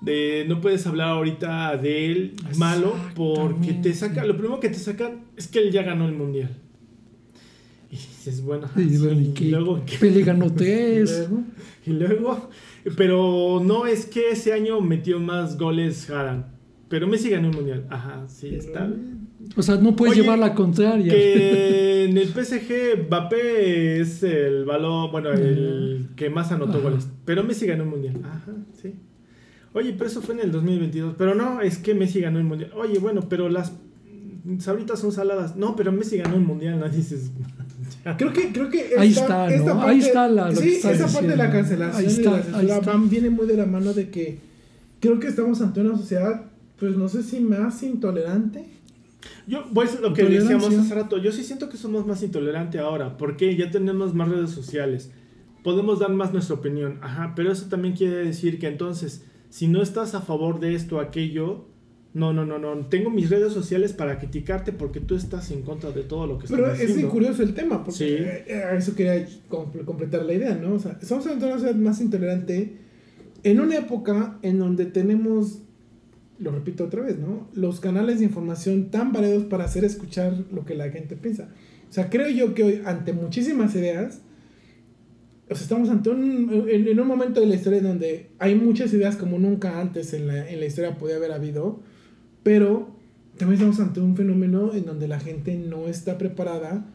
De, 0.00 0.44
no 0.48 0.60
puedes 0.60 0.86
hablar 0.86 1.08
ahorita 1.10 1.76
de 1.76 2.10
él 2.10 2.34
malo 2.56 2.94
porque 3.16 3.72
te 3.74 3.92
saca, 3.94 4.24
lo 4.24 4.36
primero 4.36 4.60
que 4.60 4.68
te 4.68 4.78
sacan 4.78 5.22
es 5.36 5.48
que 5.48 5.58
él 5.60 5.72
ya 5.72 5.82
ganó 5.82 6.06
el 6.06 6.14
mundial. 6.14 6.56
Y 7.90 7.96
dices, 7.96 8.42
bueno, 8.42 8.68
sí, 8.76 8.98
bueno, 8.98 9.20
y 9.20 9.34
y 9.44 9.50
luego 9.50 9.82
¿qué? 9.86 9.96
Y 11.86 11.90
luego, 11.90 12.50
pero 12.96 13.62
no 13.64 13.86
es 13.86 14.04
que 14.04 14.30
ese 14.30 14.52
año 14.52 14.80
metió 14.82 15.18
más 15.18 15.56
goles 15.56 16.10
Haaland. 16.10 16.44
Pero 16.88 17.06
Messi 17.06 17.30
ganó 17.30 17.48
el 17.48 17.54
mundial. 17.56 17.86
Ajá, 17.90 18.26
sí, 18.28 18.54
está 18.54 18.86
bien. 18.86 19.28
O 19.56 19.62
sea, 19.62 19.76
no 19.76 19.94
puedes 19.94 20.12
Oye, 20.12 20.22
llevar 20.22 20.38
la 20.38 20.54
contraria. 20.54 21.12
Que 21.12 22.04
en 22.08 22.16
el 22.16 22.28
PSG 22.28 23.06
Mbappé 23.06 24.00
es 24.00 24.22
el 24.22 24.64
balón, 24.64 25.10
bueno, 25.10 25.30
el 25.32 26.08
que 26.16 26.30
más 26.30 26.50
anotó 26.50 26.78
Ajá. 26.78 26.88
goles. 26.88 27.08
Pero 27.24 27.44
Messi 27.44 27.66
ganó 27.66 27.84
el 27.84 27.90
mundial. 27.90 28.20
Ajá, 28.24 28.52
sí. 28.80 28.94
Oye, 29.74 29.92
pero 29.92 30.06
eso 30.10 30.22
fue 30.22 30.34
en 30.34 30.40
el 30.40 30.52
2022. 30.52 31.14
Pero 31.18 31.34
no, 31.34 31.60
es 31.60 31.78
que 31.78 31.94
Messi 31.94 32.20
ganó 32.20 32.38
el 32.38 32.44
mundial. 32.44 32.72
Oye, 32.74 32.98
bueno, 32.98 33.28
pero 33.28 33.48
las 33.48 33.72
sabritas 34.58 34.98
son 34.98 35.12
saladas. 35.12 35.56
No, 35.56 35.76
pero 35.76 35.92
Messi 35.92 36.16
ganó 36.16 36.36
el 36.36 36.42
mundial, 36.42 36.80
no 36.80 36.88
dices. 36.90 37.30
Creo 38.16 38.32
que, 38.32 38.52
creo 38.52 38.70
que 38.70 38.94
Ahí 38.98 39.10
esta- 39.10 39.22
está, 39.48 39.48
¿no? 39.48 39.54
esta 39.72 39.88
Ahí 39.88 39.98
está 40.00 40.28
la- 40.28 40.50
lo 40.50 40.56
sí, 40.56 40.74
esa 40.82 41.06
parte 41.06 41.28
de 41.28 41.36
la 41.36 41.50
cancelación 41.50 41.96
Ahí 41.98 42.04
y 42.04 42.08
está, 42.18 42.30
la 42.30 42.36
ahí 42.36 42.42
censura 42.44 42.74
está. 42.78 42.92
van- 42.92 43.10
viene 43.10 43.30
muy 43.30 43.46
de 43.46 43.56
la 43.56 43.66
mano 43.66 43.92
de 43.92 44.08
que 44.10 44.38
creo 45.00 45.18
que 45.20 45.26
estamos 45.28 45.60
ante 45.60 45.80
una 45.80 45.96
sociedad, 45.96 46.42
pues 46.78 46.96
no 46.96 47.08
sé 47.08 47.22
si 47.22 47.40
más 47.40 47.82
intolerante. 47.82 48.64
Yo, 49.46 49.64
pues 49.74 50.00
lo 50.00 50.14
que 50.14 50.24
decíamos 50.24 50.72
hace 50.74 50.94
rato, 50.94 51.18
yo 51.18 51.32
sí 51.32 51.42
siento 51.44 51.68
que 51.68 51.76
somos 51.76 52.06
más 52.06 52.22
intolerantes 52.22 52.80
ahora, 52.80 53.16
porque 53.18 53.56
ya 53.56 53.70
tenemos 53.70 54.14
más 54.14 54.28
redes 54.28 54.50
sociales, 54.50 55.10
podemos 55.64 55.98
dar 55.98 56.10
más 56.10 56.32
nuestra 56.32 56.54
opinión, 56.54 56.98
ajá, 57.02 57.32
pero 57.34 57.50
eso 57.52 57.66
también 57.68 57.94
quiere 57.94 58.16
decir 58.24 58.58
que 58.58 58.68
entonces, 58.68 59.24
si 59.50 59.66
no 59.66 59.82
estás 59.82 60.14
a 60.14 60.20
favor 60.20 60.60
de 60.60 60.74
esto 60.74 60.96
o 60.96 61.00
aquello, 61.00 61.66
no, 62.14 62.32
no, 62.32 62.44
no, 62.46 62.58
no, 62.58 62.86
tengo 62.86 63.10
mis 63.10 63.28
redes 63.30 63.52
sociales 63.52 63.92
para 63.92 64.18
criticarte 64.18 64.72
porque 64.72 64.98
tú 65.00 65.14
estás 65.14 65.50
en 65.50 65.62
contra 65.62 65.90
de 65.92 66.02
todo 66.02 66.26
lo 66.26 66.38
que 66.38 66.46
Pero 66.48 66.66
estoy 66.66 66.84
es 66.86 66.90
haciendo. 66.92 67.12
curioso 67.12 67.42
el 67.42 67.54
tema, 67.54 67.84
porque 67.84 67.98
Sí. 67.98 68.04
eh, 68.18 68.44
eh, 68.48 68.54
a 68.64 68.74
eso 68.76 68.94
quería 68.94 69.26
com- 69.48 69.70
completar 69.84 70.24
la 70.24 70.32
idea, 70.32 70.54
¿no? 70.54 70.74
O 70.74 70.78
sea, 70.78 70.98
estamos 71.00 71.26
ante 71.26 71.44
una 71.44 71.54
sociedad 71.54 71.76
más 71.76 72.00
intolerante 72.00 72.76
en 73.44 73.60
una 73.60 73.76
época 73.76 74.38
en 74.42 74.58
donde 74.58 74.86
tenemos, 74.86 75.58
lo 76.40 76.50
repito 76.50 76.84
otra 76.84 77.02
vez, 77.02 77.18
¿no? 77.18 77.48
Los 77.52 77.78
canales 77.78 78.18
de 78.18 78.24
información 78.24 78.90
tan 78.90 79.12
variados 79.12 79.44
para 79.44 79.64
hacer 79.64 79.84
escuchar 79.84 80.32
lo 80.52 80.64
que 80.64 80.74
la 80.74 80.90
gente 80.90 81.14
piensa. 81.14 81.50
O 81.88 81.92
sea, 81.92 82.10
creo 82.10 82.28
yo 82.30 82.54
que 82.54 82.64
hoy, 82.64 82.82
ante 82.84 83.12
muchísimas 83.12 83.74
ideas, 83.76 84.22
o 85.50 85.54
sea, 85.54 85.62
estamos 85.62 85.88
ante 85.88 86.10
un, 86.10 86.66
en, 86.68 86.88
en 86.88 87.00
un 87.00 87.06
momento 87.06 87.40
de 87.40 87.46
la 87.46 87.54
historia 87.54 87.78
en 87.78 87.84
donde 87.86 88.30
hay 88.38 88.54
muchas 88.54 88.92
ideas 88.92 89.16
como 89.16 89.38
nunca 89.38 89.80
antes 89.80 90.12
en 90.14 90.26
la, 90.26 90.48
en 90.50 90.58
la 90.60 90.66
historia 90.66 90.96
podía 90.98 91.16
haber 91.16 91.32
habido, 91.32 91.80
pero 92.48 92.88
también 93.36 93.60
estamos 93.60 93.78
ante 93.78 94.00
un 94.00 94.16
fenómeno 94.16 94.72
en 94.74 94.86
donde 94.86 95.06
la 95.06 95.20
gente 95.20 95.54
no 95.56 95.86
está 95.86 96.16
preparada 96.16 96.86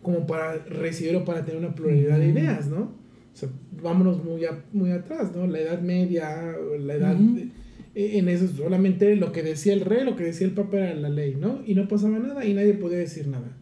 como 0.00 0.26
para 0.26 0.56
recibir 0.64 1.14
o 1.16 1.24
para 1.26 1.44
tener 1.44 1.60
una 1.60 1.74
pluralidad 1.74 2.18
de 2.18 2.28
ideas, 2.28 2.66
¿no? 2.68 2.80
O 2.80 3.36
sea, 3.36 3.50
vámonos 3.82 4.24
muy, 4.24 4.44
a- 4.46 4.64
muy 4.72 4.90
atrás, 4.90 5.36
¿no? 5.36 5.46
La 5.46 5.60
edad 5.60 5.80
media, 5.82 6.54
la 6.80 6.94
edad... 6.94 7.14
De- 7.16 7.48
en 7.94 8.26
eso 8.30 8.48
solamente 8.48 9.16
lo 9.16 9.32
que 9.32 9.42
decía 9.42 9.74
el 9.74 9.82
rey, 9.82 10.02
lo 10.02 10.16
que 10.16 10.24
decía 10.24 10.46
el 10.46 10.54
papa 10.54 10.78
era 10.78 10.94
la 10.94 11.10
ley, 11.10 11.36
¿no? 11.38 11.60
Y 11.66 11.74
no 11.74 11.88
pasaba 11.88 12.18
nada 12.18 12.42
y 12.46 12.54
nadie 12.54 12.72
podía 12.72 12.96
decir 12.96 13.28
nada. 13.28 13.54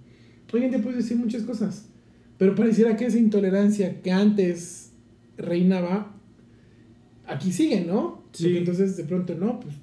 hoy 0.53 0.63
en 0.63 0.71
día 0.71 0.81
puedes 0.81 0.99
decir 0.99 1.17
muchas 1.17 1.43
cosas, 1.43 1.89
pero 2.39 2.55
pareciera 2.55 2.97
que 2.97 3.07
esa 3.07 3.19
intolerancia 3.19 4.01
que 4.03 4.13
antes 4.13 4.93
reinaba, 5.37 6.15
aquí 7.27 7.51
sigue, 7.53 7.85
¿no? 7.85 8.23
Sí. 8.33 8.45
Porque 8.45 8.59
entonces 8.59 8.97
de 8.97 9.05
pronto, 9.05 9.35
no, 9.35 9.59
pues 9.59 9.75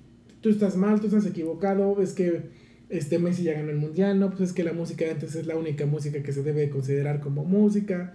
tú 0.41 0.49
estás 0.49 0.75
mal, 0.77 0.99
tú 0.99 1.07
estás 1.07 1.25
equivocado, 1.25 2.01
es 2.01 2.13
que 2.13 2.43
este 2.89 3.19
Messi 3.19 3.43
ya 3.43 3.53
ganó 3.53 3.69
el 3.69 3.77
mundial, 3.77 4.19
no, 4.19 4.29
pues 4.29 4.41
es 4.41 4.53
que 4.53 4.63
la 4.63 4.73
música 4.73 5.05
de 5.05 5.11
antes 5.11 5.35
es 5.35 5.45
la 5.47 5.55
única 5.57 5.85
música 5.85 6.23
que 6.23 6.31
se 6.31 6.43
debe 6.43 6.69
considerar 6.69 7.19
como 7.19 7.43
música, 7.45 8.13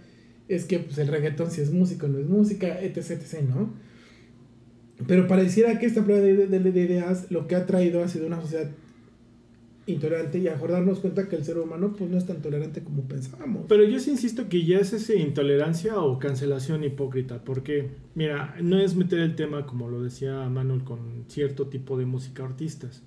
es 0.48 0.64
que 0.64 0.78
pues 0.78 0.98
el 0.98 1.08
reggaetón 1.08 1.50
si 1.50 1.60
es 1.60 1.70
música 1.72 2.06
no 2.08 2.18
es 2.18 2.26
música, 2.26 2.80
etc, 2.80 3.10
etc, 3.12 3.42
¿no? 3.48 3.74
Pero 5.06 5.26
pareciera 5.26 5.78
que 5.78 5.86
esta 5.86 6.04
prueba 6.04 6.20
de, 6.22 6.46
de- 6.46 6.58
de 6.72 6.80
ideas 6.80 7.30
lo 7.30 7.48
que 7.48 7.56
ha 7.56 7.66
traído 7.66 8.02
ha 8.04 8.08
sido 8.08 8.26
una 8.26 8.40
sociedad 8.40 8.70
intolerante 9.86 10.38
y 10.38 10.48
a 10.48 10.52
mejor 10.52 10.70
darnos 10.70 11.00
cuenta 11.00 11.28
que 11.28 11.36
el 11.36 11.44
ser 11.44 11.58
humano 11.58 11.94
pues 11.96 12.08
no 12.08 12.16
es 12.16 12.26
tan 12.26 12.40
tolerante 12.40 12.82
como 12.82 13.02
pensábamos. 13.02 13.66
Pero 13.68 13.84
yo 13.84 13.98
sí 13.98 14.10
insisto 14.10 14.48
que 14.48 14.64
ya 14.64 14.78
es 14.78 14.92
esa 14.92 15.14
intolerancia 15.14 16.00
o 16.00 16.18
cancelación 16.18 16.84
hipócrita, 16.84 17.42
porque, 17.42 17.90
mira, 18.14 18.54
no 18.62 18.78
es 18.78 18.94
meter 18.94 19.18
el 19.18 19.34
tema, 19.34 19.66
como 19.66 19.88
lo 19.88 20.02
decía 20.02 20.48
Manuel, 20.48 20.84
con 20.84 21.24
cierto 21.28 21.66
tipo 21.66 21.98
de 21.98 22.06
música 22.06 22.44
artistas. 22.44 23.02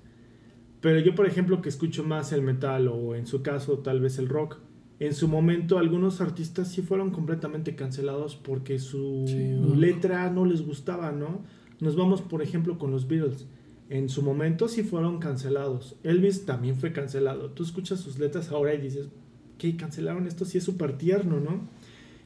Pero 0.82 1.00
yo, 1.00 1.16
por 1.16 1.26
ejemplo, 1.26 1.62
que 1.62 1.70
escucho 1.70 2.04
más 2.04 2.32
el 2.32 2.42
metal 2.42 2.88
o 2.90 3.16
en 3.16 3.26
su 3.26 3.42
caso 3.42 3.80
tal 3.80 4.02
vez 4.02 4.20
el 4.20 4.28
rock, 4.28 4.58
en 5.00 5.14
su 5.14 5.28
momento 5.28 5.78
algunos 5.78 6.22
artistas 6.22 6.72
sí 6.72 6.82
fueron 6.82 7.12
completamente 7.12 7.76
cancelados 7.76 8.36
porque 8.36 8.80
su 8.80 9.26
Sí, 9.28 9.50
¿no? 9.50 9.76
letra 9.76 10.30
no 10.30 10.46
les 10.46 10.62
gustaba, 10.66 11.12
¿no? 11.12 11.42
Nos 11.80 11.96
vamos, 11.96 12.22
por 12.22 12.42
ejemplo, 12.42 12.78
con 12.78 12.92
los 12.92 13.08
Beatles. 13.08 13.48
En 13.90 14.10
su 14.10 14.22
momento 14.24 14.68
sí 14.68 14.84
fueron 14.84 15.20
cancelados. 15.20 15.96
Elvis 16.04 16.46
también 16.46 16.76
fue 16.76 16.92
cancelado. 16.92 17.52
Tú 17.52 17.64
escuchas 17.64 18.00
sus 18.00 18.18
letras 18.18 18.50
ahora 18.52 18.74
y 18.74 18.80
dices, 18.82 19.10
¿qué 19.58 19.78
cancelaron 19.78 20.26
esto? 20.28 20.44
Sí 20.46 20.58
es 20.58 20.64
súper 20.64 20.98
tierno, 20.98 21.40
¿no? 21.40 21.68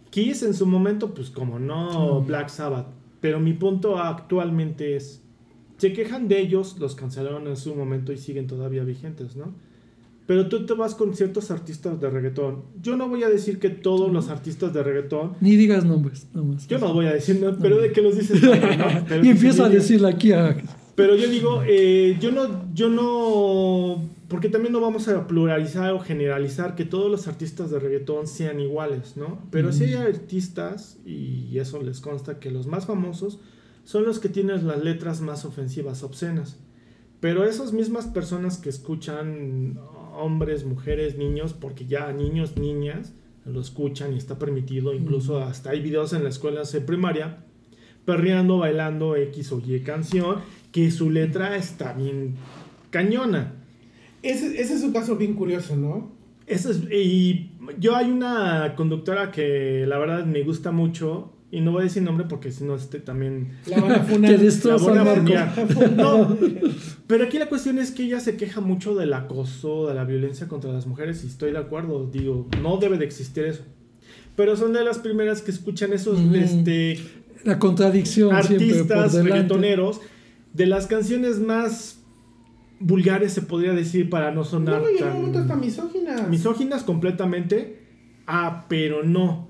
Kiss 0.10 0.44
en 0.44 0.54
su 0.54 0.66
momento, 0.66 1.14
pues 1.14 1.30
como 1.30 1.60
no, 1.60 2.22
Sí. 2.22 2.28
Black 2.28 2.50
Sabbath. 2.50 2.88
Pero 3.22 3.40
mi 3.42 3.54
punto 3.54 3.98
actualmente 4.00 4.96
es, 4.96 5.22
se 5.78 5.92
quejan 5.92 6.28
de 6.30 6.40
ellos, 6.40 6.78
los 6.80 6.96
cancelaron 6.96 7.48
en 7.48 7.58
su 7.58 7.76
momento 7.76 8.14
y 8.14 8.18
siguen 8.18 8.48
todavía 8.48 8.84
vigentes, 8.86 9.36
¿no? 9.36 9.54
Pero 10.26 10.48
tú 10.48 10.66
te 10.66 10.74
vas 10.76 10.94
con 10.96 11.16
ciertos 11.16 11.50
artistas 11.52 12.00
de 12.00 12.10
reggaetón. 12.10 12.62
Yo 12.82 12.96
no 12.96 13.10
voy 13.10 13.24
a 13.24 13.30
decir 13.30 13.58
que 13.60 13.70
todos 13.70 14.12
los 14.12 14.30
artistas 14.30 14.74
de 14.74 14.84
reggaetón, 14.84 15.34
Ni 15.42 15.56
digas 15.56 15.84
nombres, 15.86 16.28
nomás. 16.34 16.68
yo 16.68 16.78
no 16.78 16.94
voy 16.94 17.08
a 17.08 17.14
decir, 17.14 17.42
no, 17.42 17.58
pero 17.58 17.80
de 17.82 17.92
que 17.92 18.02
los 18.02 18.16
dices, 18.16 18.42
no, 18.44 18.50
no, 18.56 19.18
y 19.18 19.22
que 19.24 19.30
empieza 19.32 19.66
a 19.66 19.70
decirle 19.70 20.08
aquí 20.08 20.32
a... 20.32 20.56
Pero 21.00 21.16
yo 21.16 21.30
digo, 21.30 21.64
eh, 21.66 22.18
yo 22.20 22.32
no, 22.32 22.74
yo 22.74 22.90
no, 22.90 24.04
porque 24.28 24.50
también 24.50 24.74
no 24.74 24.82
vamos 24.82 25.08
a 25.08 25.28
pluralizar 25.28 25.94
o 25.94 26.00
generalizar 26.00 26.76
que 26.76 26.84
todos 26.84 27.10
los 27.10 27.28
artistas 27.28 27.72
de 27.72 27.80
reggaetón 27.80 28.28
sean 28.28 28.60
iguales, 28.60 29.16
¿no? 29.16 29.40
Pero 29.50 29.72
sí 29.72 29.86
hay 29.86 29.94
artistas, 29.96 30.98
y 31.06 31.58
eso 31.58 31.82
les 31.82 32.02
consta, 32.02 32.40
que 32.40 32.52
los 32.52 32.68
más 32.68 32.86
famosos 32.86 33.40
son 33.86 34.04
los 34.04 34.20
que 34.20 34.28
tienen 34.28 34.68
las 34.68 34.84
letras 34.84 35.22
más 35.22 35.46
ofensivas, 35.46 36.04
obscenas. 36.04 36.60
Pero 37.20 37.46
esas 37.46 37.74
mismas 37.74 38.08
personas 38.08 38.58
que 38.58 38.70
escuchan 38.70 39.80
hombres, 40.16 40.66
mujeres, 40.66 41.18
niños, 41.18 41.54
porque 41.54 41.86
ya 41.86 42.12
niños, 42.12 42.58
niñas, 42.58 43.14
lo 43.46 43.62
escuchan 43.62 44.14
y 44.14 44.18
está 44.18 44.38
permitido, 44.38 44.94
incluso 44.94 45.40
hasta 45.40 45.72
hay 45.72 45.82
videos 45.82 46.14
en 46.14 46.24
las 46.24 46.36
escuelas 46.36 46.72
de 46.72 46.82
primaria, 46.82 47.46
perreando, 48.10 48.58
bailando 48.58 49.16
X 49.16 49.52
o 49.52 49.62
Y 49.64 49.82
canción, 49.82 50.38
que 50.72 50.90
su 50.90 51.12
letra 51.12 51.56
está 51.56 51.94
bien 51.94 52.34
cañona. 52.90 53.54
Ese, 54.24 54.60
ese 54.60 54.74
es 54.74 54.82
un 54.82 54.94
caso 54.94 55.16
bien 55.16 55.36
curioso, 55.36 55.76
¿no? 55.76 56.12
Eso 56.48 56.72
es, 56.72 56.82
y 56.92 57.52
yo 57.78 57.96
hay 57.96 58.10
una 58.10 58.74
conductora 58.76 59.30
que 59.30 59.86
la 59.88 60.00
verdad 60.00 60.26
me 60.26 60.42
gusta 60.42 60.72
mucho, 60.72 61.32
y 61.52 61.62
no 61.62 61.72
voy 61.72 61.82
a 61.82 61.84
decir 61.84 62.02
nombre 62.02 62.26
porque 62.28 62.52
si 62.52 62.64
no 62.64 62.76
este 62.76 63.00
también 63.00 63.60
La 63.68 63.80
van 63.80 63.92
a 63.92 64.00
funar. 64.04 64.32
No, 65.96 66.36
pero 67.06 67.26
aquí 67.26 67.38
la 67.38 67.48
cuestión 67.48 67.78
es 67.78 67.92
que 67.92 68.04
ella 68.04 68.20
se 68.20 68.38
queja 68.38 68.60
mucho 68.60 68.96
del 68.96 69.14
acoso, 69.14 69.88
de 69.88 69.94
la 69.94 70.04
violencia 70.04 70.48
contra 70.48 70.72
las 70.72 70.88
mujeres, 70.88 71.24
y 71.24 71.28
estoy 71.28 71.52
de 71.52 71.60
acuerdo, 71.60 72.10
digo, 72.12 72.48
no 72.64 72.78
debe 72.78 72.98
de 72.98 73.06
existir 73.06 73.46
eso. 73.46 73.64
Pero 74.36 74.56
son 74.56 74.72
de 74.72 74.84
las 74.86 75.00
primeras 75.00 75.42
que 75.42 75.52
escuchan 75.52 75.92
esos 75.92 76.18
este, 76.34 76.98
La 77.44 77.60
contradicción 77.60 78.34
artistas 78.36 79.14
reggaetoneros 79.14 80.02
de 80.54 80.66
las 80.66 80.88
canciones 80.88 81.40
más 81.40 82.00
vulgares, 82.80 83.34
se 83.34 83.42
podría 83.42 83.74
decir, 83.74 84.10
para 84.10 84.32
no 84.32 84.44
sonar 84.44 84.82
No, 84.82 84.90
y 84.90 84.98
en 84.98 85.04
un 85.04 85.10
tan 85.10 85.14
momento 85.18 85.40
hasta 85.40 85.56
misóginas. 85.56 86.28
misóginas 86.30 86.84
completamente. 86.84 87.80
Ah, 88.26 88.66
pero 88.70 89.04
no. 89.04 89.50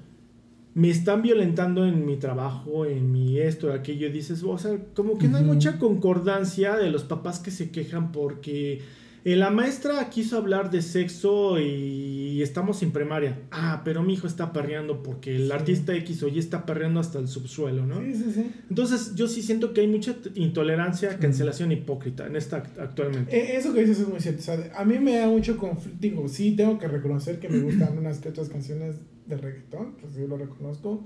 Me 0.74 0.90
están 0.90 1.22
violentando 1.22 1.86
en 1.86 2.06
mi 2.06 2.18
trabajo, 2.18 2.86
en 2.86 3.12
mi 3.12 3.40
esto, 3.40 3.74
aquello. 3.74 4.08
y 4.08 4.12
Dices, 4.12 4.44
o 4.44 4.58
sea, 4.58 4.78
como 4.94 5.18
que 5.18 5.28
no 5.28 5.38
hay 5.38 5.44
mucha 5.44 5.80
concordancia 5.80 6.78
de 6.78 6.90
los 6.90 7.04
papás 7.04 7.40
que 7.40 7.52
se 7.52 7.72
quejan 7.72 8.12
porque 8.12 8.82
eh, 9.26 9.36
la 9.36 9.50
maestra 9.50 10.10
quiso 10.10 10.38
hablar 10.38 10.72
de 10.72 10.82
sexo 10.82 11.60
y 11.60 12.42
estamos 12.42 12.82
en 12.84 12.92
primaria. 12.92 13.38
Ah, 13.52 13.82
pero 13.84 14.02
mi 14.04 14.14
hijo 14.14 14.28
está 14.28 14.54
perreando 14.54 15.04
porque 15.04 15.36
el 15.36 15.48
Sí. 15.48 15.52
artista 15.52 15.94
X 15.96 16.24
o 16.24 16.28
Y 16.30 16.40
está 16.40 16.66
perreando 16.66 17.00
hasta 17.00 17.20
el 17.20 17.28
subsuelo, 17.28 17.86
¿no? 17.86 18.00
Sí, 18.02 18.14
sí, 18.16 18.32
sí. 18.34 18.52
Entonces, 18.70 19.16
yo 19.16 19.28
sí 19.28 19.42
siento 19.42 19.74
que 19.74 19.82
hay 19.82 19.88
mucha 19.88 20.16
intolerancia, 20.36 21.18
cancelación 21.20 21.72
hipócrita 21.72 22.28
en 22.28 22.36
esta 22.36 22.64
act- 22.64 22.80
actualmente. 22.80 23.36
Eh, 23.38 23.58
Eso 23.58 23.74
que 23.74 23.82
dices 23.82 24.00
es 24.00 24.08
muy 24.08 24.20
cierto. 24.22 24.40
o 24.42 24.44
sea, 24.44 24.72
a 24.76 24.86
mí 24.86 25.00
me 25.00 25.18
da 25.18 25.28
mucho 25.28 25.58
conflicto. 25.58 25.98
Digo, 26.00 26.28
sí, 26.28 26.56
tengo 26.56 26.80
que 26.80 26.88
reconocer 26.88 27.40
que 27.40 27.50
me 27.50 27.60
gustan 27.60 27.98
unas 27.98 28.20
que 28.20 28.30
otras 28.30 28.50
canciones 28.50 28.96
de 29.28 29.38
reggaetón, 29.38 29.94
pues 30.02 30.16
yo 30.16 30.28
lo 30.28 30.38
reconozco. 30.38 31.06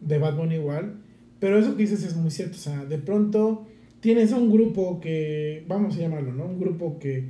De 0.00 0.18
Bad 0.18 0.36
Bunny 0.36 0.54
igual. 0.54 0.94
Pero 1.40 1.58
eso 1.58 1.74
que 1.76 1.82
dices 1.82 2.04
es 2.04 2.16
muy 2.16 2.30
cierto. 2.30 2.56
O 2.56 2.60
sea, 2.60 2.84
de 2.84 2.98
pronto 2.98 3.66
tienes 4.00 4.32
a 4.32 4.38
un 4.38 4.50
grupo 4.50 5.00
que, 5.00 5.64
vamos 5.68 5.96
a 5.96 6.00
llamarlo, 6.00 6.32
¿no? 6.32 6.46
Un 6.46 6.58
grupo 6.60 6.98
que 6.98 7.24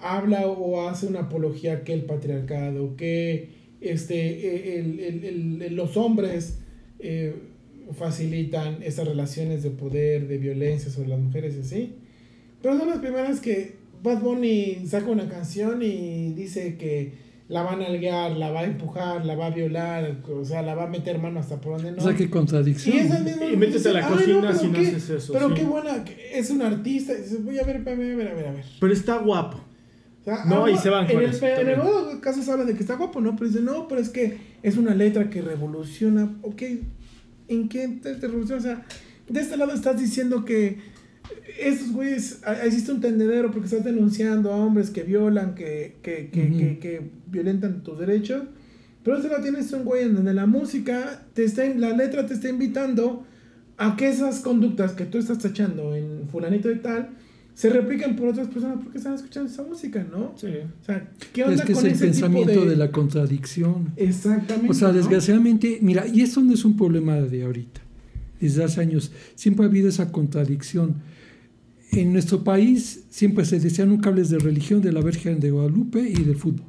habla 0.00 0.46
o 0.46 0.88
hace 0.88 1.06
una 1.06 1.20
apología 1.20 1.82
que 1.84 1.92
el 1.92 2.02
patriarcado, 2.04 2.96
que 2.96 3.48
este, 3.80 4.78
el- 4.78 5.00
el- 5.00 5.24
el- 5.24 5.62
el- 5.62 5.74
los 5.76 5.96
hombres 5.96 6.58
eh, 7.00 7.34
facilitan 7.96 8.82
esas 8.82 9.06
relaciones 9.08 9.62
de 9.62 9.70
poder, 9.70 10.26
de 10.28 10.38
violencia 10.38 10.90
sobre 10.90 11.08
las 11.08 11.20
mujeres 11.20 11.54
y 11.56 11.60
así. 11.60 11.92
Pero 12.60 12.76
son 12.78 12.88
las 12.88 12.98
primeras 12.98 13.40
que 13.40 13.74
Bad 14.02 14.20
Bunny 14.20 14.84
saca 14.86 15.06
una 15.10 15.28
canción 15.28 15.82
y 15.82 16.32
dice 16.32 16.76
que 16.76 17.12
la 17.48 17.62
va 17.62 17.72
a 17.72 17.76
nalguear, 17.76 18.32
la 18.36 18.50
va 18.50 18.60
a 18.60 18.64
empujar, 18.64 19.24
la 19.24 19.34
va 19.34 19.46
a 19.46 19.50
violar, 19.50 20.16
o 20.30 20.44
sea, 20.44 20.60
la 20.62 20.74
va 20.74 20.84
a 20.84 20.86
meter 20.86 21.18
mano 21.18 21.40
hasta 21.40 21.60
por 21.60 21.76
donde 21.76 21.92
no. 21.92 21.98
O 21.98 22.00
sea, 22.06 22.14
qué 22.14 22.28
contradicción. 22.28 22.94
Y 22.96 22.98
esas 23.00 23.22
mismas 23.24 23.52
Y 23.52 23.56
métete 23.56 23.88
a 23.88 23.92
la 23.92 24.00
dicen, 24.00 24.12
"Ay, 24.12 24.18
cocina 24.18 24.40
pero 24.42 24.58
si 24.58 24.66
no 24.68 24.78
haces 24.78 25.10
eso, 25.10 25.32
Pero 25.32 25.48
sí". 25.48 25.54
qué 25.54 25.64
buena, 25.64 26.04
que 26.04 26.38
es 26.38 26.50
un 26.50 26.60
artista. 26.62 27.12
Y 27.14 27.22
dices, 27.22 27.44
voy 27.44 27.58
a 27.58 27.62
ver, 27.64 27.76
a 27.76 27.78
ver, 27.80 27.92
a 27.92 27.96
ver, 28.16 28.28
a 28.28 28.34
ver, 28.34 28.46
a 28.48 28.52
ver. 28.52 28.64
Pero 28.80 28.92
está 28.92 29.16
guapo. 29.18 29.56
O 30.20 30.24
sea, 30.24 30.44
No, 30.44 30.64
ah, 30.66 30.70
y 30.70 30.76
se 30.76 30.90
van 30.90 31.06
en 31.06 31.12
con 31.14 31.24
el, 31.24 31.30
eso 31.30 31.40
pe- 31.40 31.60
en 31.60 31.68
el 31.70 32.20
casos 32.20 32.46
hablan 32.50 32.66
de 32.66 32.74
que 32.74 32.80
está 32.80 32.96
guapo, 32.96 33.20
¿no? 33.22 33.34
Pero 33.34 33.48
dicen, 33.48 33.64
no, 33.64 33.88
pero 33.88 34.00
es 34.02 34.10
que 34.10 34.36
es 34.62 34.76
una 34.76 34.94
letra 34.94 35.30
que 35.30 35.40
revoluciona. 35.40 36.36
Ok, 36.42 36.62
¿en 37.48 37.68
qué 37.70 37.88
te 38.02 38.14
te 38.14 38.26
revoluciona? 38.26 38.60
O 38.60 38.62
sea, 38.62 38.84
de 39.26 39.40
este 39.40 39.56
lado 39.56 39.72
estás 39.72 39.98
diciendo 39.98 40.44
que 40.44 40.78
estos 41.58 41.92
güeyes, 41.92 42.40
ah, 42.44 42.56
existe 42.64 42.92
un 42.92 43.00
tendedero 43.00 43.50
porque 43.50 43.66
estás 43.66 43.84
denunciando 43.84 44.52
a 44.52 44.56
hombres 44.56 44.90
que 44.90 45.02
violan, 45.02 45.54
que, 45.54 45.96
que, 46.02 46.30
que, 46.30 46.50
que, 46.50 46.78
que 46.78 47.10
violentan 47.26 47.82
tus 47.82 47.98
derechos. 47.98 48.42
Pero 49.02 49.18
lado 49.18 49.42
tienes 49.42 49.72
un 49.72 49.84
güey 49.84 50.04
en 50.04 50.14
donde 50.14 50.34
la 50.34 50.46
música, 50.46 51.22
te 51.32 51.44
está, 51.44 51.64
la 51.64 51.90
letra 51.90 52.26
te 52.26 52.34
está 52.34 52.48
invitando 52.48 53.24
a 53.76 53.96
que 53.96 54.08
esas 54.08 54.40
conductas 54.40 54.92
que 54.92 55.06
tú 55.06 55.18
estás 55.18 55.38
tachando 55.38 55.94
en 55.94 56.28
fulanito 56.28 56.70
y 56.70 56.78
tal, 56.78 57.10
se 57.54 57.70
replican 57.70 58.14
por 58.16 58.28
otras 58.28 58.48
personas 58.48 58.78
porque 58.82 58.98
están 58.98 59.14
escuchando 59.14 59.50
esa 59.50 59.62
música, 59.62 60.06
¿no? 60.08 60.32
Sí. 60.36 60.46
O 60.80 60.84
sea, 60.84 61.08
¿qué 61.32 61.42
onda 61.42 61.56
Es 61.56 61.62
que 61.62 61.72
es 61.72 61.82
el 61.82 61.90
ese 61.92 62.04
pensamiento 62.04 62.52
tipo 62.52 62.64
de... 62.64 62.70
de... 62.70 62.76
la 62.76 62.90
contradicción. 62.92 63.92
Exactamente. 63.96 64.70
O 64.70 64.74
sea, 64.74 64.88
¿no? 64.88 64.94
desgraciadamente, 64.94 65.78
mira, 65.80 66.06
y 66.06 66.20
esto 66.20 66.40
no 66.40 66.52
es 66.52 66.64
un 66.64 66.76
problema 66.76 67.16
de 67.16 67.44
ahorita. 67.44 67.80
Desde 68.40 68.62
hace 68.62 68.80
años 68.80 69.10
siempre 69.34 69.64
ha 69.64 69.68
habido 69.68 69.88
esa 69.88 70.12
contradicción. 70.12 70.96
En 71.92 72.12
nuestro 72.12 72.44
país 72.44 73.00
siempre 73.10 73.44
se 73.44 73.58
decían 73.60 73.88
nunca 73.88 74.10
hables 74.10 74.28
de 74.30 74.38
religión, 74.38 74.82
de 74.82 74.92
la 74.92 75.00
Virgen 75.00 75.40
de 75.40 75.50
Guadalupe 75.50 76.00
y 76.00 76.22
del 76.22 76.36
fútbol. 76.36 76.66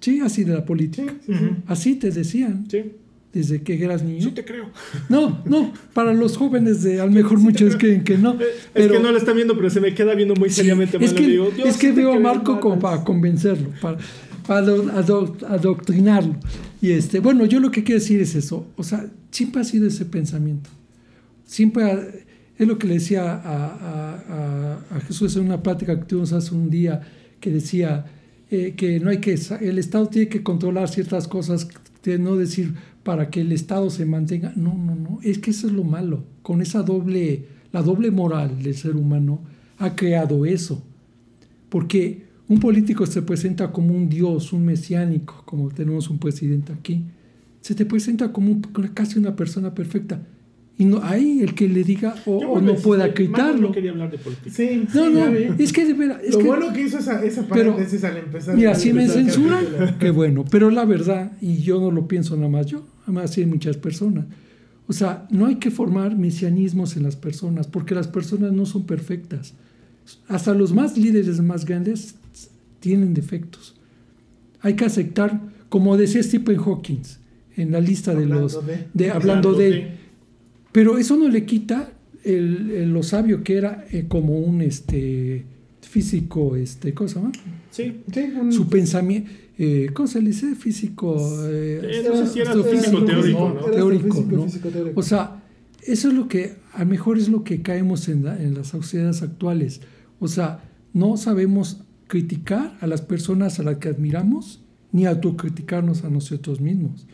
Sí, 0.00 0.20
así 0.20 0.44
de 0.44 0.52
la 0.54 0.64
política. 0.64 1.12
Sí, 1.26 1.32
sí, 1.32 1.38
sí. 1.38 1.44
Ujú. 1.44 1.56
Así 1.66 1.94
te 1.96 2.10
decían 2.10 2.66
Sí, 2.70 2.92
desde 3.32 3.62
que 3.62 3.82
eras 3.82 4.04
niño. 4.04 4.22
sí 4.22 4.30
te 4.30 4.44
creo. 4.44 4.66
No, 5.08 5.42
no, 5.46 5.72
para 5.94 6.12
los 6.14 6.36
jóvenes 6.36 6.82
de, 6.82 7.00
a 7.00 7.06
lo 7.06 7.10
mejor 7.12 7.38
muchos 7.40 7.74
creen 7.76 8.04
que 8.04 8.16
no. 8.18 8.36
Pero- 8.38 8.50
es 8.74 8.92
que 8.92 9.00
no 9.00 9.10
lo 9.10 9.18
están 9.18 9.34
viendo, 9.34 9.56
pero 9.56 9.70
se 9.70 9.80
me 9.80 9.94
queda 9.94 10.14
viendo 10.14 10.34
muy 10.36 10.50
seriamente. 10.50 10.98
es 11.04 11.12
que, 11.12 11.22
le 11.22 11.28
digo, 11.32 11.50
"Yo 11.56 11.64
es 11.64 11.76
que 11.76 11.90
veo 11.92 12.12
a 12.12 12.20
Marco 12.20 12.60
como 12.60 12.76
manas". 12.76 12.82
para 12.92 13.04
convencerlo, 13.04 13.70
para, 13.80 13.98
para 14.46 14.60
ado- 14.60 14.90
ado- 14.92 15.36
adoctrinarlo. 15.48 16.36
Y 16.80 16.90
este, 16.90 17.18
bueno, 17.18 17.46
yo 17.46 17.58
lo 17.60 17.70
que 17.70 17.82
quiero 17.82 17.98
decir 18.00 18.20
es 18.20 18.34
eso. 18.36 18.66
O 18.76 18.84
sea, 18.84 19.06
siempre 19.30 19.62
ha 19.62 19.64
sido 19.64 19.86
ese 19.88 20.04
pensamiento. 20.04 20.70
Siempre 21.46 21.84
ha- 21.84 22.06
es 22.58 22.66
lo 22.68 22.78
que 22.78 22.86
le 22.86 22.94
decía 22.94 23.32
a, 23.32 23.66
a- 23.66 24.78
a- 24.96 25.00
Jesús 25.00 25.36
en 25.36 25.44
una 25.46 25.62
plática 25.62 25.98
que 25.98 26.04
tuvimos 26.06 26.32
hace 26.32 26.54
un 26.54 26.70
día, 26.70 27.00
que 27.40 27.50
decía 27.50 28.06
eh, 28.50 28.74
que 28.76 29.00
no 29.00 29.10
hay 29.10 29.18
que, 29.18 29.38
el 29.60 29.78
Estado 29.78 30.06
tiene 30.08 30.28
que 30.28 30.42
controlar 30.42 30.88
ciertas 30.88 31.26
cosas, 31.28 31.68
de 32.02 32.18
no 32.18 32.36
decir 32.36 32.74
para 33.02 33.30
que 33.30 33.40
el 33.40 33.52
Estado 33.52 33.90
se 33.90 34.06
mantenga. 34.06 34.52
No, 34.56 34.74
no, 34.74 34.94
no, 34.94 35.18
es 35.22 35.38
que 35.38 35.50
eso 35.50 35.66
es 35.66 35.72
lo 35.72 35.84
malo. 35.84 36.24
Con 36.42 36.60
esa 36.62 36.82
doble, 36.82 37.46
la 37.72 37.82
doble 37.82 38.10
moral 38.10 38.62
del 38.62 38.74
ser 38.74 38.94
humano 38.96 39.40
ha 39.78 39.96
creado 39.96 40.44
eso. 40.46 40.82
Porque 41.68 42.24
un 42.48 42.60
político 42.60 43.06
se 43.06 43.22
presenta 43.22 43.72
como 43.72 43.94
un 43.94 44.08
dios, 44.08 44.52
un 44.52 44.64
mesiánico, 44.64 45.42
como 45.46 45.68
tenemos 45.70 46.08
un 46.10 46.18
presidente 46.18 46.72
aquí. 46.72 47.04
Se 47.60 47.74
te 47.74 47.86
presenta 47.86 48.32
como 48.32 48.60
casi 48.92 49.18
una 49.18 49.34
persona 49.34 49.74
perfecta. 49.74 50.20
Y 50.76 50.84
no 50.86 51.00
hay 51.04 51.40
el 51.40 51.54
que 51.54 51.68
le 51.68 51.84
diga 51.84 52.16
o, 52.26 52.60
no 52.60 52.74
pueda 52.74 53.14
quitarlo. 53.14 53.68
No 53.68 53.72
quería 53.72 53.92
hablar 53.92 54.10
de 54.10 54.18
política. 54.18 54.50
Sí, 54.50 54.84
no, 54.92 55.08
no, 55.08 55.26
es 55.56 55.72
que 55.72 55.84
de 55.86 55.94
verdad. 55.94 56.20
Lo 56.28 56.40
bueno 56.40 56.72
que 56.72 56.82
hizo 56.82 56.98
esa, 56.98 57.24
esa 57.24 57.46
paréntesis 57.46 58.02
al 58.02 58.16
empezar. 58.16 58.56
Mira, 58.56 58.74
si 58.74 58.92
me 58.92 59.06
censuran, 59.06 59.96
qué 60.00 60.10
bueno. 60.10 60.44
Pero 60.50 60.70
la 60.70 60.84
verdad, 60.84 61.32
y 61.40 61.58
yo 61.58 61.80
no 61.80 61.92
lo 61.92 62.08
pienso 62.08 62.34
nada 62.36 62.48
más 62.48 62.66
yo, 62.66 62.84
además 63.04 63.30
sí 63.30 63.42
hay 63.42 63.46
muchas 63.46 63.76
personas. 63.76 64.24
O 64.86 64.92
sea, 64.92 65.26
no 65.30 65.46
hay 65.46 65.56
que 65.56 65.70
formar 65.70 66.16
mesianismos 66.16 66.96
en 66.96 67.04
las 67.04 67.16
personas, 67.16 67.68
porque 67.68 67.94
las 67.94 68.08
personas 68.08 68.52
no 68.52 68.66
son 68.66 68.84
perfectas. 68.84 69.54
Hasta 70.28 70.54
los 70.54 70.72
más 70.72 70.98
líderes 70.98 71.40
más 71.40 71.64
grandes 71.64 72.16
tienen 72.80 73.14
defectos. 73.14 73.76
Hay 74.60 74.74
que 74.74 74.84
aceptar, 74.84 75.40
como 75.68 75.96
decía 75.96 76.22
Stephen 76.22 76.58
Hawking 76.58 77.02
en 77.56 77.70
la 77.70 77.80
lista 77.80 78.12
de 78.14 78.26
los. 78.26 78.58
De, 78.92 79.10
hablando, 79.10 79.54
de 79.54 80.03
pero 80.74 80.98
eso 80.98 81.16
no 81.16 81.28
le 81.28 81.46
quita 81.46 81.92
el, 82.24 82.92
lo 82.92 83.04
sabio 83.04 83.44
que 83.44 83.56
era 83.56 83.84
eh, 83.92 84.06
como 84.08 84.40
un 84.40 84.60
este, 84.60 85.44
físico, 85.80 86.56
este, 86.56 86.92
¿cómo 86.92 87.08
se 87.08 87.14
llama? 87.14 87.30
Sí, 87.70 88.00
Su 88.50 88.68
pensamiento, 88.68 89.30
eh, 89.56 89.90
¿cómo 89.94 90.08
se 90.08 90.20
le 90.20 90.30
dice? 90.30 90.56
Físico. 90.56 91.16
Eh, 91.48 92.02
no 92.04 92.16
sé 92.16 92.26
si 92.26 92.40
era 92.40 92.52
físico, 92.54 93.04
teórico, 93.04 93.56
¿no? 93.60 93.70
Teórico, 93.70 94.26
¿no? 94.28 94.46
O 94.96 95.02
sea, 95.04 95.44
eso 95.84 96.08
es 96.08 96.14
lo 96.14 96.26
que, 96.26 96.56
a 96.72 96.80
lo 96.80 96.86
mejor 96.86 97.18
es 97.18 97.28
lo 97.28 97.44
que 97.44 97.62
caemos 97.62 98.08
en, 98.08 98.26
en 98.26 98.54
las 98.54 98.66
sociedades 98.66 99.22
actuales. 99.22 99.80
O 100.18 100.26
sea, 100.26 100.64
no 100.92 101.16
sabemos 101.16 101.82
criticar 102.08 102.76
a 102.80 102.88
las 102.88 103.00
personas 103.00 103.60
a 103.60 103.62
las 103.62 103.76
que 103.76 103.90
admiramos 103.90 104.60
ni 104.90 105.06
autocriticarnos 105.06 106.02
a 106.02 106.10
nosotros 106.10 106.60
mismos. 106.60 107.06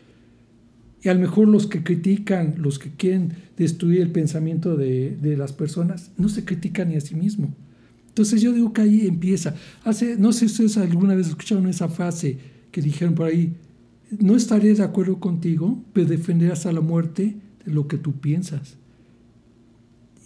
Y 1.03 1.09
a 1.09 1.13
lo 1.13 1.19
mejor 1.19 1.47
los 1.47 1.67
que 1.67 1.83
critican, 1.83 2.55
los 2.57 2.77
que 2.77 2.91
quieren 2.91 3.33
destruir 3.57 4.01
el 4.01 4.11
pensamiento 4.11 4.75
de, 4.75 5.17
de 5.19 5.35
las 5.35 5.51
personas, 5.53 6.11
no 6.17 6.29
se 6.29 6.45
critican 6.45 6.89
ni 6.89 6.95
a 6.95 7.01
sí 7.01 7.15
mismos. 7.15 7.49
Entonces 8.07 8.41
yo 8.41 8.51
digo 8.51 8.73
que 8.73 8.81
ahí 8.81 9.07
empieza. 9.07 9.55
Hace, 9.83 10.17
no 10.17 10.33
sé 10.33 10.39
si 10.39 10.65
ustedes 10.65 10.77
alguna 10.77 11.15
vez 11.15 11.27
escucharon 11.27 11.67
esa 11.67 11.87
frase 11.87 12.37
que 12.71 12.81
dijeron 12.81 13.15
por 13.15 13.27
ahí, 13.27 13.53
no 14.19 14.35
estaré 14.35 14.73
de 14.73 14.83
acuerdo 14.83 15.19
contigo, 15.19 15.81
pero 15.93 16.07
defenderás 16.07 16.65
a 16.65 16.73
la 16.73 16.81
muerte 16.81 17.35
de 17.65 17.71
lo 17.71 17.87
que 17.87 17.97
tú 17.97 18.13
piensas. 18.13 18.75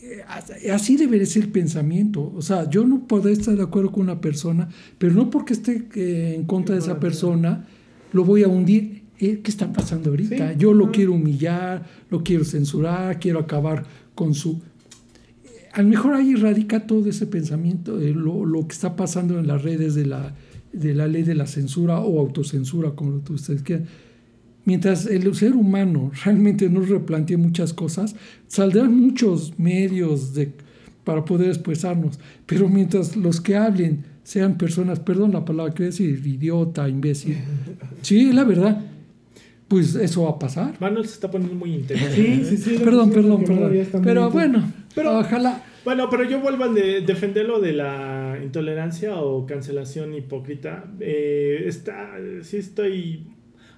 Eh, 0.02 0.72
así 0.72 0.98
debería 0.98 1.26
ser 1.26 1.44
el 1.44 1.52
pensamiento. 1.52 2.34
O 2.36 2.42
sea, 2.42 2.70
yo 2.70 2.86
no 2.86 3.08
puedo 3.08 3.30
estar 3.30 3.56
de 3.56 3.64
acuerdo 3.64 3.92
con 3.92 4.04
una 4.04 4.22
persona, 4.22 4.70
pero 4.98 5.14
no 5.14 5.30
porque 5.30 5.54
esté 5.54 5.88
eh, 5.96 6.36
en 6.36 6.46
contra 6.46 6.76
de 6.76 6.82
esa 6.82 7.00
persona, 7.00 7.68
lo 8.14 8.24
voy 8.24 8.44
a 8.44 8.48
hundir 8.48 8.95
¿qué 9.18 9.42
está 9.46 9.72
pasando 9.72 10.10
ahorita? 10.10 10.54
Yo 10.54 10.74
lo 10.74 10.92
quiero 10.92 11.14
humillar, 11.14 11.86
lo 12.10 12.24
quiero 12.24 12.44
censurar, 12.44 13.20
quiero 13.20 13.40
acabar 13.40 13.86
con 14.14 14.34
su... 14.34 14.62
A 15.74 15.82
lo 15.82 15.90
mejor 15.90 16.14
ahí 16.14 16.36
radica 16.36 16.88
todo 16.88 17.10
ese 17.10 17.28
pensamiento, 17.28 17.98
de 17.98 18.14
lo, 18.14 18.46
lo, 18.46 18.68
que 18.68 18.74
está 18.74 18.96
pasando 18.96 19.40
en 19.40 19.48
las 19.48 19.62
redes 19.62 19.94
de 19.94 20.06
la, 20.06 20.34
de 20.72 20.94
la 20.94 21.08
ley 21.08 21.24
de 21.24 21.36
la 21.36 21.48
censura 21.48 22.00
o 22.00 22.20
autocensura, 22.20 22.92
como 22.92 23.22
ustedes 23.30 23.62
quieran. 23.62 23.88
Mientras 24.64 25.06
el 25.06 25.34
ser 25.36 25.56
humano 25.56 26.12
realmente 26.24 26.70
no 26.70 26.82
replantee 26.82 27.38
muchas 27.38 27.74
cosas, 27.74 28.16
saldrán 28.48 28.98
muchos 28.98 29.60
medios 29.60 30.34
de, 30.34 30.54
para 31.04 31.26
poder 31.26 31.50
expresarnos, 31.50 32.20
pero 32.46 32.70
mientras 32.70 33.16
los 33.18 33.42
que 33.42 33.56
hablen 33.56 34.06
sean 34.24 34.58
personas, 34.58 35.00
perdón 35.00 35.34
la 35.34 35.46
palabra 35.46 35.74
que 35.74 35.84
decir, 35.84 36.26
idiota, 36.26 36.88
imbécil. 36.90 37.38
Sí, 38.02 38.32
la 38.32 38.44
verdad 38.44 38.95
pues 39.68 39.96
eso 39.96 40.24
va 40.24 40.32
a 40.32 40.40
pasar. 40.40 40.76
Manuel 40.80 41.06
se 41.08 41.14
está 41.14 41.32
poniendo 41.32 41.56
muy 41.56 41.74
interesante. 41.74 42.16
Sí, 42.16 42.46
sí, 42.46 42.58
sí. 42.58 42.78
Perdón, 42.84 43.12
perdón, 43.12 43.44
perdón. 43.44 44.04
Pero 44.04 44.30
bueno, 44.30 44.72
pero, 44.94 45.20
ojalá. 45.20 45.64
Bueno, 45.84 46.10
pero 46.10 46.24
yo 46.24 46.40
vuelvo 46.40 46.64
a 46.64 46.70
defender 46.70 47.46
lo 47.46 47.60
de 47.60 47.74
la 47.74 48.40
intolerancia 48.42 49.16
o 49.18 49.46
cancelación 49.46 50.14
hipócrita. 50.14 50.86
Eh, 51.00 51.64
está, 51.68 52.12
sí 52.42 52.58
estoy 52.58 53.28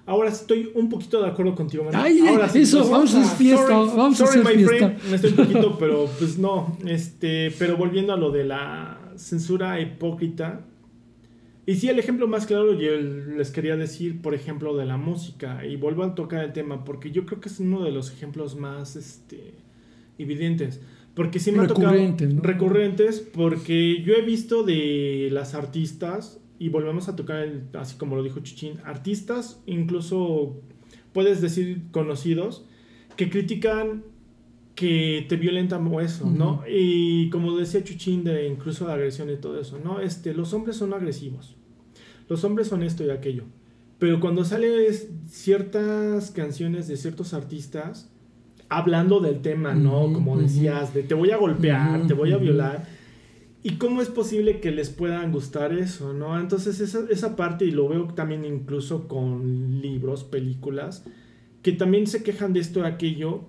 Ahora 0.08 0.30
estoy 0.30 0.72
un 0.74 0.88
poquito 0.88 1.20
de 1.20 1.28
acuerdo 1.28 1.54
contigo, 1.54 1.86
Ay, 1.92 2.26
Ahora 2.26 2.48
sí, 2.48 2.60
eso, 2.60 2.88
vamos 2.88 3.14
a 3.14 3.20
hacer 3.20 3.36
fiesta, 3.36 3.76
vamos 3.76 4.18
a 4.18 4.24
hacer 4.24 4.42
my 4.42 4.54
fiesta. 4.54 4.88
Friend, 4.96 5.14
estoy 5.14 5.30
un 5.32 5.36
poquito, 5.36 5.78
pero 5.78 6.06
pues 6.18 6.38
no. 6.38 6.78
Este, 6.86 7.52
pero 7.58 7.76
volviendo 7.76 8.14
a 8.14 8.16
lo 8.16 8.30
de 8.30 8.44
la 8.44 8.98
censura 9.16 9.78
hipócrita, 9.78 10.62
y 11.68 11.74
sí, 11.74 11.90
el 11.90 11.98
ejemplo 11.98 12.26
más 12.26 12.46
claro 12.46 12.72
yo 12.72 12.96
les 12.96 13.50
quería 13.50 13.76
decir, 13.76 14.22
por 14.22 14.34
ejemplo, 14.34 14.74
de 14.74 14.86
la 14.86 14.96
música. 14.96 15.66
Y 15.66 15.76
vuelvo 15.76 16.02
a 16.02 16.14
tocar 16.14 16.42
el 16.42 16.54
tema, 16.54 16.82
porque 16.82 17.10
yo 17.10 17.26
creo 17.26 17.42
que 17.42 17.50
es 17.50 17.60
uno 17.60 17.84
de 17.84 17.90
los 17.90 18.10
ejemplos 18.10 18.56
más 18.56 18.96
este, 18.96 19.52
evidentes. 20.16 20.80
Porque 21.12 21.38
sí 21.38 21.52
me 21.52 21.64
ha 21.64 21.66
tocado 21.66 21.92
recurrentes, 22.40 23.20
porque 23.20 24.02
yo 24.02 24.14
he 24.14 24.22
visto 24.22 24.62
de 24.62 25.28
las 25.30 25.52
artistas, 25.52 26.40
y 26.58 26.70
volvemos 26.70 27.10
a 27.10 27.16
tocar, 27.16 27.46
así 27.74 27.98
como 27.98 28.16
lo 28.16 28.22
dijo 28.22 28.40
Chichín, 28.40 28.78
artistas, 28.84 29.62
incluso 29.66 30.62
puedes 31.12 31.42
decir 31.42 31.82
conocidos, 31.90 32.64
que 33.16 33.28
critican 33.28 34.04
que 34.74 35.26
te 35.28 35.36
violentan 35.36 35.86
o 35.88 36.00
eso, 36.00 36.30
¿no? 36.30 36.62
Y 36.66 37.28
como 37.28 37.54
decía 37.58 37.84
Chuchín 37.84 38.24
de 38.24 38.46
incluso 38.46 38.86
la 38.86 38.94
agresión 38.94 39.28
y 39.28 39.36
todo 39.36 39.60
eso, 39.60 39.78
¿no? 39.84 40.00
Este, 40.00 40.32
los 40.32 40.54
hombres 40.54 40.76
son 40.76 40.94
agresivos. 40.94 41.57
Los 42.28 42.44
hombres 42.44 42.68
son 42.68 42.82
esto 42.82 43.04
y 43.04 43.10
aquello. 43.10 43.44
Pero 43.98 44.20
cuando 44.20 44.44
salen 44.44 44.72
ciertas 45.26 46.30
canciones 46.30 46.86
de 46.86 46.96
ciertos 46.96 47.34
artistas 47.34 48.10
hablando 48.68 49.20
del 49.20 49.40
tema, 49.40 49.74
¿no? 49.74 50.12
Como 50.12 50.36
decías, 50.36 50.94
de 50.94 51.02
te 51.02 51.14
voy 51.14 51.30
a 51.30 51.36
golpear, 51.36 52.06
te 52.06 52.14
voy 52.14 52.32
a 52.32 52.36
violar. 52.36 52.86
¿Y 53.62 53.72
cómo 53.72 54.00
es 54.00 54.08
posible 54.08 54.60
que 54.60 54.70
les 54.70 54.90
puedan 54.90 55.32
gustar 55.32 55.72
eso, 55.72 56.12
no? 56.12 56.38
Entonces 56.38 56.80
esa, 56.80 57.00
esa 57.10 57.34
parte, 57.34 57.64
y 57.64 57.70
lo 57.70 57.88
veo 57.88 58.06
también 58.08 58.44
incluso 58.44 59.08
con 59.08 59.80
libros, 59.80 60.22
películas, 60.22 61.04
que 61.62 61.72
también 61.72 62.06
se 62.06 62.22
quejan 62.22 62.52
de 62.52 62.60
esto 62.60 62.80
y 62.80 62.84
aquello, 62.84 63.48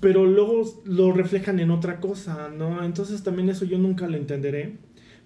pero 0.00 0.26
luego 0.26 0.82
lo 0.84 1.12
reflejan 1.12 1.58
en 1.58 1.70
otra 1.70 2.00
cosa, 2.00 2.48
¿no? 2.48 2.84
Entonces 2.84 3.22
también 3.22 3.48
eso 3.48 3.64
yo 3.64 3.78
nunca 3.78 4.06
lo 4.06 4.16
entenderé. 4.16 4.78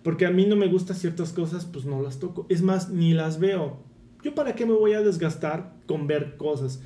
Porque 0.05 0.27
a 0.27 0.31
mí 0.31 0.45
no 0.45 0.55
me 0.55 0.69
gustan 0.69 0.97
ciertas 0.97 1.33
cosas, 1.33 1.65
pues 1.65 1.87
no 1.87 2.03
las 2.03 2.21
toco. 2.21 2.45
Es 2.51 2.61
más, 2.61 2.91
ni 2.91 3.15
las 3.15 3.41
veo. 3.41 3.79
¿Yo 4.23 4.35
para 4.35 4.55
qué 4.55 4.67
me 4.67 4.75
voy 4.75 4.93
a 4.93 5.01
desgastar 5.01 5.73
con 5.87 6.07
ver 6.07 6.37
cosas? 6.37 6.83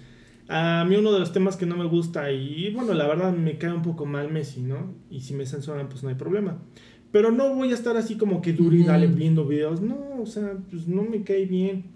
A 0.48 0.84
mí 0.88 0.94
uno 0.94 1.12
de 1.12 1.18
los 1.18 1.32
temas 1.32 1.56
que 1.56 1.66
no 1.66 1.76
me 1.76 1.84
gusta 1.84 2.30
y 2.30 2.72
bueno, 2.72 2.94
la 2.94 3.08
verdad 3.08 3.34
me 3.34 3.58
cae 3.58 3.72
un 3.72 3.82
poco 3.82 4.06
mal 4.06 4.30
Messi, 4.30 4.62
¿no? 4.62 4.94
Y 5.10 5.20
si 5.20 5.34
me 5.34 5.46
censuran, 5.46 5.88
pues 5.88 6.04
no 6.04 6.10
hay 6.10 6.14
problema. 6.14 6.62
Pero 7.10 7.32
no 7.32 7.52
voy 7.54 7.72
a 7.72 7.74
estar 7.74 7.96
así 7.96 8.16
como 8.16 8.40
que 8.40 8.52
duro 8.52 8.76
y 8.76 8.84
dale 8.84 9.08
viendo 9.08 9.44
videos. 9.44 9.80
No, 9.80 9.96
o 10.22 10.26
sea, 10.26 10.56
pues 10.70 10.86
no 10.86 11.02
me 11.02 11.24
cae 11.24 11.44
bien. 11.44 11.86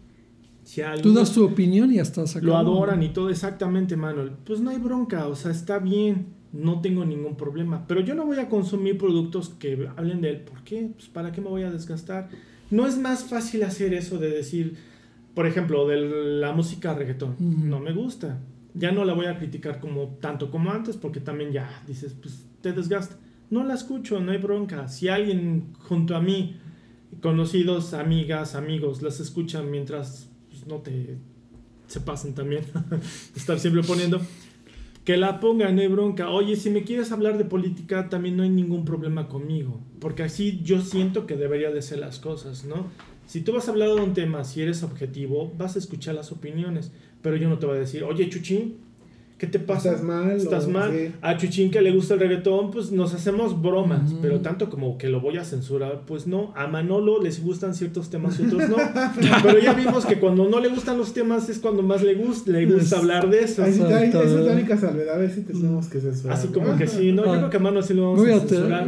Si 0.64 0.82
Tú 1.02 1.12
das 1.12 1.32
tu 1.32 1.44
opinión 1.44 1.92
y 1.92 2.00
hasta 2.00 2.24
Lo 2.40 2.56
adoran 2.56 3.00
y 3.02 3.10
todo, 3.10 3.30
exactamente, 3.30 3.96
Manuel. 3.96 4.32
Pues 4.44 4.60
no 4.60 4.70
hay 4.70 4.78
bronca, 4.78 5.28
o 5.28 5.36
sea, 5.36 5.52
está 5.52 5.78
bien 5.78 6.41
no 6.52 6.80
tengo 6.80 7.04
ningún 7.04 7.36
problema. 7.36 7.86
Pero 7.86 8.00
yo 8.00 8.14
no 8.14 8.26
voy 8.26 8.38
a 8.38 8.48
consumir 8.48 8.98
productos 8.98 9.48
que 9.48 9.88
hablen 9.96 10.20
de 10.20 10.30
él. 10.30 10.40
¿Por 10.40 10.62
qué? 10.62 10.90
Pues 10.94 11.08
para 11.08 11.32
qué 11.32 11.40
me 11.40 11.48
voy 11.48 11.62
a 11.62 11.70
desgastar. 11.70 12.28
No 12.70 12.86
es 12.86 12.98
más 12.98 13.24
fácil 13.24 13.62
hacer 13.64 13.94
eso 13.94 14.18
de 14.18 14.30
decir, 14.30 14.76
por 15.34 15.46
ejemplo, 15.46 15.86
de 15.86 15.96
la 16.40 16.52
música 16.52 16.94
reggaetón. 16.94 17.36
No 17.38 17.80
me 17.80 17.92
gusta. 17.92 18.40
Ya 18.74 18.92
no 18.92 19.04
la 19.04 19.14
voy 19.14 19.26
a 19.26 19.38
criticar 19.38 19.80
como 19.80 20.16
tanto 20.20 20.50
como 20.50 20.70
antes 20.70 20.96
porque 20.96 21.20
también 21.20 21.52
ya 21.52 21.82
dices, 21.86 22.14
pues 22.20 22.46
te 22.60 22.72
desgasta. 22.72 23.16
No 23.50 23.64
la 23.64 23.74
escucho, 23.74 24.20
no 24.20 24.32
hay 24.32 24.38
bronca. 24.38 24.88
Si 24.88 25.08
alguien 25.08 25.74
junto 25.78 26.16
a 26.16 26.20
mí, 26.20 26.56
conocidos, 27.20 27.92
amigas, 27.92 28.54
amigos, 28.54 29.02
las 29.02 29.20
escuchan 29.20 29.70
mientras 29.70 30.30
pues, 30.48 30.66
no 30.66 30.76
te 30.76 31.18
se 31.92 32.00
pasen 32.00 32.34
también, 32.34 32.64
estar 33.36 33.58
siempre 33.58 33.82
poniendo, 33.82 34.18
que 35.04 35.16
la 35.16 35.40
pongan, 35.40 35.74
no 35.74 35.82
hay 35.82 35.88
bronca. 35.88 36.30
Oye, 36.30 36.56
si 36.56 36.70
me 36.70 36.84
quieres 36.84 37.10
hablar 37.10 37.38
de 37.38 37.44
política, 37.44 38.08
también 38.08 38.36
no 38.36 38.42
hay 38.42 38.50
ningún 38.50 38.84
problema 38.84 39.28
conmigo. 39.28 39.80
Porque 39.98 40.22
así 40.22 40.60
yo 40.62 40.80
siento 40.80 41.26
que 41.26 41.36
debería 41.36 41.70
de 41.70 41.82
ser 41.82 41.98
las 41.98 42.20
cosas, 42.20 42.64
¿no? 42.64 42.86
Si 43.26 43.40
tú 43.40 43.52
vas 43.52 43.66
a 43.66 43.72
hablar 43.72 43.88
de 43.88 44.00
un 44.00 44.14
tema, 44.14 44.44
si 44.44 44.62
eres 44.62 44.82
objetivo, 44.82 45.52
vas 45.56 45.76
a 45.76 45.78
escuchar 45.78 46.14
las 46.14 46.30
opiniones. 46.32 46.92
Pero 47.20 47.36
yo 47.36 47.48
no 47.48 47.58
te 47.58 47.66
voy 47.66 47.76
a 47.76 47.80
decir, 47.80 48.04
oye, 48.04 48.28
Chuchín, 48.28 48.78
¿Qué 49.42 49.48
te 49.48 49.58
pasa? 49.58 49.88
Estás 49.88 50.04
mal. 50.04 50.30
Estás 50.36 50.66
o- 50.66 50.70
mal. 50.70 50.92
sí. 50.92 51.12
A 51.20 51.36
Chuchín 51.36 51.72
que 51.72 51.80
le 51.82 51.90
gusta 51.90 52.14
el 52.14 52.20
reggaetón, 52.20 52.70
pues 52.70 52.92
nos 52.92 53.12
hacemos 53.12 53.60
bromas, 53.60 54.14
pero 54.22 54.38
tanto 54.40 54.70
como 54.70 54.96
que 54.98 55.08
lo 55.08 55.20
voy 55.20 55.36
a 55.36 55.44
censurar, 55.44 56.02
pues 56.06 56.28
no. 56.28 56.52
A 56.54 56.68
Manolo 56.68 57.20
les 57.20 57.42
gustan 57.42 57.74
ciertos 57.74 58.08
temas 58.08 58.38
y 58.38 58.44
otros 58.46 58.68
no. 58.68 58.76
pero 59.42 59.58
ya 59.58 59.72
vimos 59.72 60.06
que 60.06 60.20
cuando 60.20 60.48
no 60.48 60.60
le 60.60 60.68
gustan 60.68 60.96
los 60.96 61.12
temas 61.12 61.48
es 61.48 61.58
cuando 61.58 61.82
más 61.82 62.02
le 62.04 62.14
gusta, 62.14 62.52
le 62.52 62.66
gusta 62.66 62.82
Es- 62.84 62.92
hablar 62.92 63.28
de 63.28 63.42
eso. 63.42 63.64
Ahí 63.64 63.72
sí, 63.72 63.82
ahí- 63.82 64.10
esa 64.10 64.22
es 64.22 64.30
la 64.32 64.52
única 64.52 64.76
salvedad. 64.78 65.16
A 65.16 65.18
ver 65.18 65.32
si 65.32 65.40
tenemos 65.40 65.88
que 65.88 65.98
censurar. 66.00 66.36
Así 66.38 66.46
como 66.46 66.76
que 66.78 66.86
sí, 66.86 67.10
¿no? 67.10 67.24
Yo 67.24 67.32
creo 67.32 67.50
que 67.50 67.56
a 67.56 67.60
Mano 67.60 67.82
sí 67.82 67.94
lo 67.94 68.12
vamos 68.12 68.28
a 68.28 68.38
censurar. 68.46 68.86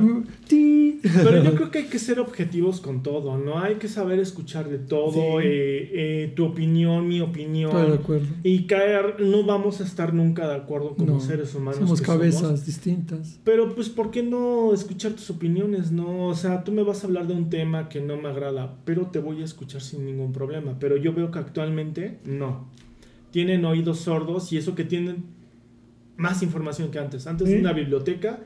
Pero 1.03 1.43
yo 1.43 1.55
creo 1.55 1.71
que 1.71 1.79
hay 1.81 1.85
que 1.87 1.99
ser 1.99 2.19
objetivos 2.19 2.81
con 2.81 3.03
todo, 3.03 3.37
¿no? 3.37 3.59
Hay 3.59 3.75
que 3.75 3.89
saber 3.89 4.19
escuchar 4.21 4.69
de 4.71 4.79
todo, 4.79 5.13
Sí. 5.41 5.47
eh, 5.47 5.91
eh, 5.93 6.33
tu 6.35 6.47
opinión, 6.47 7.07
mi 7.07 7.21
opinión. 7.21 7.71
Estoy 7.71 7.91
de 7.91 7.97
acuerdo. 7.97 8.27
Y 8.43 8.67
caer, 8.67 9.17
no 9.21 9.45
vamos 9.45 9.81
a 9.81 9.85
estar 9.85 10.15
nunca 10.15 10.44
de 10.49 10.55
acuerdo 10.55 10.95
como 10.95 11.15
No, 11.15 11.21
seres 11.21 11.55
humanos. 11.55 11.81
Somos 11.81 12.01
que 12.01 12.07
cabezas 12.07 12.67
distintas. 12.67 13.39
Pero 13.45 13.75
pues, 13.75 13.89
¿por 13.89 14.11
qué 14.11 14.23
no 14.23 14.73
escuchar 14.73 15.13
tus 15.13 15.31
opiniones? 15.31 15.93
No, 15.93 16.27
o 16.27 16.35
sea, 16.35 16.65
tú 16.65 16.73
me 16.73 16.83
vas 16.83 17.05
a 17.05 17.07
hablar 17.07 17.27
de 17.27 17.35
un 17.35 17.51
tema 17.51 17.89
que 17.89 18.01
no 18.01 18.17
me 18.17 18.29
agrada, 18.29 18.77
pero 18.85 19.07
te 19.07 19.19
voy 19.19 19.43
a 19.43 19.45
escuchar 19.45 19.81
sin 19.81 20.05
ningún 20.05 20.33
problema. 20.33 20.77
Pero 20.79 20.97
yo 20.97 21.13
veo 21.13 21.31
que 21.31 21.39
actualmente 21.39 22.19
no. 22.25 22.67
Tienen 23.31 23.65
oídos 23.65 24.01
sordos 24.01 24.53
y 24.53 24.59
eso 24.59 24.75
que 24.75 24.85
tienen 24.85 25.25
más 26.17 26.43
información 26.43 26.91
que 26.91 26.99
antes. 26.99 27.27
Antes 27.27 27.49
de 27.49 27.59
una 27.59 27.73
biblioteca 27.73 28.41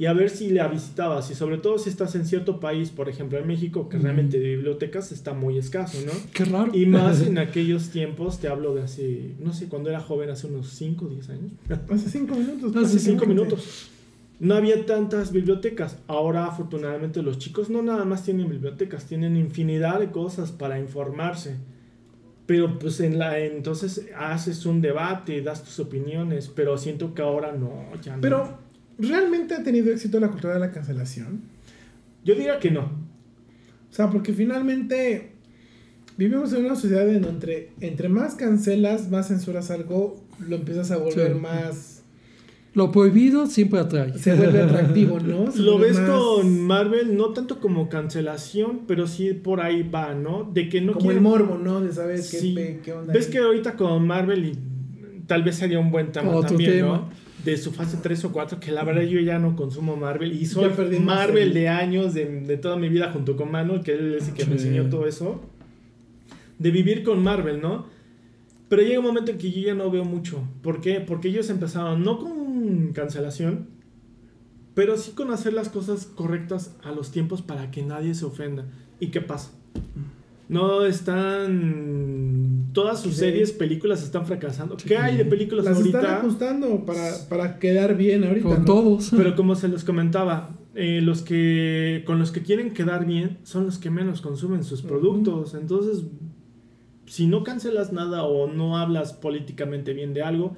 y 0.00 0.06
a 0.06 0.14
ver 0.14 0.30
si 0.30 0.48
la 0.48 0.66
visitabas 0.66 1.30
y 1.30 1.34
sobre 1.34 1.58
todo 1.58 1.76
si 1.76 1.90
estás 1.90 2.14
en 2.14 2.24
cierto 2.24 2.58
país, 2.58 2.88
por 2.88 3.10
ejemplo 3.10 3.38
en 3.38 3.46
México, 3.46 3.90
que 3.90 3.98
realmente 3.98 4.40
de 4.40 4.48
bibliotecas 4.56 5.12
está 5.12 5.34
muy 5.34 5.58
escaso, 5.58 5.98
¿no? 6.06 6.12
Qué 6.32 6.46
raro. 6.46 6.70
Y 6.74 6.86
más 6.86 7.20
en 7.20 7.36
aquellos 7.46 7.90
tiempos, 7.90 8.38
te 8.38 8.48
hablo 8.48 8.74
de 8.74 8.80
hace, 8.80 9.34
no 9.40 9.52
sé, 9.52 9.68
cuando 9.68 9.90
era 9.90 10.00
joven, 10.00 10.30
hace 10.30 10.46
unos 10.46 10.70
5 10.70 11.04
o 11.04 11.08
10 11.10 11.28
años. 11.28 11.52
Hace 11.90 12.08
cinco 12.08 12.34
minutos. 12.34 12.74
Hace 12.74 12.86
Hace 12.86 12.98
cinco 12.98 13.24
prácticamente. 13.24 13.26
minutos. 13.26 13.90
No 14.38 14.54
había 14.54 14.86
tantas 14.86 15.32
bibliotecas. 15.32 15.98
Ahora, 16.06 16.46
afortunadamente, 16.46 17.20
los 17.20 17.36
chicos 17.36 17.68
no 17.68 17.82
nada 17.82 18.06
más 18.06 18.24
tienen 18.24 18.48
bibliotecas, 18.48 19.04
tienen 19.04 19.36
infinidad 19.36 20.00
de 20.00 20.10
cosas 20.10 20.50
para 20.50 20.80
informarse. 20.80 21.58
Pero 22.46 22.78
pues 22.78 23.00
en 23.00 23.18
la 23.18 23.38
entonces 23.38 24.08
haces 24.16 24.64
un 24.64 24.80
debate, 24.80 25.42
das 25.42 25.62
tus 25.62 25.78
opiniones, 25.78 26.48
pero 26.48 26.78
siento 26.78 27.12
que 27.12 27.20
ahora 27.20 27.52
no, 27.52 27.84
ya 28.02 28.16
no. 28.16 28.22
Pero, 28.22 28.59
¿realmente 29.00 29.54
ha 29.54 29.62
tenido 29.62 29.92
éxito 29.92 30.18
la 30.20 30.28
cultura 30.28 30.54
de 30.54 30.60
la 30.60 30.70
cancelación? 30.70 31.40
yo 32.24 32.34
diría 32.34 32.58
que 32.58 32.70
no. 32.70 32.82
O 33.90 33.92
sea, 33.92 34.10
porque 34.10 34.32
finalmente 34.34 35.32
vivimos 36.18 36.52
en 36.52 36.66
una 36.66 36.76
sociedad 36.76 37.08
en 37.08 37.22
donde 37.22 37.70
entre 37.80 38.08
más 38.10 38.34
cancelas, 38.34 39.10
más 39.10 39.28
censuras 39.28 39.70
algo, 39.70 40.16
lo 40.38 40.56
empiezas 40.56 40.90
a 40.90 40.96
volver 40.98 41.32
Sí. 41.34 41.40
más... 41.40 41.96
Lo 42.72 42.92
prohibido 42.92 43.46
siempre 43.48 43.80
atrae. 43.80 44.16
Se 44.18 44.32
vuelve 44.34 44.60
atractivo, 44.62 45.18
¿no? 45.18 45.50
Se 45.50 45.58
Lo 45.60 45.76
ves 45.78 45.98
más 45.98 46.08
con 46.10 46.60
Marvel, 46.60 47.16
no 47.16 47.30
tanto 47.32 47.58
como 47.58 47.88
cancelación, 47.88 48.82
pero 48.86 49.08
sí 49.08 49.32
por 49.32 49.60
ahí 49.60 49.82
va, 49.82 50.14
¿no? 50.14 50.44
De 50.44 50.68
que 50.68 50.80
no 50.80 50.92
Como 50.92 51.10
el 51.10 51.16
quieren- 51.16 51.22
morbo, 51.24 51.58
¿no? 51.58 51.80
De 51.80 51.92
saber 51.92 52.16
qué, 52.18 52.22
Sí. 52.22 52.54
qué 52.84 52.92
onda. 52.92 53.12
Ves 53.12 53.26
ahí. 53.26 53.32
que 53.32 53.38
ahorita 53.38 53.74
con 53.76 54.06
Marvel 54.06 54.44
y 54.44 54.58
tal 55.26 55.42
vez 55.42 55.56
sería 55.56 55.80
un 55.80 55.90
buen 55.90 56.12
tema 56.12 56.30
Otro 56.30 56.50
también, 56.50 56.70
tema. 56.72 56.88
¿no? 56.96 57.08
De 57.44 57.56
su 57.56 57.72
fase 57.72 57.96
3 58.02 58.24
o 58.26 58.32
4, 58.32 58.60
que 58.60 58.70
la 58.70 58.84
verdad 58.84 59.02
yo 59.02 59.18
ya 59.20 59.38
no 59.38 59.56
consumo 59.56 59.96
Marvel 59.96 60.32
y 60.32 60.44
soy 60.46 60.64
Marvel 61.00 61.48
el- 61.48 61.54
de 61.54 61.68
años, 61.68 62.12
de, 62.14 62.26
de 62.42 62.56
toda 62.58 62.76
mi 62.76 62.88
vida 62.88 63.10
junto 63.12 63.36
con 63.36 63.50
Manuel, 63.50 63.82
que 63.82 63.92
él 63.92 64.14
es 64.14 64.28
el 64.28 64.34
que 64.34 64.44
me 64.44 64.52
enseñó 64.52 64.88
todo 64.90 65.06
eso. 65.06 65.40
De 66.58 66.70
vivir 66.70 67.02
con 67.02 67.22
Marvel, 67.22 67.60
¿no? 67.62 67.86
Pero 68.68 68.82
llega 68.82 68.98
un 69.00 69.06
momento 69.06 69.30
en 69.32 69.38
que 69.38 69.50
yo 69.50 69.60
ya 69.62 69.74
no 69.74 69.90
veo 69.90 70.04
mucho. 70.04 70.42
¿Por 70.62 70.80
qué? 70.80 71.00
Porque 71.00 71.28
ellos 71.28 71.48
empezaron 71.50 72.02
no 72.04 72.18
con 72.18 72.92
cancelación, 72.92 73.68
pero 74.74 74.96
sí 74.98 75.12
con 75.12 75.32
hacer 75.32 75.54
las 75.54 75.68
cosas 75.70 76.06
correctas 76.06 76.76
a 76.84 76.92
los 76.92 77.10
tiempos 77.10 77.40
para 77.42 77.70
que 77.70 77.82
nadie 77.82 78.14
se 78.14 78.26
ofenda. 78.26 78.66
¿Y 79.00 79.06
qué 79.08 79.20
pasa? 79.22 79.50
No 80.48 80.84
están. 80.84 82.39
Todas 82.72 83.00
sus 83.00 83.14
Sí. 83.14 83.20
series, 83.20 83.52
películas 83.52 84.02
están 84.02 84.26
fracasando. 84.26 84.76
¿Qué 84.76 84.96
hay 84.96 85.16
de 85.16 85.24
películas 85.24 85.64
Las 85.64 85.78
están 85.80 85.94
ahorita? 86.04 86.18
ajustando 86.18 86.84
para, 86.84 87.12
para 87.28 87.58
quedar 87.58 87.96
bien 87.96 88.24
ahorita. 88.24 88.48
Con 88.48 88.58
¿no? 88.60 88.64
todos. 88.64 89.10
Pero 89.16 89.34
como 89.34 89.54
se 89.54 89.68
los 89.68 89.84
comentaba, 89.84 90.56
eh, 90.74 91.00
los 91.02 91.22
que 91.22 92.02
con 92.06 92.18
los 92.18 92.30
que 92.30 92.42
quieren 92.42 92.72
quedar 92.72 93.06
bien 93.06 93.38
son 93.42 93.64
los 93.66 93.78
que 93.78 93.90
menos 93.90 94.20
consumen 94.20 94.62
sus 94.64 94.82
productos. 94.82 95.54
Entonces, 95.54 96.04
si 97.06 97.26
no 97.26 97.42
cancelas 97.42 97.92
nada 97.92 98.22
o 98.24 98.46
no 98.46 98.78
hablas 98.78 99.12
políticamente 99.14 99.92
bien 99.94 100.14
de 100.14 100.22
algo, 100.22 100.56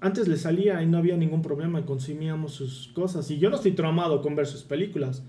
antes 0.00 0.28
le 0.28 0.36
salía 0.36 0.82
y 0.82 0.86
no 0.86 0.98
había 0.98 1.16
ningún 1.16 1.42
problema, 1.42 1.84
consumíamos 1.84 2.52
sus 2.52 2.88
cosas. 2.94 3.30
Y 3.30 3.38
yo 3.38 3.50
no 3.50 3.56
estoy 3.56 3.72
traumado 3.72 4.22
con 4.22 4.34
ver 4.36 4.46
sus 4.46 4.62
películas, 4.62 5.24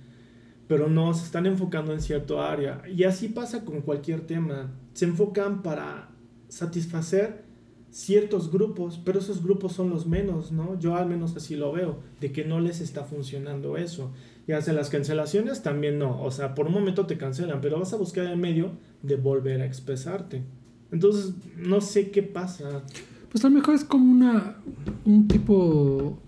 pero 0.68 0.88
no 0.90 1.14
se 1.14 1.26
están 1.26 1.46
enfocando 1.46 1.94
en 1.94 2.02
cierto 2.02 2.42
área. 2.42 2.82
Y 2.88 3.04
así 3.04 3.28
pasa 3.28 3.64
con 3.66 3.82
cualquier 3.82 4.22
tema. 4.22 4.72
Se 4.94 5.06
enfocan 5.06 5.62
para 5.64 6.10
satisfacer 6.50 7.44
ciertos 7.92 8.52
grupos, 8.52 9.00
pero 9.06 9.20
esos 9.20 9.42
grupos 9.44 9.74
son 9.74 9.90
los 9.90 10.06
menos, 10.06 10.52
¿no? 10.52 10.78
Yo 10.80 10.96
al 10.96 11.08
menos 11.08 11.36
así 11.38 11.56
lo 11.56 11.72
veo, 11.72 12.00
de 12.20 12.32
que 12.32 12.44
no 12.44 12.60
les 12.60 12.82
está 12.82 13.04
funcionando 13.04 13.78
eso. 13.78 14.12
Y 14.48 14.52
hacia 14.52 14.74
las 14.74 14.90
cancelaciones 14.90 15.64
también 15.64 15.98
no, 15.98 16.22
o 16.22 16.30
sea, 16.30 16.54
por 16.56 16.68
un 16.68 16.74
momento 16.74 17.06
te 17.06 17.18
cancelan, 17.18 17.62
pero 17.62 17.80
vas 17.80 17.94
a 17.94 17.98
buscar 17.98 18.26
el 18.26 18.38
medio 18.38 18.72
de 19.02 19.16
volver 19.16 19.62
a 19.62 19.66
expresarte. 19.66 20.44
Entonces, 20.92 21.34
no 21.58 21.82
sé 21.82 22.12
qué 22.12 22.22
pasa. 22.22 22.84
Pues 23.32 23.44
a 23.44 23.50
lo 23.50 23.56
mejor 23.56 23.76
es 23.76 23.84
como 23.84 24.12
una 24.12 24.58
un 25.06 25.28
tipo 25.28 26.20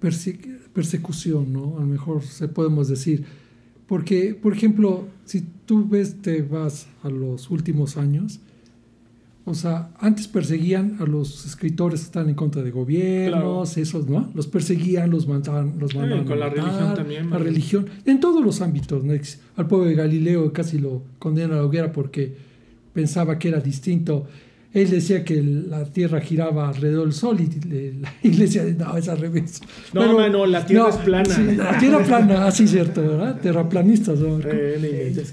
perse- 0.00 0.58
persecución, 0.72 1.52
¿no? 1.52 1.76
A 1.76 1.80
lo 1.80 1.86
mejor 1.86 2.22
se 2.22 2.48
podemos 2.48 2.88
decir. 2.88 3.24
Porque, 3.90 4.38
por 4.40 4.52
ejemplo, 4.52 5.08
si 5.24 5.40
tú 5.66 5.88
ves, 5.88 6.22
te 6.22 6.42
vas 6.42 6.86
a 7.02 7.08
los 7.08 7.50
últimos 7.50 7.96
años, 7.96 8.38
o 9.44 9.52
sea, 9.52 9.90
antes 9.98 10.28
perseguían 10.28 10.98
a 11.00 11.06
los 11.06 11.44
escritores 11.44 11.98
que 11.98 12.06
están 12.06 12.28
en 12.28 12.36
contra 12.36 12.62
de 12.62 12.70
gobiernos, 12.70 13.76
esos, 13.76 14.08
¿no? 14.08 14.30
Los 14.32 14.46
perseguían, 14.46 15.10
los 15.10 15.26
mataban, 15.26 15.74
los 15.80 15.96
mandaban 15.96 16.24
con 16.24 16.34
a 16.34 16.36
la 16.36 16.50
matar, 16.50 16.62
religión 16.62 16.94
también, 16.94 17.30
La 17.30 17.38
religión, 17.38 17.86
en 18.04 18.20
todos 18.20 18.44
los 18.44 18.60
ámbitos, 18.60 19.02
¿no? 19.02 19.12
Al 19.56 19.66
pueblo 19.66 19.86
de 19.86 19.96
Galileo 19.96 20.52
casi 20.52 20.78
lo 20.78 21.02
condenan 21.18 21.54
a 21.54 21.56
la 21.56 21.64
hoguera 21.64 21.90
porque 21.90 22.36
pensaba 22.92 23.40
que 23.40 23.48
era 23.48 23.58
distinto. 23.58 24.28
Él 24.72 24.88
decía 24.88 25.24
que 25.24 25.42
la 25.42 25.84
Tierra 25.84 26.20
giraba 26.20 26.68
alrededor 26.68 27.04
del 27.06 27.12
Sol 27.12 27.38
y 27.40 27.66
le- 27.68 27.94
la 27.94 28.12
iglesia, 28.22 28.64
no, 28.78 28.96
es 28.96 29.08
al 29.08 29.18
revés. 29.18 29.60
No, 29.92 30.12
mano, 30.16 30.46
la 30.46 30.64
Tierra 30.64 30.90
es 30.90 30.96
plana. 30.96 31.34
sí, 31.34 31.42
la 31.56 31.78
Tierra 31.78 32.04
plana, 32.04 32.46
así 32.46 32.68
cierto, 32.68 33.00
¿verdad? 33.02 33.40
Terraplanistas, 33.40 34.20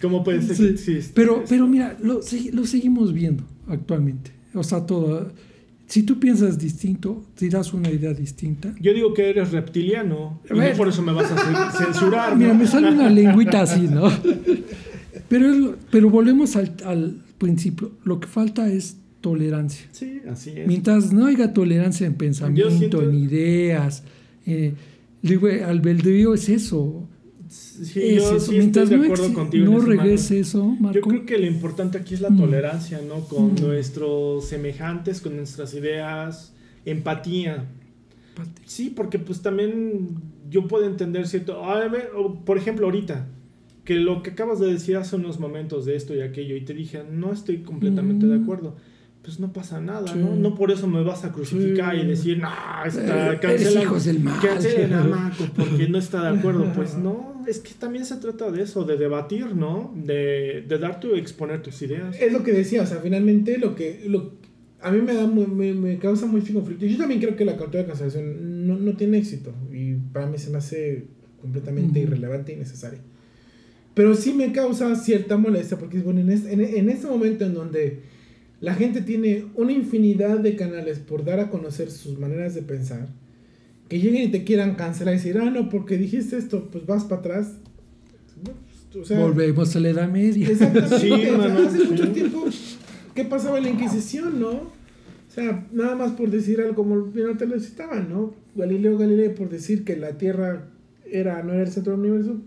¿Cómo 0.01 0.23
puede 0.23 0.41
ser 0.41 0.55
Sí, 0.55 0.63
que 0.63 0.69
exista 0.71 1.11
Pero, 1.13 1.43
pero 1.47 1.67
mira, 1.67 1.95
lo, 2.01 2.19
lo 2.53 2.65
seguimos 2.65 3.13
viendo 3.13 3.43
actualmente. 3.67 4.31
O 4.53 4.63
sea, 4.63 4.85
todo. 4.85 5.31
Si 5.85 6.03
tú 6.03 6.19
piensas 6.19 6.57
distinto, 6.57 7.23
dirás 7.39 7.73
una 7.73 7.89
idea 7.89 8.13
distinta. 8.13 8.73
Yo 8.81 8.93
digo 8.93 9.13
que 9.13 9.29
eres 9.29 9.51
reptiliano 9.51 10.41
y 10.49 10.53
Bueno. 10.53 10.71
no 10.71 10.77
por 10.77 10.87
eso 10.89 11.01
me 11.01 11.13
vas 11.13 11.31
a 11.31 11.37
ce- 11.37 11.85
censurar. 11.85 12.35
Mira, 12.37 12.53
me 12.53 12.65
sale 12.67 12.91
una 12.91 13.09
lengüita 13.09 13.61
así, 13.61 13.81
¿no? 13.87 14.09
Pero, 15.29 15.51
es 15.51 15.75
pero 15.91 16.09
volvemos 16.09 16.55
al, 16.55 16.73
al 16.85 17.17
principio. 17.37 17.91
Lo 18.03 18.19
que 18.19 18.27
falta 18.27 18.67
es 18.69 18.97
tolerancia. 19.21 19.87
Sí, 19.91 20.21
así 20.29 20.51
es. 20.55 20.67
Mientras 20.67 21.11
no 21.13 21.25
haya 21.27 21.53
tolerancia 21.53 22.05
en 22.07 22.13
pensamiento, 22.15 22.71
siento- 22.77 23.01
en 23.03 23.15
ideas, 23.15 24.03
eh, 24.45 24.73
libre 25.21 25.63
albedrío 25.63 26.33
es 26.33 26.49
eso. 26.49 27.07
Sí, 27.49 27.99
es 28.01 28.15
yo 28.23 28.35
eso. 28.35 28.39
sí 28.39 28.43
estoy 28.45 28.57
Mientras 28.57 28.89
de 28.89 28.97
no, 28.97 29.03
acuerdo 29.03 29.27
exi- 29.29 29.33
contigo. 29.33 29.65
no 29.71 29.79
regrese 29.79 30.39
eso, 30.39 30.59
Yo 30.75 30.81
Marco. 30.81 31.09
creo 31.09 31.25
que 31.25 31.37
lo 31.37 31.45
importante 31.47 31.97
aquí 31.97 32.13
es 32.13 32.21
la 32.21 32.29
Mm. 32.29 32.37
tolerancia, 32.37 33.01
¿no? 33.07 33.21
Con 33.21 33.53
Mm. 33.53 33.61
nuestros 33.61 34.45
semejantes, 34.47 35.21
con 35.21 35.35
nuestras 35.37 35.73
ideas, 35.73 36.53
empatía. 36.85 37.65
Sí, 38.65 38.91
porque 38.95 39.17
pues 39.19 39.41
también 39.41 40.09
yo 40.49 40.67
puedo 40.67 40.85
entender 40.85 41.27
cierto... 41.27 41.63
a 41.65 41.87
ver, 41.87 42.11
o, 42.15 42.35
por 42.45 42.57
ejemplo, 42.57 42.85
ahorita, 42.85 43.27
que 43.83 43.95
lo 43.95 44.21
que 44.21 44.31
acabas 44.31 44.59
de 44.59 44.67
decir 44.71 44.97
hace 44.97 45.15
unos 45.15 45.39
momentos 45.39 45.85
de 45.85 45.95
esto 45.95 46.13
y 46.13 46.21
aquello, 46.21 46.55
y 46.57 46.61
te 46.65 46.73
dije, 46.73 47.01
no 47.09 47.31
estoy 47.31 47.59
completamente 47.59 48.27
de 48.27 48.37
Mm. 48.37 48.43
acuerdo. 48.43 48.75
Pues 49.27 49.41
no 49.41 49.51
pasa 49.51 49.81
nada, 49.81 50.07
Sí. 50.13 50.19
¿no? 50.19 50.37
No 50.37 50.55
por 50.55 50.71
eso 50.71 50.87
me 50.87 51.03
vas 51.03 51.25
a 51.25 51.33
crucificar 51.33 51.93
Sí. 51.93 52.01
y 52.01 52.05
decir, 52.07 52.37
no, 52.39 52.47
Eh, 52.47 52.87
está, 52.87 53.27
eres 53.27 53.39
cancela, 53.41 53.81
hijos 53.83 54.05
del 54.05 54.19
mal". 54.21 54.39
cancelen 54.41 54.93
a 54.93 55.31
porque 55.53 55.89
no 55.89 55.97
está 55.97 56.31
de 56.31 56.39
acuerdo. 56.39 56.63
Pues 56.73 56.97
no, 56.97 57.43
es 57.45 57.59
que 57.59 57.73
también 57.77 58.05
se 58.05 58.15
trata 58.15 58.49
de 58.51 58.61
eso, 58.63 58.85
de 58.85 58.95
debatir, 58.95 59.53
¿no? 59.53 59.93
De, 59.97 60.63
de 60.65 60.77
dar 60.77 61.01
tu, 61.01 61.13
exponer 61.15 61.61
tus 61.61 61.81
ideas. 61.81 62.15
Es 62.21 62.31
lo 62.31 62.41
que 62.41 62.53
decía, 62.53 62.83
o 62.83 62.85
sea, 62.85 62.99
finalmente 62.99 63.57
lo 63.57 63.75
que... 63.75 64.05
Lo, 64.07 64.35
a 64.79 64.91
mí 64.91 65.01
me 65.01 65.13
da 65.13 65.27
muy- 65.27 65.45
me, 65.47 65.73
me 65.73 65.97
causa 65.97 66.25
mucho 66.25 66.53
conflicto. 66.53 66.85
Yo 66.85 66.97
también 66.97 67.19
creo 67.19 67.35
que 67.35 67.43
la 67.43 67.57
cultura 67.57 67.83
de 67.83 67.89
cancelación 67.89 68.65
no, 68.65 68.77
no 68.77 68.93
tiene 68.95 69.17
éxito. 69.17 69.51
Y 69.73 69.95
para 70.13 70.27
mí 70.27 70.37
se 70.37 70.49
me 70.51 70.59
hace 70.59 71.03
completamente 71.41 71.99
irrelevante 71.99 72.53
e 72.53 72.55
innecesaria. 72.55 72.99
Pero 73.93 74.15
sí 74.15 74.31
me 74.33 74.53
causa 74.53 74.95
cierta 74.95 75.35
molestia 75.35 75.77
porque, 75.77 75.99
bueno, 75.99 76.21
en 76.21 76.29
este, 76.29 76.53
en, 76.53 76.61
en 76.61 76.89
este 76.89 77.07
momento 77.07 77.43
en 77.45 77.53
donde 77.53 78.15
la 78.59 78.73
gente 78.73 79.01
tiene 79.01 79.45
una 79.55 79.71
infinidad 79.71 80.39
de 80.39 80.55
canales 80.55 80.99
por 80.99 81.23
dar 81.23 81.39
a 81.39 81.49
conocer 81.49 81.91
sus 81.91 82.17
maneras 82.17 82.55
de 82.55 82.63
pensar, 82.63 83.07
que 83.87 83.99
lleguen 83.99 84.23
y 84.23 84.31
te 84.31 84.43
quieran 84.43 84.75
cancelar 84.75 85.13
y 85.13 85.17
decir, 85.17 85.37
ah, 85.37 85.49
no, 85.49 85.69
porque 85.69 85.97
dijiste 85.97 86.37
esto, 86.37 86.69
pues 86.71 86.85
vas 86.85 87.03
para 87.03 87.21
atrás. 87.21 87.53
O 88.99 89.05
sea, 89.05 89.19
Volvemos 89.19 89.75
a 89.75 89.79
la 89.79 89.89
Edad 89.89 90.09
Media. 90.09 90.49
Exactamente. 90.49 90.99
Sí, 90.99 91.11
o 91.11 91.17
sea, 91.17 91.37
mano, 91.37 91.67
hace 91.67 91.79
sí. 91.79 91.87
mucho 91.89 92.11
tiempo, 92.11 92.45
¿qué 93.13 93.25
pasaba 93.25 93.57
en 93.57 93.65
la 93.65 93.69
Inquisición, 93.69 94.39
no? 94.39 94.49
O 94.49 95.29
sea, 95.29 95.67
nada 95.71 95.95
más 95.95 96.13
por 96.13 96.31
decir 96.31 96.59
algo 96.61 96.73
como 96.73 96.95
no 96.95 97.37
te 97.37 97.45
lo 97.45 97.59
citaban, 97.59 98.09
¿no? 98.09 98.33
Galileo 98.55 98.97
Galilei 98.97 99.35
por 99.35 99.49
decir 99.49 99.83
que 99.83 99.95
la 99.95 100.17
Tierra 100.17 100.69
era, 101.05 101.43
no 101.43 101.53
era 101.53 101.61
el 101.61 101.67
centro 101.67 101.91
del 101.91 102.01
universo, 102.01 102.37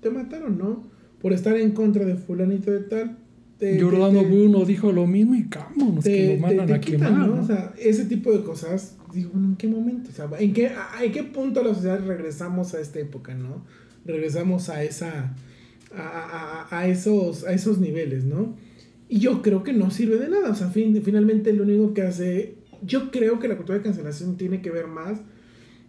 te 0.00 0.10
mataron, 0.10 0.56
¿no? 0.56 0.86
Por 1.20 1.34
estar 1.34 1.56
en 1.56 1.72
contra 1.72 2.06
de 2.06 2.14
fulanito 2.14 2.70
de 2.70 2.80
tal. 2.80 3.18
Te- 3.58 3.76
Giordano 3.76 4.20
te- 4.20 4.26
te- 4.26 4.30
Bruno 4.34 4.64
dijo 4.64 4.92
lo 4.92 5.06
mismo 5.06 5.34
y 5.34 5.44
vámonos, 5.44 6.04
que 6.04 6.34
lo 6.34 6.40
mandan 6.40 6.72
a 6.72 6.80
quitan, 6.80 7.00
quemar. 7.14 7.28
¿no? 7.28 7.42
O 7.42 7.46
sea, 7.46 7.74
ese 7.78 8.04
tipo 8.04 8.32
de 8.32 8.42
cosas, 8.44 8.96
digo, 9.12 9.32
¿en 9.34 9.56
qué 9.56 9.66
momento? 9.68 10.10
O 10.10 10.12
sea, 10.12 10.28
¿en 10.38 10.52
qué, 10.52 10.68
a, 10.68 11.02
¿en 11.04 11.12
qué 11.12 11.22
punto 11.24 11.60
de 11.60 11.68
la 11.68 11.74
sociedad 11.74 12.04
regresamos 12.06 12.74
a 12.74 12.80
esta 12.80 12.98
época, 13.00 13.34
no? 13.34 13.64
Regresamos 14.04 14.68
a 14.68 14.82
esa, 14.84 15.34
a- 15.94 16.66
a- 16.70 16.78
a 16.78 16.88
esos, 16.88 17.44
a 17.44 17.52
esos 17.52 17.78
niveles, 17.78 18.24
¿no? 18.24 18.56
Y 19.08 19.20
yo 19.20 19.40
creo 19.42 19.62
que 19.62 19.72
no 19.72 19.90
sirve 19.90 20.18
de 20.18 20.28
nada, 20.28 20.50
o 20.50 20.54
sea, 20.54 20.68
fin- 20.68 21.00
finalmente 21.02 21.52
lo 21.52 21.62
único 21.64 21.94
que 21.94 22.02
hace, 22.02 22.54
yo 22.82 23.10
creo 23.10 23.38
que 23.38 23.48
la 23.48 23.56
cultura 23.56 23.78
de 23.78 23.84
cancelación 23.84 24.36
tiene 24.36 24.60
que 24.60 24.70
ver 24.70 24.86
más 24.86 25.20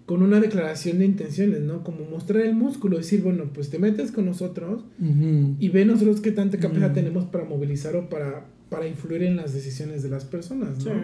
con 0.10 0.24
una 0.24 0.40
declaración 0.40 0.98
de 0.98 1.06
intenciones, 1.06 1.62
¿no? 1.62 1.84
Como 1.84 2.04
mostrar 2.06 2.42
el 2.42 2.56
músculo, 2.56 2.98
decir, 2.98 3.22
bueno, 3.22 3.44
pues 3.54 3.70
te 3.70 3.78
metes 3.78 4.12
con 4.12 4.26
nosotros, 4.26 4.84
y 5.60 5.70
ve 5.70 5.86
nosotros 5.86 6.20
qué 6.20 6.32
tanta 6.32 6.58
capacidad 6.58 6.94
tenemos 6.94 7.26
para 7.26 7.46
movilizar 7.46 7.96
o 7.96 8.10
para, 8.10 8.48
para 8.72 8.88
influir 8.88 9.22
en 9.22 9.36
las 9.36 9.54
decisiones 9.54 10.02
de 10.02 10.10
las 10.10 10.26
personas, 10.26 10.84
¿no? 10.84 10.94
Sí. 10.94 11.00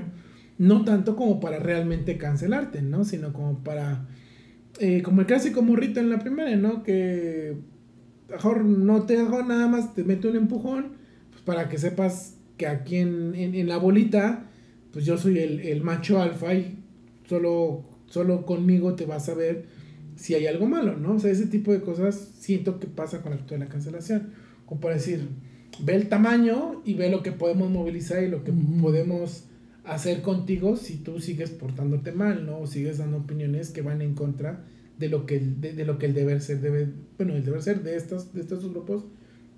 No 0.57 0.83
tanto 0.85 1.15
como 1.15 1.39
para 1.39 1.59
realmente 1.59 2.17
cancelarte, 2.17 2.81
¿no? 2.81 3.05
Sino 3.05 3.31
como 3.31 3.59
para... 3.63 4.07
eh, 4.79 5.03
como 5.03 5.21
el 5.21 5.27
clásico 5.27 5.61
morrito 5.61 5.99
en 5.99 6.09
la 6.09 6.17
primera, 6.17 6.55
¿no? 6.55 6.81
Que 6.81 7.57
mejor 8.27 8.65
no 8.65 9.03
te 9.03 9.19
hago 9.19 9.43
nada 9.43 9.67
más, 9.67 9.93
te 9.93 10.03
meto 10.03 10.29
un 10.29 10.35
empujón, 10.37 10.93
pues 11.29 11.43
para 11.43 11.69
que 11.69 11.77
sepas 11.77 12.37
que 12.57 12.65
aquí 12.65 12.95
en, 12.95 13.35
en, 13.35 13.53
en 13.53 13.67
la 13.67 13.77
bolita, 13.77 14.47
pues 14.91 15.05
yo 15.05 15.15
soy 15.19 15.37
el, 15.37 15.59
el 15.59 15.83
macho 15.83 16.19
alfa 16.19 16.55
y 16.55 16.79
solo, 17.29 17.83
solo 18.15 18.45
conmigo 18.45 18.95
te 18.95 19.05
vas 19.05 19.27
a 19.27 19.33
ver 19.33 19.65
si 20.15 20.35
hay 20.35 20.47
algo 20.47 20.67
malo, 20.67 20.95
¿no? 20.95 21.15
O 21.15 21.19
sea, 21.19 21.31
ese 21.31 21.47
tipo 21.47 21.73
de 21.73 21.81
cosas 21.81 22.15
siento 22.39 22.79
que 22.79 22.87
pasa 22.87 23.21
con 23.21 23.31
la 23.31 23.37
cultura 23.37 23.59
de 23.59 23.65
la 23.65 23.69
cancelación. 23.69 24.29
Como 24.65 24.79
por 24.79 24.93
decir, 24.93 25.27
ve 25.81 25.95
el 25.95 26.07
tamaño 26.07 26.81
y 26.85 26.93
ve 26.93 27.09
lo 27.09 27.21
que 27.23 27.33
podemos 27.33 27.69
movilizar 27.69 28.23
y 28.23 28.29
lo 28.29 28.45
que 28.45 28.53
podemos 28.81 29.43
hacer 29.83 30.21
contigo 30.21 30.77
si 30.77 30.95
tú 30.95 31.19
sigues 31.19 31.49
portándote 31.49 32.13
mal, 32.13 32.45
¿no? 32.45 32.59
O 32.59 32.67
sigues 32.67 32.99
dando 32.99 33.17
opiniones 33.17 33.71
que 33.71 33.81
van 33.81 34.01
en 34.01 34.15
contra 34.15 34.63
de 34.97 35.09
lo 35.09 35.25
que 35.25 35.35
el, 35.35 35.59
de, 35.59 35.73
de 35.73 35.83
lo 35.83 35.99
que 35.99 36.05
el 36.05 36.13
deber 36.13 36.41
ser 36.41 36.61
debe, 36.61 36.87
bueno, 37.17 37.35
el 37.35 37.43
deber 37.43 37.61
ser 37.61 37.83
de 37.83 37.97
estos, 37.97 38.33
de 38.33 38.39
estos 38.39 38.63
grupos 38.63 39.03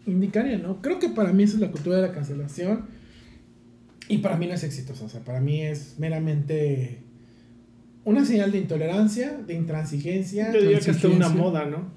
indicaría, 0.07 0.57
¿no? 0.57 0.81
Creo 0.81 0.97
que 0.97 1.09
para 1.09 1.31
mí 1.31 1.43
esa 1.43 1.57
es 1.57 1.61
la 1.61 1.69
cultura 1.69 1.97
de 1.97 2.01
la 2.01 2.11
cancelación 2.11 2.85
y 4.09 4.17
para 4.17 4.35
mí 4.35 4.47
no 4.47 4.55
es 4.55 4.63
exitosa, 4.63 5.05
o 5.05 5.09
sea, 5.09 5.23
para 5.23 5.41
mí 5.41 5.61
es 5.61 5.99
meramente 5.99 7.03
una 8.07 8.25
señal 8.25 8.51
de 8.51 8.57
intolerancia, 8.59 9.37
de 9.45 9.53
intransigencia. 9.53 10.51
Yo 10.53 10.61
diría 10.61 10.79
que 10.79 10.91
hasta 10.91 11.07
una 11.09 11.29
moda, 11.29 11.65
¿no? 11.65 11.95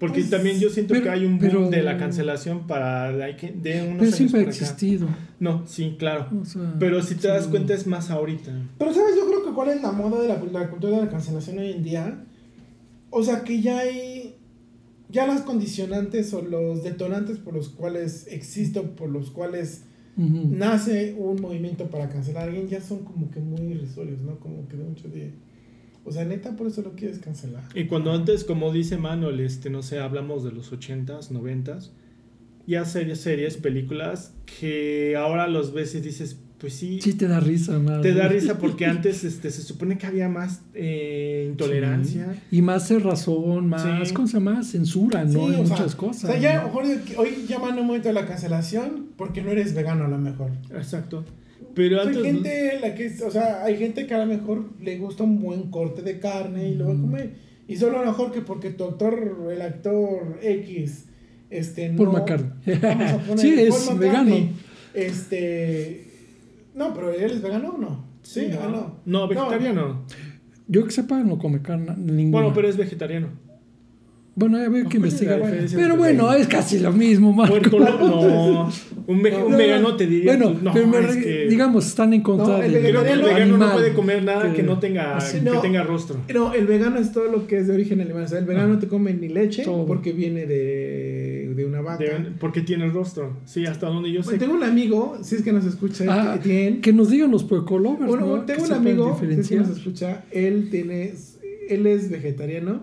Porque 0.00 0.20
Pues, 0.20 0.30
también 0.30 0.58
yo 0.58 0.70
siento 0.70 0.94
pero- 0.94 1.04
que 1.04 1.10
hay 1.10 1.24
un 1.26 1.38
boom 1.38 1.50
pero- 1.50 1.70
de 1.70 1.82
la 1.82 1.98
cancelación 1.98 2.66
para 2.66 3.12
de, 3.12 3.26
unos 3.28 3.62
Pero 3.62 4.02
años 4.02 4.14
siempre 4.16 4.40
ha 4.40 4.44
existido. 4.44 5.06
No, 5.38 5.66
sí, 5.66 5.96
claro. 5.98 6.26
O 6.40 6.44
sea, 6.44 6.74
Pero 6.78 7.02
si 7.02 7.14
te 7.16 7.28
das 7.28 7.46
cuenta 7.48 7.74
es 7.74 7.86
más 7.86 8.10
ahorita. 8.10 8.50
Pero 8.78 8.94
sabes, 8.94 9.14
yo 9.16 9.26
creo 9.28 9.44
que 9.44 9.52
cuál 9.52 9.68
es 9.68 9.82
la 9.82 9.92
moda 9.92 10.20
de 10.22 10.28
la, 10.28 10.42
la 10.52 10.68
cultura 10.70 10.96
de 10.96 11.04
la 11.04 11.10
cancelación 11.10 11.58
hoy 11.58 11.70
en 11.72 11.82
día. 11.82 12.24
O 13.10 13.22
sea, 13.22 13.44
que 13.44 13.60
ya 13.60 13.78
hay, 13.80 14.36
ya 15.10 15.26
las 15.26 15.42
condicionantes 15.42 16.32
o 16.32 16.42
los 16.42 16.82
detonantes 16.82 17.38
por 17.38 17.52
los 17.54 17.68
cuales 17.68 18.26
existe 18.30 18.78
o 18.78 18.96
por 18.96 19.10
los 19.10 19.30
cuales 19.30 19.82
Ujú. 20.20 20.48
nace 20.54 21.14
un 21.16 21.40
movimiento 21.40 21.88
para 21.88 22.10
cancelar 22.10 22.42
a 22.42 22.46
alguien 22.46 22.68
ya 22.68 22.80
son 22.82 23.04
como 23.04 23.30
que 23.30 23.40
muy 23.40 23.72
irrisorios, 23.72 24.20
¿no? 24.20 24.38
Como 24.38 24.68
que 24.68 24.76
de 24.76 24.84
mucho 24.84 25.08
de... 25.08 25.32
O 26.04 26.12
sea, 26.12 26.24
neta, 26.24 26.56
por 26.56 26.66
eso 26.66 26.82
lo 26.82 26.92
quieres 26.92 27.18
cancelar. 27.18 27.64
Y 27.74 27.86
cuando 27.86 28.12
antes, 28.12 28.44
como 28.44 28.72
dice 28.72 28.98
Manuel, 28.98 29.40
este, 29.40 29.70
no 29.70 29.82
sé, 29.82 29.98
hablamos 29.98 30.44
de 30.44 30.52
los 30.52 30.72
80s, 30.72 31.30
90s, 31.30 31.90
ya 32.66 32.84
series, 32.84 33.20
series, 33.20 33.56
películas 33.56 34.34
que 34.44 35.16
ahora 35.16 35.48
los 35.48 35.72
ves 35.72 35.94
y 35.94 36.00
dices, 36.00 36.38
pues 36.60 36.74
sí, 36.74 37.00
Sí 37.00 37.14
te 37.14 37.26
da 37.26 37.40
risa, 37.40 37.78
madre. 37.78 38.02
te 38.02 38.14
da 38.14 38.28
risa 38.28 38.58
porque 38.60 38.84
antes 38.84 39.24
este, 39.24 39.50
se 39.50 39.62
supone 39.62 39.96
que 39.96 40.06
había 40.06 40.28
más 40.28 40.60
eh, 40.74 41.46
intolerancia. 41.50 42.34
Sí. 42.50 42.58
Y 42.58 42.62
más 42.62 42.90
razón, 43.02 43.66
más, 43.68 44.08
Sí. 44.08 44.14
¿cómo 44.14 44.28
se 44.28 44.34
llama? 44.34 44.62
Censura, 44.62 45.24
¿no? 45.24 45.30
Sí, 45.30 45.54
en 45.54 45.60
o 45.60 45.66
sea, 45.66 45.76
muchas 45.76 45.94
cosas. 45.94 46.24
O 46.24 46.26
sea, 46.26 46.38
ya 46.38 46.60
¿no? 46.60 46.66
mejor 46.66 46.84
hoy 47.16 47.46
llaman 47.48 47.78
un 47.78 47.86
momento 47.86 48.08
de 48.08 48.14
la 48.14 48.26
cancelación 48.26 49.06
porque 49.16 49.40
no 49.40 49.50
eres 49.50 49.74
vegano 49.74 50.04
a 50.04 50.08
lo 50.08 50.18
mejor. 50.18 50.50
Exacto. 50.74 51.24
Pero 51.74 52.00
Hay 52.00 52.08
antes... 52.08 52.22
gente, 52.22 52.78
la 52.80 52.94
que, 52.94 53.10
o 53.24 53.30
sea, 53.30 53.64
hay 53.64 53.78
gente 53.78 54.06
que 54.06 54.12
a 54.14 54.18
lo 54.18 54.26
mejor 54.26 54.64
le 54.82 54.98
gusta 54.98 55.22
un 55.22 55.40
buen 55.40 55.70
corte 55.70 56.02
de 56.02 56.18
carne 56.18 56.68
y 56.68 56.74
lo 56.74 56.88
va 56.88 56.92
a 56.92 57.00
comer. 57.00 57.30
Y 57.68 57.76
solo 57.76 58.00
a 58.00 58.04
lo 58.04 58.08
mejor 58.08 58.32
que 58.32 58.42
porque 58.42 58.70
tu 58.70 58.84
actor, 58.84 59.48
el 59.50 59.62
actor 59.62 60.38
X, 60.42 61.04
este, 61.48 61.88
no... 61.88 61.96
Paul 62.04 62.12
McCartney. 62.12 62.78
Vamos 62.82 63.12
a 63.12 63.18
poner 63.18 63.38
Sí, 63.40 63.54
es 63.58 63.74
Paul 63.74 63.98
McCartney, 63.98 64.40
vegano. 64.40 64.52
Este... 64.92 66.09
No, 66.74 66.94
pero 66.94 67.10
él 67.12 67.30
es 67.30 67.42
vegano 67.42 67.70
o 67.70 67.78
no? 67.78 68.04
Sí, 68.22 68.48
no. 68.50 68.58
ah, 68.62 68.68
no. 68.70 68.96
No, 69.04 69.28
vegetariano. 69.28 70.04
Yo 70.68 70.84
que 70.84 70.90
sepa, 70.92 71.18
no 71.24 71.38
come 71.38 71.60
carne 71.62 71.94
ninguna. 71.96 72.42
Bueno, 72.42 72.54
pero 72.54 72.68
es 72.68 72.76
vegetariano. 72.76 73.28
Bueno, 74.36 74.56
había 74.58 74.68
que 74.68 74.72
¿Cuál 74.72 74.86
es 74.86 74.92
la 74.92 74.96
investigar. 74.98 75.38
diferencia 75.42 75.76
Pero 75.78 75.96
bueno, 75.96 76.32
es 76.32 76.46
casi 76.46 76.78
lo 76.78 76.92
mismo, 76.92 77.32
Marco. 77.32 77.78
No. 77.78 78.70
Un, 79.06 79.22
ve- 79.22 79.36
un 79.36 79.50
No, 79.50 79.56
vegano 79.58 79.96
te 79.96 80.06
diría, 80.06 80.36
Bueno, 80.36 80.56
no, 80.62 80.72
pero 80.72 81.00
es 81.00 81.16
que... 81.16 81.46
digamos, 81.48 81.86
están 81.88 82.14
en 82.14 82.22
contra 82.22 82.58
No, 82.58 82.62
el 82.62 82.72
del 82.72 82.82
Creo 82.84 83.02
que 83.02 83.10
el 83.12 83.22
vegano 83.22 83.56
no 83.58 83.72
puede 83.72 83.92
comer 83.92 84.22
nada 84.22 84.48
que, 84.50 84.58
que- 84.58 84.62
no 84.62 84.78
tenga, 84.78 85.16
Así 85.16 85.40
que 85.40 85.44
no. 85.50 85.60
tenga 85.60 85.82
rostro. 85.82 86.16
No, 86.32 86.54
el 86.54 86.66
vegano 86.68 86.98
es 87.00 87.12
todo 87.12 87.24
lo 87.26 87.46
que 87.48 87.58
es 87.58 87.66
de 87.66 87.74
origen 87.74 88.00
animal. 88.00 88.22
O 88.22 88.28
sea, 88.28 88.38
el 88.38 88.44
vegano 88.44 88.68
no 88.68 88.78
te 88.78 88.86
come 88.86 89.12
ni 89.12 89.28
leche 89.28 89.64
Todo. 89.64 89.84
porque 89.84 90.12
viene 90.12 90.46
de, 90.46 91.19
Deben- 91.98 92.34
porque 92.38 92.60
tiene 92.62 92.88
rostro. 92.90 93.36
Sí, 93.44 93.66
hasta 93.66 93.86
donde 93.88 94.10
yo 94.12 94.22
sé. 94.22 94.38
Tengo 94.38 94.54
un 94.54 94.62
amigo, 94.64 95.18
si 95.22 95.36
es 95.36 95.42
que 95.42 95.52
nos 95.52 95.64
escucha, 95.64 96.04
Ah, 96.08 96.36
Etienne. 96.36 96.80
que 96.80 96.92
nos 96.92 97.10
digan 97.10 97.30
los 97.30 97.44
puercolovers, 97.44 98.06
Bueno, 98.06 98.26
¿no? 98.36 98.44
tengo 98.44 98.64
un 98.64 98.72
amigo, 98.72 99.18
si 99.20 99.26
es 99.40 99.48
que 99.48 99.56
nos 99.56 99.70
escucha, 99.70 100.24
él 100.30 100.68
tiene, 100.70 101.12
él 101.68 101.86
es 101.86 102.10
vegetariano, 102.10 102.82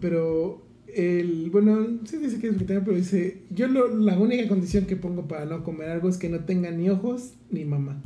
pero 0.00 0.62
él, 0.94 1.48
bueno, 1.50 1.86
sí 2.04 2.18
dice 2.18 2.38
que 2.40 2.48
es 2.48 2.52
vegetariano, 2.54 2.84
pero 2.84 2.96
dice, 2.96 3.38
yo 3.50 3.66
lo- 3.68 3.94
la 3.96 4.18
única 4.18 4.46
condición 4.48 4.84
que 4.86 4.96
pongo 4.96 5.26
para 5.26 5.44
no 5.44 5.64
comer 5.64 5.90
algo 5.90 6.08
es 6.08 6.16
que 6.16 6.28
no 6.28 6.40
tenga 6.40 6.70
ni 6.70 6.88
ojos 6.90 7.32
ni 7.50 7.64
mamá. 7.64 8.02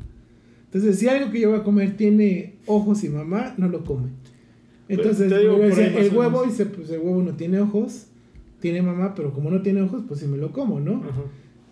Entonces, 0.67 0.99
si 0.99 1.09
algo 1.09 1.31
que 1.31 1.41
yo 1.41 1.51
voy 1.51 1.61
a 1.61 1.63
comer 1.65 1.97
tiene 1.97 2.57
ojos 2.67 3.03
y 3.05 3.09
mamá, 3.09 3.55
no 3.57 3.69
lo 3.69 3.85
come. 3.85 4.09
Entonces, 4.89 5.29
digo, 5.29 5.59
decía, 5.59 5.99
el 5.99 6.15
huevo, 6.17 6.45
dice, 6.45 6.67
pues 6.67 6.89
el 6.91 7.01
huevo 7.01 7.23
no 7.23 7.35
tiene 7.35 7.61
ojos, 7.61 8.07
tiene 8.61 8.83
mamá, 8.83 9.15
pero 9.15 9.33
como 9.33 9.51
no 9.51 9.63
tiene 9.63 9.83
ojos, 9.83 10.03
pues 10.09 10.21
sí 10.21 10.27
me 10.27 10.37
lo 10.37 10.53
como, 10.53 10.81
¿no? 10.81 10.97
Ajá. 10.97 11.23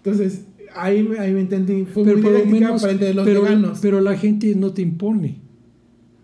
Entonces, 0.04 0.44
ahí 0.74 1.02
me, 1.02 1.18
ahí 1.18 1.32
me 1.32 1.40
entendí, 1.40 1.84
fue 1.84 2.04
Pero 2.04 2.18
muy 2.18 2.24
por 2.24 2.46
menos, 2.46 2.82
para 2.82 2.92
los 2.94 3.24
pero, 3.24 3.42
veganos. 3.42 3.78
pero 3.82 4.00
la 4.00 4.16
gente 4.16 4.54
no 4.54 4.72
te 4.72 4.82
impone. 4.82 5.40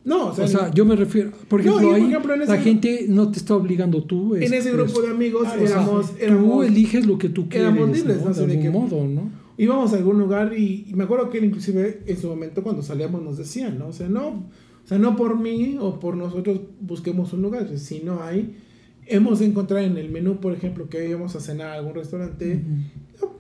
no, 0.05 0.29
o 0.29 0.35
sea, 0.35 0.45
O 0.45 0.49
sea, 0.49 0.71
yo 0.73 0.85
me 0.85 0.97
refiero, 0.97 1.31
por 1.49 1.65
No, 1.65 1.71
ejemplo, 1.73 1.89
por 1.89 1.97
ahí 1.97 2.05
ejemplo, 2.09 2.35
en 2.35 2.41
la 2.49 2.57
gente 2.59 3.07
no 3.09 3.31
te 3.31 3.39
está 3.39 3.55
obligando 3.57 4.03
tú. 4.05 4.35
en 4.37 4.43
es- 4.45 4.53
ese 4.53 4.73
grupo 4.73 5.01
es- 5.01 5.07
de 5.07 5.15
amigos 5.15 5.43
Ah, 5.47 5.55
o 5.55 5.67
sea, 5.67 5.77
éramos, 5.77 6.11
tú 6.11 6.17
éramos 6.21 6.67
eliges 6.67 7.07
lo 7.07 7.19
que 7.19 7.29
tú 7.29 7.49
quieres, 7.49 7.71
éramos 7.73 7.97
libres, 7.97 8.17
¿no? 8.19 8.29
¿no? 8.29 8.35
De 8.35 8.45
Así 8.45 8.57
de 8.57 8.61
que- 8.63 8.71
modo, 8.71 9.07
¿no? 9.07 9.31
íbamos 9.59 9.93
a 9.93 9.97
algún 9.97 10.19
lugar 10.19 10.55
y, 10.59 10.87
y 10.89 10.95
me 10.95 11.05
acuerdo 11.05 11.31
que 11.31 11.39
él 11.39 11.45
inclusive 11.45 12.03
en 12.07 12.17
su 12.17 12.27
momento 12.27 12.63
cuando 12.65 12.83
salíamos 12.83 13.23
nos 13.23 13.37
decían, 13.39 13.79
¿no? 13.79 13.89
O 13.89 13.93
sea, 13.93 14.09
no, 14.09 14.27
o 14.29 14.87
sea, 14.89 14.99
no 14.99 15.15
por 15.15 15.39
mí 15.39 15.77
o 15.81 16.01
por 16.01 16.17
nosotros 16.17 16.61
busquemos 16.81 17.33
un 17.33 17.43
lugar, 17.43 17.69
si 17.79 18.01
no 18.01 18.23
hay, 18.25 18.57
hemos 19.13 19.41
de 19.41 19.47
encontrar 19.47 19.85
en 19.85 19.97
el 19.99 20.11
menú, 20.11 20.41
por 20.41 20.53
ejemplo, 20.55 20.89
que 20.89 21.09
íbamos 21.09 21.37
a 21.37 21.41
cenar 21.41 21.69
a 21.69 21.75
algún 21.75 21.95
restaurante, 21.95 22.63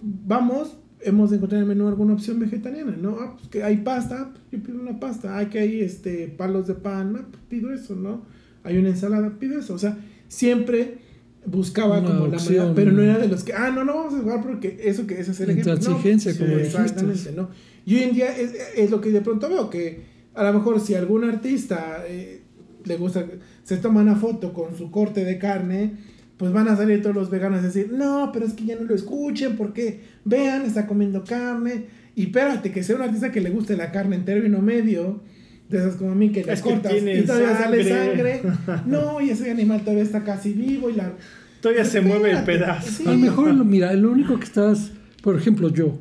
vamos, 0.02 0.76
hemos 1.00 1.30
de 1.30 1.36
encontrar 1.36 1.62
en 1.62 1.70
el 1.70 1.76
menú 1.76 1.88
alguna 1.88 2.12
opción 2.12 2.38
vegetariana, 2.38 2.96
¿no? 3.00 3.16
Ah, 3.18 3.34
pues 3.36 3.48
que 3.48 3.62
hay 3.62 3.78
pasta, 3.78 4.32
yo 4.50 4.62
pido 4.62 4.80
una 4.80 5.00
pasta, 5.00 5.36
hay 5.36 5.46
que 5.46 5.58
hay 5.58 5.80
este 5.80 6.28
palos 6.28 6.66
de 6.66 6.74
pan, 6.74 7.16
ah, 7.16 7.26
pues 7.30 7.42
pido 7.48 7.72
eso, 7.72 7.96
¿no? 7.96 8.22
Hay 8.64 8.76
una 8.76 8.90
ensalada, 8.90 9.38
pido 9.38 9.58
eso, 9.58 9.74
o 9.74 9.78
sea, 9.78 9.98
siempre 10.28 10.98
buscaba 11.44 11.98
Una 11.98 12.08
como 12.08 12.26
la 12.28 12.38
manera, 12.38 12.72
pero 12.74 12.92
no 12.92 13.02
era 13.02 13.18
de 13.18 13.28
los 13.28 13.42
que, 13.42 13.52
ah, 13.54 13.70
no, 13.70 13.84
no 13.84 13.94
vamos 13.94 14.14
a 14.14 14.18
jugar 14.18 14.42
porque 14.42 14.78
eso 14.84 15.06
que 15.06 15.18
es 15.18 15.28
hacer 15.28 15.50
ejemplo. 15.50 15.72
No, 15.72 15.78
Intransigencia, 15.78 16.38
como 16.38 16.52
exactamente, 16.52 17.12
dijiste. 17.12 17.32
¿no? 17.32 17.48
Y 17.84 17.96
hoy 17.96 18.02
en 18.02 18.14
día 18.14 18.36
es, 18.36 18.54
es 18.76 18.90
lo 18.90 19.00
que 19.00 19.10
de 19.10 19.22
pronto 19.22 19.48
veo, 19.48 19.70
que 19.70 20.12
a 20.34 20.44
lo 20.44 20.52
mejor 20.52 20.80
si 20.80 20.94
algún 20.94 21.24
artista 21.24 22.04
eh, 22.06 22.41
le 22.84 22.96
gusta, 22.96 23.24
se 23.64 23.76
toma 23.78 24.00
una 24.00 24.16
foto 24.16 24.52
con 24.52 24.76
su 24.76 24.90
corte 24.90 25.24
de 25.24 25.38
carne, 25.38 25.92
pues 26.36 26.52
van 26.52 26.68
a 26.68 26.76
salir 26.76 27.02
todos 27.02 27.14
los 27.14 27.30
veganos 27.30 27.60
a 27.60 27.62
decir, 27.62 27.92
no, 27.92 28.30
pero 28.32 28.46
es 28.46 28.52
que 28.54 28.64
ya 28.64 28.76
no 28.76 28.84
lo 28.84 28.94
escuchen 28.94 29.56
porque 29.56 30.00
vean, 30.24 30.62
está 30.62 30.86
comiendo 30.86 31.22
carne 31.24 31.86
Y 32.16 32.24
espérate, 32.24 32.72
que 32.72 32.82
sea 32.82 32.96
un 32.96 33.02
artista 33.02 33.30
que 33.30 33.40
le 33.40 33.50
guste 33.50 33.76
la 33.76 33.90
carne 33.92 34.16
en 34.16 34.24
término 34.24 34.60
medio, 34.60 35.20
de 35.68 35.78
esas 35.78 35.94
como 35.96 36.12
a 36.12 36.14
mí 36.14 36.30
que 36.32 36.44
le 36.44 36.54
que 36.54 36.60
cortas 36.60 36.92
y 36.94 37.22
todavía 37.22 37.56
sale 37.56 37.84
sangre. 37.88 38.42
sangre. 38.42 38.82
No, 38.86 39.20
y 39.20 39.30
ese 39.30 39.50
animal 39.50 39.80
todavía 39.80 40.02
está 40.02 40.22
casi 40.24 40.52
vivo 40.52 40.90
y 40.90 40.94
la... 40.94 41.12
Todavía 41.60 41.84
se 41.84 42.00
mueve 42.00 42.32
el 42.32 42.42
pedazo. 42.44 42.90
sí. 42.90 43.04
A 43.06 43.12
lo 43.12 43.18
mejor, 43.18 43.64
mira, 43.64 43.92
lo 43.94 44.10
único 44.10 44.36
que 44.38 44.44
estás, 44.44 44.90
por 45.22 45.36
ejemplo, 45.36 45.68
yo, 45.68 45.96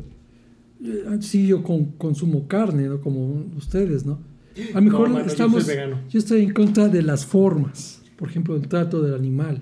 eh, 0.84 1.06
sí, 1.22 1.46
yo 1.48 1.62
con- 1.64 1.92
consumo 1.98 2.48
carne, 2.48 2.88
¿no? 2.88 3.00
Como 3.00 3.46
ustedes, 3.56 4.06
¿no? 4.06 4.20
A 4.74 4.76
lo 4.76 4.82
mejor 4.82 5.08
No, 5.10 5.14
mano, 5.16 5.26
yo 5.26 5.32
estamos, 5.32 5.68
yo 6.10 6.20
estoy 6.20 6.44
en 6.44 6.54
contra 6.54 6.88
de 6.90 7.02
las 7.02 7.26
formas, 7.26 8.02
por 8.18 8.30
ejemplo, 8.30 8.56
el 8.56 8.68
trato 8.68 9.02
del 9.02 9.14
animal, 9.16 9.62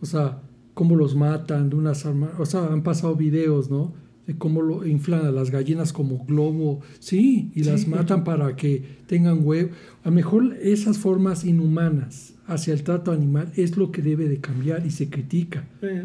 o 0.00 0.06
sea, 0.06 0.40
cómo 0.74 0.96
los 0.96 1.14
matan, 1.14 1.70
de 1.70 1.76
unas 1.76 2.04
armas, 2.06 2.30
o 2.38 2.46
sea, 2.46 2.66
han 2.66 2.82
pasado 2.82 3.14
videos, 3.16 3.70
¿no? 3.70 3.92
De 4.26 4.36
cómo 4.36 4.62
lo 4.62 4.86
inflan 4.86 5.26
a 5.26 5.30
las 5.32 5.50
gallinas 5.50 5.92
como 5.92 6.24
globo, 6.24 6.80
sí, 7.00 7.50
y 7.54 7.64
las 7.64 7.82
Sí. 7.82 7.90
matan 7.90 8.22
para 8.22 8.54
que 8.54 8.82
tengan 9.06 9.40
huevo. 9.44 9.70
A 10.04 10.08
lo 10.10 10.14
mejor 10.14 10.56
esas 10.62 10.98
formas 10.98 11.44
inhumanas 11.44 12.34
hacia 12.46 12.72
el 12.74 12.82
trato 12.84 13.10
animal 13.12 13.50
es 13.56 13.76
lo 13.76 13.90
que 13.90 14.00
debe 14.02 14.28
de 14.28 14.38
cambiar 14.38 14.86
y 14.86 14.90
se 14.90 15.08
critica. 15.10 15.64
Eh. 15.82 16.04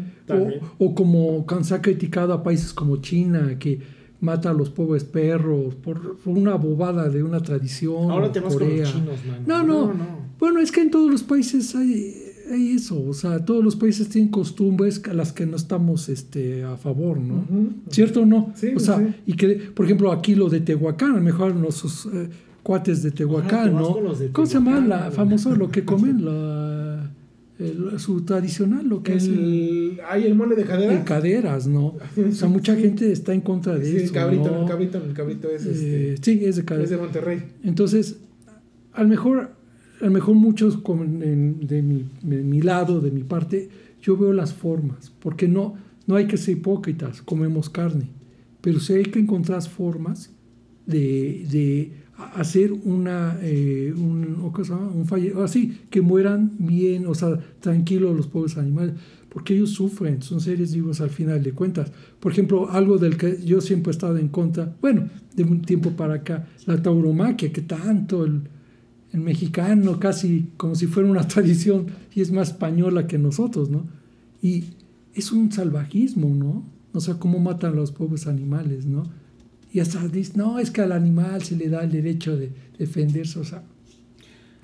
O, 0.78 0.86
o 0.86 0.94
como 0.94 1.46
se 1.62 1.74
ha 1.74 1.80
criticado 1.82 2.32
a 2.32 2.42
países 2.42 2.72
como 2.72 2.96
China, 2.96 3.56
que 3.58 3.80
mata 4.20 4.50
a 4.50 4.52
los 4.52 4.70
pobres 4.70 5.04
perros 5.04 5.74
por, 5.76 6.16
por 6.16 6.36
una 6.36 6.54
bobada 6.54 7.08
de 7.08 7.22
una 7.22 7.40
tradición. 7.40 8.10
Ahora 8.10 8.32
te 8.32 8.40
vas 8.40 8.56
con 8.56 8.68
los 8.68 8.92
chinos. 8.92 9.18
No, 9.46 9.62
no, 9.62 9.94
no. 9.94 10.28
Bueno, 10.38 10.60
es 10.60 10.72
que 10.72 10.80
en 10.80 10.90
todos 10.90 11.10
los 11.10 11.22
países 11.22 11.74
hay, 11.74 12.14
hay 12.50 12.72
eso. 12.72 13.02
O 13.06 13.12
sea, 13.12 13.44
todos 13.44 13.62
los 13.62 13.76
países 13.76 14.08
tienen 14.08 14.30
costumbres 14.30 15.02
a 15.08 15.14
las 15.14 15.32
que 15.32 15.46
no 15.46 15.56
estamos 15.56 16.08
este, 16.08 16.64
a 16.64 16.76
favor, 16.76 17.18
¿no? 17.18 17.44
¿Cierto 17.90 18.22
o 18.22 18.26
no? 18.26 18.52
Sí, 18.54 18.68
o 18.74 18.80
sea, 18.80 18.98
sí. 18.98 19.14
y 19.26 19.32
que, 19.34 19.48
por 19.74 19.86
ejemplo, 19.86 20.12
aquí 20.12 20.34
lo 20.34 20.48
de 20.48 20.60
Tehuacán, 20.60 21.12
a 21.12 21.16
lo 21.16 21.22
mejor 21.22 21.54
nuestros 21.54 22.08
eh, 22.12 22.28
cuates 22.62 23.02
de 23.02 23.10
Tehuacán, 23.10 23.74
¿no? 23.74 23.96
¿Cómo 24.32 24.46
se 24.46 24.54
llama 24.54 24.80
la 24.80 24.98
güey. 25.04 25.12
famoso 25.12 25.54
lo 25.56 25.70
que 25.70 25.84
comen? 25.84 26.24
La, 26.24 27.10
el- 27.58 27.98
su 27.98 28.22
tradicional, 28.22 28.86
lo 28.88 29.02
que 29.02 29.14
es 29.16 29.24
el, 29.26 29.38
El, 29.38 30.00
hay 30.08 30.24
el 30.24 30.34
mole 30.34 30.54
de 30.56 30.64
cadera. 30.64 30.92
en 30.92 31.02
caderas, 31.02 31.66
¿no? 31.66 31.96
O 32.28 32.32
sea, 32.32 32.48
mucha 32.48 32.74
sí. 32.76 32.82
gente 32.82 33.10
está 33.12 33.34
en 33.34 33.40
contra 33.40 33.76
de 33.78 33.84
Sí, 33.84 33.96
eso. 33.96 34.04
el 34.06 34.12
cabrito, 34.12 34.50
¿no? 34.50 34.62
el 34.62 34.68
cabrito, 34.68 34.98
el 35.04 35.12
cabrito 35.12 35.48
es, 35.50 35.66
Eh, 35.66 36.12
este, 36.14 36.32
sí, 36.38 36.44
es 36.44 36.56
de 36.56 36.60
es 36.62 36.66
cadera. 36.66 36.88
de 36.88 36.96
Monterrey. 36.96 37.42
Entonces, 37.64 38.18
a 38.92 39.02
lo 39.02 39.08
mejor, 39.08 39.50
a 40.00 40.04
lo 40.04 40.10
mejor 40.10 40.34
muchos 40.36 40.76
como 40.78 41.02
en- 41.04 41.66
de, 41.66 41.82
mi, 41.82 42.08
de 42.22 42.42
mi 42.42 42.60
lado, 42.62 43.00
de 43.00 43.10
mi 43.10 43.22
parte, 43.24 43.68
yo 44.02 44.16
veo 44.16 44.32
las 44.32 44.54
formas, 44.54 45.12
porque 45.18 45.48
no, 45.48 45.74
no 46.06 46.14
hay 46.16 46.26
que 46.26 46.36
ser 46.36 46.56
hipócritas, 46.58 47.20
comemos 47.22 47.68
carne, 47.68 48.08
pero 48.60 48.78
sí 48.80 48.92
hay 48.92 49.02
que 49.04 49.18
encontrar 49.18 49.62
formas 49.62 50.30
de, 50.86 51.44
de 51.50 51.92
hacer 52.18 52.72
una, 52.72 53.38
eh, 53.42 53.94
un, 53.96 54.36
un 54.42 55.06
falle, 55.06 55.32
así, 55.42 55.82
que 55.88 56.00
mueran 56.00 56.52
bien, 56.58 57.06
o 57.06 57.14
sea, 57.14 57.38
tranquilos 57.60 58.16
los 58.16 58.26
pobres 58.26 58.56
animales, 58.58 58.94
porque 59.28 59.54
ellos 59.54 59.70
sufren, 59.70 60.20
son 60.20 60.40
seres 60.40 60.74
vivos 60.74 61.00
al 61.00 61.10
final 61.10 61.42
de 61.42 61.52
cuentas. 61.52 61.92
Por 62.18 62.32
ejemplo, 62.32 62.70
algo 62.70 62.98
del 62.98 63.16
que 63.16 63.40
yo 63.44 63.60
siempre 63.60 63.90
he 63.90 63.94
estado 63.94 64.18
en 64.18 64.28
contra, 64.28 64.74
bueno, 64.80 65.08
de 65.36 65.44
un 65.44 65.62
tiempo 65.62 65.90
para 65.92 66.14
acá, 66.14 66.46
la 66.66 66.82
tauromaquia, 66.82 67.52
que 67.52 67.62
tanto 67.62 68.24
el, 68.24 68.42
el 69.12 69.20
mexicano, 69.20 70.00
casi 70.00 70.50
como 70.56 70.74
si 70.74 70.88
fuera 70.88 71.08
una 71.08 71.28
tradición, 71.28 71.86
y 72.14 72.20
es 72.20 72.32
más 72.32 72.48
española 72.48 73.06
que 73.06 73.18
nosotros, 73.18 73.70
¿no? 73.70 73.86
Y 74.42 74.64
es 75.14 75.30
un 75.30 75.52
salvajismo, 75.52 76.34
¿no? 76.34 76.64
O 76.92 77.00
sea, 77.00 77.14
cómo 77.14 77.38
matan 77.38 77.74
a 77.74 77.76
los 77.76 77.92
pobres 77.92 78.26
animales, 78.26 78.86
¿no? 78.86 79.04
Y 79.72 79.80
hasta 79.80 80.06
dice, 80.08 80.32
no, 80.36 80.58
es 80.58 80.70
que 80.70 80.80
al 80.80 80.92
animal 80.92 81.42
se 81.42 81.56
le 81.56 81.68
da 81.68 81.82
el 81.84 81.90
derecho 81.92 82.36
de 82.36 82.50
defenderse, 82.78 83.38
o 83.38 83.44
sea. 83.44 83.62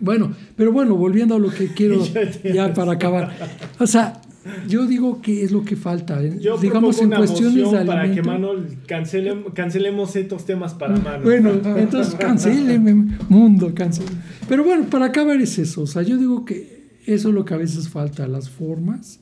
Bueno, 0.01 0.33
pero 0.57 0.73
bueno, 0.73 0.97
volviendo 0.97 1.35
a 1.37 1.39
lo 1.39 1.51
que 1.51 1.69
quiero 1.69 2.03
ya 2.55 2.73
para 2.75 2.93
acabar. 2.93 3.33
O 3.79 3.87
sea, 3.87 4.21
yo 4.69 4.87
digo 4.87 5.23
que 5.23 5.45
es 5.45 5.53
lo 5.53 5.65
que 5.65 5.77
falta. 5.77 6.23
¿eh? 6.23 6.37
Yo 6.41 6.59
Digamos 6.59 6.99
en 7.01 7.07
una 7.09 7.19
cuestiones 7.19 7.71
de 7.71 7.85
para 7.85 8.11
que. 8.13 8.23
Manol 8.23 8.77
cancele- 8.87 9.53
cancelemos 9.55 10.17
estos 10.17 10.45
temas 10.47 10.75
para 10.75 10.97
Mano. 10.97 11.23
Bueno, 11.25 11.53
entonces 11.77 12.15
cancéleme, 12.17 13.17
mundo, 13.29 13.73
cancéleme. 13.75 14.17
Pero 14.49 14.65
bueno, 14.65 14.85
para 14.91 15.07
acabar 15.07 15.41
es 15.41 15.59
eso. 15.59 15.83
O 15.83 15.87
sea, 15.87 16.03
yo 16.03 16.19
digo 16.19 16.45
que 16.45 16.85
eso 17.07 17.29
es 17.29 17.35
lo 17.35 17.45
que 17.45 17.55
a 17.55 17.59
veces 17.59 17.89
falta, 17.89 18.27
las 18.27 18.51
formas. 18.51 19.21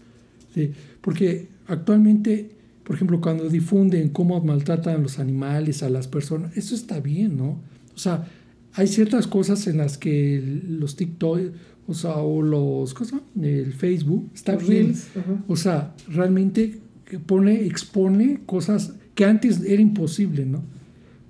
sí, 0.55 0.71
porque 1.01 1.49
actualmente, 1.67 2.51
por 2.85 2.97
ejemplo, 2.97 3.21
cuando 3.21 3.49
difunden 3.49 4.09
cómo 4.09 4.43
maltratan 4.43 4.97
a 4.97 4.99
los 4.99 5.19
animales, 5.19 5.83
a 5.83 5.89
las 5.91 6.09
personas, 6.09 6.57
eso 6.57 6.75
está 6.75 7.01
bien, 7.01 7.37
¿no? 7.37 7.61
O 7.95 7.99
sea, 7.99 8.27
hay 8.75 8.87
ciertas 8.87 9.27
cosas 9.27 9.67
en 9.67 9.77
las 9.79 9.99
que 9.99 10.61
los 10.69 10.97
TikTok, 10.97 11.41
o 11.87 11.95
sea, 11.95 12.17
o 12.17 12.43
los, 12.43 12.95
¿cómo 12.95 13.05
se 13.05 13.17
llama? 13.17 13.27
El 13.43 13.73
Facebook, 13.73 14.31
está 14.35 14.55
Los 14.55 14.69
bien. 14.69 14.83
reels. 14.87 15.09
O 15.49 15.57
sea, 15.57 15.95
realmente 16.09 16.81
pone, 17.27 17.65
expone 17.67 18.41
cosas 18.47 18.95
que 19.15 19.25
antes 19.25 19.63
era 19.63 19.83
imposible, 19.83 20.47
¿no? 20.47 20.63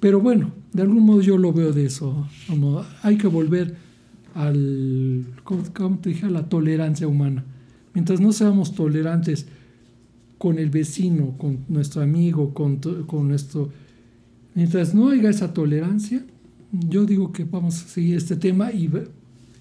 Pero 0.00 0.20
bueno, 0.20 0.52
de 0.72 0.82
algún 0.82 1.04
modo 1.04 1.20
yo 1.20 1.38
lo 1.38 1.52
veo 1.52 1.72
de 1.72 1.86
eso. 1.86 2.28
Como 2.48 2.84
hay 3.02 3.16
que 3.16 3.26
volver 3.26 3.74
al, 4.34 5.26
¿cómo, 5.44 5.62
cómo 5.74 5.98
te 5.98 6.10
dije? 6.10 6.26
A 6.26 6.30
la 6.30 6.48
tolerancia 6.48 7.06
humana. 7.06 7.44
Mientras 7.94 8.20
no 8.20 8.32
seamos 8.32 8.74
tolerantes 8.74 9.46
con 10.42 10.58
el 10.58 10.70
vecino, 10.70 11.36
con 11.38 11.60
nuestro 11.68 12.02
amigo, 12.02 12.52
con, 12.52 12.78
con 13.06 13.28
nuestro... 13.28 13.70
Mientras 14.56 14.92
no 14.92 15.10
haya 15.10 15.30
esa 15.30 15.54
tolerancia, 15.54 16.24
yo 16.72 17.04
digo 17.04 17.30
que 17.32 17.44
vamos 17.44 17.80
a 17.80 17.86
seguir 17.86 18.16
este 18.16 18.34
tema 18.34 18.72
y, 18.72 18.86
y 18.86 18.88
No, 18.88 18.98
la, 18.98 19.06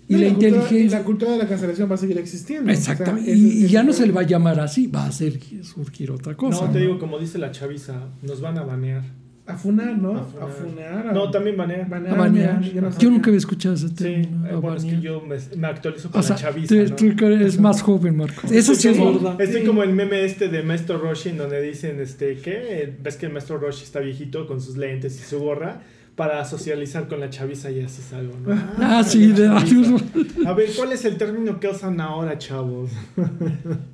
cultura- 0.09 0.27
inteligencia... 0.29 0.97
la 0.97 1.05
cultura 1.05 1.31
de 1.33 1.37
la 1.37 1.47
cancelación 1.47 1.87
va 1.87 1.93
a 1.93 1.97
seguir 1.99 2.17
existiendo. 2.17 2.71
Exactamente. 2.71 3.31
O 3.31 3.35
sea, 3.35 3.43
y, 3.43 3.67
ya 3.67 3.83
no 3.83 3.93
se 3.93 4.07
le 4.07 4.11
va 4.11 4.21
a 4.21 4.25
llamar 4.25 4.59
así, 4.59 4.87
va 4.87 5.05
a 5.05 5.11
ser 5.11 5.39
surgir 5.63 6.09
otra 6.09 6.35
cosa. 6.35 6.65
no, 6.65 6.71
te 6.71 6.79
¿no? 6.79 6.85
digo, 6.85 6.97
como 6.97 7.19
dice 7.19 7.37
la 7.37 7.51
chaviza, 7.51 8.07
nos 8.23 8.41
van 8.41 8.57
a 8.57 8.63
banear. 8.63 9.03
A 9.51 9.57
funar, 9.57 9.97
¿no? 9.97 10.13
A 10.17 10.45
A 10.45 10.47
funar. 10.47 11.07
a- 11.07 11.11
No, 11.13 11.29
también 11.31 11.57
banear. 11.57 11.87
banear, 11.89 12.13
A 12.13 12.17
banear. 12.17 12.61
ya- 12.61 12.73
ya 12.73 12.81
no 12.81 12.91
sé. 12.91 12.99
Yo 12.99 13.09
nunca 13.09 13.29
había 13.29 13.37
escuchado 13.37 13.75
ese 13.75 13.87
Sí, 13.89 13.93
término. 13.95 14.47
eh, 14.47 14.51
a 14.51 14.55
bueno, 14.57 14.77
es 14.77 14.85
que 14.85 14.99
yo 15.01 15.21
me, 15.21 15.37
me 15.57 15.67
actualizo 15.67 16.09
con 16.11 16.19
O 16.19 16.23
sea, 16.23 16.35
la 16.35 16.41
chaviza. 16.41 16.75
tú, 16.75 16.81
¿no? 16.89 16.95
tú 16.95 17.15
que 17.15 17.25
eres 17.25 17.59
más 17.59 17.81
joven, 17.81 18.17
Marco. 18.17 18.41
Eso 18.51 18.75
sí 18.75 18.87
es 18.89 18.97
como- 18.97 19.13
verdad. 19.19 19.41
Estoy 19.41 19.61
Sí. 19.61 19.67
como 19.67 19.83
el 19.83 19.93
meme 19.93 20.23
este 20.25 20.47
de 20.49 20.63
Maestro 20.63 20.97
Roshi 20.97 21.29
en 21.29 21.37
donde 21.37 21.61
dicen, 21.61 21.99
este, 21.99 22.37
¿qué? 22.37 22.95
Ves 23.01 23.17
que 23.17 23.25
el 23.27 23.31
Maestro 23.33 23.57
Roshi 23.57 23.83
está 23.83 23.99
viejito 23.99 24.47
con 24.47 24.61
sus 24.61 24.77
lentes 24.77 25.19
y 25.19 25.23
su 25.23 25.39
gorra 25.39 25.81
para 26.15 26.43
socializar 26.45 27.07
con 27.07 27.19
la 27.19 27.29
chaviza 27.29 27.71
y 27.71 27.81
así 27.81 28.01
salgo, 28.01 28.33
¿no? 28.45 28.53
Ah, 28.77 29.03
sí, 29.03 29.27
de 29.31 29.47
chaviza. 29.47 29.95
A 30.45 30.53
ver, 30.53 30.69
¿cuál 30.75 30.91
es 30.91 31.05
el 31.05 31.17
término 31.17 31.59
que 31.59 31.67
usan 31.69 31.99
ahora, 32.01 32.37
chavos? 32.37 32.91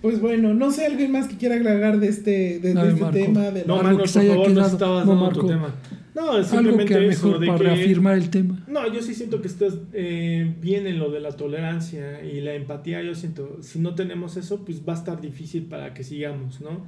Pues 0.00 0.20
bueno, 0.20 0.54
no 0.54 0.70
sé, 0.70 0.86
alguien 0.86 1.10
más 1.12 1.26
que 1.28 1.36
quiera 1.36 1.56
agregar 1.56 1.98
de 1.98 2.08
este, 2.08 2.60
de, 2.60 2.72
de 2.74 2.88
este 2.88 3.04
tema. 3.12 3.50
De 3.50 3.60
la- 3.62 3.66
No, 3.66 3.80
Algo 3.80 3.90
que 3.90 3.96
por 3.98 4.08
favor, 4.08 4.46
quedado. 4.46 4.66
estabas 4.72 5.06
No, 5.06 5.12
dando 5.14 5.28
tu 5.30 5.34
Marco. 5.42 5.46
tema. 5.48 5.74
No, 6.14 6.30
Algo 6.32 6.44
simplemente 6.44 6.84
que 6.86 6.94
a 6.94 6.98
lo 7.00 7.10
eso, 7.10 7.26
mejor 7.26 7.40
de 7.40 7.46
para 7.48 7.58
que... 7.58 7.64
reafirmar 7.64 8.16
el 8.16 8.30
tema. 8.30 8.64
No, 8.68 8.92
yo 8.92 9.02
sí 9.02 9.14
siento 9.14 9.40
que 9.40 9.48
estás 9.48 9.74
eh, 9.92 10.54
bien 10.62 10.86
en 10.86 10.98
lo 11.00 11.10
de 11.10 11.20
la 11.20 11.32
tolerancia 11.32 12.22
y 12.24 12.40
la 12.40 12.54
empatía. 12.54 13.02
Yo 13.02 13.14
siento, 13.14 13.58
si 13.60 13.80
no 13.80 13.94
tenemos 13.96 14.36
eso, 14.36 14.64
pues 14.64 14.82
va 14.88 14.92
a 14.92 14.96
estar 14.96 15.20
difícil 15.20 15.64
para 15.64 15.94
que 15.94 16.04
sigamos, 16.04 16.60
¿no? 16.60 16.86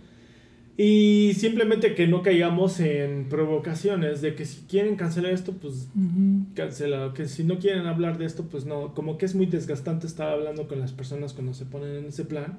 Y 0.76 1.32
simplemente 1.36 1.94
que 1.94 2.06
no 2.06 2.22
caigamos 2.22 2.80
en 2.80 3.28
provocaciones 3.28 4.22
de 4.22 4.34
que 4.34 4.46
si 4.46 4.62
quieren 4.62 4.96
cancelar 4.96 5.32
esto, 5.32 5.52
pues 5.52 5.88
Ujú. 5.96 6.46
cancela. 6.54 7.12
Que 7.14 7.26
si 7.26 7.44
no 7.44 7.58
quieren 7.58 7.86
hablar 7.86 8.16
de 8.18 8.24
esto, 8.24 8.44
pues 8.50 8.64
no. 8.66 8.94
Como 8.94 9.18
que 9.18 9.26
es 9.26 9.34
muy 9.34 9.46
desgastante 9.46 10.06
estar 10.06 10.28
hablando 10.30 10.68
con 10.68 10.78
las 10.80 10.92
personas 10.92 11.34
cuando 11.34 11.52
se 11.54 11.66
ponen 11.66 11.96
en 11.96 12.04
ese 12.06 12.24
plan. 12.24 12.58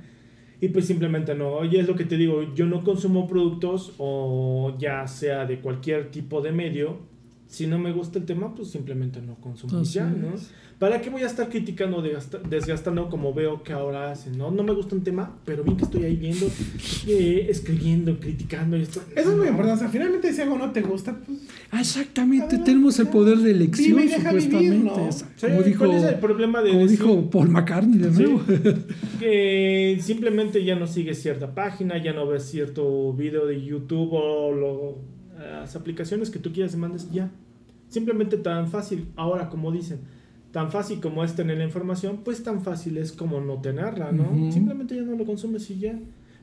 Y 0.62 0.70
pues 0.70 0.86
simplemente 0.86 1.34
no. 1.34 1.54
Oye, 1.54 1.80
es 1.80 1.88
lo 1.88 1.96
que 1.96 2.06
te 2.06 2.18
digo, 2.18 2.54
yo 2.54 2.68
no 2.68 2.84
consumo 2.84 3.28
productos 3.28 3.94
o 3.98 4.76
ya 4.78 5.08
sea 5.08 5.46
de 5.46 5.60
cualquier 5.60 6.12
tipo 6.12 6.40
de 6.42 6.52
medio. 6.52 7.00
Si 7.48 7.66
no 7.66 7.80
me 7.80 7.92
gusta 7.92 8.20
el 8.20 8.26
tema, 8.26 8.54
pues 8.54 8.70
simplemente 8.70 9.22
no 9.22 9.36
consumo. 9.36 9.80
Así 9.80 9.96
ya, 9.96 10.06
¿no? 10.06 10.36
es. 10.36 10.54
¿Para 10.82 11.00
qué 11.00 11.12
voy 11.12 11.22
a 11.22 11.28
estar 11.28 11.48
criticando, 11.48 12.02
desgasta- 12.02 12.40
desgastando 12.42 13.08
como 13.08 13.36
veo 13.36 13.62
que 13.62 13.72
ahora 13.72 14.10
hacen? 14.12 14.36
¿no? 14.36 14.50
no 14.50 14.64
me 14.64 14.74
gusta 14.74 14.96
un 14.96 15.04
tema, 15.04 15.38
pero 15.46 15.64
bien 15.64 15.78
que 15.78 15.84
estoy 15.84 16.06
ahí 16.06 16.16
viendo, 16.16 16.48
eh, 17.08 17.46
escribiendo, 17.52 18.20
criticando. 18.20 18.76
Y 18.78 18.82
esto, 18.82 19.00
Eso 19.16 19.30
es 19.32 19.38
muy 19.38 19.48
importante. 19.48 19.76
O 19.76 19.78
sea, 19.78 19.90
finalmente, 19.90 20.34
si 20.34 20.42
algo 20.42 20.58
no 20.58 20.72
te 20.72 20.82
gusta, 20.82 21.16
pues. 21.24 21.38
Ah, 21.70 21.82
exactamente, 21.82 22.46
Adelante. 22.46 22.72
tenemos 22.72 22.98
el 22.98 23.08
poder 23.10 23.38
de 23.38 23.52
elección, 23.52 23.90
Vive 24.00 24.06
y 24.06 24.08
deja 24.08 24.32
vivir, 24.34 24.44
supuestamente. 24.44 24.90
¿no? 24.90 25.50
Como 25.50 25.62
dijo, 25.62 25.86
¿Cuál 25.86 25.98
es 25.98 26.04
el 26.04 26.16
problema 26.16 26.62
de 26.64 26.70
como 26.72 26.82
decir- 26.88 26.98
dijo 26.98 27.30
Paul 27.30 27.50
McCartney 27.50 28.00
de 28.00 28.14
Sí. 28.16 28.24
nuevo. 28.24 28.42
que 29.20 30.00
simplemente 30.02 30.64
ya 30.66 30.76
no 30.76 30.88
sigues 30.88 31.22
cierta 31.22 31.54
página, 31.54 32.02
ya 32.02 32.14
no 32.14 32.26
ves 32.26 32.44
cierto 32.46 33.14
video 33.14 33.46
de 33.46 33.64
YouTube 33.64 34.10
o 34.14 34.52
lo- 34.52 34.98
las 35.40 35.76
aplicaciones 35.76 36.32
que 36.32 36.40
tú 36.40 36.52
quieras 36.52 36.74
y 36.74 36.78
mandes 36.78 37.12
ya. 37.12 37.30
Simplemente 37.88 38.38
tan 38.38 38.68
fácil, 38.72 39.10
ahora 39.16 39.48
como 39.50 39.72
dicen, 39.72 40.00
tan 40.52 40.72
fácil 40.72 41.00
como 41.00 41.24
es 41.24 41.36
tener 41.36 41.58
la 41.58 41.64
información, 41.64 42.22
pues 42.24 42.44
tan 42.44 42.62
fácil 42.62 42.98
es 42.98 43.12
como 43.12 43.40
no 43.42 43.56
tenerla, 43.62 44.12
¿no? 44.12 44.52
Simplemente 44.52 44.96
ya 44.96 45.02
no 45.04 45.16
lo 45.16 45.26
consumes 45.26 45.70
y 45.72 45.80
ya. 45.80 45.98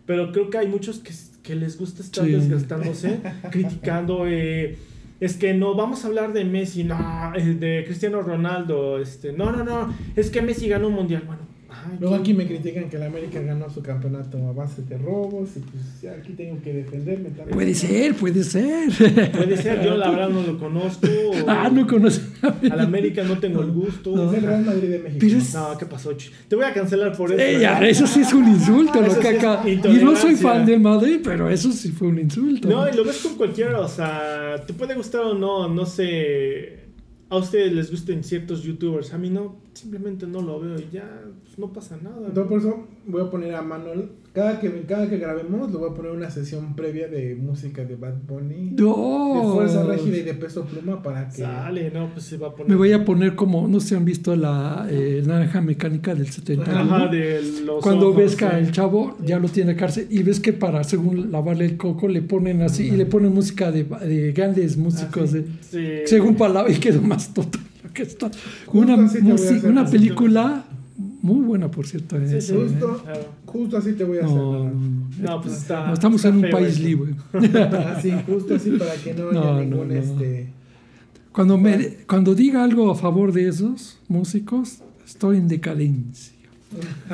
pero 0.07 0.33
creo 0.33 0.49
que 0.49 0.57
hay 0.59 0.67
muchos 0.69 1.01
que, 1.01 1.13
que 1.43 1.55
les 1.55 1.79
gusta 1.79 2.03
estar 2.03 2.25
Sí. 2.25 2.33
desgastándose, 2.33 3.21
criticando. 3.51 4.27
eh, 4.27 4.79
es 5.21 5.37
que 5.37 5.53
no, 5.53 5.75
vamos 5.75 6.05
a 6.05 6.09
hablar 6.09 6.33
de 6.33 6.45
Messi, 6.45 6.85
no, 6.85 7.33
eh, 7.35 7.55
de 7.55 7.83
Cristiano 7.85 8.23
Ronaldo, 8.23 8.99
este, 9.01 9.33
no, 9.33 9.51
no, 9.53 9.65
no, 9.65 9.93
es 10.17 10.31
que 10.31 10.41
Messi 10.43 10.69
ganó 10.69 10.89
un 10.89 10.95
mundial, 10.95 11.25
bueno. 11.27 11.43
Ay, 11.69 11.97
Luego 12.01 12.17
¿quién- 12.17 12.21
aquí 12.21 12.35
me 12.35 12.47
critican 12.47 12.89
que 12.89 12.97
el 12.97 13.03
América 13.03 13.41
ganó 13.41 13.69
su 13.71 13.83
campeonato 13.83 14.39
a 14.49 14.53
base 14.53 14.83
de 14.83 14.99
robos 14.99 15.51
y 15.57 15.61
pues 15.61 16.01
ya 16.03 16.13
aquí 16.13 16.33
tengo 16.33 16.61
que 16.63 16.73
defenderme 16.73 17.31
también. 17.31 17.51
Puede 17.51 17.75
ser, 17.75 18.15
puede 18.15 18.43
ser. 18.45 18.91
Puede 19.33 19.57
ser, 19.57 19.83
yo 19.85 19.97
la 19.97 20.11
verdad 20.11 20.29
no 20.31 20.43
lo 20.43 20.59
conozco. 20.59 21.07
ah, 21.47 21.71
no 21.73 21.87
conoce. 21.87 22.23
Al 22.71 22.81
América 22.81 23.23
no 23.25 23.39
tengo 23.39 23.63
el 23.63 23.71
gusto. 23.73 24.31
Es 24.31 24.39
el 24.39 24.45
Real 24.45 24.65
Madrid 24.65 24.89
de 24.89 24.99
México. 24.99 25.19
Pero 25.21 25.39
es- 25.39 25.55
No, 25.55 25.77
¿qué 25.79 25.87
pasó? 25.87 26.11
Te 26.49 26.57
voy 26.57 26.65
a 26.65 26.73
cancelar 26.73 27.17
por 27.17 27.33
eso. 27.33 27.41
¿eh? 27.41 27.91
eso 27.91 28.07
sí 28.07 28.21
es 28.21 28.33
un 28.33 28.49
insulto, 28.49 29.01
lo 29.01 29.11
sí. 29.15 29.21
Y 29.67 30.05
no 30.05 30.17
soy 30.17 30.37
fan 30.37 30.65
del 30.65 30.81
Madrid, 30.81 31.21
pero 31.23 31.49
eso 31.51 31.71
sí 31.73 31.91
fue 31.91 32.09
un 32.09 32.19
insulto. 32.19 32.69
No, 32.69 32.89
y 32.89 32.95
lo 32.97 33.05
ves 33.05 33.19
con 33.19 33.35
cualquiera, 33.37 33.81
o 33.81 33.89
sea, 33.89 34.63
te 34.67 34.73
puede 34.73 34.95
gustar 34.95 35.23
o 35.23 35.35
no, 35.35 35.69
no 35.69 35.85
sé. 35.87 36.79
A 37.31 37.37
ustedes 37.37 37.73
les 37.75 37.91
gusten 37.91 38.25
ciertos 38.25 38.63
youtubers, 38.63 39.13
a 39.13 39.19
mí 39.19 39.29
no, 39.29 39.57
simplemente 39.79 40.27
no 40.27 40.43
lo 40.43 40.61
veo 40.61 40.77
y 40.79 40.89
ya, 40.93 41.23
pues, 41.45 41.59
no 41.59 41.73
pasa 41.73 41.97
nada. 42.03 42.27
Entonces 42.27 42.49
por 42.49 42.59
eso 42.59 42.87
voy 43.07 43.23
a 43.23 43.31
poner 43.31 43.55
a 43.55 43.63
Manuel, 43.63 44.11
cada 44.33 44.61
que, 44.61 44.71
cada 44.83 45.09
que 45.09 45.19
grabemos, 45.19 45.71
le 45.73 45.79
voy 45.79 45.91
a 45.91 45.95
poner 45.95 46.13
una 46.13 46.31
sesión 46.31 46.77
previa 46.77 47.09
de 47.09 47.35
música 47.35 47.85
de 47.85 47.97
Bad 47.97 48.15
Bunny, 48.27 48.73
No. 48.79 49.43
de 49.43 49.53
Fuerza 49.53 49.85
Régida 49.85 50.19
y 50.19 50.23
de 50.23 50.35
Peso 50.35 50.65
Pluma 50.65 51.03
para 51.03 51.29
que... 51.29 51.43
Sale, 51.43 51.91
no, 51.91 52.11
pues 52.13 52.25
se 52.27 52.37
va 52.37 52.49
a 52.49 52.51
poner. 52.53 52.69
Me 52.69 52.77
voy 52.77 52.93
a 52.93 53.05
poner 53.05 53.35
como, 53.35 53.67
no 53.69 53.81
sé 53.81 53.89
si 53.89 53.95
han 53.95 54.05
visto 54.05 54.35
la 54.37 54.87
eh, 54.91 55.23
naranja 55.27 55.61
mecánica 55.61 56.15
del 56.15 56.29
71. 56.29 56.79
Ajá, 56.79 57.09
de 57.09 57.41
los. 57.65 57.83
Cuando 57.83 58.09
ojos, 58.11 58.19
ves 58.19 58.37
que 58.37 58.47
sí. 58.49 58.55
el 58.57 58.71
chavo 58.73 59.17
ya 59.25 59.39
lo 59.39 59.49
tiene 59.49 59.71
en 59.71 59.77
la 59.77 59.81
cárcel 59.81 60.07
y 60.11 60.23
ves 60.23 60.41
que 60.41 60.53
para, 60.53 60.85
según 60.85 61.33
lavarle 61.33 61.65
el 61.65 61.77
coco, 61.77 62.07
le 62.09 62.23
ponen 62.23 62.63
así 62.63 62.85
y 62.89 62.91
le 62.93 63.07
ponen 63.07 63.33
música 63.33 63.73
de, 63.73 63.85
de 63.85 64.33
grandes 64.33 64.77
músicos, 64.77 65.33
de, 65.33 65.45
Sí. 65.61 65.87
según 66.07 66.37
palabra, 66.37 66.71
y 66.73 66.77
quedó 66.77 67.01
más 67.03 67.33
tonto 67.35 67.59
lo 67.59 67.68
que 67.99 68.03
está. 68.05 68.31
Una, 68.73 68.97
una 69.65 69.87
película 69.87 70.65
muy 71.23 71.41
buena, 71.45 71.71
por 71.71 71.87
cierto. 71.87 72.17
Sí, 72.21 72.29
sí, 72.29 72.37
esa, 72.37 72.55
Justo. 73.47 73.75
¿eh? 73.75 73.79
así 73.79 73.93
te 73.95 74.05
voy 74.05 74.19
a 74.19 74.25
hacer. 74.25 74.37
No, 74.37 74.53
no, 74.53 74.65
Manuel. 74.65 75.11
no. 75.21 75.31
No, 75.37 75.41
pues 75.43 75.55
está. 75.57 75.87
No, 75.89 75.95
estamos 75.95 76.25
está 76.25 76.29
en 76.29 76.45
un 76.45 76.51
país 76.51 76.69
eso. 76.75 76.83
libre. 76.83 77.15
Así, 77.97 78.13
justo 78.27 78.55
así 78.55 78.71
para 78.73 78.95
que 78.95 79.15
no 79.15 79.31
haya 79.31 79.61
ningún 79.61 79.89
no. 79.89 79.95
este... 79.95 80.53
Cuando, 81.33 81.57
me, 81.59 81.99
cuando 82.09 82.35
diga 82.35 82.65
algo 82.65 82.91
a 82.91 82.95
favor 82.97 83.33
de 83.33 83.49
esos 83.49 83.99
músicos, 84.09 84.79
estoy 85.07 85.37
en 85.37 85.47
decadencia. 85.49 86.35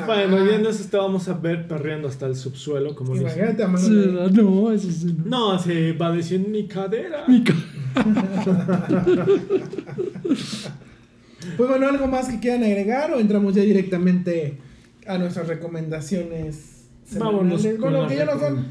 Bueno, 0.05 0.45
ya 0.45 0.57
nos 0.57 0.79
estábamos 0.79 1.27
a 1.29 1.33
ver 1.33 1.67
perreando 1.67 2.07
hasta 2.07 2.25
el 2.27 2.35
subsuelo, 2.35 2.93
como 2.95 3.13
dicen. 3.13 3.27
Imagínate 3.27 3.67
Manuel. 3.67 4.33
no, 4.33 4.71
eso 4.71 4.91
sí. 4.91 5.15
No. 5.25 5.53
No, 5.53 5.59
se 5.59 5.93
va 5.93 6.07
a 6.07 6.11
decir 6.11 6.45
mi 6.47 6.67
cadera. 6.67 7.23
Mi 7.27 7.43
ca- 7.43 7.53
Pues 11.57 11.69
bueno, 11.69 11.87
¿algo 11.87 12.07
más 12.07 12.27
que 12.27 12.39
quieran 12.39 12.63
agregar 12.63 13.11
o 13.11 13.19
entramos 13.19 13.53
ya 13.53 13.61
directamente 13.61 14.57
a 15.07 15.17
nuestras 15.17 15.47
recomendaciones 15.47 16.87
Vámonos 17.17 17.61
semanales? 17.61 17.79
Bueno, 17.79 18.07
que 18.07 18.15
ya 18.15 18.25
no 18.25 18.39
son 18.39 18.65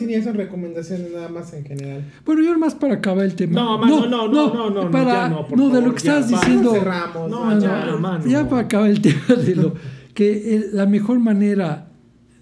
y 0.00 0.04
ni 0.06 0.22
son 0.22 0.34
recomendaciones 0.34 1.10
nada 1.12 1.28
más 1.28 1.52
en 1.54 1.64
general. 1.64 2.04
Bueno, 2.24 2.42
yo 2.42 2.56
más 2.58 2.74
para 2.74 2.94
acabar 2.94 3.24
el 3.24 3.34
tema. 3.34 3.54
No, 3.60 3.78
mano, 3.78 4.06
no, 4.06 4.28
no, 4.28 4.28
no, 4.28 4.70
no, 4.70 4.84
no, 4.84 4.90
para, 4.90 5.12
ya 5.12 5.28
no, 5.30 5.46
por 5.48 5.58
no, 5.58 5.64
de 5.68 5.70
favor, 5.72 5.88
lo 5.88 5.94
que 5.94 6.02
ya, 6.04 6.18
estás 6.18 6.32
va. 6.34 6.38
diciendo. 6.40 6.72
Cerramos. 6.72 7.30
No, 7.30 7.50
¿no? 7.54 7.60
ya, 7.60 7.96
mano. 7.98 8.26
ya 8.26 8.48
para 8.48 8.62
acabar 8.62 8.90
el 8.90 9.00
tema 9.02 9.34
de 9.44 9.54
lo 9.56 9.74
que 10.14 10.54
el- 10.56 10.76
la 10.76 10.86
mejor 10.86 11.18
manera 11.18 11.88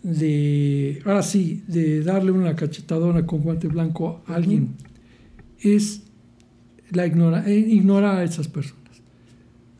de, 0.02 1.00
ahora 1.06 1.22
sí, 1.22 1.62
de 1.66 2.02
darle 2.02 2.32
una 2.32 2.54
cachetadona 2.54 3.24
con 3.24 3.40
guante 3.40 3.68
blanco 3.68 4.22
a 4.26 4.34
alguien 4.34 4.74
es 5.60 6.02
la 6.90 7.06
ignora, 7.06 7.48
eh, 7.48 7.58
ignorar 7.58 8.16
a 8.16 8.24
esas 8.24 8.48
personas. 8.48 9.02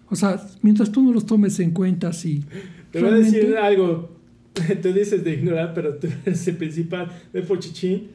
O 0.09 0.16
sea, 0.16 0.40
mientras 0.62 0.92
tú 0.92 1.02
no 1.02 1.12
los 1.12 1.26
tomes 1.26 1.59
en 1.61 1.72
cuenta, 1.72 2.12
sí. 2.12 2.44
Te 2.90 3.00
voy 3.00 3.11
a 3.11 3.14
decir 3.14 3.57
algo. 3.57 4.14
Tú 4.82 4.92
dices 4.92 5.24
de 5.24 5.32
ignorar, 5.34 5.74
pero 5.74 5.96
tú 5.96 6.07
eres 6.24 6.46
el 6.46 6.57
principal 6.57 7.11
de 7.32 7.42
Pochichín 7.42 8.11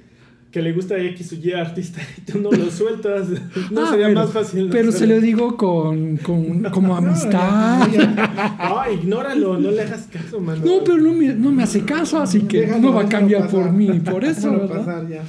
que 0.51 0.63
le 0.63 0.71
gusta 0.73 0.97
X 0.97 1.31
o 1.33 1.35
Y 1.35 1.51
artista 1.51 2.01
y 2.17 2.21
tú 2.21 2.39
no 2.39 2.49
lo 2.51 2.71
sueltas. 2.71 3.27
No 3.69 3.83
Ah, 3.85 3.89
sería 3.91 4.07
pero- 4.07 4.19
más 4.21 4.31
fácil. 4.31 4.67
Pero 4.71 4.91
se 4.91 5.05
lo 5.05 5.19
digo 5.21 5.55
con, 5.57 6.17
con- 6.17 6.63
como 6.73 6.95
amistad. 6.97 7.87
No, 7.87 7.93
ya- 7.93 8.57
No, 8.69 8.91
ignóralo, 8.91 9.59
no 9.59 9.69
le 9.69 9.81
hagas 9.83 10.07
caso, 10.11 10.39
mano. 10.39 10.61
No, 10.65 10.83
pero 10.83 10.97
no 10.97 11.13
me, 11.13 11.33
no 11.35 11.51
me 11.51 11.61
hace 11.63 11.81
caso, 11.85 12.19
así 12.19 12.41
que 12.41 12.61
Déjalo, 12.61 12.81
no 12.81 12.93
va 12.93 13.01
a 13.03 13.09
cambiar 13.09 13.43
pasar. 13.45 13.61
por 13.61 13.71
mí, 13.73 13.87
por 13.99 14.23
eso, 14.25 14.67
pasar 14.67 15.07
ya. 15.07 15.23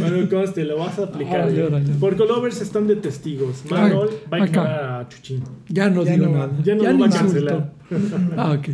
Bueno, 0.00 0.28
conste, 0.28 0.64
lo 0.64 0.76
vas 0.78 0.98
a 0.98 1.04
aplicar. 1.04 1.48
Ay, 1.48 1.58
órale. 1.60 1.88
Por 1.98 2.16
Colovers 2.16 2.60
están 2.60 2.86
de 2.86 2.96
testigos. 2.96 3.62
Manol 3.70 4.10
va 4.30 4.36
a 4.36 4.46
ignorar 4.46 4.84
a 5.00 5.08
Chuchín. 5.08 5.42
Ya 5.68 5.88
no 5.88 6.04
Ya 6.04 6.12
digo 6.12 6.26
nada. 6.26 6.50
Ya 6.62 6.74
no 6.74 6.82
lo 6.92 6.98
va 6.98 7.06
a 7.06 7.10
cancelar. 7.10 7.72
Ah, 8.36 8.52
ok. 8.52 8.68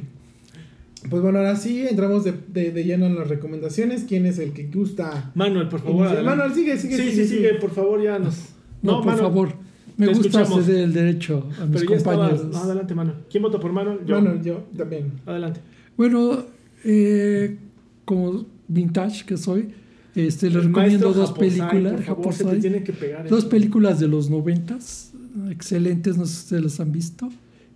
Pues 1.10 1.22
bueno, 1.22 1.38
ahora 1.38 1.56
sí, 1.56 1.86
entramos 1.88 2.24
de, 2.24 2.34
de, 2.52 2.70
de 2.72 2.84
lleno 2.84 3.06
en 3.06 3.14
las 3.16 3.28
recomendaciones. 3.28 4.04
¿Quién 4.08 4.26
es 4.26 4.38
el 4.38 4.52
que 4.52 4.66
gusta? 4.66 5.30
Manuel, 5.34 5.68
por 5.68 5.80
favor. 5.80 6.22
Manuel, 6.22 6.52
sigue, 6.54 6.76
sigue, 6.78 6.96
Sí, 6.96 7.10
sigue. 7.10 7.24
sí, 7.26 7.34
sigue, 7.36 7.54
por 7.54 7.70
favor, 7.70 8.02
ya 8.02 8.18
nos. 8.18 8.36
No, 8.82 8.98
por 8.98 9.06
Manuel, 9.06 9.22
favor. 9.24 9.48
Me 9.96 10.06
gusta 10.08 10.28
escuchamos. 10.28 10.64
ceder 10.64 10.84
el 10.84 10.92
derecho 10.92 11.48
a 11.60 11.66
mis 11.66 11.82
estabas. 11.82 12.02
compañeros. 12.04 12.46
No, 12.52 12.58
adelante, 12.58 12.94
Manuel. 12.94 13.16
¿Quién 13.30 13.42
votó 13.42 13.58
por 13.58 13.72
Manuel? 13.72 13.98
Yo. 14.06 14.14
Manuel, 14.20 14.42
yo 14.42 14.64
también. 14.76 15.12
Adelante. 15.26 15.60
Bueno, 15.96 16.44
eh, 16.84 17.56
como 18.04 18.46
vintage 18.68 19.24
que 19.26 19.36
soy, 19.36 19.70
este, 20.14 20.50
les 20.50 20.64
recomiendo 20.64 21.12
dos 21.12 21.30
Japosai, 21.30 21.48
películas. 21.50 21.92
Por 21.94 22.02
favor, 22.04 22.32
se 22.32 22.38
te 22.38 22.44
Japosai. 22.44 22.60
tiene 22.60 22.82
que 22.84 22.92
pegar. 22.92 23.28
Dos 23.28 23.40
eso. 23.40 23.48
películas 23.48 23.98
de 23.98 24.06
los 24.08 24.30
noventas, 24.30 25.12
excelentes, 25.50 26.16
no 26.16 26.26
sé 26.26 26.34
si 26.34 26.40
ustedes 26.44 26.62
las 26.62 26.80
han 26.80 26.92
visto. 26.92 27.28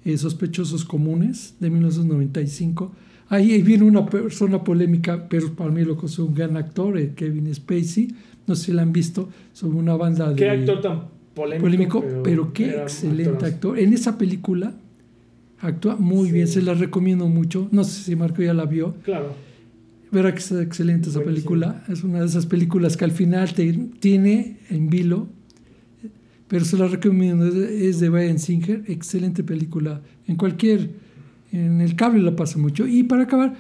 eh, 0.05 0.17
Sospechosos 0.19 0.85
Comunes, 0.85 1.55
de 1.61 1.71
1995. 1.71 2.93
Ahí 3.33 3.63
viene 3.63 3.85
una 3.85 4.05
persona 4.05 4.63
polémica, 4.63 5.27
pero 5.29 5.55
para 5.55 5.71
mí 5.71 5.83
lo 5.85 5.97
que 5.97 6.05
es 6.07 6.19
un 6.19 6.35
gran 6.35 6.57
actor, 6.59 7.01
Kevin 7.15 7.53
Spacey. 7.55 8.09
No 8.47 8.55
sé 8.55 8.67
si 8.67 8.73
la 8.73 8.83
han 8.83 8.93
visto, 8.93 9.29
sobre 9.55 9.79
una 9.79 9.95
banda 9.97 10.29
de... 10.31 10.37
Qué 10.37 10.51
actor 10.51 10.81
tan 10.83 11.03
polémico. 11.35 11.63
polémico, 12.03 12.05
pero, 12.23 12.53
qué 12.53 12.71
excelente 12.83 13.31
actorazo. 13.31 13.47
actor. 13.55 13.79
En 13.79 13.93
esa 13.95 14.19
película 14.19 14.75
actúa 15.61 15.97
muy 15.97 16.27
Sí. 16.27 16.33
bien, 16.33 16.47
se 16.49 16.61
la 16.61 16.75
recomiendo 16.75 17.27
mucho. 17.29 17.69
No 17.71 17.85
sé 17.85 18.03
si 18.03 18.17
Marco 18.17 18.43
ya 18.43 18.53
la 18.53 18.67
vio. 18.67 18.95
Claro. 19.05 19.33
Verá 20.11 20.33
que 20.33 20.41
es 20.41 20.53
excelente 20.53 21.09
esa 21.09 21.21
Buenísimo. 21.21 21.53
película. 21.53 21.85
Es 21.89 22.05
una 22.05 22.21
de 22.21 22.27
esas 22.27 22.45
películas 22.45 22.99
que 22.99 23.05
al 23.07 23.13
final 23.13 23.55
te 23.55 23.73
tiene 23.99 24.59
en 24.69 24.91
vilo. 24.91 25.29
Pero 26.49 26.67
se 26.67 26.77
la 26.77 26.87
recomiendo. 26.87 27.47
Es 27.47 27.55
de- 27.55 27.89
Es 27.89 28.01
de 28.01 28.09
Brian 28.11 28.39
Singer. 28.39 28.83
Excelente 28.89 29.43
película. 29.43 30.03
En 30.27 30.37
cualquier. 30.37 30.91
En 31.53 31.81
el 31.81 31.95
cable 31.97 32.23
la 32.23 32.35
pasa 32.35 32.59
mucho. 32.59 32.87
Y 32.87 33.03
para 33.05 33.25
acabar, 33.25 33.55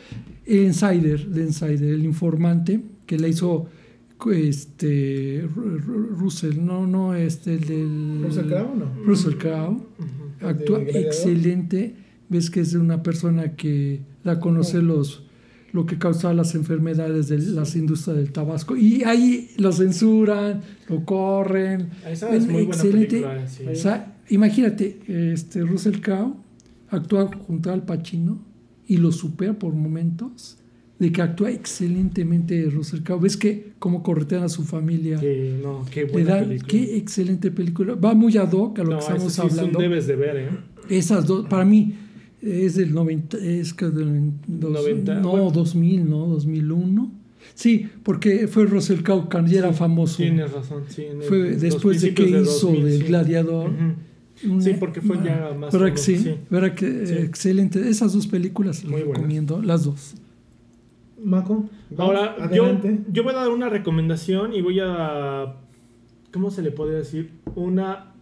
el 0.46 0.64
Insider, 0.64 1.26
de 1.28 1.42
Insider, 1.44 1.82
el 1.94 2.04
informante 2.04 2.80
que 3.06 3.18
la 3.18 3.28
hizo 3.28 3.68
este 4.32 5.44
Ru- 5.48 5.80
Ru- 5.80 6.08
Russell, 6.18 6.64
no, 6.64 6.86
no, 6.86 7.14
este, 7.14 7.54
el 7.54 7.60
del. 7.66 8.22
¿Russell 8.22 8.46
Crowe 8.46 8.76
no? 8.76 9.04
Russell 9.04 9.34
Crowe. 9.34 9.70
Ujú. 9.98 10.06
¿El 10.40 10.46
Actúa 10.46 10.82
excelente. 10.82 11.94
Ves 12.28 12.50
que 12.50 12.60
es 12.60 12.74
una 12.74 13.02
persona 13.02 13.56
que 13.56 14.00
da 14.24 14.32
a 14.32 14.40
conocer 14.40 14.82
los, 14.82 15.24
lo 15.72 15.84
que 15.84 15.98
causa 15.98 16.32
las 16.32 16.54
enfermedades 16.54 17.28
de 17.28 17.38
las 17.38 17.76
industrias 17.76 18.16
del 18.16 18.32
Tabasco. 18.32 18.74
Y 18.76 19.02
ahí 19.04 19.50
lo 19.58 19.70
censuran, 19.72 20.62
lo 20.88 21.04
corren. 21.04 21.90
Esa 22.08 22.34
es 22.34 22.44
muy 22.46 22.64
buena 22.64 22.68
excelente. 22.74 23.06
película, 23.20 23.46
sí. 23.48 23.64
O 23.70 23.74
sea, 23.74 24.16
imagínate, 24.30 25.00
este 25.34 25.60
Russell 25.60 26.00
Crowe 26.00 26.36
actúa 26.92 27.30
junto 27.46 27.72
al 27.72 27.84
Pacino 27.84 28.40
y 28.86 28.96
lo 28.98 29.10
supera 29.12 29.58
por 29.58 29.74
momentos 29.74 30.58
de 30.98 31.10
que 31.10 31.20
actúa 31.22 31.50
excelentemente 31.50 32.64
Russell 32.70 33.00
Crowe. 33.02 33.20
Ves 33.20 33.36
que 33.36 33.72
cómo 33.78 34.02
corretean 34.02 34.44
a 34.44 34.48
su 34.48 34.62
familia. 34.62 35.18
Sí, 35.18 35.54
no, 35.62 35.84
qué 35.90 36.04
buena 36.04 36.34
da- 36.36 36.40
película. 36.44 36.68
qué 36.68 36.96
excelente 36.96 37.50
película. 37.50 37.94
Va 37.94 38.14
muy 38.14 38.36
ad 38.36 38.52
hoc 38.52 38.78
a 38.78 38.84
lo 38.84 38.90
no, 38.90 38.96
que 38.98 39.02
estamos 39.02 39.32
sí 39.32 39.42
es 39.44 39.52
hablando. 39.58 39.78
debes 39.80 40.06
de 40.06 40.16
ver, 40.16 40.36
¿eh? 40.36 40.48
Esas 40.88 41.26
dos, 41.26 41.46
para 41.48 41.64
mí, 41.64 41.94
es 42.40 42.76
del 42.76 42.92
90, 42.94 43.38
es 43.38 43.72
que 43.74 43.86
del 43.86 44.32
dos- 44.46 44.70
90, 44.72 45.14
no, 45.20 45.30
bueno. 45.30 45.50
2000, 45.50 46.08
¿no? 46.08 46.26
2001. 46.26 47.12
Sí, 47.54 47.88
porque 48.04 48.46
fue 48.46 48.66
Russell 48.66 49.00
Crowe 49.02 49.26
cuando 49.30 49.50
ya 49.50 49.58
era 49.60 49.72
famoso. 49.72 50.18
Tienes 50.18 50.52
razón, 50.52 50.84
sí. 50.88 51.02
en 51.02 51.18
el- 51.18 51.22
Fue 51.24 51.38
después 51.56 52.00
de 52.00 52.14
que 52.14 52.22
principios 52.22 52.56
hizo 52.56 52.66
2000, 52.68 52.84
del 52.84 53.00
sí. 53.00 53.06
Gladiador. 53.08 53.70
Ujú. 53.70 53.92
Una- 54.48 54.60
Sí, 54.62 54.74
porque 54.78 55.00
fue 55.00 55.16
ya 55.24 55.54
más 55.58 55.72
¿Verdad 55.72 55.92
que 55.92 55.98
sí? 55.98 56.16
sí. 56.18 56.36
¿Verdad 56.50 56.74
que 56.74 57.06
Sí. 57.06 57.14
excelente? 57.14 57.88
Esas 57.88 58.12
dos 58.12 58.26
películas 58.26 58.82
Muy 58.84 58.92
las 58.94 59.00
buenas. 59.04 59.16
recomiendo, 59.18 59.62
las 59.62 59.84
dos. 59.84 60.14
Maco. 61.22 61.68
Ahora, 61.98 62.36
yo, 62.52 62.64
adelante. 62.64 63.00
yo 63.12 63.22
voy 63.22 63.32
a 63.32 63.36
dar 63.36 63.48
una 63.50 63.68
recomendación 63.68 64.52
y 64.54 64.60
voy 64.60 64.80
a. 64.82 65.54
¿Cómo 66.32 66.50
se 66.50 66.62
le 66.62 66.70
podría 66.72 66.98
decir? 66.98 67.30
Una 67.54 68.12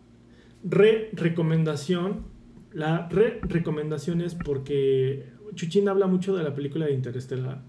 re-recomendación. 0.65 2.29
La 2.73 3.09
re-recomendación 3.09 4.21
es 4.21 4.35
porque 4.35 5.27
Chuchín 5.55 5.89
habla 5.89 6.07
mucho 6.07 6.37
de 6.37 6.43
la 6.45 6.55
película 6.55 6.87
de 6.87 6.93
Interestelar. 6.93 7.63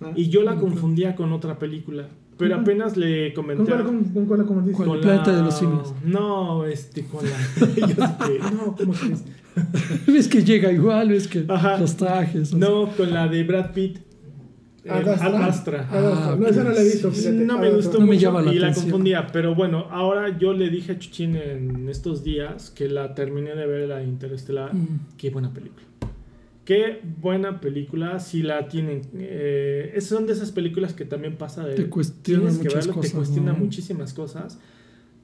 Ah, 0.00 0.12
y 0.16 0.28
yo 0.30 0.42
la 0.42 0.56
confundía 0.56 1.14
con 1.14 1.32
otra 1.32 1.58
película. 1.58 2.08
Pero 2.40 2.54
¿Con 2.56 2.64
cuál? 2.64 2.74
apenas 2.74 2.96
le 2.96 3.32
¿Con 3.34 3.44
comenté. 3.44 3.64
cuál, 3.70 3.80
a- 3.80 3.84
con, 3.84 4.04
con 4.04 4.26
cuál 4.26 4.38
la? 4.40 4.44
¿Cuál? 4.46 4.74
con 4.74 4.96
El 4.96 5.00
planeta 5.00 5.36
de 5.36 5.42
los 5.42 5.54
simios. 5.58 5.94
No, 6.04 6.64
este, 6.64 7.04
con 7.04 7.24
la. 7.24 7.36
yo 8.28 8.50
no, 8.50 8.74
¿cómo 8.76 8.92
crees? 8.92 9.24
ves 10.06 10.26
que 10.28 10.42
llega 10.44 10.72
igual, 10.72 11.08
ves 11.10 11.28
que 11.28 11.44
Ajá. 11.48 11.78
los 11.78 11.96
trajes. 11.96 12.52
No, 12.54 12.88
con 12.96 13.12
la 13.12 13.28
de 13.28 13.44
Brad 13.44 13.72
Pitt. 13.72 13.98
eh, 14.84 14.90
Ad 14.90 15.06
Astra. 15.08 15.26
Ad 15.28 15.42
Astra. 15.42 15.88
Ad 15.90 16.06
Astra. 16.06 16.32
Ah, 16.32 16.36
No, 16.40 16.46
esa 16.46 16.64
no 16.64 16.70
la 16.70 16.80
he 16.80 16.84
visto, 16.84 17.10
fíjate. 17.12 17.32
No 17.36 17.58
me 17.58 17.66
Astra. 17.66 17.76
gustó 17.76 17.92
No 17.98 18.06
me 18.06 18.14
mucho 18.14 18.20
llama 18.20 18.42
la 18.42 18.52
y 18.54 18.58
la 18.58 18.66
atención. 18.68 18.90
confundía, 18.90 19.26
pero 19.32 19.54
bueno, 19.54 19.86
ahora 19.90 20.38
yo 20.38 20.52
le 20.54 20.70
dije 20.70 20.92
a 20.92 20.98
Chuchín 20.98 21.36
en 21.36 21.88
estos 21.88 22.24
días 22.24 22.70
que 22.70 22.88
la 22.88 23.14
terminé 23.14 23.54
de 23.54 23.66
ver 23.66 23.88
la 23.88 24.02
Interestelar. 24.02 24.72
Mm. 24.74 25.00
Qué 25.18 25.28
buena 25.30 25.52
película. 25.52 25.84
Qué 26.70 27.00
buena 27.20 27.60
película, 27.60 28.20
si 28.20 28.44
la 28.44 28.68
tienen. 28.68 29.02
Eh, 29.14 29.90
es- 29.96 30.06
son 30.06 30.28
de 30.28 30.34
esas 30.34 30.52
películas 30.52 30.92
que 30.92 31.04
también 31.04 31.34
pasa 31.36 31.66
de... 31.66 31.74
Te 31.74 31.86
cuestiona 31.88 32.42
tienes 32.42 32.58
que 32.58 32.62
muchas 32.62 32.86
verlo, 32.86 32.94
cosas, 32.94 33.10
Te 33.10 33.16
cuestiona 33.16 33.52
¿no? 33.54 33.58
muchísimas 33.58 34.14
cosas. 34.14 34.56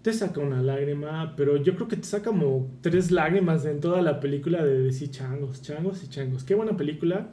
Te 0.02 0.12
saca 0.12 0.40
una 0.40 0.60
lágrima, 0.60 1.34
pero 1.36 1.56
yo 1.62 1.76
creo 1.76 1.86
que 1.86 1.94
te 1.98 2.02
saca 2.02 2.30
como 2.30 2.68
tres 2.80 3.12
lágrimas 3.12 3.64
en 3.64 3.78
toda 3.78 4.02
la 4.02 4.18
película 4.18 4.64
de 4.64 4.76
decir 4.80 5.10
changos, 5.12 5.62
changos 5.62 6.02
y 6.02 6.08
changos. 6.08 6.42
Qué 6.42 6.56
buena 6.56 6.76
película. 6.76 7.28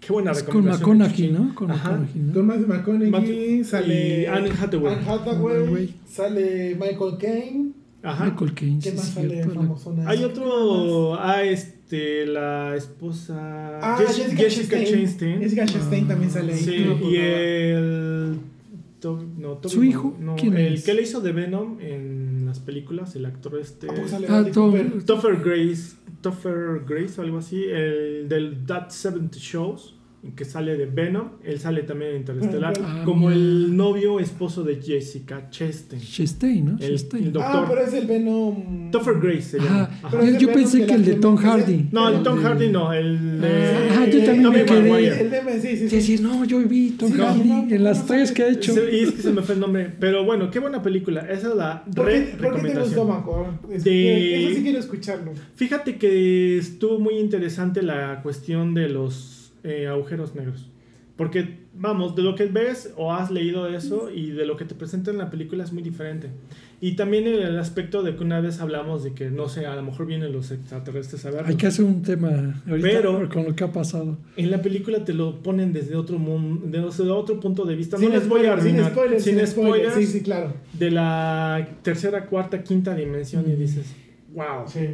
Qué 0.00 0.14
buena 0.14 0.30
Es 0.32 0.42
con 0.44 0.64
recomendación. 0.64 0.98
de 0.98 1.04
McConaughey. 1.04 1.30
¿no? 1.48 1.54
Con 1.54 1.70
Ajá. 1.70 1.90
McConaughey, 1.90 2.22
¿no? 2.22 2.32
Con 2.32 2.46
Matthew 2.46 2.66
McConaughey 2.68 3.64
sale 3.64 4.20
y 4.22 4.24
Anne 4.24 4.50
Hathaway. 4.58 4.94
Anne 4.94 5.04
Hathaway, 5.06 5.62
Hathaway. 5.62 5.94
sale 6.08 6.74
Michael 6.74 7.18
Caine. 7.20 7.72
Ajá. 8.02 8.26
Michael 8.26 8.54
Caine. 8.54 8.80
¿Qué 8.82 8.90
sí, 8.90 8.96
más 8.96 9.08
sale 9.08 9.44
famosona? 9.44 10.08
Hay 10.08 10.22
otro, 10.24 11.14
ah, 11.20 11.42
este, 11.42 12.26
la 12.26 12.76
esposa 12.76 13.78
Ah, 13.82 13.98
Jess- 13.98 14.16
Jessica, 14.36 14.36
Jessica, 14.42 14.78
Chastain. 14.78 15.04
Chastain. 15.06 15.40
Jessica 15.40 15.66
Chastain 15.66 16.04
Ah, 16.04 16.08
también 16.08 16.30
sale 16.30 16.52
ahí. 16.54 16.58
Sí, 16.60 16.84
No 16.86 17.10
y 17.10 17.16
el 17.16 18.36
To- 19.00 19.24
no, 19.38 19.52
Toby 19.58 19.72
¿Su 19.74 19.84
hijo? 19.84 20.16
No, 20.20 20.34
¿Quién 20.36 20.56
el 20.56 20.74
es? 20.74 20.84
que 20.84 20.92
le 20.94 21.02
hizo 21.02 21.20
de 21.20 21.30
Venom 21.32 21.78
en 21.80 22.44
las 22.46 22.58
películas, 22.58 23.14
el 23.14 23.26
actor 23.26 23.58
este 23.60 23.88
¿A 23.88 23.94
poco 23.94 24.08
sale 24.08 24.26
Ah, 24.28 24.44
Tom-? 24.52 25.02
Topher 25.04 25.36
Grace, 25.36 25.94
Topher 26.20 26.82
Grace 26.88 27.20
o 27.20 27.24
algo 27.24 27.38
así, 27.38 27.62
el 27.64 28.26
del 28.28 28.64
That 28.66 28.90
70 28.90 29.38
Shows, 29.38 29.94
que 30.34 30.44
sale 30.44 30.76
de 30.76 30.86
Venom, 30.86 31.28
él 31.44 31.60
sale 31.60 31.82
también 31.84 32.10
en 32.12 32.16
Interestelar, 32.18 32.74
Ah, 32.82 33.02
como 33.04 33.28
mira. 33.28 33.34
el 33.40 33.76
novio 33.76 34.18
esposo 34.18 34.64
de 34.64 34.82
Jessica 34.82 35.48
Chastain. 35.50 36.02
Chastain, 36.02 36.64
¿no? 36.64 36.72
El, 36.80 36.92
Chastain. 36.96 37.22
el 37.24 37.28
Ah, 37.28 37.32
doctor 37.32 37.66
pero 37.68 37.80
es 37.86 37.94
el 37.94 38.06
Venom. 38.06 38.90
Topher 38.90 39.20
Grace 39.20 39.42
se 39.42 39.58
llama. 39.60 39.88
Pero 40.10 40.38
Yo, 40.38 40.52
pensé 40.52 40.84
que 40.86 40.92
el 40.94 41.04
de 41.04 41.14
Tom. 41.14 41.36
Hardy. 41.36 41.88
No, 41.92 42.08
el 42.08 42.22
Tom 42.24 42.38
de- 42.38 42.44
Hardy 42.44 42.68
no, 42.70 42.92
el 42.92 43.40
de 43.40 43.48
Ah, 43.48 44.06
yo 44.10 44.24
también 44.24 44.50
me 44.52 44.64
quedé-. 44.64 45.20
El 45.20 45.30
de 45.30 45.60
sí, 45.60 45.76
sí, 45.76 45.88
Sí, 45.88 46.00
sí. 46.00 46.16
sí, 46.16 46.22
no, 46.22 46.44
yo 46.44 46.58
vi 46.60 46.90
Tom 46.90 47.12
Sí, 47.12 47.18
Hardy 47.20 47.48
no, 47.48 47.62
no, 47.64 47.74
en 47.74 47.84
las 47.84 48.00
no, 48.00 48.04
tres 48.06 48.30
no, 48.30 48.34
que 48.34 48.42
he 48.42 48.50
hecho. 48.50 48.74
Se- 48.74 48.96
y 48.96 49.00
es 49.04 49.12
que 49.12 49.22
se 49.22 49.30
me 49.32 49.42
fue 49.42 49.54
el 49.54 49.60
nombre. 49.60 49.90
Pero 50.00 50.24
bueno, 50.24 50.50
qué 50.50 50.58
buena 50.58 50.82
película. 50.82 51.20
Esa 51.30 51.50
es 51.50 51.54
la 51.54 51.84
¿Por 51.94 52.06
re 52.06 52.30
qué, 52.32 52.42
¿Por 52.42 52.56
qué 52.60 52.68
te 52.72 52.78
gustó, 52.80 53.04
recomendación. 53.04 53.84
De- 53.84 54.44
Eso 54.46 54.54
sí 54.56 54.62
quiero 54.62 54.78
escucharlo. 54.80 55.32
Fíjate 55.54 55.96
que 55.96 56.58
estuvo 56.58 56.98
muy 56.98 57.14
interesante 57.18 57.82
la 57.82 58.20
cuestión 58.22 58.74
de 58.74 58.88
los 58.88 59.37
eh, 59.64 59.86
agujeros 59.86 60.34
negros. 60.34 60.68
Porque, 61.16 61.58
vamos, 61.74 62.14
de 62.14 62.22
lo 62.22 62.36
que 62.36 62.46
ves 62.46 62.92
o 62.96 63.12
has 63.12 63.32
leído 63.32 63.66
eso 63.66 64.08
y 64.08 64.30
de 64.30 64.46
lo 64.46 64.56
que 64.56 64.64
te 64.64 64.76
presentan 64.76 65.14
en 65.14 65.18
la 65.18 65.30
película 65.30 65.64
es 65.64 65.72
muy 65.72 65.82
diferente. 65.82 66.28
Y 66.80 66.92
también 66.94 67.26
el 67.26 67.58
aspecto 67.58 68.04
de 68.04 68.14
que 68.14 68.22
una 68.22 68.38
vez 68.40 68.60
hablamos 68.60 69.02
de 69.02 69.14
que, 69.14 69.28
no 69.28 69.48
sé, 69.48 69.66
a 69.66 69.74
lo 69.74 69.82
mejor 69.82 70.06
vienen 70.06 70.30
los 70.32 70.52
extraterrestres 70.52 71.26
a 71.26 71.30
vernos. 71.32 71.50
Hay 71.50 71.56
que 71.56 71.66
hacer 71.66 71.84
un 71.84 72.02
tema 72.02 72.62
ahorita 72.68 72.88
Pero- 72.88 73.28
con 73.28 73.46
lo 73.46 73.56
que 73.56 73.64
ha 73.64 73.72
pasado. 73.72 74.16
En 74.36 74.52
la 74.52 74.62
película 74.62 75.04
te 75.04 75.12
lo 75.12 75.42
ponen 75.42 75.72
desde 75.72 75.96
otro 75.96 76.20
mundo, 76.20 76.64
desde 76.68 77.10
otro 77.10 77.40
punto 77.40 77.64
de 77.64 77.74
vista. 77.74 77.96
Sin 77.98 78.10
no 78.10 78.14
les 78.14 78.28
voy 78.28 78.46
a 78.46 78.56
spoilers, 78.56 78.62
sin 78.62 78.70
arruinar. 78.76 78.92
spoilers, 78.92 79.24
sin 79.24 79.36
sin 79.38 79.46
spoilers. 79.48 79.94
Sí, 79.96 80.06
sí, 80.06 80.22
claro. 80.22 80.54
de 80.72 80.90
la 80.92 81.68
tercera, 81.82 82.26
cuarta, 82.26 82.62
quinta 82.62 82.94
dimensión 82.94 83.44
y 83.50 83.54
Mm. 83.54 83.58
dices, 83.58 83.92
wow, 84.32 84.68
Sí. 84.68 84.86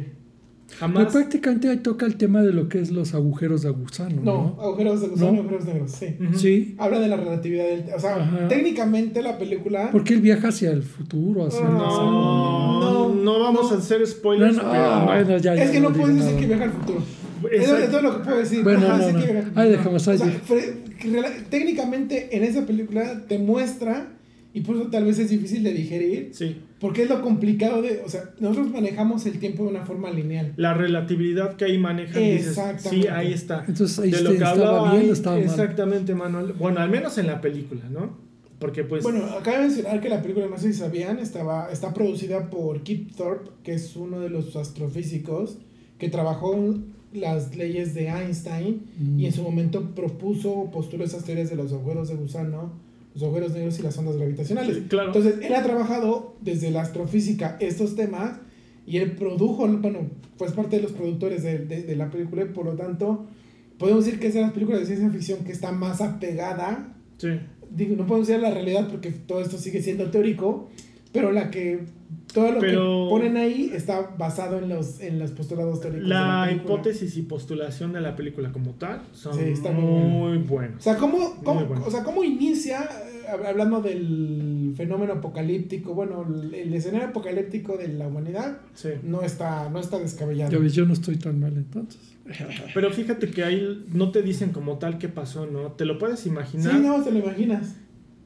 Pero 0.67 0.79
jamás. 0.79 1.13
prácticamente 1.13 1.69
ahí 1.69 1.77
toca 1.77 2.05
el 2.05 2.15
tema 2.17 2.41
de 2.41 2.51
lo 2.51 2.67
que 2.67 2.79
es 2.79 2.91
los 2.91 3.13
agujeros 3.13 3.61
de 3.61 3.69
gusano, 3.69 4.15
No, 4.23 4.55
¿no? 4.57 4.61
agujeros 4.63 4.99
de 5.01 5.07
son 5.17 5.35
¿No? 5.35 5.41
agujeros 5.41 5.65
negros, 5.65 5.91
sí. 5.91 6.07
Sí, 6.35 6.75
Habla 6.79 6.99
de 6.99 7.07
la 7.07 7.17
relatividad 7.17 7.65
del. 7.65 7.85
O 7.95 7.99
sea, 7.99 8.15
Ajá. 8.15 8.47
técnicamente 8.47 9.21
la 9.21 9.37
película. 9.37 9.89
porque 9.91 10.15
él 10.15 10.21
viaja 10.21 10.47
hacia 10.49 10.71
el 10.71 10.81
futuro, 10.83 11.45
hacia 11.47 11.59
el 11.65 11.71
No, 11.73 11.79
pasado. 11.83 12.11
No, 12.11 13.09
no, 13.09 13.15
no, 13.15 13.39
vamos 13.39 13.69
no. 13.71 13.75
a 13.77 13.79
hacer 13.79 14.05
spoilers, 14.07 14.55
no, 14.57 14.61
pero 14.63 14.73
ah, 14.83 14.99
no. 14.99 15.05
bueno, 15.05 15.37
ya, 15.37 15.55
ya 15.55 15.63
es 15.63 15.69
que 15.71 15.79
no 15.79 15.93
puedes 15.93 16.15
decir 16.15 16.31
nada. 16.31 16.39
que 16.41 16.47
viaja 16.47 16.63
al 16.65 16.71
futuro. 16.71 17.03
Eso, 17.51 17.77
es 17.77 17.91
lo 18.01 18.17
que 18.17 18.23
puedo 18.23 18.37
decir. 18.37 18.63
Bueno, 18.63 18.87
Ajá, 18.87 18.97
no, 18.97 19.07
sí 19.07 19.13
no. 19.13 19.19
que 19.25 19.31
viaja- 19.33 19.51
Ahí 19.55 19.69
dejamos, 19.71 20.07
ahí 20.07 20.15
O 20.15 20.19
sea, 20.19 20.31
técnicamente 21.49 22.35
en 22.35 22.43
esa 22.43 22.65
película 22.65 23.25
te 23.27 23.37
muestra, 23.37 24.07
y 24.55 24.61
por 24.61 24.75
eso 24.77 24.87
tal 24.87 25.03
vez 25.03 25.19
es 25.19 25.29
difícil 25.29 25.61
de 25.63 25.73
digerir, 25.73 26.29
Sí, 26.33 26.55
porque 26.79 27.03
es 27.03 27.09
lo 27.09 27.21
complicado 27.21 27.81
de. 27.81 28.01
O 28.05 28.09
sea, 28.09 28.31
nosotros 28.39 28.71
manejamos 28.71 29.25
el 29.27 29.37
tiempo 29.37 29.63
de 29.65 29.69
una 29.69 29.85
forma 29.85 30.09
lineal. 30.09 30.53
la 30.55 30.73
relatividad 30.73 31.55
que 31.57 31.65
ahí 31.65 31.77
manejan, 31.77 32.23
dices, 32.23 32.47
Exactamente. 32.57 32.89
sí, 32.89 33.07
ahí 33.07 33.33
está. 33.33 33.65
Entonces 33.67 33.99
ahí 33.99 34.11
de 34.11 34.21
lo 34.21 34.29
que 34.31 34.35
estaba 34.37 34.51
hablaba 34.53 34.91
bien 34.91 35.03
ahí, 35.03 35.09
o 35.09 35.13
estaba 35.13 35.35
mal. 35.35 35.45
Exactamente, 35.45 36.15
Manuel. 36.15 36.53
Bueno, 36.53 36.79
al 36.79 36.89
menos 36.89 37.17
en 37.17 37.27
la 37.27 37.41
película, 37.41 37.81
¿no? 37.91 38.17
Porque 38.57 38.85
pues... 38.85 39.03
Bueno, 39.03 39.25
acaba 39.25 39.57
de 39.57 39.63
mencionar 39.67 39.99
que 39.99 40.07
la 40.07 40.21
película, 40.21 40.47
no 40.47 40.57
sé 40.57 40.71
si 40.71 40.79
sabían, 40.79 41.19
estaba, 41.19 41.69
está 41.69 41.93
producida 41.93 42.49
por 42.49 42.81
Kip 42.83 43.13
Thorpe, 43.15 43.49
que 43.63 43.73
es 43.73 43.95
uno 43.97 44.21
de 44.21 44.29
los 44.29 44.55
astrofísicos 44.55 45.57
que 45.99 46.07
trabajó 46.09 46.75
las 47.13 47.55
leyes 47.57 47.93
de 47.93 48.07
Einstein 48.07 48.83
Mm. 48.97 49.19
y 49.19 49.25
en 49.25 49.31
su 49.33 49.41
momento 49.43 49.93
propuso, 49.95 50.69
postuló 50.71 51.03
esas 51.03 51.25
teorías 51.25 51.49
de 51.49 51.57
los 51.57 51.73
agujeros 51.73 52.07
de 52.07 52.15
gusano, 52.15 52.73
los 53.15 53.23
agujeros 53.23 53.53
negros 53.53 53.79
y 53.79 53.81
las 53.81 53.97
ondas 53.97 54.17
gravitacionales. 54.17 54.75
Sí, 54.77 54.83
claro. 54.87 55.07
Entonces, 55.07 55.35
él 55.41 55.55
ha 55.55 55.63
trabajado 55.63 56.35
desde 56.41 56.69
la 56.69 56.81
astrofísica 56.83 57.57
estos 57.59 57.95
temas 57.95 58.37
y 58.85 58.97
él 58.97 59.13
produjo, 59.13 59.67
bueno, 59.67 59.99
pues 60.37 60.51
parte 60.51 60.75
de 60.75 60.83
los 60.83 60.91
productores 60.91 61.41
de, 61.41 61.59
de- 61.59 61.81
de 61.83 61.95
la 61.95 62.11
película 62.11 62.43
y 62.43 62.49
por 62.49 62.65
lo 62.65 62.73
tanto 62.73 63.25
podemos 63.79 64.05
decir 64.05 64.19
que 64.19 64.27
es 64.27 64.33
de 64.35 64.41
las 64.41 64.51
películas 64.51 64.81
de 64.81 64.85
ciencia 64.85 65.09
ficción 65.09 65.39
que 65.45 65.51
está 65.53 65.71
más 65.71 66.01
apegada 66.01 66.93
sí. 67.17 67.29
digo, 67.71 67.95
no 67.95 68.05
podemos 68.05 68.27
decir 68.27 68.41
la 68.41 68.51
realidad 68.51 68.87
porque 68.89 69.09
todo 69.11 69.41
esto 69.41 69.57
sigue 69.57 69.81
siendo 69.81 70.11
teórico, 70.11 70.69
pero 71.15 71.31
la 71.31 71.49
que 71.51 71.79
todo 72.33 72.51
lo 72.51 72.59
Pero- 72.59 73.05
que 73.05 73.09
ponen 73.09 73.37
ahí 73.37 73.71
está 73.73 74.13
basado 74.17 74.57
en 74.59 74.67
los 74.69 74.99
en 74.99 75.19
los 75.19 75.31
postulados 75.31 75.79
teóricos. 75.79 76.03
de 76.07 76.13
La 76.13 76.51
hipótesis 76.51 77.15
y 77.17 77.21
postulación 77.23 77.93
de 77.93 78.01
la 78.01 78.15
película 78.15 78.51
como 78.51 78.71
tal 78.71 79.01
son 79.13 79.35
Sí, 79.35 79.45
está 79.45 79.71
muy 79.71 80.03
muy, 80.03 80.37
O 80.37 80.41
buenos. 80.41 80.83
sea, 80.83 80.97
¿cómo, 80.97 81.35
cómo- 81.43 81.65
bueno. 81.65 81.83
o 81.85 81.89
sea, 81.91 82.03
¿cómo 82.03 82.23
inicia, 82.23 82.81
eh, 82.83 83.25
hab- 83.31 83.45
hablando 83.47 83.81
del 83.81 84.73
fenómeno 84.75 85.13
apocalíptico, 85.13 85.93
bueno, 85.93 86.25
el, 86.27 86.53
el 86.53 86.73
escenario 86.73 87.07
apocalíptico 87.09 87.77
de 87.77 87.87
la 87.87 88.07
humanidad 88.07 88.57
Sí. 88.73 88.89
no 89.03 89.21
está, 89.21 89.69
no 89.69 89.79
está 89.79 89.97
descabellado. 89.99 90.61
Yo 90.65 90.85
no 90.85 90.93
estoy 90.93 91.15
tan 91.17 91.39
mal 91.39 91.53
entonces. 91.55 92.01
Pero 92.73 92.91
fíjate 92.91 93.29
que 93.29 93.43
ahí 93.43 93.85
no 93.93 94.11
te 94.11 94.21
dicen 94.23 94.49
como 94.51 94.77
tal 94.77 94.97
qué 94.97 95.07
pasó, 95.09 95.45
¿no? 95.45 95.71
Te 95.73 95.85
lo 95.85 95.97
puedes 95.99 96.19
Sí, 96.21 96.29
imaginar, 96.29 96.73
no, 96.81 97.01
te 97.03 97.11
lo 97.11 97.19
imaginas. 97.19 97.75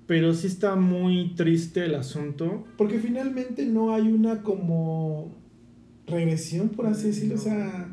Pero 0.09 0.33
sí 0.33 0.47
está 0.47 0.75
muy 0.75 1.35
triste 1.35 1.85
el 1.85 1.93
asunto. 1.93 2.65
Porque 2.77 2.97
finalmente 2.97 3.63
no 3.67 3.93
hay 3.93 4.07
una 4.07 4.41
como 4.41 5.35
regresión, 6.07 6.69
por 6.69 6.87
así 6.87 7.09
decirlo. 7.09 7.35
O 7.35 7.37
sea, 7.37 7.87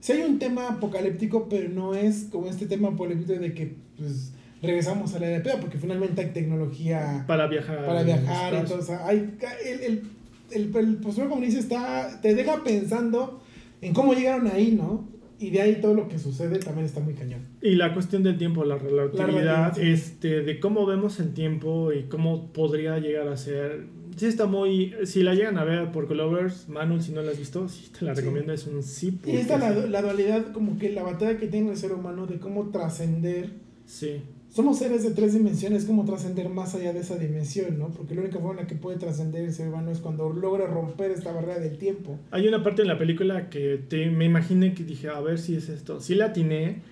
sí 0.00 0.10
hay 0.10 0.22
un 0.22 0.40
tema 0.40 0.70
apocalíptico, 0.70 1.48
pero 1.48 1.68
no 1.68 1.94
es 1.94 2.26
como 2.32 2.48
este 2.48 2.66
tema 2.66 2.88
apocalíptico 2.88 3.38
de 3.38 3.54
que 3.54 3.76
pues, 3.96 4.32
regresamos 4.60 5.14
a 5.14 5.20
la 5.20 5.30
edad 5.30 5.60
porque 5.60 5.78
finalmente 5.78 6.20
hay 6.22 6.30
tecnología 6.30 7.22
Para 7.28 7.46
viajar. 7.46 7.86
para 7.86 8.02
viajar 8.02 8.64
y 8.64 8.66
todo. 8.66 8.80
O 8.80 8.82
sea, 8.82 9.06
hay, 9.06 9.32
el, 9.64 9.80
el, 9.82 10.02
el, 10.50 10.76
el 10.76 10.96
postulado 10.96 11.30
comunista 11.30 11.60
está, 11.60 12.20
te 12.20 12.34
deja 12.34 12.64
pensando 12.64 13.40
en 13.80 13.94
cómo 13.94 14.14
llegaron 14.14 14.48
ahí, 14.48 14.72
¿no? 14.72 15.06
Y 15.38 15.50
de 15.50 15.62
ahí 15.62 15.78
todo 15.80 15.94
lo 15.94 16.08
que 16.08 16.18
sucede 16.18 16.58
también 16.58 16.86
está 16.86 16.98
muy 16.98 17.14
cañón. 17.14 17.51
Y 17.62 17.76
la 17.76 17.94
cuestión 17.94 18.22
del 18.24 18.36
tiempo, 18.38 18.64
la 18.64 18.76
relatividad, 18.76 19.78
este, 19.78 20.42
de 20.42 20.58
cómo 20.60 20.84
vemos 20.84 21.20
el 21.20 21.32
tiempo 21.32 21.92
y 21.92 22.04
cómo 22.04 22.52
podría 22.52 22.98
llegar 22.98 23.28
a 23.28 23.36
ser. 23.36 23.86
Sí 24.16 24.26
está 24.26 24.46
muy... 24.46 24.92
Si 25.04 25.22
la 25.22 25.34
llegan 25.34 25.56
a 25.58 25.64
ver 25.64 25.90
por 25.92 26.06
Clovers, 26.08 26.68
Manuel, 26.68 27.00
si 27.02 27.12
no 27.12 27.22
la 27.22 27.30
has 27.30 27.38
visto, 27.38 27.68
sí 27.68 27.90
te 27.98 28.04
la 28.04 28.14
Sí. 28.14 28.20
recomiendo, 28.20 28.52
es 28.52 28.66
un 28.66 28.82
sí. 28.82 29.18
Y 29.24 29.36
esta 29.36 29.58
la, 29.58 29.70
la 29.70 30.02
dualidad, 30.02 30.52
como 30.52 30.76
que 30.78 30.90
la 30.92 31.02
batalla 31.02 31.38
que 31.38 31.46
tiene 31.46 31.70
el 31.70 31.76
ser 31.76 31.92
humano 31.92 32.26
de 32.26 32.38
cómo 32.38 32.68
trascender 32.70 33.50
Sí. 33.86 34.22
Somos 34.48 34.78
seres 34.78 35.02
de 35.02 35.12
tres 35.12 35.32
dimensiones, 35.32 35.86
como 35.86 36.04
trascender 36.04 36.48
más 36.50 36.74
allá 36.74 36.92
de 36.92 37.00
esa 37.00 37.16
dimensión, 37.16 37.78
¿no? 37.78 37.88
Porque 37.88 38.14
la 38.14 38.20
única 38.20 38.38
forma 38.38 38.52
en 38.52 38.56
la 38.58 38.66
que 38.66 38.74
puede 38.74 38.98
trascender 38.98 39.44
el 39.44 39.52
ser 39.52 39.68
humano 39.68 39.90
es 39.90 39.98
cuando 40.00 40.28
logra 40.30 40.66
romper 40.66 41.10
esta 41.10 41.32
barrera 41.32 41.58
del 41.58 41.78
tiempo. 41.78 42.18
Hay 42.30 42.46
una 42.46 42.62
parte 42.62 42.82
en 42.82 42.88
la 42.88 42.98
película 42.98 43.48
que 43.48 43.80
te, 43.88 44.10
me 44.10 44.26
imaginé 44.26 44.74
que 44.74 44.84
dije, 44.84 45.08
a 45.08 45.20
ver 45.20 45.38
si 45.38 45.56
es 45.56 45.70
esto. 45.70 46.00
Sí 46.00 46.14
la 46.14 46.26
atiné, 46.26 46.82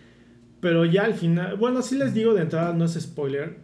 pero 0.61 0.85
ya 0.85 1.05
al 1.05 1.15
final... 1.15 1.57
Bueno, 1.57 1.83
sí 1.83 1.97
les 1.97 2.15
digo 2.15 2.35
de 2.35 2.43
entrada, 2.43 2.73
no 2.75 2.85
es 2.85 2.93
spoiler. 3.01 3.59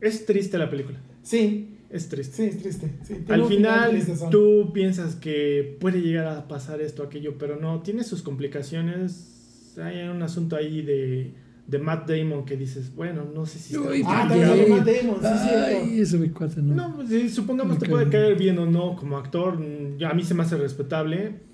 Es 0.00 0.26
triste 0.26 0.58
la 0.58 0.70
película. 0.70 0.98
Sí, 1.22 1.76
Es 1.90 2.08
triste. 2.08 2.36
sí, 2.36 2.42
es 2.56 2.62
triste. 2.62 2.90
sí, 3.04 3.14
Al 3.28 3.44
final 3.44 3.90
tristezón. 3.90 4.30
tú 4.30 4.70
piensas 4.72 5.14
que 5.16 5.76
puede 5.80 6.00
llegar 6.00 6.26
a 6.26 6.48
pasar 6.48 6.80
esto, 6.80 7.02
aquello, 7.02 7.36
pero 7.38 7.56
no, 7.60 7.80
tiene 7.82 8.04
sus 8.04 8.22
complicaciones. 8.22 9.74
Hay 9.82 10.00
un 10.08 10.22
asunto 10.22 10.56
ahí 10.56 10.82
de, 10.82 11.32
de 11.66 11.78
Matt 11.78 12.08
Damon 12.10 12.44
que 12.44 12.56
dices, 12.56 12.94
bueno, 12.94 13.24
no 13.34 13.46
sé 13.46 13.58
si... 13.58 13.76
Uy, 13.76 14.02
Ah, 14.06 14.22
Ay, 14.22 14.28
también 14.28 14.50
ay, 14.50 14.70
Matt 14.70 14.86
Damon, 14.88 15.16
sí, 15.20 15.28
me 16.18 16.26
no. 16.62 16.74
No, 16.74 16.96
pues, 16.96 17.08
sí, 17.08 17.28
supongamos 17.28 17.78
cae 17.78 17.88
puede 17.88 18.08
caer 18.08 18.36
bien 18.36 18.58
o 18.58 18.66
no 18.66 18.96
como 18.96 19.16
actor, 19.18 19.54
a 19.54 20.14
mí 20.14 20.22
se 20.24 20.34
me 20.34 20.42
hace 20.42 20.56
respetable, 20.56 21.48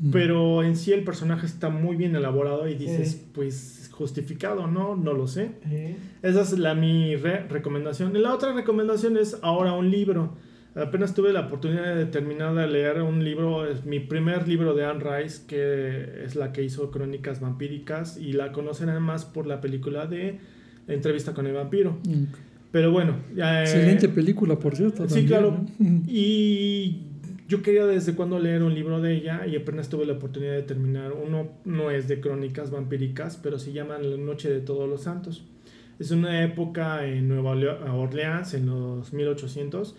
Mm. 0.00 0.12
pero 0.12 0.62
en 0.62 0.76
sí 0.76 0.92
el 0.92 1.02
personaje 1.02 1.44
está 1.44 1.70
muy 1.70 1.96
bien 1.96 2.14
elaborado 2.14 2.68
y 2.68 2.76
dices, 2.76 3.10
Sí. 3.10 3.22
pues 3.34 3.54
justificado, 3.98 4.66
¿no? 4.68 4.96
No 4.96 5.12
lo 5.12 5.26
sé. 5.26 5.50
Eh, 5.70 5.96
Esa 6.22 6.42
es 6.42 6.58
la 6.58 6.74
mi 6.74 7.16
re- 7.16 7.46
recomendación. 7.48 8.14
Y 8.16 8.20
la 8.20 8.32
otra 8.32 8.52
recomendación 8.52 9.16
es 9.16 9.38
ahora 9.42 9.72
un 9.74 9.90
libro. 9.90 10.34
Apenas 10.74 11.12
tuve 11.14 11.32
la 11.32 11.40
oportunidad 11.40 11.96
de 11.96 12.06
terminar 12.06 12.54
de 12.54 12.68
leer 12.68 13.02
un 13.02 13.24
libro, 13.24 13.66
es 13.66 13.84
mi 13.84 13.98
primer 13.98 14.46
libro 14.46 14.74
de 14.74 14.84
Anne 14.84 15.02
Rice, 15.02 15.42
que 15.48 16.24
es 16.24 16.36
la 16.36 16.52
que 16.52 16.62
hizo 16.62 16.90
Crónicas 16.92 17.40
Vampíricas, 17.40 18.16
y 18.16 18.32
la 18.34 18.52
conocen 18.52 18.88
además 18.88 19.24
por 19.24 19.46
la 19.48 19.60
película 19.60 20.06
de 20.06 20.38
entrevista 20.86 21.34
con 21.34 21.46
el 21.48 21.54
vampiro. 21.54 21.98
Mm. 22.06 22.24
Pero 22.70 22.92
bueno, 22.92 23.16
eh, 23.36 23.62
Excelente 23.62 24.08
película, 24.08 24.56
por 24.58 24.76
cierto. 24.76 25.08
Sí, 25.08 25.26
también, 25.26 25.26
claro. 25.26 25.60
Y 26.06 27.07
yo 27.48 27.62
quería 27.62 27.86
desde 27.86 28.14
cuando 28.14 28.38
leer 28.38 28.62
un 28.62 28.74
libro 28.74 29.00
de 29.00 29.14
ella 29.16 29.46
y 29.46 29.56
apenas 29.56 29.88
tuve 29.88 30.04
la 30.06 30.12
oportunidad 30.12 30.52
de 30.52 30.62
terminar. 30.62 31.12
Uno 31.12 31.48
no 31.64 31.90
es 31.90 32.06
de 32.06 32.20
crónicas 32.20 32.70
vampíricas, 32.70 33.38
pero 33.42 33.58
se 33.58 33.72
llama 33.72 33.98
La 33.98 34.16
Noche 34.18 34.50
de 34.50 34.60
Todos 34.60 34.88
los 34.88 35.02
Santos. 35.02 35.44
Es 35.98 36.10
una 36.12 36.44
época 36.44 37.06
en 37.06 37.26
Nueva 37.28 37.54
Orle- 37.56 37.90
Orleans, 37.92 38.54
en 38.54 38.66
los 38.66 39.12
1800. 39.12 39.96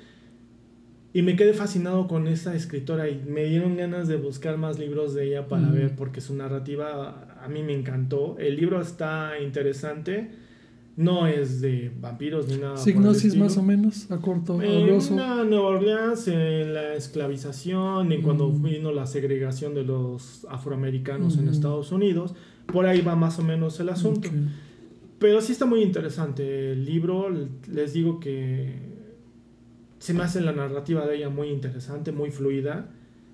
Y 1.12 1.24
me 1.24 1.36
quedé 1.36 1.54
fascinado 1.54 2.08
con 2.08 2.28
esta 2.28 2.54
escritora 2.56 3.10
y 3.10 3.20
me 3.28 3.46
dieron 3.46 3.76
ganas 3.76 4.08
de 4.08 4.16
buscar 4.18 4.58
más 4.58 4.78
libros 4.78 5.16
de 5.16 5.26
ella 5.28 5.48
para 5.48 5.64
Mm. 5.64 5.74
ver, 5.74 5.96
porque 5.96 6.22
su 6.22 6.36
narrativa 6.36 7.36
a 7.44 7.48
mí 7.50 7.64
me 7.64 7.74
encantó. 7.74 8.38
El 8.38 8.58
libro 8.58 8.80
está 8.80 9.40
interesante. 9.44 10.30
No 11.00 11.28
es 11.28 11.62
de 11.62 11.92
vampiros 11.98 12.50
ni 12.50 12.58
nada. 12.58 12.76
Signosis 12.76 13.34
más 13.38 13.56
o 13.56 13.64
menos, 13.64 14.12
a 14.12 14.18
corto, 14.18 14.62
En 14.62 14.86
grosso. 14.86 15.16
Nueva 15.16 15.62
Orleans, 15.62 16.28
en 16.28 16.74
la 16.74 16.94
esclavización, 16.94 18.12
en 18.12 18.22
cuando 18.22 18.50
Mm. 18.50 18.62
vino 18.64 18.92
la 18.92 19.08
segregación 19.08 19.74
de 19.74 19.86
los 19.86 20.46
afroamericanos 20.50 21.38
en 21.38 21.46
Mm. 21.46 21.50
Estados 21.52 21.94
Unidos, 21.94 22.36
por 22.66 22.86
ahí 22.86 23.00
va 23.02 23.16
más 23.16 23.40
o 23.40 23.44
menos 23.44 23.80
el 23.80 23.88
asunto. 23.88 24.30
Pero 25.20 25.40
sí 25.40 25.54
está 25.54 25.66
muy 25.66 25.82
interesante 25.84 26.74
el 26.74 26.84
libro, 26.84 27.30
les 27.72 27.94
digo 27.94 28.20
que 28.20 28.74
se 30.00 30.14
me 30.14 30.24
hace 30.24 30.42
la 30.42 30.52
narrativa 30.52 31.06
de 31.08 31.16
ella 31.16 31.30
muy 31.30 31.48
interesante, 31.50 32.12
muy 32.12 32.30
fluida, 32.32 32.90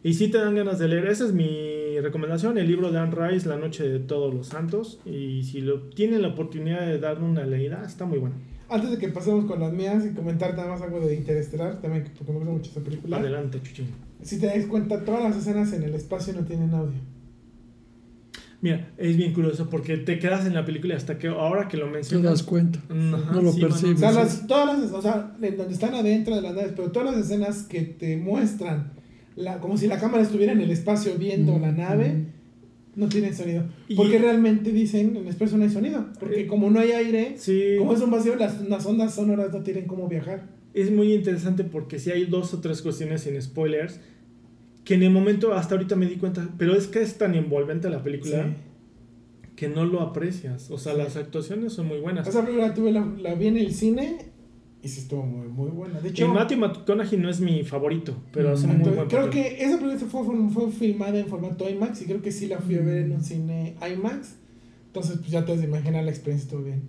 y 0.06 0.14
sí 0.14 0.28
te 0.30 0.38
dan 0.38 0.54
ganas 0.56 0.78
de 0.78 0.88
leer. 0.88 1.08
Esa 1.08 1.26
es 1.26 1.34
mi 1.34 2.00
recomendación, 2.00 2.58
el 2.60 2.68
libro 2.68 2.92
de 2.92 3.00
Anne 3.00 3.16
Rice, 3.16 3.50
La 3.50 3.58
Noche 3.58 3.88
de 3.88 4.00
Todos 4.00 4.34
los 4.34 4.48
Santos, 4.48 5.00
y 5.06 5.44
si 5.44 5.62
lo 5.62 5.82
tienen 5.90 6.22
la 6.22 6.28
oportunidad 6.30 6.86
de 6.86 7.00
darle 7.00 7.26
una 7.26 7.44
leída, 7.46 7.84
está 7.86 8.06
muy 8.06 8.20
bueno. 8.20 8.36
Antes 8.70 8.92
de 8.92 8.98
que 8.98 9.10
pasemos 9.10 9.46
con 9.46 9.60
las 9.60 9.72
mías 9.74 10.04
y 10.06 10.14
comentar 10.16 10.56
nada 10.56 10.70
más 10.70 10.82
algo 10.82 11.00
de 11.00 11.16
Interestelar, 11.16 11.82
también 11.82 12.04
que- 12.04 12.10
porque 12.12 12.32
me 12.32 12.38
gusta 12.40 12.52
mucho 12.54 12.72
esa 12.72 12.82
película. 12.82 13.18
Adelante, 13.18 13.60
Chuchín. 13.64 13.88
Si 14.24 14.40
te 14.40 14.48
das 14.48 14.66
cuenta, 14.68 15.04
todas 15.06 15.24
las 15.24 15.38
escenas 15.38 15.72
en 15.74 15.84
el 15.84 15.94
espacio 15.96 16.34
no 16.34 16.42
tienen 16.46 16.74
audio. 16.74 17.00
Mira, 18.62 18.90
es 18.98 19.16
bien 19.18 19.34
curioso 19.34 19.70
porque 19.70 19.98
te 19.98 20.18
quedas 20.18 20.46
en 20.48 20.54
la 20.56 20.66
película 20.66 20.96
hasta 20.96 21.18
que 21.20 21.28
ahora 21.28 21.68
que 21.68 21.78
lo 21.78 21.86
Te 21.86 21.92
mencionas. 21.92 22.32
das 22.32 22.44
cuenta. 22.44 22.80
Ajá, 22.90 23.32
no 23.34 23.42
lo 23.42 23.52
sí, 23.52 23.62
percibes. 23.62 23.96
O 23.98 24.00
sea, 24.00 24.12
las, 24.12 24.48
todas 24.48 24.80
las, 24.80 24.92
o 24.92 25.02
sea, 25.02 25.36
en 25.42 25.58
donde 25.58 25.74
están 25.74 25.94
adentro 25.94 26.36
de 26.36 26.42
las 26.42 26.56
naves, 26.56 26.74
pero 26.76 26.92
todas 26.92 27.14
las 27.16 27.26
escenas 27.26 27.64
que 27.64 27.82
te 27.82 28.18
muestran, 28.18 28.94
la, 29.36 29.60
como 29.60 29.78
si 29.78 29.88
la 29.88 30.00
cámara 30.00 30.24
estuviera 30.24 30.54
en 30.54 30.62
el 30.62 30.72
espacio 30.72 31.16
viendo 31.18 31.58
Mm, 31.58 31.62
la 31.62 31.72
nave, 31.72 32.16
no 32.96 33.10
tienen 33.10 33.36
sonido. 33.36 33.66
Y- 33.90 33.96
Porque 33.96 34.18
realmente 34.18 34.72
dicen, 34.72 35.10
en 35.10 35.18
el 35.18 35.28
espacio 35.28 35.58
no 35.58 35.64
hay 35.66 35.70
sonido. 35.70 36.06
Porque 36.20 36.42
Eh, 36.42 36.48
como 36.48 36.70
no 36.72 36.80
hay 36.80 36.92
aire, 36.92 37.36
Sí, 37.38 37.76
como 37.78 37.94
es 37.94 38.02
un 38.02 38.12
vacío, 38.12 38.36
las, 38.38 38.62
las 38.70 38.86
ondas 38.86 39.14
sonoras 39.16 39.52
no 39.52 39.62
tienen 39.64 39.86
cómo 39.86 40.08
viajar. 40.08 40.48
es 40.74 40.92
muy 40.92 41.14
interesante 41.14 41.64
porque 41.64 42.00
si 42.00 42.12
hay 42.12 42.26
dos 42.26 42.54
o 42.54 42.60
tres 42.62 42.82
cuestiones 42.82 43.22
sin 43.22 43.42
spoilers 43.42 44.00
que 44.84 44.94
en 44.96 45.04
el 45.04 45.10
momento 45.10 45.54
hasta 45.54 45.74
ahorita 45.76 45.96
me 45.96 46.06
di 46.06 46.16
cuenta, 46.18 46.48
pero 46.58 46.76
es 46.76 46.88
que 46.88 47.02
es 47.02 47.18
tan 47.18 47.34
envolvente 47.36 47.90
la 47.90 48.04
película 48.04 48.44
Sí. 48.44 48.54
que 49.56 49.68
no 49.70 49.84
lo 49.86 50.02
aprecias. 50.02 50.70
O 50.70 50.78
sea, 50.78 50.94
las 50.94 51.16
actuaciones 51.16 51.74
son 51.74 51.88
muy 51.88 52.00
buenas. 52.00 52.28
Esa 52.28 52.44
película 52.46 52.74
tuve 52.74 52.92
la, 52.92 53.06
la 53.20 53.34
vi 53.36 53.48
en 53.48 53.58
el 53.58 53.74
cine 53.74 54.18
y 54.86 54.88
sí 54.88 55.00
estuvo 55.02 55.24
muy, 55.24 55.48
muy 55.48 55.70
buena. 55.72 56.00
De 56.00 56.10
Y 56.10 56.12
hecho, 56.12 56.28
Matthew 56.28 56.60
McConaughey 56.60 57.18
no 57.20 57.30
es 57.30 57.42
mi 57.42 57.64
favorito, 57.64 58.16
pero 58.32 58.50
Mm, 58.50 58.54
hace 58.54 58.68
un 58.68 58.78
muy 58.78 58.90
buen 58.92 59.08
creo 59.08 59.30
que 59.30 59.64
esa 59.64 59.80
película 59.80 59.98
fue, 60.10 60.24
fue, 60.24 60.50
fue 60.50 60.72
filmada 60.72 61.20
en 61.20 61.28
formato 61.28 61.70
IMAX 61.70 62.04
y 62.04 62.06
creo 62.06 62.22
que 62.22 62.32
sí 62.32 62.48
la 62.48 62.60
fui 62.60 62.76
a 62.76 62.82
ver 62.82 62.98
en 62.98 63.12
un 63.12 63.24
cine 63.24 63.76
IMAX. 63.82 64.36
Entonces, 64.88 65.18
pues 65.18 65.32
ya 65.32 65.44
te 65.44 65.52
has 65.52 65.60
de 65.60 65.66
imaginar 65.66 66.04
la 66.06 66.12
experiencia, 66.12 66.46
estuvo 66.46 66.64
bien. 66.64 66.84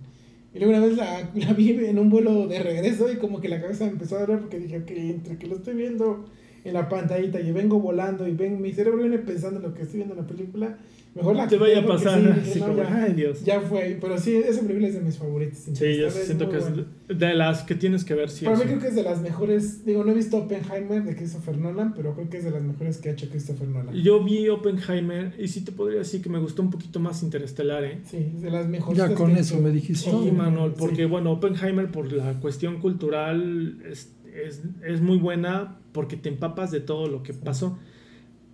Y 0.53 0.59
luego 0.59 0.77
una 0.77 0.85
vez 0.85 0.95
la, 0.97 1.29
la 1.35 1.53
vi 1.53 1.71
en 1.71 1.99
un 1.99 2.09
vuelo 2.09 2.47
de 2.47 2.59
regreso 2.63 3.11
y 3.11 3.17
como 3.17 3.41
que 3.41 3.49
la 3.49 3.59
cabeza 3.61 3.85
me 3.85 3.91
empezó 3.91 4.15
a 4.17 4.21
doler 4.21 4.39
porque 4.39 4.59
dije, 4.59 4.77
ok, 4.79 4.91
entre 4.91 5.37
que 5.37 5.47
lo 5.47 5.55
estoy 5.57 5.75
viendo 5.75 6.25
en 6.63 6.73
la 6.73 6.87
pantallita 6.89 7.39
y 7.39 7.51
vengo 7.51 7.79
volando 7.79 8.27
y 8.27 8.31
ven, 8.33 8.61
mi 8.61 8.71
cerebro 8.73 8.99
viene 9.01 9.19
pensando 9.19 9.57
en 9.59 9.63
lo 9.63 9.73
que 9.73 9.81
estoy 9.83 9.97
viendo 9.97 10.15
en 10.15 10.21
la 10.21 10.27
película, 10.27 10.77
mejor 11.17 11.35
la 11.35 11.47
te 11.47 11.57
vaya 11.57 11.79
a 11.79 11.85
pasar 11.85 12.21
sí, 12.21 12.27
así 12.29 12.41
dije, 12.41 12.59
no, 12.59 12.65
como, 12.67 12.77
ya, 12.83 13.03
ay 13.03 13.13
Dios. 13.13 13.43
ya 13.43 13.61
fue. 13.61 13.97
Pero 13.99 14.17
sí, 14.17 14.35
esa 14.35 14.61
película 14.61 14.87
es 14.87 14.93
de 14.93 15.01
mis 15.01 15.17
favoritas. 15.17 15.57
Sí, 15.73 15.97
yo 15.97 16.09
siento 16.09 16.49
que 16.49 16.57
buena. 16.59 16.85
es 17.09 17.17
de 17.19 17.33
las 17.35 17.63
que 17.63 17.75
tienes 17.75 18.03
que 18.05 18.13
ver 18.13 18.29
sí 18.29 18.45
Para 18.45 18.57
mí 18.57 18.63
sí. 18.63 18.67
creo 18.69 18.79
que 18.81 18.87
es 18.87 18.95
de 18.95 19.03
las 19.03 19.21
mejores, 19.21 19.85
digo, 19.85 20.03
no 20.03 20.11
he 20.11 20.15
visto 20.15 20.37
Oppenheimer 20.37 21.03
de 21.03 21.15
Christopher 21.15 21.57
Nolan, 21.57 21.93
pero 21.93 22.13
creo 22.15 22.29
que 22.29 22.37
es 22.37 22.43
de 22.43 22.51
las 22.51 22.61
mejores 22.61 22.97
que 22.97 23.09
ha 23.09 23.11
hecho 23.13 23.29
Christopher 23.29 23.67
Nolan. 23.67 23.93
Yo 23.95 24.23
vi 24.23 24.47
Oppenheimer 24.49 25.33
y 25.39 25.47
sí 25.47 25.61
te 25.61 25.71
podría 25.71 25.99
decir 25.99 26.21
que 26.21 26.29
me 26.29 26.39
gustó 26.39 26.61
un 26.61 26.69
poquito 26.69 26.99
más 26.99 27.23
Interestelar, 27.23 27.83
¿eh? 27.83 27.99
Sí, 28.09 28.31
es 28.35 28.41
de 28.41 28.51
las 28.51 28.67
mejores. 28.67 28.97
Ya 28.97 29.13
con 29.13 29.31
eso 29.37 29.59
me 29.59 29.71
dijiste. 29.71 30.09
Sí. 30.11 30.31
Manuel, 30.31 30.73
porque 30.77 31.03
Sí. 31.03 31.05
bueno, 31.05 31.31
Oppenheimer 31.31 31.91
por 31.91 32.11
la 32.11 32.33
cuestión 32.39 32.79
cultural 32.79 33.79
es, 33.89 34.13
es, 34.45 34.61
es 34.85 35.01
muy 35.01 35.17
buena 35.17 35.79
porque 35.91 36.15
te 36.17 36.29
empapas 36.29 36.71
de 36.71 36.79
todo 36.79 37.07
lo 37.07 37.23
que 37.23 37.33
pasó. 37.33 37.77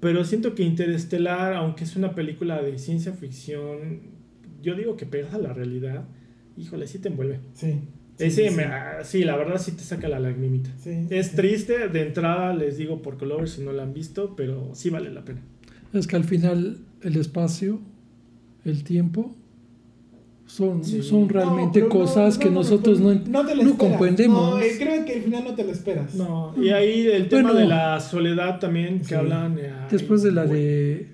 Pero 0.04 0.24
siento 0.24 0.54
que 0.54 0.62
Interestelar, 0.64 1.54
aunque 1.54 1.84
es 1.86 1.96
una 1.96 2.14
película 2.14 2.62
de 2.62 2.78
ciencia 2.78 3.14
ficción, 3.14 4.02
yo 4.62 4.76
digo 4.76 4.96
que 4.98 5.06
pega 5.08 5.34
a 5.34 5.38
la 5.40 5.54
realidad. 5.54 6.04
Híjole, 6.58 6.86
sí 6.86 7.00
te 7.00 7.08
envuelve. 7.10 7.40
Sí. 7.56 7.80
Sí, 8.18 8.26
Ese 8.26 8.50
sí, 8.50 8.56
me- 8.56 8.68
sí, 9.04 9.24
la 9.24 9.36
verdad 9.36 9.58
sí 9.60 9.72
te 9.72 9.82
saca 9.82 10.08
la 10.08 10.20
lagrimita. 10.20 10.70
sí, 10.78 11.08
Es 11.10 11.28
sí. 11.30 11.36
triste, 11.36 11.88
de 11.88 12.02
entrada 12.04 12.54
les 12.54 12.78
digo 12.78 13.02
por 13.02 13.18
color 13.18 13.50
si 13.50 13.64
no 13.64 13.72
la 13.74 13.82
han 13.82 13.94
visto, 13.96 14.36
pero 14.36 14.70
sí 14.76 14.92
vale 14.92 15.10
la 15.10 15.26
pena. 15.26 15.42
Es 15.94 16.06
que 16.06 16.16
al 16.16 16.24
final 16.24 16.78
el 17.02 17.16
espacio, 17.18 17.80
el 18.66 18.84
tiempo, 18.84 19.36
son, 20.56 20.84
Sí. 20.84 21.02
son 21.02 21.28
realmente 21.30 21.80
No, 21.82 21.88
pero 21.90 22.00
no, 22.00 22.06
cosas 22.06 22.38
que 22.38 22.46
no, 22.46 22.52
no, 22.52 22.60
nosotros 22.60 23.00
no, 23.00 23.14
no, 23.16 23.78
comprendemos. 23.78 24.52
No, 24.52 24.60
eh, 24.60 24.74
creo 24.78 25.04
que 25.04 25.14
al 25.16 25.22
final 25.24 25.44
no 25.46 25.56
te 25.56 25.64
lo 25.64 25.72
esperas. 25.72 26.14
No, 26.14 26.54
y 26.62 26.70
ahí 26.70 27.08
el 27.08 27.28
tema 27.28 27.52
Bueno. 27.52 27.60
de 27.60 27.66
la 27.68 28.00
soledad 28.00 28.60
también 28.60 29.00
que 29.00 29.06
Sí. 29.06 29.16
hablan. 29.16 29.58
eh, 29.58 29.72
Después 29.90 30.22
de 30.22 30.32
la 30.32 30.46
de 30.46 31.08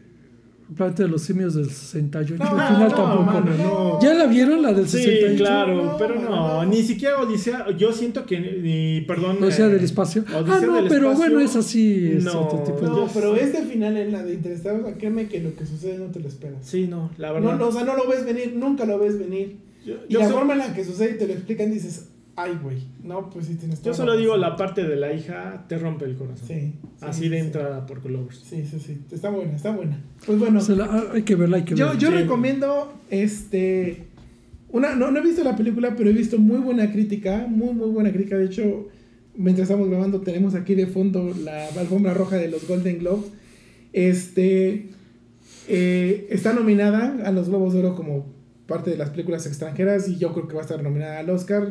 Planeta 0.75 1.03
de 1.03 1.09
los 1.09 1.23
Simios 1.23 1.55
del 1.55 1.69
68, 1.69 2.35
No, 2.37 2.45
al 2.45 2.67
final 2.75 2.89
no, 2.89 2.95
tampoco. 2.95 3.23
mano, 3.23 3.51
no. 3.57 3.99
¿Ya 4.01 4.13
la 4.13 4.27
vieron 4.27 4.61
la 4.61 4.71
del 4.71 4.87
Sí, 4.87 4.99
68? 4.99 5.37
claro, 5.43 5.83
No, 5.83 5.97
pero 5.97 6.15
no, 6.21 6.29
no. 6.29 6.65
ni 6.65 6.83
siquiera 6.83 7.17
Odisea, 7.19 7.65
yo 7.75 7.91
siento 7.91 8.25
que, 8.25 8.39
ni, 8.39 9.01
perdón. 9.01 9.43
O 9.43 9.49
sea, 9.51 9.65
eh, 9.65 9.69
del 9.69 9.83
espacio. 9.83 10.23
Ah, 10.31 10.37
Odisea 10.37 10.61
no, 10.67 10.75
del 10.75 10.87
pero 10.87 11.11
espacio, 11.11 11.17
bueno, 11.33 11.39
es 11.39 11.55
así, 11.55 12.11
es 12.17 12.23
no. 12.23 12.41
otro 12.41 12.59
tipo 12.59 12.81
de... 12.81 12.87
No, 12.87 13.07
Yo 13.07 13.11
pero 13.13 13.33
sí. 13.33 13.41
este 13.41 13.63
final 13.63 13.97
en 13.97 14.11
la 14.11 14.23
de 14.23 14.37
sea, 14.37 14.73
créeme 14.97 15.27
que 15.27 15.39
lo 15.41 15.55
que 15.55 15.65
sucede 15.65 15.97
no 15.97 16.05
te 16.05 16.19
lo 16.19 16.27
esperas. 16.27 16.59
Sí, 16.65 16.87
no, 16.87 17.09
la 17.17 17.29
No, 17.29 17.33
verdad. 17.33 17.57
no, 17.57 17.67
o 17.67 17.71
sea, 17.71 17.83
no 17.83 17.95
lo 17.95 18.07
ves 18.07 18.23
venir, 18.25 18.53
nunca 18.55 18.85
lo 18.85 18.99
ves 18.99 19.17
venir. 19.17 19.57
yo 19.85 19.95
Y 20.07 20.13
yo 20.13 20.19
la 20.19 20.29
forma 20.29 20.53
en 20.53 20.59
la 20.59 20.73
que 20.75 20.83
sucede 20.85 21.15
y 21.15 21.17
te 21.17 21.25
lo 21.27 21.33
explican, 21.33 21.71
dices, 21.71 22.09
ay, 22.43 22.59
güey. 22.61 22.77
No, 23.03 23.29
pues 23.29 23.45
sí 23.47 23.55
tienes 23.55 23.79
yo 23.79 23.83
toda 23.91 23.95
solo 23.95 24.17
digo 24.17 24.37
la 24.37 24.55
parte 24.55 24.83
de 24.83 24.95
la 24.95 25.13
hija 25.13 25.65
te 25.67 25.77
rompe 25.77 26.05
el 26.05 26.15
corazón. 26.15 26.47
Sí. 26.47 26.53
sí, 26.55 26.79
Así 27.01 27.21
sí, 27.23 27.29
de 27.29 27.39
sí. 27.39 27.45
entrada 27.47 27.85
por 27.85 28.01
Colors. 28.01 28.39
Sí, 28.47 28.65
sí, 28.65 28.79
sí. 28.79 29.01
Está 29.11 29.29
buena, 29.29 29.55
está 29.55 29.71
buena. 29.71 30.01
Pues 30.25 30.37
bueno. 30.39 30.59
La- 30.75 30.85
ah, 30.85 31.03
hay 31.13 31.23
que 31.23 31.35
verla, 31.35 31.57
hay 31.57 31.63
que 31.63 31.75
Yo, 31.75 31.85
verla. 31.87 31.99
yo 31.99 32.09
Sí. 32.09 32.13
recomiendo 32.15 32.93
este 33.09 34.05
una 34.71 34.95
no, 34.95 35.09
no 35.11 35.19
he 35.19 35.23
visto 35.23 35.43
la 35.43 35.55
película, 35.55 35.95
pero 35.95 36.09
he 36.09 36.13
visto 36.13 36.37
muy 36.37 36.59
buena 36.59 36.91
crítica, 36.91 37.45
muy 37.49 37.73
muy 37.73 37.89
buena 37.89 38.11
crítica. 38.11 38.37
De 38.37 38.45
hecho, 38.45 38.87
mientras 39.35 39.69
estamos 39.69 39.89
grabando 39.89 40.21
tenemos 40.21 40.53
aquí 40.55 40.75
de 40.75 40.85
fondo 40.87 41.33
la 41.43 41.67
alfombra 41.79 42.13
roja 42.13 42.35
de 42.37 42.49
los 42.49 42.67
Golden 42.67 42.99
Globes. 42.99 43.25
Este 43.93 44.89
eh, 45.67 46.27
está 46.29 46.53
nominada 46.53 47.17
a 47.25 47.31
los 47.31 47.49
Globos 47.49 47.73
de 47.73 47.79
Oro 47.79 47.95
como 47.95 48.25
parte 48.67 48.91
de 48.91 48.97
las 48.97 49.09
películas 49.09 49.47
extranjeras 49.47 50.07
y 50.07 50.17
yo 50.17 50.31
creo 50.33 50.47
que 50.47 50.53
va 50.53 50.61
a 50.61 50.63
estar 50.63 50.81
nominada 50.83 51.19
al 51.19 51.29
Oscar. 51.31 51.67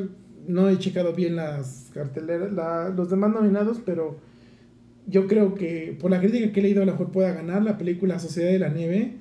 No 0.49 0.69
he 0.69 0.79
checado 0.79 1.13
bien 1.13 1.37
las 1.37 1.91
carteleras, 1.95 2.53
la- 2.53 2.89
los 2.89 3.11
demás 3.11 3.33
nominados, 3.33 3.81
pero 3.85 4.17
yo 5.07 5.27
creo 5.27 5.55
que 5.55 5.97
por 6.01 6.11
la 6.11 6.21
crítica 6.21 6.51
que 6.53 6.61
he 6.61 6.63
leído 6.63 6.83
a 6.83 6.87
lo 6.87 6.93
mejor 6.93 7.11
pueda 7.13 7.33
ganar 7.33 7.63
la 7.63 7.79
película 7.79 8.19
Sociedad 8.19 8.51
de 8.51 8.59
la 8.59 8.69
Nieve. 8.71 9.13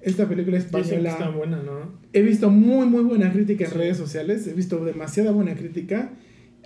Esta 0.00 0.28
película 0.28 0.58
española 0.58 1.10
está 1.10 1.30
buena, 1.30 1.62
¿no? 1.62 2.02
he 2.12 2.20
visto 2.22 2.50
muy 2.50 2.86
muy 2.86 3.04
buena 3.04 3.32
crítica 3.32 3.64
en 3.64 3.70
Sí. 3.70 3.78
redes 3.78 3.96
sociales, 3.96 4.46
he 4.48 4.52
visto 4.52 4.84
demasiada 4.84 5.30
buena 5.30 5.54
crítica. 5.54 6.10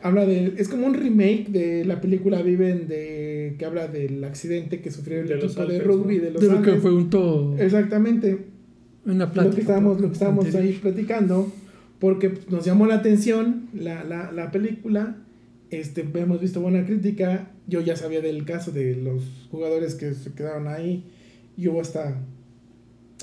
Habla 0.03 0.27
de 0.27 0.55
es 0.57 0.69
como 0.69 0.87
un 0.87 0.95
remake 0.95 1.49
de 1.51 1.85
la 1.85 2.01
película 2.01 2.43
Viven 2.43 2.89
de 2.89 3.55
que 3.59 3.65
habla 3.65 3.87
del 3.89 4.25
accidente 4.25 4.81
que 4.81 4.91
sufrió 4.91 5.21
el 5.21 5.29
De 5.29 5.35
equipo 5.37 5.65
de 5.67 5.79
rugby 5.81 6.17
¿no? 6.19 6.23
de 6.25 6.31
los 6.33 6.43
de 6.43 6.49
lo 6.49 6.63
que 6.63 6.71
Andes. 6.71 6.83
preguntó 6.83 7.55
Exactamente 7.59 8.29
en 9.07 9.13
una 9.13 9.27
lo 9.27 9.33
plática. 9.33 9.55
que 9.55 9.61
estábamos, 9.61 10.01
lo 10.01 10.07
que 10.09 10.13
estábamos 10.15 10.55
ahí 10.55 10.79
platicando. 10.83 11.53
Porque 11.99 12.33
nos 12.51 12.65
llamó 12.65 12.87
la 12.87 12.97
atención 12.97 13.69
la, 13.75 14.05
la, 14.05 14.33
la 14.33 14.51
película, 14.51 15.17
este, 15.71 16.05
hemos 16.15 16.41
visto 16.41 16.61
buena 16.61 16.85
crítica, 16.85 17.51
yo 17.67 17.81
ya 17.81 17.97
sabía 17.97 18.21
del 18.21 18.45
caso 18.45 18.71
de 18.71 18.97
los 18.97 19.49
jugadores 19.51 19.95
que 19.95 20.15
se 20.15 20.33
quedaron 20.33 20.69
ahí, 20.69 21.05
y 21.57 21.69
hubo 21.69 21.81
hasta 21.81 22.17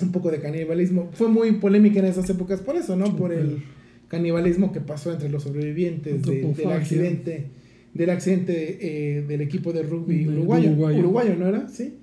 un 0.01 0.11
poco 0.11 0.31
de 0.31 0.39
canibalismo. 0.41 1.09
Fue 1.13 1.27
muy 1.27 1.51
polémica 1.53 1.99
en 1.99 2.05
esas 2.05 2.29
épocas 2.29 2.59
por 2.61 2.75
eso, 2.75 2.95
¿no? 2.95 3.15
Por 3.15 3.31
el 3.31 3.61
canibalismo 4.07 4.71
que 4.73 4.81
pasó 4.81 5.11
entre 5.13 5.29
los 5.29 5.43
sobrevivientes 5.43 6.21
de- 6.23 6.41
del 6.53 6.71
accidente, 6.71 7.45
del 7.93 8.09
accidente 8.09 8.77
eh, 9.17 9.21
del 9.21 9.41
equipo 9.41 9.71
de 9.71 9.83
rugby 9.83 10.23
De- 10.25 10.31
de 10.31 10.37
uruguayo. 10.39 10.69
uruguayo. 10.71 10.99
uruguayo. 10.99 11.35
¿no 11.35 11.47
era? 11.47 11.67
Sí. 11.69 11.93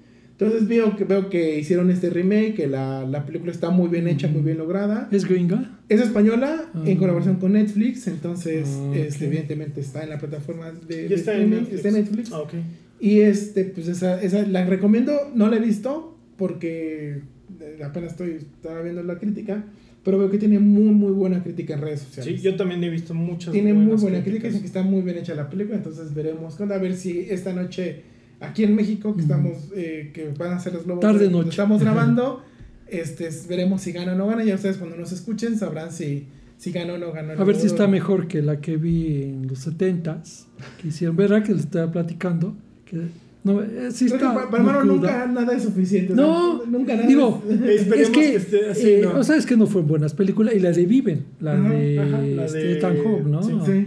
Entonces 0.41 0.67
veo 0.69 0.97
que, 0.97 1.05
veo 1.05 1.29
que 1.29 1.59
hicieron 1.59 1.91
este 1.91 2.09
remake, 2.09 2.55
que 2.55 2.67
la, 2.67 3.05
la 3.05 3.27
película 3.27 3.53
está 3.53 3.69
muy 3.71 3.89
bien 3.89 4.09
hecha, 4.09 4.27
muy 4.27 4.41
bien 4.41 4.57
lograda. 4.59 5.07
¿Es 5.12 5.27
gringa? 5.27 5.79
Es 5.89 6.01
española, 6.01 6.65
Ah. 6.73 6.83
en 6.87 6.97
colaboración 6.97 7.37
con 7.37 7.53
Netflix, 7.53 8.07
entonces 8.07 8.67
Ah, 8.69 8.93
este, 8.97 9.27
ok. 9.27 9.33
evidentemente 9.33 9.81
está 9.81 10.03
en 10.03 10.09
la 10.11 10.19
plataforma 10.19 10.73
de, 10.73 11.09
de 11.09 11.15
está 11.15 11.35
en 11.35 11.43
streaming, 11.43 11.57
Netflix. 11.59 11.75
está 11.77 11.89
en 11.89 11.95
Netflix. 11.95 12.33
Ah, 12.33 12.39
ok. 12.41 12.53
Y 13.01 13.21
este, 13.21 13.65
pues 13.65 13.89
esa, 13.89 14.21
esa 14.23 14.47
la 14.47 14.65
recomiendo, 14.65 15.12
no 15.35 15.49
la 15.49 15.57
he 15.57 15.61
visto 15.61 16.17
porque 16.39 17.21
eh, 17.61 17.79
apenas 17.85 18.12
estoy 18.12 18.31
estaba 18.33 18.81
viendo 18.83 19.03
la 19.03 19.19
crítica, 19.19 19.65
pero 20.05 20.19
veo 20.19 20.31
que 20.31 20.39
tiene 20.39 20.59
muy 20.59 20.93
muy 20.95 21.12
buena 21.12 21.43
crítica 21.43 21.75
en 21.75 21.81
redes 21.83 22.01
sociales. 22.01 22.35
Sí, 22.37 22.41
yo 22.43 22.57
también 22.57 22.83
he 22.85 22.89
visto 22.89 23.12
muchas. 23.15 23.53
tiene 23.53 23.75
muy 23.75 23.97
buena 23.97 24.23
crítica, 24.23 24.25
críticas. 24.25 24.53
dicen 24.53 24.61
que 24.62 24.67
está 24.69 24.83
muy 24.83 25.03
bien 25.03 25.19
hecha 25.19 25.35
la 25.35 25.51
película, 25.51 25.77
entonces 25.77 26.15
veremos 26.15 26.59
a 26.61 26.65
ver 26.79 26.95
si 26.97 27.27
esta 27.29 27.53
noche 27.53 28.03
aquí 28.41 28.65
en 28.65 28.75
México 28.75 29.15
que 29.15 29.23
estamos 29.23 29.53
eh, 29.77 30.11
que 30.15 30.31
van 30.39 30.53
a 30.55 30.61
ser 30.61 30.73
los 30.75 30.85
globos 30.85 31.01
Tarde 31.03 31.27
de- 31.27 31.31
noche. 31.31 31.51
estamos 31.51 31.81
grabando, 31.83 32.43
este 32.89 33.29
veremos 33.49 33.83
si 33.83 33.93
gana 33.93 34.12
o 34.12 34.17
no 34.17 34.27
gana, 34.27 34.45
ya 34.45 34.55
ustedes 34.57 34.77
cuando 34.79 34.97
nos 34.97 35.12
escuchen 35.12 35.57
sabrán 35.59 35.93
si 35.93 36.27
si 36.59 36.73
gana 36.73 36.95
o 36.95 36.99
no 36.99 37.12
gana. 37.12 37.35
A 37.35 37.45
ver 37.45 37.57
si 37.57 37.67
está 37.67 37.87
mejor 37.89 38.29
que 38.29 38.43
la 38.43 38.61
que 38.61 38.77
vi 38.77 39.23
en 39.23 39.47
los 39.49 39.67
70s, 39.67 40.45
que 40.81 40.89
hicieron, 40.89 41.17
¿verdad? 41.17 41.43
Que 41.43 41.53
les 41.53 41.62
estaba 41.62 41.91
platicando. 41.91 42.55
Que, 42.85 42.99
no, 43.45 43.62
eh, 43.62 43.89
sí 43.93 44.05
está 44.07 44.35
pa- 44.35 44.51
para 44.51 44.62
Mano 44.62 44.85
nunca 44.85 45.27
nada 45.27 45.55
es 45.57 45.62
suficiente. 45.62 46.12
o 46.12 46.17
No, 46.17 46.59
sea, 46.61 46.71
nunca 46.71 46.95
nada 46.97 47.07
digo, 47.09 47.43
es- 47.67 47.85
que, 47.85 48.11
que 48.12 48.35
esté 48.37 48.67
así, 48.71 48.87
eh, 48.91 49.01
¿no? 49.03 49.19
o 49.21 49.25
sea, 49.25 49.37
es 49.37 49.47
que 49.47 49.57
no 49.57 49.67
fueron 49.67 49.89
buenas 49.89 50.12
películas. 50.12 50.53
Y 50.55 50.61
la 50.61 50.71
de 50.73 50.85
Viven, 50.85 51.25
la 51.41 51.53
Ajá, 51.55 51.71
de, 51.71 51.99
ajá, 51.99 52.19
la 52.21 52.45
este, 52.45 52.59
de- 52.59 52.73
Ethan 52.77 52.97
Hawke, 53.05 53.25
¿no? 53.27 53.43
sí, 53.43 53.53
Sí. 53.65 53.87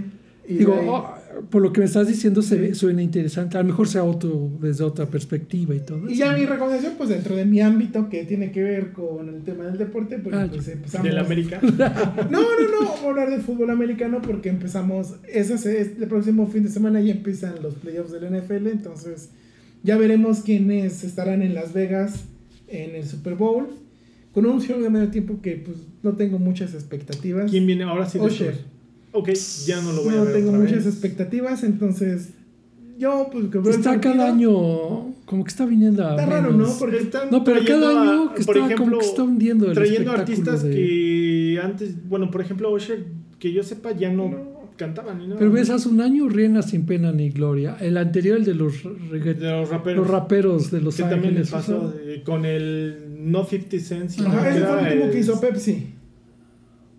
Digo, 0.55 0.73
oh, 0.87 1.13
por 1.49 1.61
lo 1.61 1.73
que 1.73 1.79
me 1.81 1.85
estás 1.85 2.07
diciendo 2.07 2.41
se 2.41 2.55
ve- 2.57 2.75
suena 2.75 3.01
interesante. 3.01 3.57
A 3.57 3.61
lo 3.61 3.67
mejor 3.67 3.87
sea 3.87 4.03
otro 4.03 4.49
desde 4.61 4.83
otra 4.83 5.05
perspectiva 5.07 5.73
y 5.75 5.79
todo 5.79 6.07
Y 6.09 6.13
eso. 6.13 6.25
ya 6.25 6.33
mi 6.37 6.45
recomendación, 6.45 6.93
pues 6.97 7.09
dentro 7.09 7.35
de 7.35 7.45
mi 7.45 7.59
ámbito 7.61 8.09
que 8.09 8.23
tiene 8.25 8.51
que 8.51 8.61
ver 8.63 8.91
con 8.93 9.29
el 9.29 9.41
tema 9.43 9.65
del 9.65 9.77
deporte, 9.77 10.19
pues, 10.19 10.35
Ah, 10.35 10.47
pues 10.51 10.67
empezamos. 10.67 11.07
Del 11.07 11.17
América. 11.17 11.59
No, 11.61 11.69
no, 11.71 12.39
no, 12.41 12.85
vamos 12.85 12.99
a 13.03 13.09
hablar 13.09 13.29
de 13.29 13.39
fútbol 13.39 13.69
americano 13.69 14.21
porque 14.21 14.49
empezamos, 14.49 15.15
ese 15.27 15.55
es 15.55 15.65
el 15.99 16.07
próximo 16.07 16.47
fin 16.47 16.63
de 16.63 16.69
semana 16.69 17.01
ya 17.01 17.13
empiezan 17.13 17.55
los 17.61 17.73
playoffs 17.75 18.11
del 18.11 18.23
NFL, 18.25 18.67
entonces 18.67 19.29
ya 19.83 19.97
veremos 19.97 20.39
quiénes 20.41 21.03
estarán 21.03 21.41
en 21.41 21.53
Las 21.53 21.73
Vegas 21.73 22.25
en 22.67 22.95
el 22.95 23.05
Super 23.05 23.35
Bowl. 23.35 23.67
Con 24.33 24.47
un 24.47 24.59
show 24.61 24.81
de 24.81 24.89
medio 24.89 25.09
tiempo 25.09 25.41
que 25.43 25.57
pues 25.57 25.77
no 26.01 26.13
tengo 26.13 26.39
muchas 26.39 26.73
expectativas. 26.73 27.51
¿Quién 27.51 27.67
viene 27.67 27.83
ahora 27.83 28.09
sí? 28.09 28.17
estos? 28.17 28.55
Ok, 29.13 29.29
ya 29.65 29.79
no 29.81 29.91
lo 29.93 30.03
voy 30.03 30.13
a 30.15 30.17
No 30.17 30.25
ver. 30.25 30.33
tengo 30.33 30.49
otra 30.49 30.59
muchas 30.61 30.85
vez. 30.85 30.87
expectativas, 30.87 31.63
entonces 31.63 32.29
yo 32.97 33.27
pues 33.31 33.45
que 33.47 33.69
Está 33.69 33.99
cada 34.01 34.27
año 34.29 35.13
como 35.25 35.43
que 35.43 35.49
está 35.49 35.65
viniendo 35.65 36.05
a 36.05 36.11
Está 36.11 36.25
raro, 36.25 36.51
menos. 36.51 36.69
¿no? 36.69 36.79
Porque 36.79 36.97
Están 36.97 37.29
No, 37.31 37.43
pero 37.43 37.59
cada 37.65 37.89
a- 37.89 38.01
año 38.01 38.33
que 38.33 38.43
por 38.43 38.55
está 38.57 38.65
ejemplo, 38.65 38.85
como 38.85 38.97
que 38.99 39.05
está 39.05 39.23
hundiendo 39.23 39.67
el 39.67 39.73
trayendo 39.73 40.11
artistas 40.11 40.63
de- 40.63 40.71
que 40.71 41.59
antes, 41.63 42.07
bueno, 42.09 42.29
por 42.31 42.41
ejemplo, 42.41 42.71
Usher, 42.71 43.05
que 43.39 43.51
yo 43.53 43.63
sepa, 43.63 43.91
ya 43.91 44.11
no, 44.11 44.29
No. 44.29 44.53
cantaban 44.77 45.19
ni 45.19 45.25
nada. 45.27 45.37
Pero 45.39 45.51
ves, 45.51 45.69
hace 45.69 45.89
un 45.89 46.01
año 46.01 46.27
Rihanna 46.29 46.61
sin 46.63 46.85
pena 46.85 47.11
ni 47.11 47.29
gloria. 47.29 47.77
El 47.79 47.97
anterior, 47.97 48.37
el 48.37 48.45
de 48.45 48.55
los, 48.55 48.83
regga- 48.83 49.33
de 49.35 49.51
los 49.51 49.69
raperos. 49.69 49.97
los 49.99 50.07
raperos 50.09 50.71
de 50.71 50.81
Los 50.81 50.95
que 50.95 51.03
también 51.03 51.35
les 51.35 51.53
Ángeles. 51.53 51.77
pasó 51.77 51.85
o 51.85 51.91
sea, 51.91 52.23
con 52.23 52.45
el 52.45 52.97
No 53.31 53.45
50 53.45 53.79
Cent. 53.79 54.09
sino 54.09 54.27
Ajá, 54.29 54.49
ese 54.49 54.61
fue 54.65 54.79
el 54.79 54.85
último 54.97 55.11
que 55.11 55.19
hizo 55.19 55.39
Pepsi. 55.39 55.92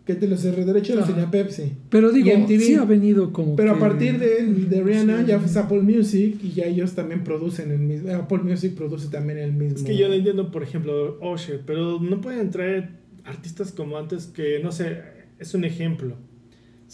Que 0.04 0.14
te 0.14 0.28
los 0.28 0.42
derechos 0.42 0.96
los 0.96 1.06
tenía 1.06 1.30
Pepsi. 1.30 1.72
Pero 1.88 2.12
digo, 2.12 2.30
sí 2.46 2.74
ha 2.74 2.84
venido 2.84 3.32
como 3.32 3.56
Pero 3.56 3.70
a 3.70 3.74
que- 3.74 3.80
partir 3.80 4.18
de, 4.18 4.44
de 4.44 4.82
Rihanna 4.82 5.20
Sí. 5.22 5.26
ya 5.28 5.38
fue 5.40 5.60
Apple 5.62 5.80
Music 5.80 6.36
y 6.42 6.50
ya 6.52 6.66
ellos 6.66 6.92
también 6.94 7.24
producen 7.24 7.70
el 7.70 7.78
mismo. 7.78 8.12
Apple 8.12 8.38
Music 8.44 8.74
produce 8.74 9.08
también 9.08 9.38
el 9.38 9.52
mismo. 9.52 9.78
Es 9.78 9.82
que 9.82 9.96
yo 9.96 10.08
no 10.08 10.14
entiendo, 10.14 10.50
por 10.50 10.62
ejemplo, 10.62 11.18
Usher, 11.22 11.62
pero 11.64 11.98
no 12.00 12.20
pueden 12.20 12.50
traer 12.50 12.90
artistas 13.24 13.72
como 13.72 13.96
antes 13.96 14.26
que, 14.26 14.60
no 14.62 14.72
sé, 14.72 14.98
es 15.38 15.54
un 15.54 15.64
ejemplo. 15.64 16.16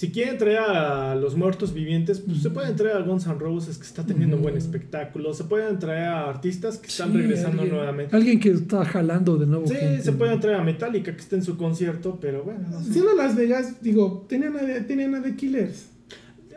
Si 0.01 0.10
quieren 0.10 0.39
traer 0.39 0.60
a 0.60 1.14
los 1.14 1.36
muertos 1.36 1.74
vivientes, 1.74 2.20
pues 2.20 2.39
se 2.40 2.48
pueden 2.48 2.74
traer 2.74 2.97
a 2.97 3.01
Guns 3.01 3.27
N' 3.27 3.35
Roses 3.39 3.77
que 3.77 3.85
está 3.85 4.06
teniendo 4.06 4.39
buen 4.39 4.56
espectáculo. 4.56 5.35
Se 5.35 5.44
pueden 5.44 5.78
traer 5.78 6.05
a 6.09 6.31
artistas 6.31 6.78
que 6.78 6.86
están 6.86 7.12
Sí, 7.12 7.18
regresando 7.18 7.60
alguien, 7.60 7.77
nuevamente. 7.77 8.16
Alguien 8.16 8.40
que 8.40 8.48
está 8.51 8.82
jalando 8.86 9.36
de 9.36 9.44
nuevo. 9.44 9.66
Sí, 9.66 9.74
gente. 9.74 10.02
se 10.02 10.12
pueden 10.12 10.40
traer 10.40 10.56
a 10.56 10.64
Metallica 10.64 11.12
que 11.14 11.20
esté 11.20 11.36
en 11.36 11.43
su 11.44 11.59
concierto, 11.59 12.16
pero 12.18 12.44
bueno, 12.44 12.60
no 12.70 12.82
sé. 12.82 12.94
Siendo 12.94 13.14
Las 13.14 13.36
Vegas, 13.36 13.82
digo, 13.82 14.24
tenían 14.27 14.56
a, 14.56 14.62
de- 14.62 14.81
tenían 14.81 15.14
a 15.16 15.22
The 15.22 15.36
Killers. 15.36 15.89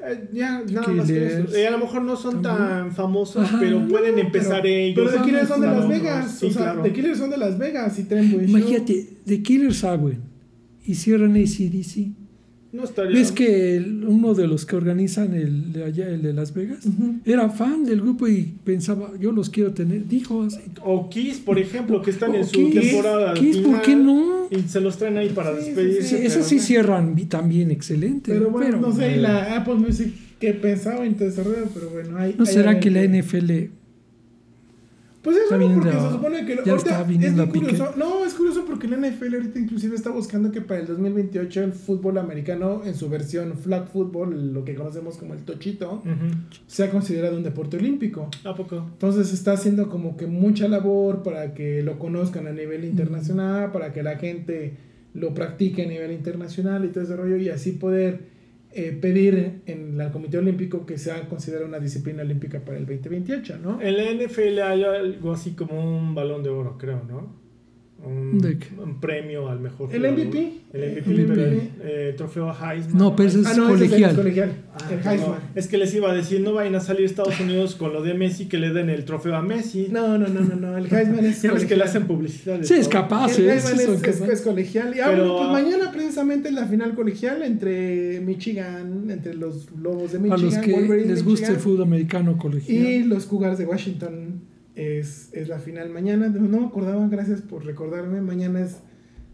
Eh, 0.05 0.29
ya, 0.31 0.61
nada 0.71 0.87
más 0.87 1.05
que 1.07 1.13
Killers. 1.13 1.49
eso. 1.49 1.55
Eh, 1.57 1.67
a 1.67 1.71
lo 1.71 1.79
mejor 1.79 2.01
no 2.03 2.15
son 2.15 2.41
También. 2.41 2.69
tan 2.69 2.91
famosos, 2.93 3.43
Ajá. 3.43 3.57
pero 3.59 3.85
pueden 3.89 4.19
empezar 4.19 4.61
pero, 4.61 4.73
ellos. 4.73 4.95
Pero 5.11 5.19
The 5.21 5.25
Killers 5.29 5.47
son 5.49 5.59
de 5.59 5.67
Claro, 5.67 5.79
Las 5.81 5.89
Vegas. 5.89 6.31
Sí, 6.39 6.45
o 6.45 6.49
sea, 6.49 6.61
claro. 6.63 6.81
The 6.83 6.93
Killers 6.93 7.17
son 7.17 7.29
de 7.29 7.37
Las 7.37 7.57
Vegas 7.57 7.99
y 7.99 8.03
traen 8.05 8.31
buen. 8.31 8.47
Imagínate, 8.47 9.05
The 9.25 9.43
Killers 9.43 9.83
Agüen 9.83 10.21
y 10.85 10.95
cierran 10.95 11.35
ACDC. 11.35 12.22
No 12.73 12.83
estaría. 12.83 13.15
¿Ves 13.17 13.31
que 13.31 13.77
el- 13.77 14.03
uno 14.05 14.33
de 14.33 14.47
los 14.47 14.65
que 14.65 14.75
organizan 14.75 15.33
el 15.35 15.71
de 15.71 15.83
allá, 15.85 16.09
el 16.09 16.21
de 16.23 16.33
Las 16.33 16.53
Vegas, 16.55 16.79
era 17.23 17.47
fan 17.49 17.85
del 17.85 18.01
grupo 18.01 18.27
y 18.27 18.55
pensaba, 18.65 19.11
yo 19.19 19.31
los 19.31 19.49
quiero 19.51 19.71
tener? 19.73 20.07
Dijo 20.07 20.43
así. 20.43 20.59
O 20.83 21.07
Kiss, 21.09 21.37
por 21.37 21.59
ejemplo, 21.59 22.01
que 22.01 22.09
están 22.11 22.33
en 22.35 22.45
su 22.45 22.69
temporada. 22.71 23.33
Kiss, 23.35 23.57
¿por 23.57 23.65
final 23.65 23.81
qué 23.83 23.95
no? 23.95 24.47
Y 24.49 24.67
se 24.67 24.81
los 24.81 24.97
traen 24.97 25.17
ahí 25.17 25.29
para 25.29 25.51
Sí, 25.59 25.67
despedirse. 25.67 26.17
sí, 26.17 26.25
esos 26.25 26.45
sí 26.47 26.59
cierran 26.59 27.15
bi- 27.15 27.25
también 27.25 27.69
excelente. 27.71 28.33
Pero 28.33 28.49
bueno, 28.49 28.77
no 28.81 28.91
sé, 28.91 29.11
y 29.11 29.13
eh, 29.13 29.17
la 29.17 29.55
Apple 29.57 29.75
Music 29.75 30.11
que 30.39 30.53
pensaba 30.53 31.05
en 31.05 31.15
desarrollo, 31.17 31.69
pero 31.73 31.89
bueno, 31.91 32.17
hay. 32.17 32.35
¿No 32.37 32.43
hay 32.43 32.51
será 32.53 32.79
que 32.79 32.89
la 32.91 33.03
NFL 33.03 33.69
Pues 35.23 35.37
viniendo 35.49 35.81
porque 35.81 35.99
se 35.99 36.11
supone 36.11 36.45
que 36.45 36.55
ya 36.65 36.71
ahorita 36.73 36.89
está 36.89 37.03
viniendo 37.03 37.43
es 37.43 37.49
pique. 37.49 37.65
curioso. 37.67 37.93
No, 37.95 38.25
es 38.25 38.33
curioso 38.33 38.65
porque 38.65 38.89
la 38.89 38.97
NFL 38.97 39.35
ahorita 39.35 39.57
inclusive 39.57 39.95
está 39.95 40.09
buscando 40.09 40.51
que 40.51 40.59
para 40.59 40.81
el 40.81 40.87
2028 40.87 41.63
el 41.63 41.71
fútbol 41.71 42.17
americano 42.17 42.81
en 42.83 42.93
su 42.93 43.09
versión 43.09 43.57
flag 43.57 43.87
football, 43.87 44.53
lo 44.53 44.65
que 44.65 44.75
conocemos 44.75 45.17
como 45.17 45.33
el 45.33 45.43
tochito, 45.43 46.03
sea 46.67 46.91
considerado 46.91 47.37
un 47.37 47.43
deporte 47.43 47.77
olímpico. 47.77 48.29
¿A 48.43 48.53
poco? 48.53 48.85
Entonces 48.91 49.31
está 49.31 49.53
haciendo 49.53 49.89
como 49.89 50.17
que 50.17 50.27
mucha 50.27 50.67
labor 50.67 51.23
para 51.23 51.53
que 51.53 51.83
lo 51.83 51.97
conozcan 51.99 52.47
a 52.47 52.51
nivel 52.51 52.83
internacional, 52.83 53.71
para 53.71 53.93
que 53.93 54.03
la 54.03 54.17
gente 54.17 54.73
lo 55.13 55.33
practique 55.33 55.83
a 55.83 55.87
nivel 55.87 56.11
internacional 56.11 56.83
y 56.83 56.89
todo 56.89 57.03
ese 57.03 57.15
rollo 57.15 57.37
y 57.37 57.47
así 57.47 57.71
poder 57.71 58.32
eh, 58.75 58.91
pedir 58.91 59.61
en 59.65 59.99
el 59.99 60.11
Comité 60.11 60.37
Olímpico 60.37 60.85
que 60.85 60.97
sea 60.97 61.27
considerada 61.29 61.67
una 61.67 61.79
disciplina 61.79 62.23
olímpica 62.23 62.59
para 62.59 62.77
el 62.77 62.85
2028, 62.85 63.59
¿no? 63.59 63.81
En 63.81 63.97
la 63.97 64.03
NFL 64.03 64.59
hay 64.59 64.83
algo 64.83 65.31
así 65.31 65.51
como 65.51 65.79
un 65.79 66.15
balón 66.15 66.43
de 66.43 66.49
oro, 66.49 66.77
creo, 66.77 67.03
¿no? 67.07 67.42
Un, 68.05 68.37
¿De 68.39 68.57
qué? 68.57 68.67
un 68.83 68.99
premio 68.99 69.47
al 69.47 69.61
mejor 69.61 69.89
El 69.93 70.01
jugador. 70.01 70.19
MVP. 70.19 70.53
El 70.73 70.91
MVP, 70.91 71.09
El 71.21 71.25
pero 71.27 71.41
el 71.43 71.51
MVP. 71.55 71.69
eh, 71.83 72.13
trofeo 72.17 72.51
Heisman. 72.51 72.97
No, 72.97 73.15
pero 73.15 73.29
ese 73.29 73.39
es 73.41 73.45
Ah, 73.47 73.53
no, 73.55 73.73
ese 73.73 73.75
es 73.75 73.81
el 73.81 73.89
colegial. 73.89 74.15
colegial. 74.15 74.51
Ah, 74.75 75.13
el 75.13 75.19
no. 75.21 75.37
Es 75.55 75.67
que 75.67 75.77
les 75.77 75.93
iba 75.95 76.11
a 76.11 76.13
decir, 76.13 76.41
no 76.41 76.53
vayan 76.53 76.75
a 76.75 76.79
salir 76.81 77.05
Estados 77.05 77.39
Unidos 77.39 77.75
con 77.75 77.93
lo 77.93 78.01
de 78.01 78.13
Messi, 78.13 78.47
que 78.49 78.57
le 78.57 78.71
den 78.73 78.89
el 78.89 79.05
trofeo 79.05 79.35
a 79.35 79.41
Messi. 79.41 79.87
No, 79.89 80.17
no, 80.17 80.27
no, 80.27 80.41
no, 80.41 80.55
no. 80.55 80.77
El 80.77 80.93
Heisman 80.93 81.23
es 81.25 81.41
Ya 81.43 81.51
ves 81.53 81.61
que 81.65 81.75
le 81.75 81.75
colegial. 81.75 81.81
hacen 81.83 82.03
publicidad. 82.07 82.59
Sí, 82.63 82.73
es 82.73 82.87
capaz. 82.89 83.37
El 83.39 83.45
¿eh? 83.47 83.53
Heisman 83.53 83.79
es, 83.79 84.03
es- 84.03 84.21
es 84.21 84.41
colegial. 84.41 84.93
Y 84.95 84.99
ah, 84.99 85.05
Pero- 85.09 85.33
bueno, 85.35 85.37
pues 85.51 85.63
mañana 85.63 85.91
precisamente 85.91 86.49
es 86.49 86.55
la 86.55 86.65
final 86.65 86.95
colegial 86.95 87.41
entre 87.43 88.19
Michigan, 88.19 89.09
entre 89.09 89.35
los 89.35 89.69
Lobos 89.79 90.11
de 90.11 90.17
A 90.17 90.21
Michigan, 90.21 90.45
los 90.45 90.57
que 90.57 90.73
Wolverine 90.73 91.07
les 91.07 91.23
gusta 91.23 91.47
el 91.47 91.53
Michigan, 91.53 91.61
fútbol 91.61 91.83
americano 91.83 92.37
colegial. 92.37 92.85
y 92.85 93.03
los 93.03 93.25
Cougars 93.25 93.57
de 93.57 93.65
Washington. 93.65 94.41
Es, 94.75 95.29
es 95.33 95.47
la 95.47 95.59
final 95.59 95.89
mañana. 95.89 96.29
No 96.29 96.59
me 96.59 96.67
acordaba, 96.67 97.07
gracias 97.07 97.41
por 97.41 97.65
recordarme. 97.65 98.21
Mañana 98.21 98.61
es 98.61 98.77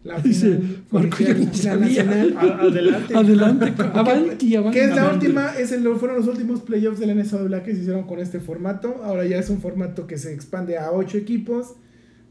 la 0.03 0.19
Dice, 0.21 0.55
final, 0.57 0.83
Marco, 0.91 1.17
colegial, 1.17 1.51
ya 1.51 1.75
ni 1.75 1.93
sabía. 1.95 2.03
nacional. 2.03 2.59
Adelante. 2.59 3.15
Adelante, 3.15 3.73
avanti, 3.93 4.55
avanti. 4.55 4.79
Que 4.79 4.85
es 4.85 4.95
la 4.95 5.13
última, 5.13 5.55
es 5.57 5.71
el, 5.71 5.83
fueron 5.95 6.17
los 6.17 6.27
últimos 6.27 6.61
playoffs 6.61 6.99
de 6.99 7.07
la 7.07 7.63
que 7.63 7.73
se 7.73 7.81
hicieron 7.81 8.03
con 8.03 8.19
este 8.19 8.39
formato. 8.39 9.01
Ahora 9.03 9.25
ya 9.25 9.37
es 9.37 9.49
un 9.49 9.59
formato 9.59 10.07
que 10.07 10.17
se 10.17 10.33
expande 10.33 10.77
a 10.77 10.91
ocho 10.91 11.17
equipos, 11.17 11.75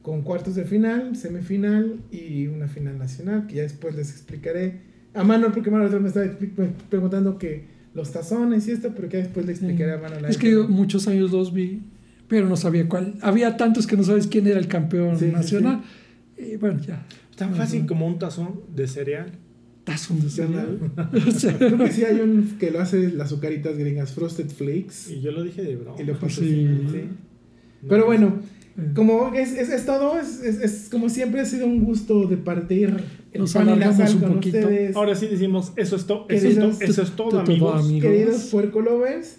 con 0.03 0.23
cuartos 0.23 0.55
de 0.55 0.65
final, 0.65 1.17
semifinal 1.17 2.01
y 2.11 2.47
una 2.47 2.69
final 2.69 2.99
nacional, 2.99 3.47
que 3.47 3.57
ya 3.57 3.63
después 3.63 3.95
les 3.95 4.11
explicaré. 4.11 4.81
A 5.15 5.25
Manuel, 5.25 5.53
porque 5.53 5.71
Manuel 5.71 6.01
me 6.01 6.09
estaba 6.09 6.27
preguntando 6.89 7.39
que 7.39 7.67
los 7.95 8.13
tazones 8.13 8.69
y 8.69 8.73
esto, 8.73 8.93
pero 8.95 9.09
que 9.09 9.19
después 9.19 9.45
le 9.45 9.53
explicaré 9.53 9.93
a 9.93 9.99
Manuel. 9.99 10.25
Es 10.27 10.39
que 10.39 10.53
yo 10.53 10.69
muchos 10.69 11.09
años 11.09 11.33
los 11.33 11.53
vi, 11.53 11.83
pero 12.29 12.49
no 12.49 12.57
sabía 12.57 12.89
cuál. 12.89 13.15
Había 13.23 13.57
tantos 13.57 13.87
que 13.87 13.97
no 13.97 14.05
sabes 14.05 14.27
quién 14.27 14.47
era 14.47 14.59
el 14.61 14.69
campeón 14.69 15.19
Sí, 15.19 15.27
sí, 15.27 15.33
nacional. 15.33 15.83
Y 16.37 16.57
bueno, 16.57 16.81
ya. 16.81 17.05
Tan 17.37 17.55
fácil 17.55 17.87
como 17.87 18.07
un 18.07 18.19
tazón 18.19 18.61
de 18.75 18.87
cereal. 18.87 19.33
¿Dónde 20.09 20.29
sería? 21.33 21.59
Creo 21.59 21.79
que 21.79 21.91
sí 21.93 22.05
hay 22.05 22.21
un 22.21 22.57
que 22.59 22.71
lo 22.71 22.81
hace 22.81 23.11
las 23.11 23.27
azucaritas 23.29 23.77
gringas, 23.79 24.13
Frosted 24.13 24.51
Flakes. 24.51 25.11
Y 25.11 25.21
yo 25.21 25.33
lo 25.33 25.43
dije 25.43 25.63
de 25.63 25.77
broma. 25.77 26.01
Y 26.01 26.05
lo 26.05 26.19
pasa 26.19 26.41
Sí. 26.41 26.69
sí. 26.93 27.01
Pero 27.89 28.07
bueno, 28.07 28.41
como 28.95 29.33
es, 29.35 29.53
es, 29.53 29.71
es 29.71 29.87
todo, 29.87 30.19
es, 30.21 30.43
es, 30.43 30.61
es 30.61 30.89
como 30.91 31.09
siempre 31.09 31.41
ha 31.41 31.45
sido 31.45 31.67
un 31.67 31.85
gusto 31.85 32.27
de 32.27 32.37
partir 32.37 32.95
el 33.33 33.41
Nos 33.41 33.53
pan 33.53 33.63
y 33.63 33.67
la 33.67 33.73
alargamos 33.75 34.11
sal 34.11 34.15
un 34.17 34.21
con 34.23 34.35
poquito. 34.35 34.59
ustedes, 34.59 34.97
Ahora 34.97 35.15
sí 35.15 35.27
decimos, 35.29 35.73
eso 35.77 35.97
es 35.97 36.07
todo, 36.07 36.27
eso 36.29 36.49
es 36.49 36.57
todo, 36.59 36.71
eso 36.81 37.03
es 37.03 37.11
todo, 37.13 37.29
todo, 37.31 37.41
amigos. 37.41 37.85
amigos. 37.87 38.03
queridos 38.03 38.43
puerco 38.51 38.81
lovers. 38.81 39.39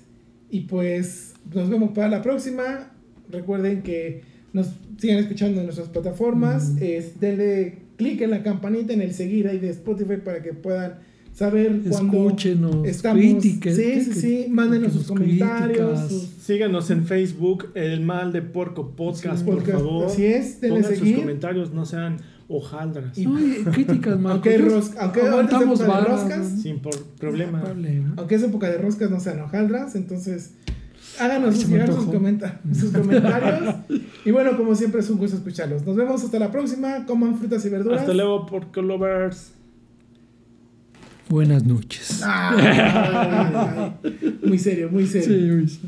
Y 0.50 0.62
pues 0.62 1.29
nos 1.54 1.70
vemos 1.70 1.92
para 1.92 2.10
la 2.10 2.22
próxima. 2.22 2.92
Recuerden 3.32 3.82
que 3.84 4.22
nos 4.54 4.68
sigan 4.98 5.18
escuchando 5.20 5.60
en 5.60 5.66
nuestras 5.68 5.90
plataformas. 5.90 6.72
Mm. 6.74 6.78
Es, 6.82 7.20
denle 7.20 7.78
clic 7.98 8.22
en 8.22 8.32
la 8.32 8.44
campanita, 8.44 8.94
en 8.94 9.02
el 9.02 9.14
seguir 9.14 9.48
ahí 9.48 9.60
de 9.60 9.70
Spotify 9.70 10.18
para 10.24 10.42
que 10.42 10.54
puedan 10.54 10.96
saber 11.34 11.82
cuando 11.90 12.18
Escúchenos, 12.28 12.88
estamos. 12.88 13.22
critiquen. 13.22 13.76
sí, 13.76 14.02
sí, 14.04 14.14
sí. 14.14 14.46
Mándenos 14.50 14.94
sus 14.94 15.08
comentarios. 15.08 16.00
críticas. 16.00 16.10
Sus 16.10 16.24
Síganos 16.44 16.90
en 16.92 17.06
Facebook, 17.06 17.70
El 17.76 18.02
Mal 18.02 18.34
de 18.34 18.42
Porco 18.42 18.92
Podcast, 18.96 19.38
sus 19.38 19.44
por 19.46 19.56
podcasts. 19.58 19.82
favor. 19.84 20.06
Así 20.08 20.26
es, 20.26 20.60
denle 20.60 20.78
Pongan 20.82 20.90
sus 20.92 21.00
seguir. 21.00 21.20
comentarios, 21.20 21.74
no 21.74 21.86
sean 21.86 22.18
hojaldras. 22.48 23.18
Y- 23.18 23.26
No, 23.26 23.72
críticas, 23.72 24.20
Marco. 24.20 24.50
Aunque 24.50 24.58
rosca- 24.58 24.98
aunque 25.02 25.22
aguantamos 25.22 25.80
es 25.80 25.86
época 25.86 26.02
de 26.02 26.08
roscas. 26.08 26.52
¿no? 26.52 26.62
Sin 26.62 26.80
por 26.80 27.04
problema. 27.20 27.62
Problema. 27.62 28.14
Aunque 28.18 28.36
es 28.36 28.44
época 28.44 28.70
de 28.70 28.78
roscas, 28.80 29.12
no 29.12 29.20
sean 29.20 29.40
hojaldras. 29.42 29.96
Entonces, 29.96 30.56
háganos 31.20 31.56
Ay, 31.60 31.66
llegar 31.66 31.94
sus, 31.94 32.06
comenta- 32.06 32.60
sus 32.74 32.92
comentarios. 32.92 33.76
y 34.26 34.32
bueno, 34.32 34.56
como 34.58 34.74
siempre, 34.76 35.02
es 35.02 35.10
un 35.10 35.18
gusto 35.18 35.38
escucharlos. 35.38 35.86
Nos 35.86 35.96
vemos 35.96 36.24
hasta 36.24 36.40
la 36.40 36.52
próxima. 36.52 37.06
Coman 37.06 37.38
frutas 37.38 37.66
y 37.66 37.70
verduras. 37.70 38.02
Hasta 38.02 38.14
luego, 38.14 38.46
Porco 38.46 38.82
Lovers. 38.82 39.52
Buenas 41.30 41.64
noches. 41.64 42.22
Ay, 42.26 42.58
ay, 42.66 43.54
ay. 44.04 44.40
Muy 44.44 44.58
serio, 44.58 44.90
muy 44.92 45.06
serio. 45.06 45.28
Sí, 45.28 45.36
Luis. 45.42 45.80